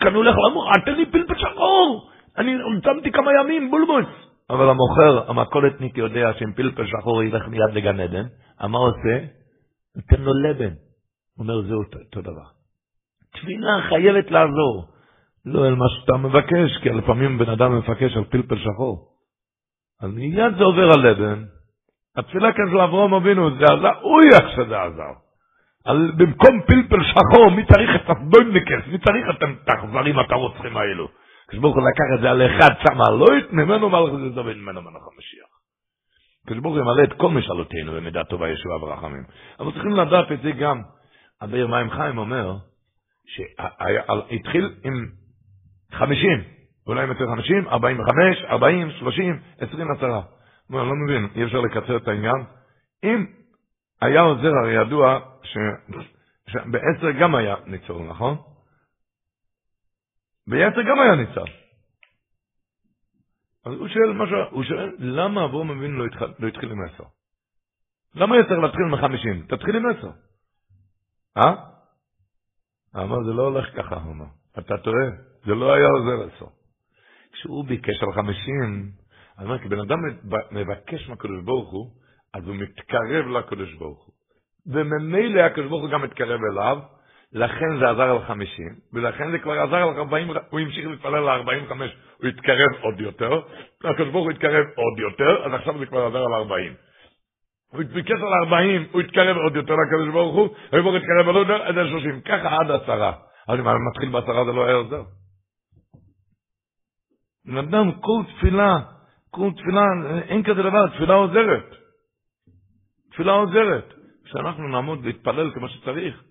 קנו 0.00 0.22
לך 0.22 0.36
למור, 0.48 0.72
תן 0.84 0.94
לי 0.94 1.06
פלפל 1.06 1.34
שחור, 1.38 2.10
אני 2.38 2.56
צמתי 2.84 3.12
כמה 3.12 3.30
ימים, 3.40 3.70
בולמוס. 3.70 4.06
אבל 4.50 4.68
המוכר, 4.68 5.30
המכולתניק 5.30 5.98
יודע 5.98 6.30
שאם 6.38 6.52
פלפל 6.52 6.86
שחור 6.86 7.22
ילך 7.22 7.48
מיד 7.48 7.70
לגן 7.72 8.00
עדן, 8.00 8.24
מה 8.68 8.78
עושה? 8.78 9.24
נותן 9.96 10.22
לו 10.22 10.32
לבן. 10.44 10.74
הוא 11.36 11.44
אומר, 11.44 11.62
זהו 11.62 11.82
אותו 11.82 12.20
דבר. 12.20 12.46
תפילה 13.32 13.82
חייבת 13.88 14.30
לעזור. 14.30 14.84
לא 15.46 15.66
אל 15.66 15.74
מה 15.74 15.84
שאתה 15.88 16.16
מבקש, 16.16 16.78
כי 16.82 16.88
לפעמים 16.88 17.38
בן 17.38 17.50
אדם 17.50 17.78
מבקש 17.78 18.16
על 18.16 18.24
פלפל 18.24 18.58
שחור. 18.58 19.08
אז 20.00 20.10
מיד 20.10 20.56
זה 20.58 20.64
עובר 20.64 20.88
על 20.92 21.10
לבן. 21.10 21.44
התפילה 22.16 22.52
כאן 22.52 22.64
של 22.70 22.80
אברהם 22.80 23.14
אבינו, 23.14 23.50
זה 23.50 23.64
עזר, 23.64 24.00
אוי 24.02 24.24
איך 24.34 24.50
שזה 24.56 24.82
עזר. 24.82 25.23
על, 25.84 26.12
במקום 26.16 26.60
פלפל 26.66 27.04
שחור, 27.04 27.50
מי 27.50 27.66
צריך 27.66 27.90
את 27.94 28.10
הסדויניקס? 28.10 28.86
מי 28.86 28.98
צריך 28.98 29.24
את 29.30 29.68
האכזרים, 29.68 30.20
את 30.20 30.30
הרוצחים 30.30 30.76
האלו? 30.76 31.08
כשברוך 31.48 31.76
הוא 31.76 31.82
לקח 31.82 32.04
את 32.14 32.20
זה 32.20 32.30
על 32.30 32.42
אחד, 32.46 32.70
שם 32.88 33.00
הלוית, 33.00 33.52
ממנו 33.52 33.90
מלך 33.90 34.12
זה 34.12 34.28
דוד, 34.28 34.56
ממנו 34.56 34.82
מלך 34.82 35.02
המשיח. 35.14 35.48
כשברוך 36.46 36.74
הוא 36.74 36.82
ימלא 36.82 37.04
את 37.04 37.12
כל 37.12 37.30
משאלותינו 37.30 37.92
במידה 37.92 38.24
טובה, 38.24 38.48
ישועה 38.48 38.84
ורחמים. 38.84 39.22
אבל 39.60 39.72
צריכים 39.72 39.96
לדעת 39.96 40.32
את 40.32 40.42
זה 40.42 40.50
גם. 40.52 40.82
הבאר 41.40 41.66
מים 41.66 41.90
חיים 41.90 42.18
אומר, 42.18 42.56
שהתחיל 43.26 44.74
עם 44.84 45.06
חמישים, 45.92 46.42
אולי 46.86 47.02
עם 47.02 47.08
יותר 47.08 47.26
חמישים, 47.26 47.68
ארבעים 47.68 48.00
וחמש, 48.00 48.44
ארבעים, 48.44 48.90
שלושים, 48.90 49.40
עשרים, 49.60 49.90
עשרה. 49.90 50.22
אני 50.70 50.78
לא 50.78 50.94
מבין, 51.04 51.28
אי 51.36 51.44
אפשר 51.44 51.60
לקצר 51.60 51.96
את 51.96 52.08
העניין. 52.08 52.44
אם 53.04 53.26
היה 54.00 54.20
עוזר, 54.20 54.52
הרי 54.62 54.82
ידוע 54.82 55.20
ש... 55.42 55.56
שבעשר 56.46 57.20
גם 57.20 57.34
היה 57.34 57.54
ניצול, 57.66 58.02
נכון? 58.02 58.36
בעשר 60.46 60.82
גם 60.82 61.00
היה 61.00 61.14
ניצל. 61.14 61.52
אז 63.66 63.72
הוא 63.72 63.88
שואל 63.88 64.12
משהו, 64.12 64.36
הוא 64.50 64.64
שואל, 64.64 64.96
למה 64.98 65.44
אברום 65.44 65.70
אבינו 65.70 65.98
לא, 65.98 66.06
התחיל, 66.06 66.28
לא 66.38 66.48
התחיל 66.48 66.70
עם 66.70 66.78
עשר? 66.84 67.04
למה 68.14 68.36
צריך 68.48 68.60
להתחיל 68.62 68.84
מחמישים? 68.84 69.46
תתחיל 69.48 69.76
עם 69.76 69.82
עשר. 69.90 70.10
אה? 71.36 71.54
אמר, 72.96 73.24
זה 73.24 73.32
לא 73.32 73.42
הולך 73.42 73.76
ככה, 73.76 73.94
הוא 73.94 74.12
אמר. 74.12 74.26
אתה 74.58 74.78
טועה, 74.78 75.06
זה 75.44 75.54
לא 75.54 75.72
היה 75.72 75.86
עוזר 75.86 76.34
עשר. 76.34 76.46
כשהוא 77.32 77.64
ביקש 77.64 78.02
על 78.02 78.12
חמישים, 78.12 78.90
אני 79.38 79.46
אומר, 79.46 79.58
כשבן 79.58 79.80
אדם 79.80 79.98
מבקש 80.50 81.08
מהקדוש 81.08 81.44
ברוך 81.44 81.70
הוא, 81.70 81.90
אז 82.34 82.46
הוא 82.46 82.56
מתקרב 82.56 83.26
לקדוש 83.26 83.74
ברוך 83.74 84.04
הוא. 84.06 84.14
וממילא 84.66 85.40
הקדוש 85.40 85.66
ברוך 85.66 85.82
הוא 85.82 85.90
גם 85.90 86.02
מתקרב 86.02 86.40
אליו, 86.52 86.78
לכן 87.32 87.78
זה 87.78 87.90
עזר 87.90 88.10
על 88.10 88.22
חמישים, 88.26 88.74
ולכן 88.92 89.30
זה 89.30 89.38
כבר 89.38 89.60
עזר 89.60 89.76
על 89.76 89.98
ארבעים, 89.98 90.28
הוא 90.50 90.60
המשיך 90.60 90.86
להתפלל 90.86 91.14
על 91.14 91.28
ארבעים 91.28 91.64
וחמש, 91.64 91.90
הוא 92.18 92.28
התקרב 92.28 92.72
עוד 92.80 93.00
יותר, 93.00 93.40
הקדוש 93.84 94.08
ברוך 94.08 94.24
הוא 94.24 94.30
התקרב 94.30 94.64
עוד 94.74 94.98
יותר, 94.98 95.46
אז 95.46 95.54
עכשיו 95.54 95.78
זה 95.78 95.86
כבר 95.86 96.06
עזר 96.06 96.18
על 96.18 96.34
ארבעים. 96.34 96.72
הוא 97.72 97.82
ביקש 97.94 98.10
על 98.10 98.32
ארבעים, 98.44 98.86
הוא 98.92 99.00
התקרב 99.00 99.36
עוד 99.36 99.56
יותר 99.56 99.74
לקדוש 99.74 100.12
ברוך 100.12 100.34
הוא, 100.34 100.48
הקדוש 100.66 100.82
ברוך 100.82 100.94
הוא 100.94 100.96
התקרב 100.96 101.26
עוד 101.26 101.48
יותר, 101.48 101.62
עד 101.62 101.74
שלושים, 101.74 102.20
ככה 102.20 102.56
עד 102.56 102.70
עשרה. 102.70 103.12
אבל 103.48 103.60
אם 103.60 103.88
מתחיל 103.90 104.08
בעשרה 104.08 104.44
זה 104.44 104.52
לא 104.52 104.64
היה 104.64 104.74
עוזר. 104.74 105.02
בן 107.46 107.56
אדם, 107.56 107.92
כל 107.92 108.22
תפילה, 108.36 108.78
כל 109.30 109.50
תפילה, 109.56 109.84
אין 110.28 110.42
כזה 110.42 110.62
דבר, 110.62 110.88
תפילה 110.88 111.14
עוזרת. 111.14 111.83
תפילה 113.14 113.32
עוזרת. 113.32 113.94
כשאנחנו 114.24 114.68
נעמוד 114.68 115.04
להתפלל 115.04 115.54
כמו 115.54 115.68
שצריך. 115.68 116.24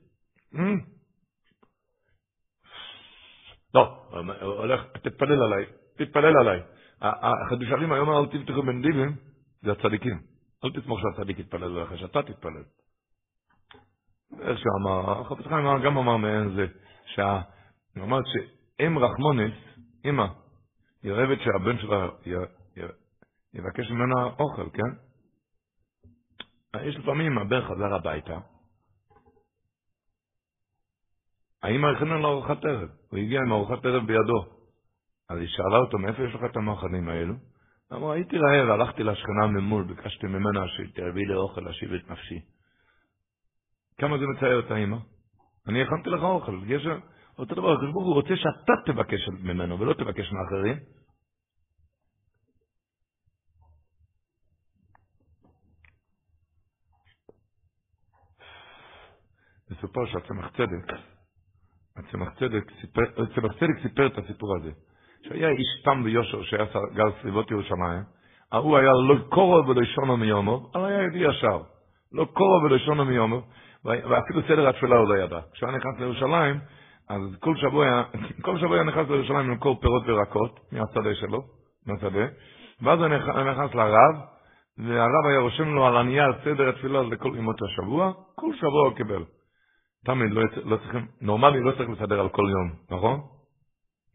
לא, 3.74 4.08
הולך, 4.42 4.82
תתפלל 4.92 5.44
עליי, 5.44 5.66
תתפלל 5.98 6.38
עליי. 6.38 6.62
החדושרים 7.02 7.92
היום 7.92 8.10
אל 8.10 8.26
תפתחו 8.26 8.62
בן 8.62 8.82
דיבים, 8.82 9.16
זה 9.62 9.72
הצדיקים. 9.72 10.22
אל 10.64 10.82
תסמוך 10.82 11.00
שהצדיק 11.00 11.40
יתפלל 11.40 11.64
עליך, 11.64 12.00
שאתה 12.00 12.22
תתפלל. 12.24 12.64
איך 14.42 14.60
שאמר, 14.60 15.24
חפץ 15.24 15.48
חיים 15.48 15.84
גם 15.86 15.98
אמר 15.98 16.18
מעין 16.18 16.56
זה, 16.56 16.68
הוא 17.96 18.04
אמר 18.04 18.20
שאם 18.24 18.98
רחמונס, 18.98 19.54
אמא, 20.06 20.26
היא 21.04 21.12
אוהבת 21.12 21.38
שהבן 21.42 21.78
שלה 21.78 22.10
יבקש 23.54 23.92
ממנה 23.92 24.24
אוכל, 24.40 24.70
כן? 24.74 25.13
יש 26.82 26.96
לפעמים 26.96 27.38
הבן 27.38 27.62
חזר 27.62 27.94
הביתה, 27.94 28.38
האמא 31.64 31.88
הכינה 31.88 32.18
לו 32.18 32.30
ארוחת 32.30 32.66
ערב, 32.66 32.90
הוא 33.10 33.20
הגיע 33.20 33.40
עם 33.40 33.52
ארוחת 33.52 33.86
ערב 33.86 34.08
בידו. 34.08 34.46
אז 35.30 35.38
היא 35.38 35.48
שאלה 35.48 35.78
אותו, 35.78 35.98
מאיפה 35.98 36.24
יש 36.24 36.36
לך 36.36 36.42
את 36.52 36.58
המאכלים 36.58 37.10
האלו? 37.10 37.34
אמר, 37.94 38.12
הייתי 38.12 38.38
רעב, 38.38 38.70
הלכתי 38.70 39.04
לשכנה 39.04 39.48
ממול, 39.48 39.84
ביקשתי 39.84 40.28
ממנה 40.28 40.68
שתביא 40.68 41.28
לי 41.28 41.36
אוכל 41.36 41.62
להשיב 41.62 41.94
את 41.94 42.12
נפשי. 42.12 42.40
כמה 43.98 44.18
זה 44.18 44.26
מצער 44.36 44.60
את 44.60 44.72
האמא? 44.72 44.98
אני 45.68 45.82
הכנתי 45.82 46.10
לך 46.10 46.24
אוכל, 46.24 46.60
יש... 46.68 46.88
אותו 47.38 47.56
דבר, 47.56 47.76
הוא 47.94 48.14
רוצה 48.14 48.36
שאתה 48.36 48.74
תבקש 48.86 49.30
ממנו 49.40 49.80
ולא 49.80 49.94
תבקש 49.94 50.32
מאחרים. 50.32 50.78
מסופר 59.84 60.06
שהצמח 60.06 60.50
צדק, 60.50 60.94
הצמח 61.98 62.30
צדק 62.34 62.72
סיפר, 62.82 63.02
הצמח 63.02 63.54
צדק 63.54 63.82
סיפר 63.82 64.08
את 64.08 64.18
הסיפור 64.18 64.56
הזה, 64.56 64.72
שהיה 65.22 65.50
איש 65.50 65.82
תם 65.86 66.02
ויושר 66.04 66.44
שהיה 66.44 66.66
גר 66.94 67.12
סביבות 67.22 67.52
ירושלים, 67.52 68.04
ההוא 68.52 68.78
היה 68.78 68.92
לא 69.08 69.16
קורא 69.30 69.62
ולא 69.62 69.86
שונו 69.86 70.18
מיומו, 70.18 70.70
אבל 70.76 70.86
היה 70.86 71.04
ידי 71.04 71.18
ישר, 71.18 71.60
לא 72.12 72.26
קורא 72.26 72.64
ולא 72.64 72.78
שונו 72.78 73.06
מיומו, 73.06 73.42
ואפילו 73.86 74.42
סדר 74.48 74.70
התפילה 74.70 74.96
הוא 74.96 75.10
לא 75.10 75.24
ידע. 75.24 75.40
כשהוא 75.54 75.70
היה 75.70 75.78
נכנס 75.78 76.00
לירושלים, 76.00 76.60
אז 77.10 77.22
כל 77.40 77.56
שבוע, 77.56 78.04
כל 78.46 78.60
שבוע 78.60 78.76
היה 78.76 78.84
נכנס 78.84 79.10
לירושלים 79.10 79.50
למכור 79.50 79.82
פירות 79.82 80.04
וירקות 80.06 80.60
מהשדה 80.72 81.16
שלו, 81.16 81.42
מהשדה, 81.88 82.26
ואז 82.82 83.00
הוא 83.00 83.08
נכנס 83.08 83.76
לרב, 83.76 84.16
והרב 84.78 85.26
היה 85.30 85.40
רושם 85.40 85.70
לו 85.76 85.88
על 85.88 85.98
הנייר 85.98 86.34
סדר 86.44 86.70
התפילה 86.70 87.04
לכל 87.04 87.32
ימות 87.38 87.56
השבוע, 87.62 88.12
כל 88.36 88.56
שבוע 88.56 88.88
הוא 88.88 88.98
קיבל. 88.98 89.24
תמיד 90.06 90.32
לא, 90.32 90.42
לא 90.66 90.78
צריכים, 90.78 91.06
נורמלי 91.22 91.64
לא 91.64 91.72
צריך 91.72 91.90
לסדר 91.90 92.20
על 92.20 92.30
כל 92.30 92.46
יום, 92.50 92.72
נכון? 92.92 93.20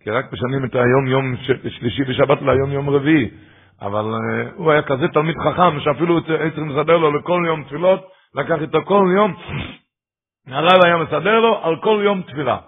כי 0.03 0.11
רק 0.11 0.33
משנים 0.33 0.65
את 0.65 0.75
היום 0.75 1.07
יום 1.07 1.37
שלישי 1.69 2.03
ושבת 2.09 2.43
ליום 2.43 2.73
יום 2.73 2.91
רביעי. 2.91 3.31
אבל 3.81 4.05
uh, 4.05 4.55
הוא 4.55 4.71
היה 4.73 4.83
כזה 4.83 5.09
תלמיד 5.09 5.37
חכם 5.39 5.81
שאפילו 5.81 6.25
צריכים 6.25 6.69
לסדר 6.69 6.97
לו 6.97 7.19
לכל 7.19 7.43
יום 7.47 7.65
תפילות, 7.65 8.01
לקח 8.35 8.57
איתו 8.63 8.79
כל 8.85 9.13
יום, 9.17 9.35
הרב 10.47 10.85
היה 10.85 10.97
מסדר 10.97 11.41
לו 11.41 11.61
על 11.63 11.77
כל 11.77 12.01
יום 12.05 12.23
תפילה. 12.23 12.59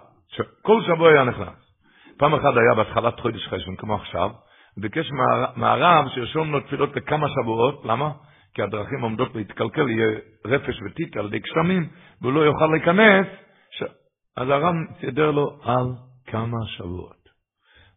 כל 0.61 0.81
שבוע 0.81 1.09
היה 1.09 1.23
נכנס. 1.23 1.71
פעם 2.17 2.33
אחת 2.33 2.53
היה 2.57 2.75
בהתחלת 2.75 3.19
חודש 3.19 3.47
חשבון, 3.47 3.75
כמו 3.75 3.95
עכשיו, 3.95 4.29
ביקש 4.77 5.11
מהרב 5.55 6.07
שירשום 6.13 6.51
לו 6.51 6.59
תפילות 6.59 6.95
לכמה 6.95 7.27
שבועות, 7.29 7.85
למה? 7.85 8.11
כי 8.53 8.61
הדרכים 8.61 9.01
עומדות 9.01 9.35
להתקלקל, 9.35 9.89
יהיה 9.89 10.19
רפש 10.45 10.81
וטיט 10.85 11.17
על 11.17 11.25
ידי 11.25 11.39
גשמים, 11.39 11.89
והוא 12.21 12.33
לא 12.33 12.39
יוכל 12.39 12.65
להיכנס, 12.65 13.27
ש... 13.71 13.83
אז 14.37 14.49
הרב 14.49 14.73
סידר 14.99 15.31
לו 15.31 15.59
על 15.63 15.85
כמה 16.25 16.57
שבועות. 16.65 17.21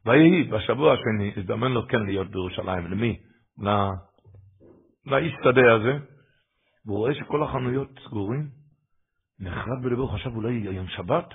ויהי, 0.07 0.43
בשבוע 0.43 0.93
השני, 0.93 1.33
הזדמן 1.37 1.73
לו 1.73 1.89
כן 1.89 2.03
להיות 2.07 2.31
בירושלים. 2.31 2.87
למי? 2.87 3.17
לאיש 5.07 5.35
שדה 5.45 5.75
הזה, 5.75 5.99
והוא 6.87 6.99
רואה 6.99 7.15
שכל 7.15 7.43
החנויות 7.43 7.89
סגורים, 8.05 8.49
נחרד 9.41 9.83
בלבו, 9.83 10.09
חשב 10.09 10.37
אולי 10.37 10.69
היום 10.69 10.89
שבת, 10.89 11.35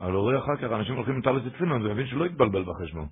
אבל 0.00 0.12
הוא 0.12 0.22
רואה 0.22 0.38
אחר 0.38 0.56
כך, 0.56 0.72
אנשים 0.72 0.94
הולכים 0.94 1.14
עם 1.14 1.22
טלס 1.22 1.42
תפילין, 1.54 1.72
אז 1.72 1.82
הוא 1.82 1.92
מבין 1.92 2.06
שלא 2.06 2.26
יתבלבל 2.26 2.64
בחשבון. 2.64 3.08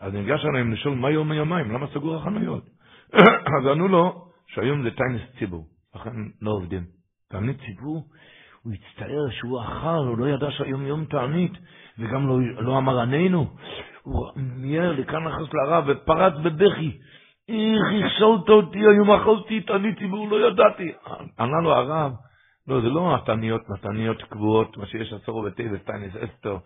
אז 0.00 0.12
ניגש 0.12 0.44
אליהם 0.44 0.72
לשאול, 0.72 0.94
מה 0.94 1.10
יום 1.10 1.30
היומיים? 1.30 1.70
למה 1.70 1.86
סגור 1.86 2.16
החנויות? 2.16 2.64
אז 3.60 3.66
ענו 3.72 3.88
לו, 3.88 4.23
שהיום 4.46 4.82
זה 4.82 4.90
טיינס 4.90 5.22
ציבור, 5.38 5.66
לכן 5.94 6.10
לא 6.42 6.50
עובדים. 6.50 6.84
תענית 7.30 7.56
ציבור, 7.66 8.04
הוא 8.62 8.72
הצטער 8.72 9.30
שהוא 9.30 9.62
אכל, 9.62 10.06
הוא 10.08 10.18
לא 10.18 10.26
ידע 10.26 10.50
שהיום 10.50 10.86
יום 10.86 11.04
תענית, 11.04 11.52
וגם 11.98 12.28
לא, 12.28 12.38
לא 12.58 12.78
אמר 12.78 13.00
עננו. 13.00 13.46
הוא 14.02 14.28
מיהר 14.36 14.92
לכאן 14.92 15.24
נכנס 15.24 15.48
לרב 15.54 15.84
ופרץ 15.86 16.32
בבכי. 16.44 16.98
איך 17.48 18.04
הכשלת 18.04 18.48
אותי, 18.48 18.78
היום 18.78 19.10
אכלתי 19.10 19.60
תענית 19.60 19.98
ציבור, 19.98 20.28
לא 20.28 20.48
ידעתי. 20.48 20.92
ענה 21.38 21.60
לו 21.62 21.72
הרב, 21.72 22.12
לא, 22.68 22.80
זה 22.80 22.88
לא 22.88 23.14
מתניות, 23.14 23.60
מתניות 23.68 24.22
קבועות, 24.22 24.76
מה 24.76 24.86
שיש 24.86 25.12
עשור 25.12 25.42
בטבע, 25.42 25.76
טיינס 25.76 26.12
אסתר, 26.16 26.56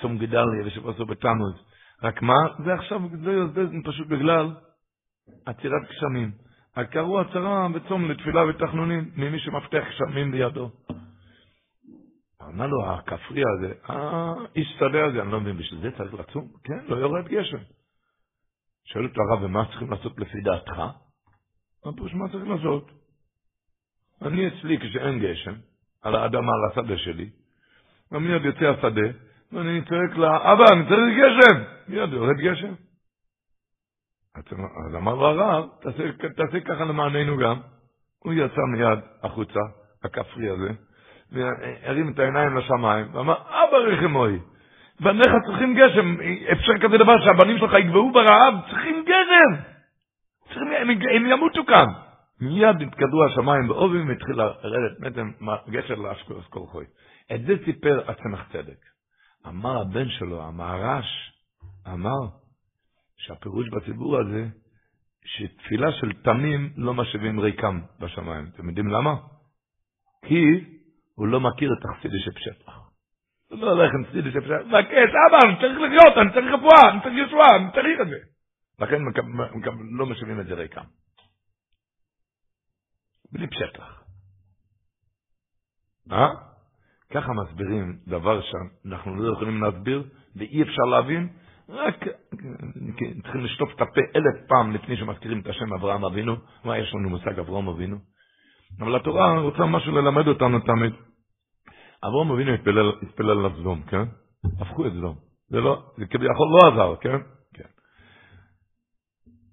צום 0.00 0.18
גדליה 0.18 0.66
ושבעשור 0.66 1.06
בתמוז. 1.06 1.54
רק 2.02 2.22
מה? 2.22 2.34
זה 2.64 2.74
עכשיו, 2.74 3.00
זה, 3.24 3.46
זה 3.54 3.62
פשוט 3.84 4.06
בגלל 4.08 4.50
עצירת 5.46 5.82
גשמים. 5.90 6.43
קראו 6.82 7.20
הצהרה 7.20 7.68
וצום 7.74 8.10
לתפילה 8.10 8.44
ותחנונים 8.48 9.10
ממי 9.16 9.38
שמפתח 9.38 9.84
גשמים 9.90 10.30
בידו. 10.30 10.70
אמר 12.42 12.66
לו, 12.66 12.86
הכפרי 12.86 13.42
הזה, 13.56 13.74
האיש 13.84 14.76
שדה 14.78 15.06
הזה, 15.06 15.22
אני 15.22 15.32
לא 15.32 15.40
מבין, 15.40 15.56
בשביל 15.56 15.80
זה 15.80 15.90
צריך 15.96 16.14
לצום? 16.14 16.48
כן, 16.64 16.78
לא 16.88 16.96
יורד 16.96 17.28
גשם. 17.28 17.58
שואל 18.84 19.04
אותו 19.04 19.20
הרב, 19.22 19.42
ומה 19.42 19.64
צריכים 19.64 19.90
לעשות 19.90 20.18
לפי 20.18 20.40
דעתך? 20.40 20.78
מה 21.86 21.92
פירוש 21.96 22.14
מה 22.14 22.28
צריך 22.28 22.48
לעשות? 22.48 22.90
אני 24.22 24.48
אצלי 24.48 24.78
כשאין 24.78 25.20
גשם, 25.20 25.54
על 26.02 26.14
האדמה, 26.14 26.52
על 26.52 26.70
השדה 26.72 26.98
שלי, 26.98 27.30
ומיד 28.12 28.44
יוצא 28.44 28.64
השדה, 28.64 29.08
ואני 29.52 29.84
צועק 29.84 30.16
לה, 30.16 30.52
אבא, 30.52 30.64
אני 30.72 30.84
צריך 30.88 31.14
גשם! 31.18 31.62
מיד 31.88 32.12
יורד 32.12 32.36
גשם. 32.36 32.74
אז 34.36 34.94
אמר 34.96 35.14
לו 35.14 35.26
הרב, 35.26 35.68
תעשה, 35.82 36.02
תעשה 36.36 36.60
ככה 36.60 36.84
למעננו 36.84 37.36
גם. 37.36 37.56
הוא 38.18 38.32
יצא 38.32 38.60
מיד 38.72 38.98
החוצה, 39.22 39.60
הכפרי 40.04 40.50
הזה, 40.50 40.70
והרים 41.32 42.12
את 42.12 42.18
העיניים 42.18 42.56
לשמיים, 42.56 43.06
ואמר, 43.14 43.34
אבא 43.34 43.76
רחמוי, 43.76 44.38
בניך 45.00 45.32
צריכים 45.46 45.74
גשם, 45.74 46.16
אפשר 46.52 46.72
כזה 46.82 46.98
דבר 46.98 47.24
שהבנים 47.24 47.58
שלך 47.58 47.72
יגבהו 47.72 48.12
ברעב, 48.12 48.54
צריכים 48.70 49.04
גשם! 49.06 49.62
צריכים, 50.44 50.68
הם, 50.68 50.90
הם 50.90 51.26
ימותו 51.26 51.64
כאן. 51.66 51.86
מיד 52.40 52.82
התקדרו 52.82 53.24
השמיים 53.24 53.68
בעובים 53.68 54.08
והתחיל 54.08 54.36
לרדת 54.36 55.00
מתם 55.00 55.30
גשר 55.68 55.94
לאשכולוס 55.94 56.46
כל 56.46 56.66
חוי. 56.66 56.84
את 57.34 57.40
זה 57.46 57.54
סיפר 57.64 58.10
הצמח 58.10 58.52
צדק. 58.52 58.78
אמר 59.48 59.80
הבן 59.80 60.08
שלו, 60.08 60.42
המהר"ש, 60.42 61.32
אמר 61.92 62.43
שהפירוש 63.26 63.68
בציבור 63.68 64.20
הזה, 64.20 64.46
שתפילה 65.24 65.92
של 65.92 66.12
תמים 66.12 66.72
לא 66.76 66.94
משאבים 66.94 67.40
ריקם 67.40 67.80
בשמיים. 68.00 68.50
אתם 68.54 68.68
יודעים 68.68 68.88
למה? 68.88 69.14
כי 70.26 70.44
הוא 71.14 71.28
לא 71.28 71.40
מכיר 71.40 71.70
את 71.72 71.84
החסידי 71.84 72.18
שבשטח. 72.18 72.72
הוא 73.48 73.58
לא 73.58 73.70
הולך 73.70 73.94
עם 73.94 74.04
חסידי 74.04 74.32
שבשטח, 74.32 74.66
מבקש, 74.66 75.10
אבא, 75.28 75.38
אני 75.44 75.56
צריך 75.60 75.78
לחיות, 75.80 76.16
אני 76.16 76.32
צריך 76.32 76.46
רפואה, 76.54 76.92
אני 76.92 77.00
צריך 77.02 77.14
ישועה, 77.26 77.56
אני 77.56 77.72
צריך 77.72 78.00
את 78.00 78.08
זה. 78.08 78.18
לכן 78.78 79.02
לא 79.98 80.06
משאבים 80.06 80.40
את 80.40 80.46
זה 80.46 80.54
ריקם. 80.54 80.84
בלי 83.32 83.46
פשטח. 83.46 84.02
אה? 86.12 86.28
ככה 87.10 87.32
מסבירים 87.32 87.98
דבר 88.06 88.40
שאנחנו 88.42 89.14
לא 89.14 89.32
יכולים 89.32 89.62
להסביר 89.62 90.10
ואי 90.36 90.62
אפשר 90.62 90.82
להבין, 90.82 91.28
רק 91.68 92.04
צריכים 93.22 93.44
לשטוף 93.44 93.74
את 93.76 93.80
הפה 93.80 94.00
אלף 94.16 94.34
פעם 94.48 94.72
לפני 94.72 94.96
שמזכירים 94.96 95.40
את 95.40 95.46
השם 95.46 95.74
אברהם 95.74 96.04
אבינו. 96.04 96.36
מה 96.64 96.78
יש 96.78 96.94
לנו 96.94 97.10
מושג 97.10 97.38
אברהם 97.38 97.68
אבינו? 97.68 97.96
אבל 98.80 98.96
התורה 98.96 99.40
רוצה 99.40 99.64
משהו 99.64 99.92
ללמד 99.92 100.28
אותנו 100.28 100.60
תמיד. 100.60 100.92
אברהם 102.04 102.30
אבינו 102.30 102.52
התפלל, 102.52 102.92
התפלל 103.02 103.46
לסדום, 103.46 103.82
כן? 103.82 104.04
הפכו 104.60 104.86
את 104.86 104.92
סדום. 104.92 105.14
זה 105.48 105.60
לא, 105.60 105.82
זה 105.96 106.06
כביכול 106.06 106.48
לא 106.50 106.72
עזר, 106.72 106.94
כן? 107.00 107.18
כן. 107.54 107.68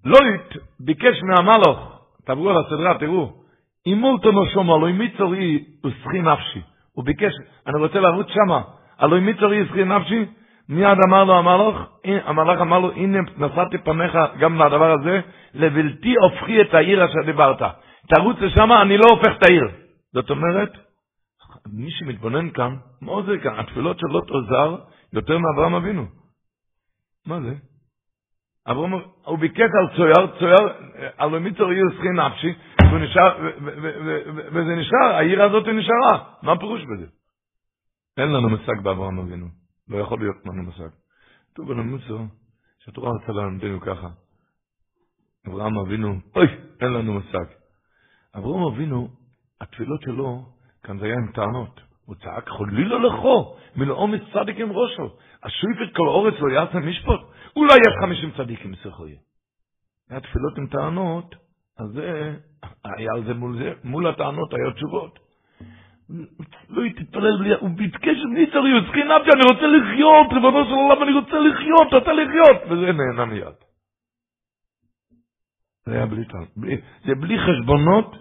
לויט 0.04 0.64
ביקש 0.80 1.22
מהמלוך, 1.22 2.02
תעברו 2.24 2.50
על 2.50 2.56
הסדרה, 2.56 2.98
תראו, 2.98 3.42
אימולתו 3.86 4.32
נושמו, 4.32 4.76
אלוהי 4.76 4.92
מיצורי 4.92 5.64
וסחי 5.86 6.22
נפשי. 6.22 6.60
הוא 6.92 7.04
ביקש, 7.04 7.32
אני 7.66 7.78
רוצה 7.80 8.00
לעבוד 8.00 8.26
שמה, 8.28 8.62
אלוהי 9.02 9.20
מיצורי 9.20 9.62
וסחי 9.62 9.84
נפשי, 9.84 10.24
מיד 10.72 10.98
אמר 11.08 11.24
לו 11.24 11.38
המלאך, 11.38 11.76
המלאך 12.04 12.60
אמר 12.60 12.78
לו, 12.78 12.92
הנה 12.92 13.18
נשאתי 13.36 13.78
פניך 13.78 14.18
גם 14.38 14.54
לדבר 14.54 14.92
הזה, 14.92 15.20
לבלתי 15.54 16.14
הופכי 16.14 16.60
את 16.60 16.74
העיר 16.74 17.04
אשר 17.04 17.26
דיברת. 17.26 17.62
תרוץ 18.08 18.36
לשם, 18.40 18.72
אני 18.72 18.96
לא 18.98 19.04
הופך 19.10 19.36
את 19.38 19.42
העיר. 19.42 19.68
זאת 20.12 20.30
אומרת, 20.30 20.72
מי 21.72 21.90
שמתבונן 21.90 22.50
כאן, 22.50 22.76
מה 23.02 23.12
זה 23.26 23.38
כאן? 23.42 23.58
התפילות 23.58 23.98
של 23.98 24.06
לוט 24.06 24.30
עוזר 24.30 24.76
יותר 25.12 25.38
מאברהם 25.38 25.74
אבינו. 25.74 26.06
מה 27.26 27.40
זה? 27.40 27.54
אברהם, 28.66 28.92
הוא 29.24 29.38
ביקש 29.38 29.70
על 29.80 29.96
צויר, 29.96 30.26
צויר, 30.38 30.68
על 31.18 31.38
מי 31.38 31.50
עיר 31.58 31.86
שכי 31.98 32.08
נפשי, 32.08 32.54
וזה 34.52 34.74
נשאר, 34.76 35.14
העיר 35.14 35.42
הזאת 35.42 35.68
נשארה. 35.68 36.24
מה 36.42 36.52
הפירוש 36.52 36.82
בזה? 36.82 37.06
אין 38.16 38.28
לנו 38.28 38.48
מושג 38.48 38.80
באברהם 38.82 39.18
אבינו. 39.18 39.61
לא 39.88 39.98
יכול 39.98 40.18
להיות 40.20 40.36
לנו 40.46 40.62
מושג. 40.62 40.88
כתוב 41.52 41.68
בנמוסו, 41.68 42.18
שהתורה 42.78 43.10
רוצה 43.10 43.32
ללמדנו 43.32 43.80
ככה. 43.80 44.08
אברהם 45.48 45.78
אבינו, 45.78 46.20
אוי, 46.36 46.46
אין 46.80 46.92
לנו 46.92 47.12
מושג. 47.12 47.44
אברהם 48.36 48.62
אבינו, 48.74 49.08
התפילות 49.60 50.02
שלו, 50.02 50.44
כאן 50.82 50.98
זה 50.98 51.04
היה 51.04 51.14
עם 51.14 51.32
טענות. 51.32 51.80
הוא 52.04 52.16
צעק 52.16 52.48
חולילה 52.48 52.98
לכו, 52.98 53.56
מלעומס 53.76 54.20
צדיק 54.32 54.56
עם 54.56 54.72
ראשו. 54.72 55.16
השויפת 55.42 55.96
כל 55.96 56.08
אורץ 56.08 56.34
לא 56.40 56.52
יעשה 56.52 56.78
משפוט. 56.78 57.20
אולי 57.56 57.74
יש 57.74 57.94
חמישים 58.00 58.30
צדיקים 58.36 58.74
סחויה. 58.76 59.18
היה 60.10 60.20
תפילות 60.20 60.58
עם 60.58 60.66
טענות, 60.66 61.34
אז 61.78 61.86
זה, 61.92 62.36
היה 62.84 63.12
על 63.14 63.24
זה 63.24 63.34
מול 63.34 63.58
זה, 63.58 63.72
מול 63.84 64.06
הטענות 64.06 64.54
היו 64.54 64.72
תשובות. 64.72 65.18
לא 66.70 66.82
תתפלל 66.96 67.38
בלי, 67.38 67.54
הוא 67.54 67.70
ביקש 67.70 68.16
זכין 68.88 69.10
אבג'ה, 69.10 69.32
אני 69.32 69.42
רוצה 69.52 69.66
לחיות, 69.66 70.32
ריבונו 70.32 70.64
של 70.64 70.70
עולם, 70.70 71.02
אני 71.02 71.12
רוצה 71.12 71.38
לחיות, 71.38 71.92
רוצה 71.92 72.12
לחיות, 72.12 72.56
וזה 72.68 72.92
נהנה 72.92 73.24
מיד. 73.24 73.54
זה 75.86 75.92
היה 75.94 76.06
בלי 76.06 76.24
טענות, 76.24 76.48
זה 77.04 77.14
בלי 77.14 77.38
חשבונות, 77.38 78.16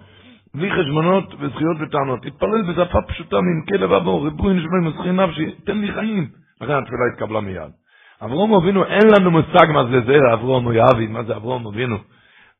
בלי 0.53 0.72
חשבונות 0.72 1.34
וזכויות 1.39 1.77
וטענות. 1.80 2.22
תתפלל 2.22 2.61
בשפה 2.61 3.01
פשוטה 3.01 3.35
מעמקי 3.41 3.77
לבבו, 3.77 4.22
ריבוי 4.22 4.53
נשמע 4.53 4.89
מסכין 4.89 5.19
נפשי, 5.19 5.51
תן 5.65 5.77
לי 5.77 5.93
חיים. 5.93 6.30
לכן 6.61 6.73
התפילה 6.73 7.01
התקבלה 7.13 7.41
מיד. 7.41 7.72
אברום 8.26 8.53
אבינו, 8.53 8.85
אין 8.85 9.07
לנו 9.15 9.31
מושג 9.31 9.72
מה 9.73 9.84
זה 9.84 10.01
זה, 10.01 10.34
אברום 10.34 10.65
או 10.65 10.73
יאבי, 10.73 11.07
מה 11.07 11.23
זה 11.23 11.35
אברום 11.35 11.68
אבינו. 11.68 11.97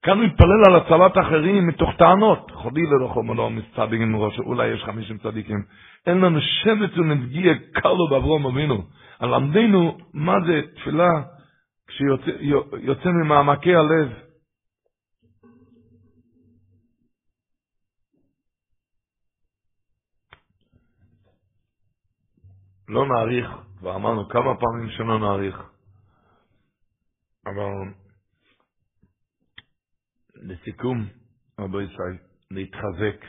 כאן 0.03 0.18
הוא 0.18 0.26
התפלל 0.26 0.64
על 0.68 0.76
הצלת 0.76 1.18
אחרים 1.26 1.68
מתוך 1.68 1.90
טענות. 1.98 2.52
חולי 2.52 2.82
לרחום 2.82 3.30
ולא 3.30 3.49
מצדיקים 3.49 4.11
מראש, 4.11 4.40
אולי 4.40 4.68
יש 4.68 4.84
חמישים 4.84 5.18
צדיקים. 5.18 5.64
אין 6.07 6.18
לנו 6.18 6.40
שמץ 6.41 6.98
ונפגיע 6.98 7.53
קלו 7.73 8.10
באברום 8.10 8.45
אבינו. 8.45 8.84
על 9.19 9.34
עמדנו, 9.34 9.98
מה 10.14 10.34
זה 10.48 10.61
תפילה 10.76 11.11
כשיוצא 11.88 13.10
ממעמקי 13.10 13.76
הלב. 13.76 14.10
לא 22.90 23.06
נאריך, 23.07 23.52
כבר 23.80 23.95
אמרנו 23.95 24.30
כמה 24.30 24.56
פעמים 24.56 24.90
שלא 24.90 25.19
נאריך. 25.19 25.64
אבל 27.45 27.64
לסיכום, 30.41 31.05
רבו 31.59 31.81
ישראל, 31.81 32.18
להתחזק. 32.51 33.26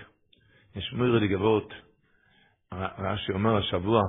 יש 0.77 0.93
מירי 0.93 1.21
לגבות, 1.21 1.75
רש"י 2.99 3.33
אומר 3.33 3.57
השבוע, 3.57 4.01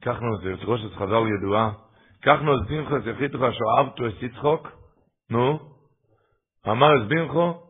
קחנו 0.00 0.28
את 0.36 0.40
זה, 0.42 0.64
ראש 0.64 0.80
חז"ל 0.94 1.38
ידועה, 1.38 1.72
את 2.18 2.24
פנחס 2.68 3.06
יחיד 3.06 3.34
לך 3.34 3.54
שאוהבתו 3.54 4.06
את 4.08 4.22
יצחוק, 4.22 4.68
נו, 5.30 5.58
אמר 6.68 7.02
את 7.02 7.08
בינכו, 7.08 7.62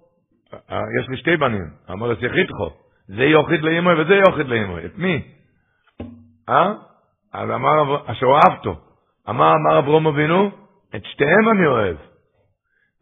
יש 0.55 1.09
לי 1.09 1.17
שתי 1.17 1.37
בנים, 1.37 1.71
אמר 1.91 2.13
את 2.13 2.19
יחידכו, 2.23 2.71
זה 3.07 3.25
יוחיד 3.25 3.61
לאמוי 3.63 4.03
וזה 4.03 4.15
יוחיד 4.15 4.47
לאמוי, 4.47 4.87
את 4.87 4.99
מי? 4.99 5.23
אה? 6.49 6.73
אז 7.33 7.51
אמר, 7.51 8.11
אשר 8.11 8.27
אהבתו, 8.27 8.81
אמר, 9.29 9.53
אמר 9.55 9.79
אברום 9.79 10.07
אבינו, 10.07 10.51
את 10.97 11.05
שתיהם 11.05 11.49
אני 11.57 11.67
אוהב. 11.67 11.97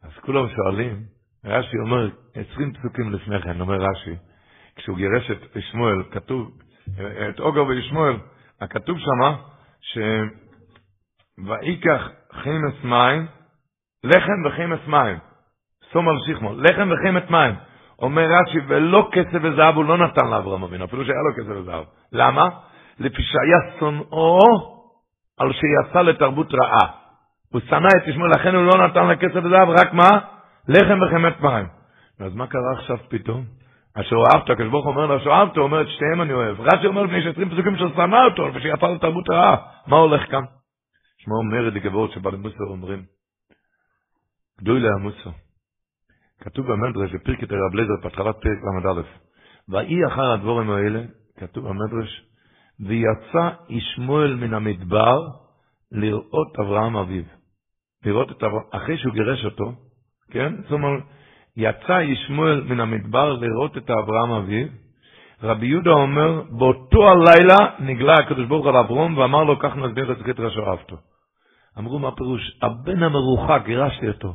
אז 0.02 0.10
כולם 0.20 0.48
שואלים, 0.48 1.02
רש"י 1.48 1.78
אומר, 1.78 2.08
עשרים 2.34 2.72
פסוקים 2.72 3.12
לפני 3.12 3.42
כן, 3.42 3.60
אומר 3.60 3.74
רש"י, 3.74 4.14
כשהוא 4.76 4.96
גירש 4.96 5.30
את 5.30 5.62
שמואל, 5.70 6.02
כתוב, 6.10 6.50
את 7.28 7.40
אוגר 7.40 7.66
וישמואל, 7.66 8.16
הכתוב 8.60 8.98
שמה, 8.98 9.36
ש... 9.80 9.98
ויקח 11.46 12.08
חימס 12.32 12.84
מים, 12.84 13.26
לחם 14.04 14.46
וחימס 14.46 14.80
מים, 14.86 15.18
על 15.94 16.16
שכמו, 16.26 16.54
לחם 16.54 16.90
וחימס 16.92 17.30
מים. 17.30 17.54
אומר 18.02 18.22
רש"י, 18.22 18.58
ולא 18.68 19.08
כסף 19.12 19.38
וזהב 19.42 19.74
הוא 19.74 19.84
לא 19.84 19.96
נתן 19.98 20.26
לאברהם 20.26 20.62
אבינו, 20.62 20.84
אפילו 20.84 21.04
שהיה 21.04 21.18
לו 21.18 21.34
כסף 21.36 21.60
וזהב. 21.60 21.84
למה? 22.12 22.48
לפי 22.98 23.22
שהיה 23.22 23.78
שונאו 23.78 24.38
על 25.38 25.52
שיצא 25.52 26.02
לתרבות 26.02 26.54
רעה. 26.54 26.90
הוא 27.52 27.60
שנא 27.60 27.88
את 28.02 28.08
ישמעאל, 28.08 28.30
לכן 28.30 28.54
הוא 28.54 28.64
לא 28.64 28.86
נתן 28.86 29.06
לה 29.06 29.16
כסף 29.16 29.44
וזהב, 29.44 29.68
רק 29.68 29.92
מה? 29.92 30.37
לחם 30.68 30.98
וחמת 31.02 31.40
מים. 31.40 31.66
אז 32.20 32.34
מה 32.34 32.46
קרה 32.46 32.72
עכשיו 32.78 32.96
פתאום? 33.08 33.44
אשר 33.94 34.16
אהבת, 34.16 34.50
הקדוש 34.50 34.70
ברוך 34.70 34.86
אומר 34.86 35.06
לו, 35.06 35.16
אשר 35.16 35.30
אהבת, 35.30 35.56
הוא 35.56 35.64
אומר 35.64 35.82
את 35.82 35.86
שתיהם 35.88 36.22
אני 36.22 36.32
אוהב. 36.32 36.60
רש"י 36.60 36.86
אומר 36.86 37.02
לפני 37.02 37.22
שעשרים 37.22 37.50
פסוקים 37.50 37.76
שהוא 37.76 37.90
שנא 37.94 38.24
אותו, 38.30 38.54
ושיפל 38.54 38.88
לתרבות 38.88 39.30
רעה. 39.30 39.56
מה 39.86 39.96
הולך 39.96 40.30
כאן? 40.30 40.44
שמעו 41.18 41.42
מרד 41.42 41.72
לגבות 41.72 42.12
שבא 42.12 42.30
למוסר 42.30 42.64
אומרים, 42.64 43.02
גדוי 44.60 44.80
לעמוסו. 44.80 45.30
כתוב 46.40 46.66
במדרש, 46.66 47.14
בפרקת 47.14 47.50
הרב 47.50 47.74
לזר, 47.74 48.02
בהתחלת 48.02 48.36
פרק 48.36 48.58
ל"א, 48.84 49.02
ויהי 49.68 50.06
אחר 50.06 50.32
הדבורים 50.32 50.70
האלה, 50.70 51.02
כתוב 51.38 51.68
במדרש, 51.68 52.22
ויצא 52.80 53.50
ישמואל 53.68 54.34
מן 54.34 54.54
המדבר 54.54 55.26
לראות 55.92 56.58
אברהם 56.60 56.96
אביו. 56.96 57.24
לראות 58.04 58.30
את 58.30 58.42
אברהם, 58.42 58.64
אחרי 58.70 58.98
שהוא 58.98 59.14
גירש 59.14 59.44
אותו, 59.44 59.72
כן? 60.30 60.52
אומרת, 60.70 61.02
יצא 61.56 62.00
ישמואל 62.02 62.64
מן 62.68 62.80
המדבר 62.80 63.32
לראות 63.32 63.76
את 63.76 63.90
אברהם 63.90 64.30
אביו. 64.30 64.66
רבי 65.42 65.66
יהודה 65.66 65.90
אומר, 65.90 66.42
באותו 66.50 67.08
הלילה 67.08 67.56
נגלה 67.78 68.14
הקדוש 68.14 68.46
ברוך 68.46 68.64
הוא 68.64 68.70
על 68.70 68.76
אברום 68.76 69.18
ואמר 69.18 69.44
לו, 69.44 69.58
כך 69.58 69.76
נסביר 69.76 70.12
את 70.12 70.18
זכית 70.18 70.40
אשר 70.40 70.70
אהבתו. 70.70 70.96
אמרו, 71.78 71.98
מה 71.98 72.10
פירוש? 72.10 72.58
הבן 72.62 73.02
המרוחק, 73.02 73.62
גירשתי 73.64 74.08
אותו. 74.08 74.34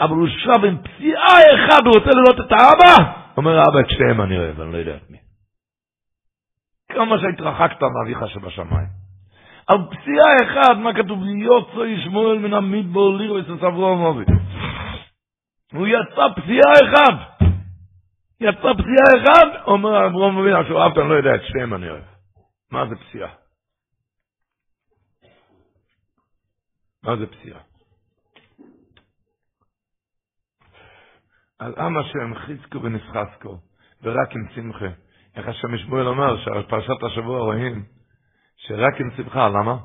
אבל 0.00 0.16
הוא 0.16 0.28
שב 0.28 0.64
עם 0.64 0.76
פציעה 0.78 1.38
אחד, 1.54 1.86
הוא 1.86 1.94
רוצה 1.94 2.10
לראות 2.10 2.46
את 2.46 2.52
האבא? 2.52 3.12
אומר 3.36 3.58
האבא, 3.58 3.80
את 3.80 3.90
שתיהם 3.90 4.20
אני 4.20 4.38
אוהב, 4.38 4.60
אני 4.60 4.72
לא 4.72 4.76
יודע 4.76 4.96
את 4.96 5.10
מי. 5.10 5.18
כמה 6.92 7.18
שהתרחקת 7.18 7.82
מאביך 7.82 8.28
שבשמיים. 8.28 9.00
על 9.66 9.78
פציעה 9.90 10.36
אחד, 10.44 10.78
מה 10.78 10.94
כתוב? 10.94 11.18
יוצא 11.24 11.80
ישמואל 11.80 12.38
מן 12.38 12.54
המדבור 12.54 13.16
לירו 13.16 13.38
את 13.38 13.64
אברהם 13.64 14.00
אבי. 14.02 14.24
הוא 15.72 15.86
יצא 15.86 16.26
פציעה 16.36 16.72
אחד. 16.72 17.44
יצא 18.40 18.72
פציעה 18.72 19.22
אחד, 19.22 19.62
אומר 19.66 20.06
אברהם 20.06 20.38
אבינו, 20.38 20.64
שהוא 20.64 20.80
אהבת, 20.80 20.98
אני 20.98 21.08
לא 21.08 21.14
יודע, 21.14 21.34
את 21.34 21.40
שתיהם 21.48 21.74
אני 21.74 21.90
אוהב. 21.90 22.04
מה 22.70 22.86
זה 22.88 22.96
פציעה? 22.96 23.30
מה 27.02 27.16
זה 27.16 27.26
פציעה? 27.26 27.60
על 31.58 31.74
עם 31.78 31.98
השם 31.98 32.34
חיזקו 32.34 32.82
ונסחסקו, 32.82 33.58
ורק 34.02 34.32
עם 34.32 34.48
שמחה. 34.54 34.86
איך 35.36 35.48
השם 35.48 35.74
ישמואל 35.74 36.08
אומר, 36.08 36.44
שעל 36.44 36.62
פרשת 36.62 37.02
השבוע 37.02 37.40
רואים, 37.40 37.84
שרק 38.56 39.00
עם 39.00 39.10
שמחה, 39.16 39.48
למה? 39.48 39.76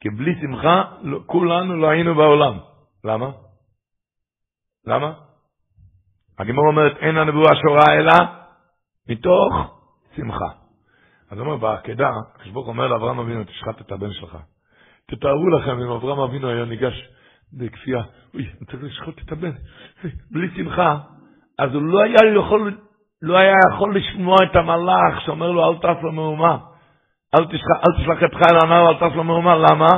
כי 0.00 0.10
בלי 0.10 0.40
שמחה, 0.40 0.96
לא, 1.02 1.20
כולנו 1.26 1.76
לא 1.76 1.88
היינו 1.88 2.14
בעולם. 2.14 2.58
למה? 3.04 3.30
למה? 4.86 5.29
הגמור 6.40 6.66
אומרת, 6.66 6.96
אין 6.96 7.16
הנבואה 7.16 7.56
שורה 7.56 7.94
אלא 7.98 8.12
מתוך 9.08 9.52
שמחה. 10.16 10.48
אז 11.30 11.38
אומר, 11.38 11.56
בעקדה, 11.56 12.10
כשברוך 12.38 12.68
אומר 12.68 12.86
לאברהם 12.86 13.18
אבינו, 13.18 13.44
תשחט 13.44 13.80
את 13.80 13.92
הבן 13.92 14.12
שלך. 14.12 14.36
תתארו 15.06 15.48
לכם 15.48 15.80
אם 15.80 15.90
אברהם 15.90 16.20
אבינו 16.20 16.48
היה 16.48 16.64
ניגש 16.64 17.08
בכפייה, 17.52 18.02
אוי, 18.34 18.42
אני 18.42 18.66
צריך 18.66 18.82
לשחוט 18.82 19.20
את 19.24 19.32
הבן. 19.32 19.50
בלי 20.32 20.48
שמחה, 20.56 20.96
אז 21.58 21.74
הוא 21.74 21.82
לא 21.82 22.02
היה 22.02 22.34
יכול, 22.38 22.78
לא 23.22 23.38
היה 23.38 23.54
יכול 23.72 23.96
לשמוע 23.96 24.36
את 24.50 24.56
המלאך 24.56 25.20
שאומר 25.24 25.50
לו, 25.50 25.68
אל 25.68 25.94
למהומה. 26.02 26.58
אל 27.34 27.44
תשלח, 27.44 27.78
אל 27.88 28.02
תשלח 28.02 28.18
את 28.24 28.34
חיל 28.34 28.56
הנער, 28.62 28.88
אל 28.88 28.94
טס 28.94 29.16
למהומה. 29.16 29.56
למה? 29.56 29.88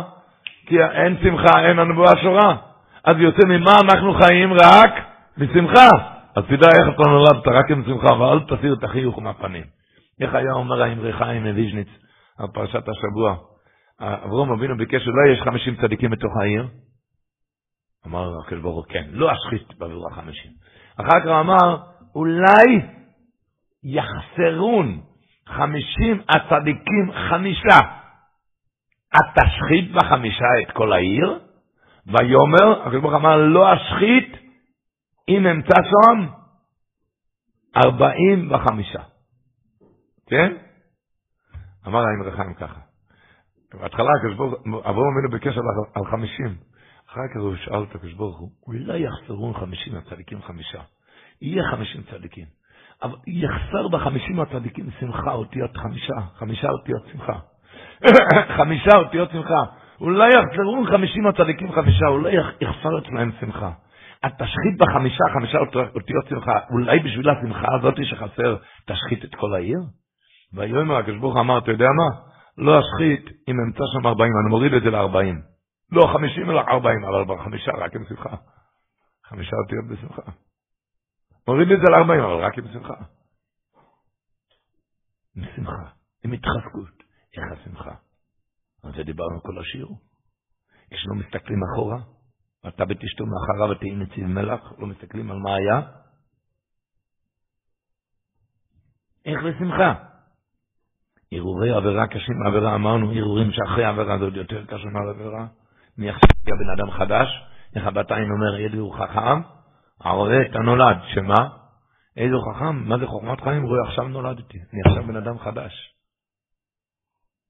כי 0.66 0.82
אין 0.82 1.16
שמחה, 1.22 1.68
אין 1.68 1.78
הנבואה 1.78 2.12
שורה. 2.22 2.56
אז 3.04 3.16
יוצא 3.18 3.46
ממה 3.48 3.72
אנחנו 3.84 4.14
חיים 4.14 4.52
רק? 4.52 4.92
משמחה. 5.38 6.11
אז 6.36 6.44
תדע 6.44 6.68
איך 6.68 6.94
אתה 6.94 7.10
נולדת, 7.10 7.46
רק 7.46 7.70
עם 7.70 7.84
שמחה, 7.84 8.14
ואל 8.14 8.40
תסיר 8.40 8.74
את 8.78 8.84
החיוך 8.84 9.18
מהפנים. 9.18 9.64
איך 10.20 10.34
היה 10.34 10.52
אומר 10.52 10.82
האמרי 10.82 11.12
חיים 11.12 11.46
מוויז'ניץ 11.46 11.88
על 12.38 12.46
פרשת 12.54 12.88
השבוע? 12.88 13.36
אברום 14.00 14.52
אבינו 14.52 14.76
ביקש, 14.76 15.08
אולי 15.08 15.32
יש 15.32 15.42
חמישים 15.42 15.76
צדיקים 15.76 16.10
בתוך 16.10 16.36
העיר? 16.40 16.68
אמר 18.06 18.32
הקדוש 18.44 18.62
ברוך 18.62 18.86
כן, 18.88 19.04
לא 19.10 19.32
אשחית 19.32 19.78
בעבור 19.78 20.08
החמישים. 20.10 20.50
אחר 20.96 21.20
כך 21.20 21.26
אמר, 21.26 21.76
אולי 22.14 22.80
יחסרון 23.84 25.00
חמישים 25.48 26.22
הצדיקים 26.28 27.12
חמישה. 27.28 27.78
התשחית 29.14 29.92
בחמישה 29.92 30.48
את 30.62 30.70
כל 30.70 30.92
העיר? 30.92 31.38
ויאמר, 32.06 32.82
הקדוש 32.82 33.02
ברוך 33.02 33.14
אמר, 33.14 33.36
לא 33.36 33.74
אשחית 33.74 34.41
אם 35.28 35.46
אמצא 35.46 35.74
שם, 35.74 36.26
ארבעים 37.76 38.52
וחמישה. 38.52 39.02
כן? 40.26 40.52
אמר 41.86 41.98
האמר 41.98 42.36
חיים 42.36 42.54
ככה. 42.54 42.80
בהתחלה 43.74 44.08
הקדוש 44.18 44.36
ברוך 44.36 44.52
הוא, 44.52 44.80
אברהם 44.80 45.12
אבינו 45.12 45.30
בקשר 45.30 45.60
על 45.94 46.04
חמישים. 46.10 46.56
אחר 47.10 47.20
כך 47.34 47.40
הוא 47.40 47.56
שאל 47.56 47.82
את 47.82 47.94
הקדוש 47.94 48.12
ברוך 48.12 48.38
הוא, 48.38 48.50
אולי 48.66 48.98
יחסרו 48.98 49.54
חמישים 49.54 49.94
הצדיקים 49.96 50.42
חמישה. 50.42 50.82
יהיה 51.42 51.62
חמישים 51.70 52.02
צדיקים. 52.02 52.46
אבל 53.02 53.16
יחסר 53.26 53.88
בחמישים 53.88 54.40
הצדיקים 54.40 54.90
שמחה 55.00 55.32
אותיות 55.32 55.76
חמישה, 55.76 56.14
חמישה 56.34 56.68
אותיות 56.68 57.02
שמחה. 57.12 57.38
חמישה 58.58 58.96
אותיות 58.96 59.30
שמחה. 59.30 59.62
אולי 60.00 60.28
יחזרו 60.28 60.84
חמישים 60.90 61.26
הצדיקים 61.26 61.72
חמישה, 61.72 62.06
אולי 62.06 62.32
יחסר 62.60 62.98
אצלהם 62.98 63.30
שמחה. 63.40 63.70
את 64.26 64.32
תשחית 64.32 64.78
בחמישה, 64.78 65.24
חמישה 65.34 65.58
אותיות 65.94 66.26
שמחה, 66.28 66.58
אולי 66.70 66.98
בשביל 66.98 67.30
השמחה 67.30 67.68
הזאת 67.78 67.94
שחסר, 68.02 68.56
תשחית 68.86 69.24
את 69.24 69.34
כל 69.34 69.54
העיר? 69.54 69.78
ויאמר 70.54 70.96
הקדוש 70.96 71.18
ברוך 71.20 71.36
אמר, 71.36 71.58
אתה 71.58 71.70
יודע 71.70 71.86
מה? 71.98 72.32
לא 72.58 72.80
אשחית 72.80 73.24
אם 73.48 73.56
אמצא 73.66 73.84
שם 73.92 74.06
ארבעים, 74.06 74.32
אני 74.40 74.50
מוריד 74.50 74.72
את 74.74 74.82
זה 74.82 74.90
לארבעים. 74.90 75.42
לא 75.92 76.06
חמישים 76.12 76.50
אלא 76.50 76.60
ארבעים, 76.60 77.04
אבל 77.04 77.24
בחמישה 77.24 77.72
רק 77.78 77.94
עם 77.94 78.04
שמחה. 78.08 78.36
חמישה 79.24 79.56
אותיות 79.64 79.84
בשמחה. 79.90 80.32
מוריד 81.48 81.70
את 81.70 81.78
זה 81.78 81.90
לארבעים, 81.90 82.20
אבל 82.20 82.44
רק 82.44 82.58
עם 82.58 82.64
שמחה. 82.72 82.94
עם 85.36 85.44
שמחה, 85.56 85.90
עם 86.24 86.32
התחזקות. 86.32 87.02
איך 87.36 87.44
השמחה? 87.52 87.94
על 88.84 88.92
זה 88.96 89.02
דיברנו 89.02 89.42
כל 89.42 89.58
השיר. 89.60 89.86
כשלא 90.90 91.14
מסתכלים 91.14 91.58
אחורה, 91.72 91.98
ואתה 92.64 92.84
בתשתו 92.84 93.24
מאחריו 93.26 93.76
ותהי 93.76 93.90
נציב 93.90 94.26
מלח, 94.26 94.72
לא 94.78 94.86
מסתכלים 94.86 95.30
על 95.30 95.38
מה 95.38 95.54
היה. 95.54 95.80
איך 99.26 99.44
לשמחה? 99.44 99.94
הרהורי 101.32 101.70
עבירה 101.70 102.06
קשים 102.06 102.38
מעבירה, 102.44 102.74
אמרנו 102.74 103.12
הרהורים 103.12 103.50
שאחרי 103.52 103.84
העבירה 103.84 104.18
זה 104.18 104.24
עוד 104.24 104.36
יותר 104.36 104.64
קשה 104.66 104.88
מהעבירה. 104.88 105.46
מי 105.98 106.10
עכשיו 106.10 106.28
יגיע 106.40 106.54
בן 106.54 106.70
אדם 106.70 106.90
חדש, 106.90 107.28
איך 107.76 107.86
הבתיים 107.86 108.30
אומר, 108.30 108.58
ידע 108.58 108.78
הוא 108.78 108.94
חכם, 108.94 109.40
הרואה 110.00 110.42
את 110.42 110.56
הנולד, 110.56 110.96
שמה? 111.14 111.48
איזה 112.16 112.34
חכם, 112.50 112.88
מה 112.88 112.98
זה 112.98 113.06
חוכמת 113.06 113.40
חיים? 113.40 113.62
רואה 113.62 113.88
עכשיו 113.88 114.08
נולדתי, 114.08 114.58
אני 114.72 114.80
עכשיו 114.86 115.06
בן 115.06 115.16
אדם 115.16 115.38
חדש. 115.38 115.72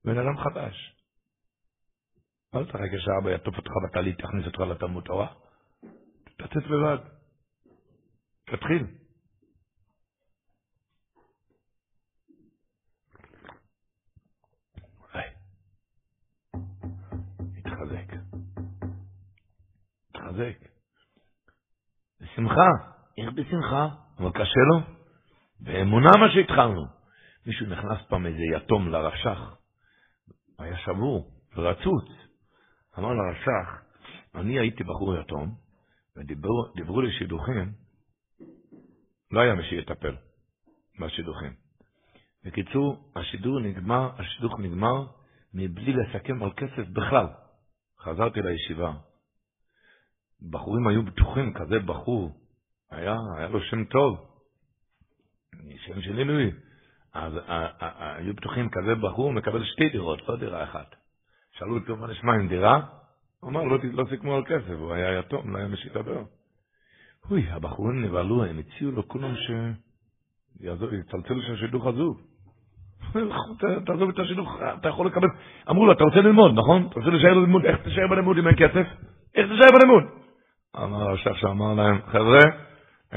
בן 0.04 0.18
אדם 0.18 0.38
חדש. 0.38 1.01
אל 2.54 2.64
תחכה 2.64 2.98
שאבא 2.98 3.30
יטוף 3.30 3.56
אותך 3.56 3.70
בטלית, 3.84 4.18
תכניס 4.18 4.46
אותך 4.46 4.60
לתלמוד 4.60 5.04
תורה. 5.04 5.26
תצאת 6.36 6.66
לבד. 6.66 6.98
תתחיל. 8.46 8.86
תתחזק. 17.54 18.12
תתחזק. 20.12 20.56
בשמחה. 22.20 22.70
איך 23.18 23.32
בשמחה? 23.34 23.88
אבל 24.18 24.30
קשה 24.30 24.60
לו. 24.70 24.80
באמונה 25.60 26.10
מה 26.20 26.26
שהתחלנו. 26.34 26.86
מישהו 27.46 27.66
נכנס 27.66 27.98
פעם 28.08 28.26
איזה 28.26 28.42
יתום 28.56 28.88
לרש"ח, 28.88 29.56
היה 30.58 30.76
שבור 30.76 31.30
ורצוץ. 31.56 32.21
אמר 32.98 33.12
לרש"ח, 33.12 33.82
אני 34.34 34.58
הייתי 34.58 34.84
בחור 34.84 35.16
יתום, 35.16 35.54
ודיברו 36.16 37.00
לי 37.00 37.12
שידוכים, 37.18 37.72
לא 39.30 39.40
היה 39.40 39.54
מי 39.54 39.62
שיטפל 39.64 40.16
בשידוכים. 41.00 41.52
בקיצור, 42.44 43.12
השידור 43.16 43.60
נגמר, 43.60 44.10
השידוך 44.18 44.58
נגמר 44.58 45.06
מבלי 45.54 45.92
לסכם 45.92 46.42
על 46.42 46.52
כסף 46.52 46.88
בכלל. 46.88 47.26
חזרתי 48.00 48.42
לישיבה. 48.42 48.92
בחורים 50.50 50.86
היו 50.86 51.02
בטוחים, 51.02 51.54
כזה 51.54 51.78
בחור, 51.78 52.30
היה, 52.90 53.16
היה 53.36 53.48
לו 53.48 53.60
שם 53.60 53.84
טוב, 53.84 54.26
שם 55.86 56.02
של 56.02 56.18
עילוי. 56.18 56.52
אז 57.12 57.32
היו 58.18 58.34
בטוחים, 58.34 58.70
כזה 58.70 58.94
בחור 58.94 59.32
מקבל 59.32 59.64
שתי 59.64 59.88
דירות, 59.88 60.28
לא 60.28 60.36
דירה 60.36 60.64
אחת. 60.64 61.01
שאלו 61.52 61.78
אותו 61.78 61.96
מה 61.96 62.06
נשמע 62.06 62.34
עם 62.34 62.48
דירה? 62.48 62.80
הוא 63.40 63.50
אמר, 63.50 63.64
לא, 63.64 63.78
לא 63.92 64.04
סיכמו 64.10 64.34
על 64.34 64.44
כסף, 64.44 64.74
הוא 64.78 64.92
היה 64.92 65.18
יתום, 65.18 65.52
לא 65.52 65.58
היה 65.58 65.68
מי 65.68 65.76
שידבר. 65.76 66.22
אוי, 67.30 67.46
הבחורים 67.50 68.04
נבהלו, 68.04 68.44
הם 68.44 68.58
הציעו 68.58 68.90
לו 68.90 69.08
כולם 69.08 69.34
ש... 69.36 69.50
יצלצלו 70.60 71.42
שהשידוך 71.42 71.86
עזוב. 71.86 72.20
תעזוב 73.86 74.08
את 74.08 74.18
השידוך, 74.18 74.58
אתה 74.80 74.88
יכול 74.88 75.06
לקבל... 75.06 75.28
אמרו 75.70 75.86
לו, 75.86 75.92
אתה 75.92 76.04
רוצה 76.04 76.20
ללמוד, 76.20 76.52
נכון? 76.54 76.86
אתה 76.86 76.94
רוצה 76.94 77.10
להישאר 77.10 77.34
ללימוד, 77.34 77.64
איך 77.64 77.80
תישאר 77.82 78.08
בלימוד 78.10 78.38
אם 78.38 78.46
אין 78.46 78.56
כסף? 78.56 78.86
איך 79.34 79.48
תישאר 79.48 79.78
בלימוד? 79.78 80.04
אמר 80.76 81.10
השייח 81.10 81.36
שאמר 81.36 81.74
להם, 81.74 81.98
חבר'ה, 82.06 82.40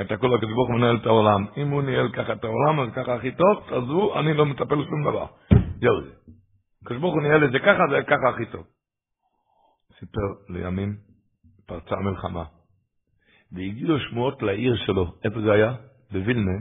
את 0.02 0.12
הכל 0.12 0.36
הקדוש 0.36 0.54
ברוך 0.54 0.70
הוא 0.70 0.78
מנהל 0.78 0.96
את 0.96 1.06
העולם. 1.06 1.46
אם 1.58 1.70
הוא 1.70 1.82
ניהל 1.82 2.10
ככה 2.12 2.34
את 2.34 2.44
העולם, 2.44 2.80
אז 2.80 2.90
ככה 2.96 3.16
הכי 3.16 3.32
טוב, 3.32 3.64
תעזבו, 3.70 4.20
אני 4.20 4.34
לא 4.34 4.46
מטפל 4.46 4.76
בשום 4.76 5.04
דבר. 5.04 5.26
זה. 5.80 5.88
הקדוש 6.86 7.02
ברוך 7.02 7.14
הוא 7.14 7.22
ניהל 7.22 7.46
את 7.46 7.52
זה 7.52 7.60
ככה, 7.60 7.84
זה 7.90 8.04
ככה 8.08 8.30
הכי 8.30 8.46
טוב. 8.46 8.66
סיפר 10.00 10.22
לימים, 10.50 10.96
פרצה 11.66 11.96
המלחמה. 11.96 12.44
והגיעו 13.52 14.00
שמועות 14.00 14.42
לעיר 14.42 14.76
שלו, 14.86 15.14
איפה 15.24 15.42
זה 15.42 15.52
היה? 15.52 15.74
בווילנה. 16.12 16.60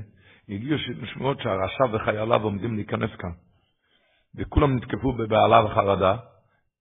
הגיעו 0.48 0.78
שמועות 1.04 1.40
שהרשע 1.40 1.84
וחייליו 1.92 2.42
עומדים 2.42 2.74
להיכנס 2.74 3.10
כאן. 3.18 3.30
וכולם 4.36 4.76
נתקפו 4.76 5.12
בבהלה 5.12 5.64
וחרדה, 5.64 6.16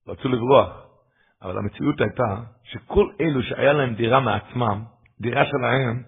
רצו 0.07 0.29
לברוח. 0.29 0.85
אבל 1.41 1.57
המציאות 1.57 2.01
הייתה 2.01 2.43
שכל 2.63 3.09
אלו 3.21 3.43
שהיה 3.43 3.73
להם 3.73 3.95
דירה 3.95 4.19
מעצמם, 4.19 4.83
דירה 5.21 5.45
שלהם, 5.45 6.03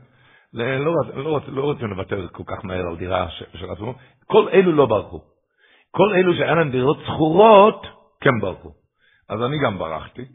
לא, 0.53 0.77
לא, 0.77 0.93
לא, 1.15 1.39
לא 1.47 1.61
רוצים 1.61 1.87
לוותר 1.87 2.27
כל 2.27 2.43
כך 2.47 2.65
מהר 2.65 2.87
על 2.87 2.97
דירה 2.97 3.29
של 3.29 3.71
עצמם, 3.71 3.93
כל 4.25 4.49
אלו 4.49 4.71
לא 4.71 4.85
ברחו. 4.85 5.34
כל 5.95 6.13
אלו 6.15 6.33
שהיה 6.33 6.55
להם 6.55 6.71
דירות 6.71 6.97
שכורות, 7.05 7.87
כן 8.21 8.39
ברחו. 8.41 8.69
אז 9.29 9.41
אני 9.41 9.57
גם 9.65 9.77
ברחתי. 9.77 10.25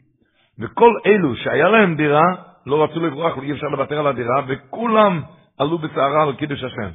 וכל 0.59 0.93
אלו 1.05 1.35
שהיה 1.35 1.69
להם 1.69 1.95
דירה, 1.95 2.25
לא 2.65 2.83
רצו 2.83 2.99
לברוח, 2.99 3.37
אי 3.37 3.51
אפשר 3.51 3.67
לוותר 3.67 3.99
על 3.99 4.07
הדירה, 4.07 4.41
וכולם 4.47 5.21
עלו 5.59 5.77
בסערה 5.77 6.23
על 6.23 6.35
קידוש 6.35 6.63
השם. 6.63 6.91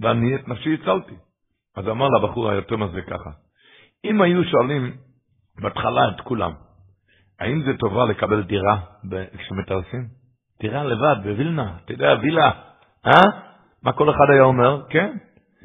ואני 0.00 0.34
את 0.34 0.48
נפשי 0.48 0.74
הצלתי. 0.74 1.14
אז 1.76 1.88
אמר 1.88 2.06
לבחור 2.08 2.50
היתום 2.50 2.82
הזה 2.82 3.02
ככה, 3.02 3.30
אם 4.04 4.22
היו 4.22 4.44
שואלים 4.44 4.96
בהתחלה 5.62 6.08
את 6.08 6.20
כולם, 6.20 6.52
האם 7.40 7.62
זה 7.62 7.72
טובה 7.78 8.04
לקבל 8.04 8.42
דירה 8.42 8.78
כשמתרסים? 9.38 10.06
דירה 10.60 10.84
לבד 10.84 11.16
בווילנה, 11.22 11.76
אתה 11.84 11.92
יודע, 11.92 12.14
וילה, 12.22 12.50
אה? 13.06 13.30
מה 13.82 13.92
כל 13.92 14.10
אחד 14.10 14.26
היה 14.32 14.42
אומר? 14.42 14.82
כן, 14.88 15.16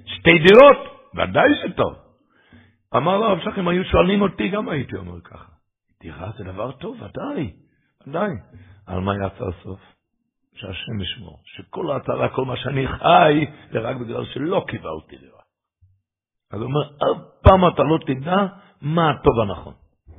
שתי 0.05 0.39
דירות, 0.39 0.77
ודאי 1.15 1.49
שטוב. 1.63 2.06
אמר 2.95 3.17
לו 3.17 3.25
הרב 3.25 3.39
שך, 3.39 3.57
היו 3.57 3.83
שואלים 3.83 4.21
אותי, 4.21 4.49
גם 4.49 4.69
הייתי 4.69 4.95
אומר 4.95 5.21
ככה. 5.21 5.51
דירה 6.01 6.31
זה 6.37 6.43
דבר 6.43 6.71
טוב, 6.71 6.95
ודאי, 7.01 7.53
ודאי. 8.07 8.31
על 8.87 8.99
מה 8.99 9.15
יצא 9.15 9.45
הסוף? 9.45 9.79
שהשם 10.53 11.01
ישמור, 11.01 11.39
שכל 11.45 11.91
ההצלה, 11.91 12.29
כל 12.29 12.45
מה 12.45 12.57
שאני 12.57 12.87
חי, 12.87 13.45
זה 13.71 13.79
רק 13.79 13.95
בגלל 13.95 14.25
שלא 14.25 14.65
קיבלתי 14.67 15.17
דירה. 15.17 15.41
אז 16.51 16.61
הוא 16.61 16.63
אומר, 16.63 16.87
אף 16.87 17.23
פעם 17.41 17.67
אתה 17.73 17.83
לא 17.83 17.97
תדע 18.05 18.45
מה 18.81 19.09
הטוב 19.09 19.39
הנכון. 19.39 19.73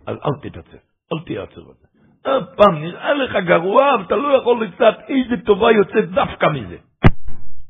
אז 0.07 0.17
אל 0.25 0.51
תתעצב, 0.51 0.79
אל 1.13 1.25
תהיה 1.27 1.43
עצוב 1.43 1.69
על 1.69 1.75
זה. 1.81 1.89
אף 2.23 2.57
פעם 2.57 2.75
נראה 2.75 3.15
לך 3.15 3.37
גרוע, 3.47 3.97
ואתה 3.99 4.17
לא 4.17 4.29
יכול 4.37 4.65
לצאת 4.65 4.95
איזה 5.09 5.45
טובה 5.47 5.73
יוצאת 5.73 6.11
דווקא 6.11 6.47
מזה. 6.47 6.77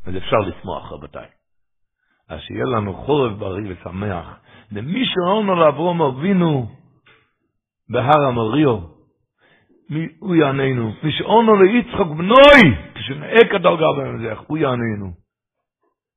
אז 0.07 0.17
אפשר 0.17 0.37
לשמוח, 0.37 0.93
רבותיי. 0.93 1.38
אז 2.29 2.41
שיהיה 2.41 2.65
לנו 2.65 2.95
חורף 2.95 3.39
בריא 3.39 3.73
ושמח. 3.73 4.41
למי 4.73 5.05
שאומר 5.07 5.55
לאברום 5.55 6.03
אבינו 6.03 6.67
בהר 7.89 8.27
המריו, 8.29 8.79
הוא 10.19 10.35
יעננו. 10.35 10.93
מי 11.03 11.13
שאומר 11.13 11.53
ליצחק 11.53 12.17
בנוי, 12.19 12.77
כשנאק 12.95 13.55
הדרגה 13.55 13.87
במזח, 13.99 14.39
הוא 14.47 14.59
יעננו. 14.59 15.13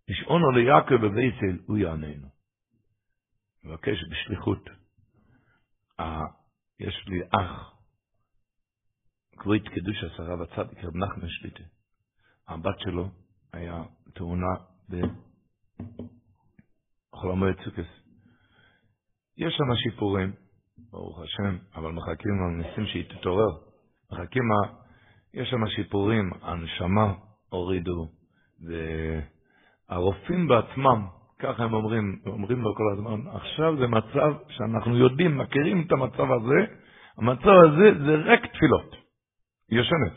מי 0.09 0.15
שאומר 0.15 0.47
ליעקב 0.47 0.95
בבייסל, 0.95 1.57
הוא 1.65 1.77
יעננו. 1.77 2.27
מבקש 3.63 3.97
בשליחות. 4.11 4.69
יש 6.79 7.05
לי 7.07 7.21
אח, 7.41 7.73
כבוד 9.37 9.61
קדוש 9.67 10.03
עשרה 10.03 10.35
בצדיק, 10.35 10.83
רב 10.83 10.95
נחמן 10.95 11.29
שליטה. 11.29 11.63
הבת 12.47 12.79
שלו 12.79 13.09
היה 13.53 13.83
תאונה 14.13 14.55
בחולמי 17.13 17.53
צוקס. 17.63 18.01
יש 19.37 19.53
שם 19.53 19.75
שיפורים, 19.75 20.31
ברוך 20.91 21.19
השם, 21.19 21.57
אבל 21.75 21.91
מחכים 21.91 22.31
לניסים 22.41 22.85
שהיא 22.85 23.05
תתעורר. 23.09 23.57
מחכים, 24.11 24.43
יש 25.33 25.49
שם 25.49 25.67
שיפורים, 25.67 26.29
הנשמה 26.41 27.13
הורידו, 27.49 28.07
והרופאים 29.89 30.47
בעצמם, 30.47 31.07
ככה 31.39 31.63
הם 31.63 31.73
אומרים, 31.73 32.21
אומרים 32.25 32.61
לו 32.61 32.75
כל 32.75 32.83
הזמן, 32.93 33.27
עכשיו 33.35 33.77
זה 33.77 33.87
מצב 33.87 34.33
שאנחנו 34.49 34.97
יודעים, 34.97 35.37
מכירים 35.37 35.83
את 35.87 35.91
המצב 35.91 36.31
הזה, 36.31 36.73
המצב 37.17 37.55
הזה 37.65 38.05
זה 38.05 38.15
רק 38.15 38.45
תפילות. 38.45 38.95
היא 39.69 39.79
ישנת. 39.79 40.13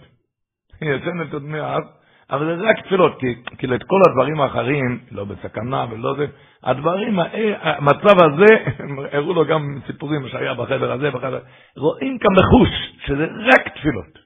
היא 0.80 0.90
ישנת 0.90 1.32
עוד 1.32 1.42
מאז, 1.42 1.82
אבל 2.30 2.56
זה 2.56 2.62
רק 2.62 2.86
תפילות, 2.86 3.20
כי, 3.20 3.26
כי 3.58 3.66
את 3.74 3.82
כל 3.82 4.00
הדברים 4.08 4.40
האחרים, 4.40 4.98
לא 5.10 5.24
בסכנה 5.24 5.86
ולא 5.90 6.14
זה, 6.18 6.26
הדברים, 6.62 7.18
המצב 7.60 8.16
הזה, 8.22 8.46
הראו 9.12 9.34
לו 9.34 9.44
גם 9.44 9.78
סיפורים 9.86 10.28
שהיה 10.28 10.54
בחדר 10.54 10.92
הזה, 10.92 11.10
בחדר, 11.10 11.40
רואים 11.76 12.18
כאן 12.18 12.30
בחוש, 12.36 12.68
שזה 13.06 13.24
רק 13.24 13.68
תפילות. 13.68 14.18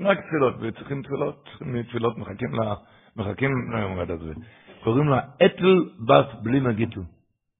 רק 0.00 0.18
תפילות, 0.26 0.54
וצריכים 0.60 1.02
תפילות, 1.02 1.44
צריכים 1.44 1.82
תפילות, 1.82 2.18
מחכים, 2.18 2.54
לה, 2.54 2.74
מחכים 3.16 3.50
למועד 3.72 4.10
הזה. 4.10 4.32
קוראים 4.84 5.08
לה 5.08 5.20
אתל 5.46 5.84
בס 6.06 6.42
בלי 6.42 6.60
מגיטו. 6.60 7.00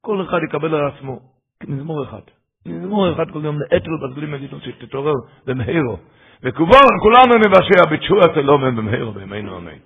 כל 0.00 0.22
אחד 0.22 0.38
יקבל 0.48 0.74
על 0.74 0.86
עצמו 0.86 1.20
מזמור 1.64 2.04
אחד. 2.04 2.35
מזמור 2.68 3.12
אחד 3.12 3.30
קוראים 3.30 3.59
לאתל 3.60 3.90
בס 4.02 4.16
בלי 4.16 4.26
מגיטו, 4.26 4.56
שתתעורר 4.60 5.14
במהירו. 5.47 5.97
וכולנו 6.43 7.34
נבשע 7.47 7.84
בתשועת 7.90 8.36
אלומן 8.36 8.76
במהירו 8.76 9.12
בימינו 9.12 9.59
אמן. 9.59 9.78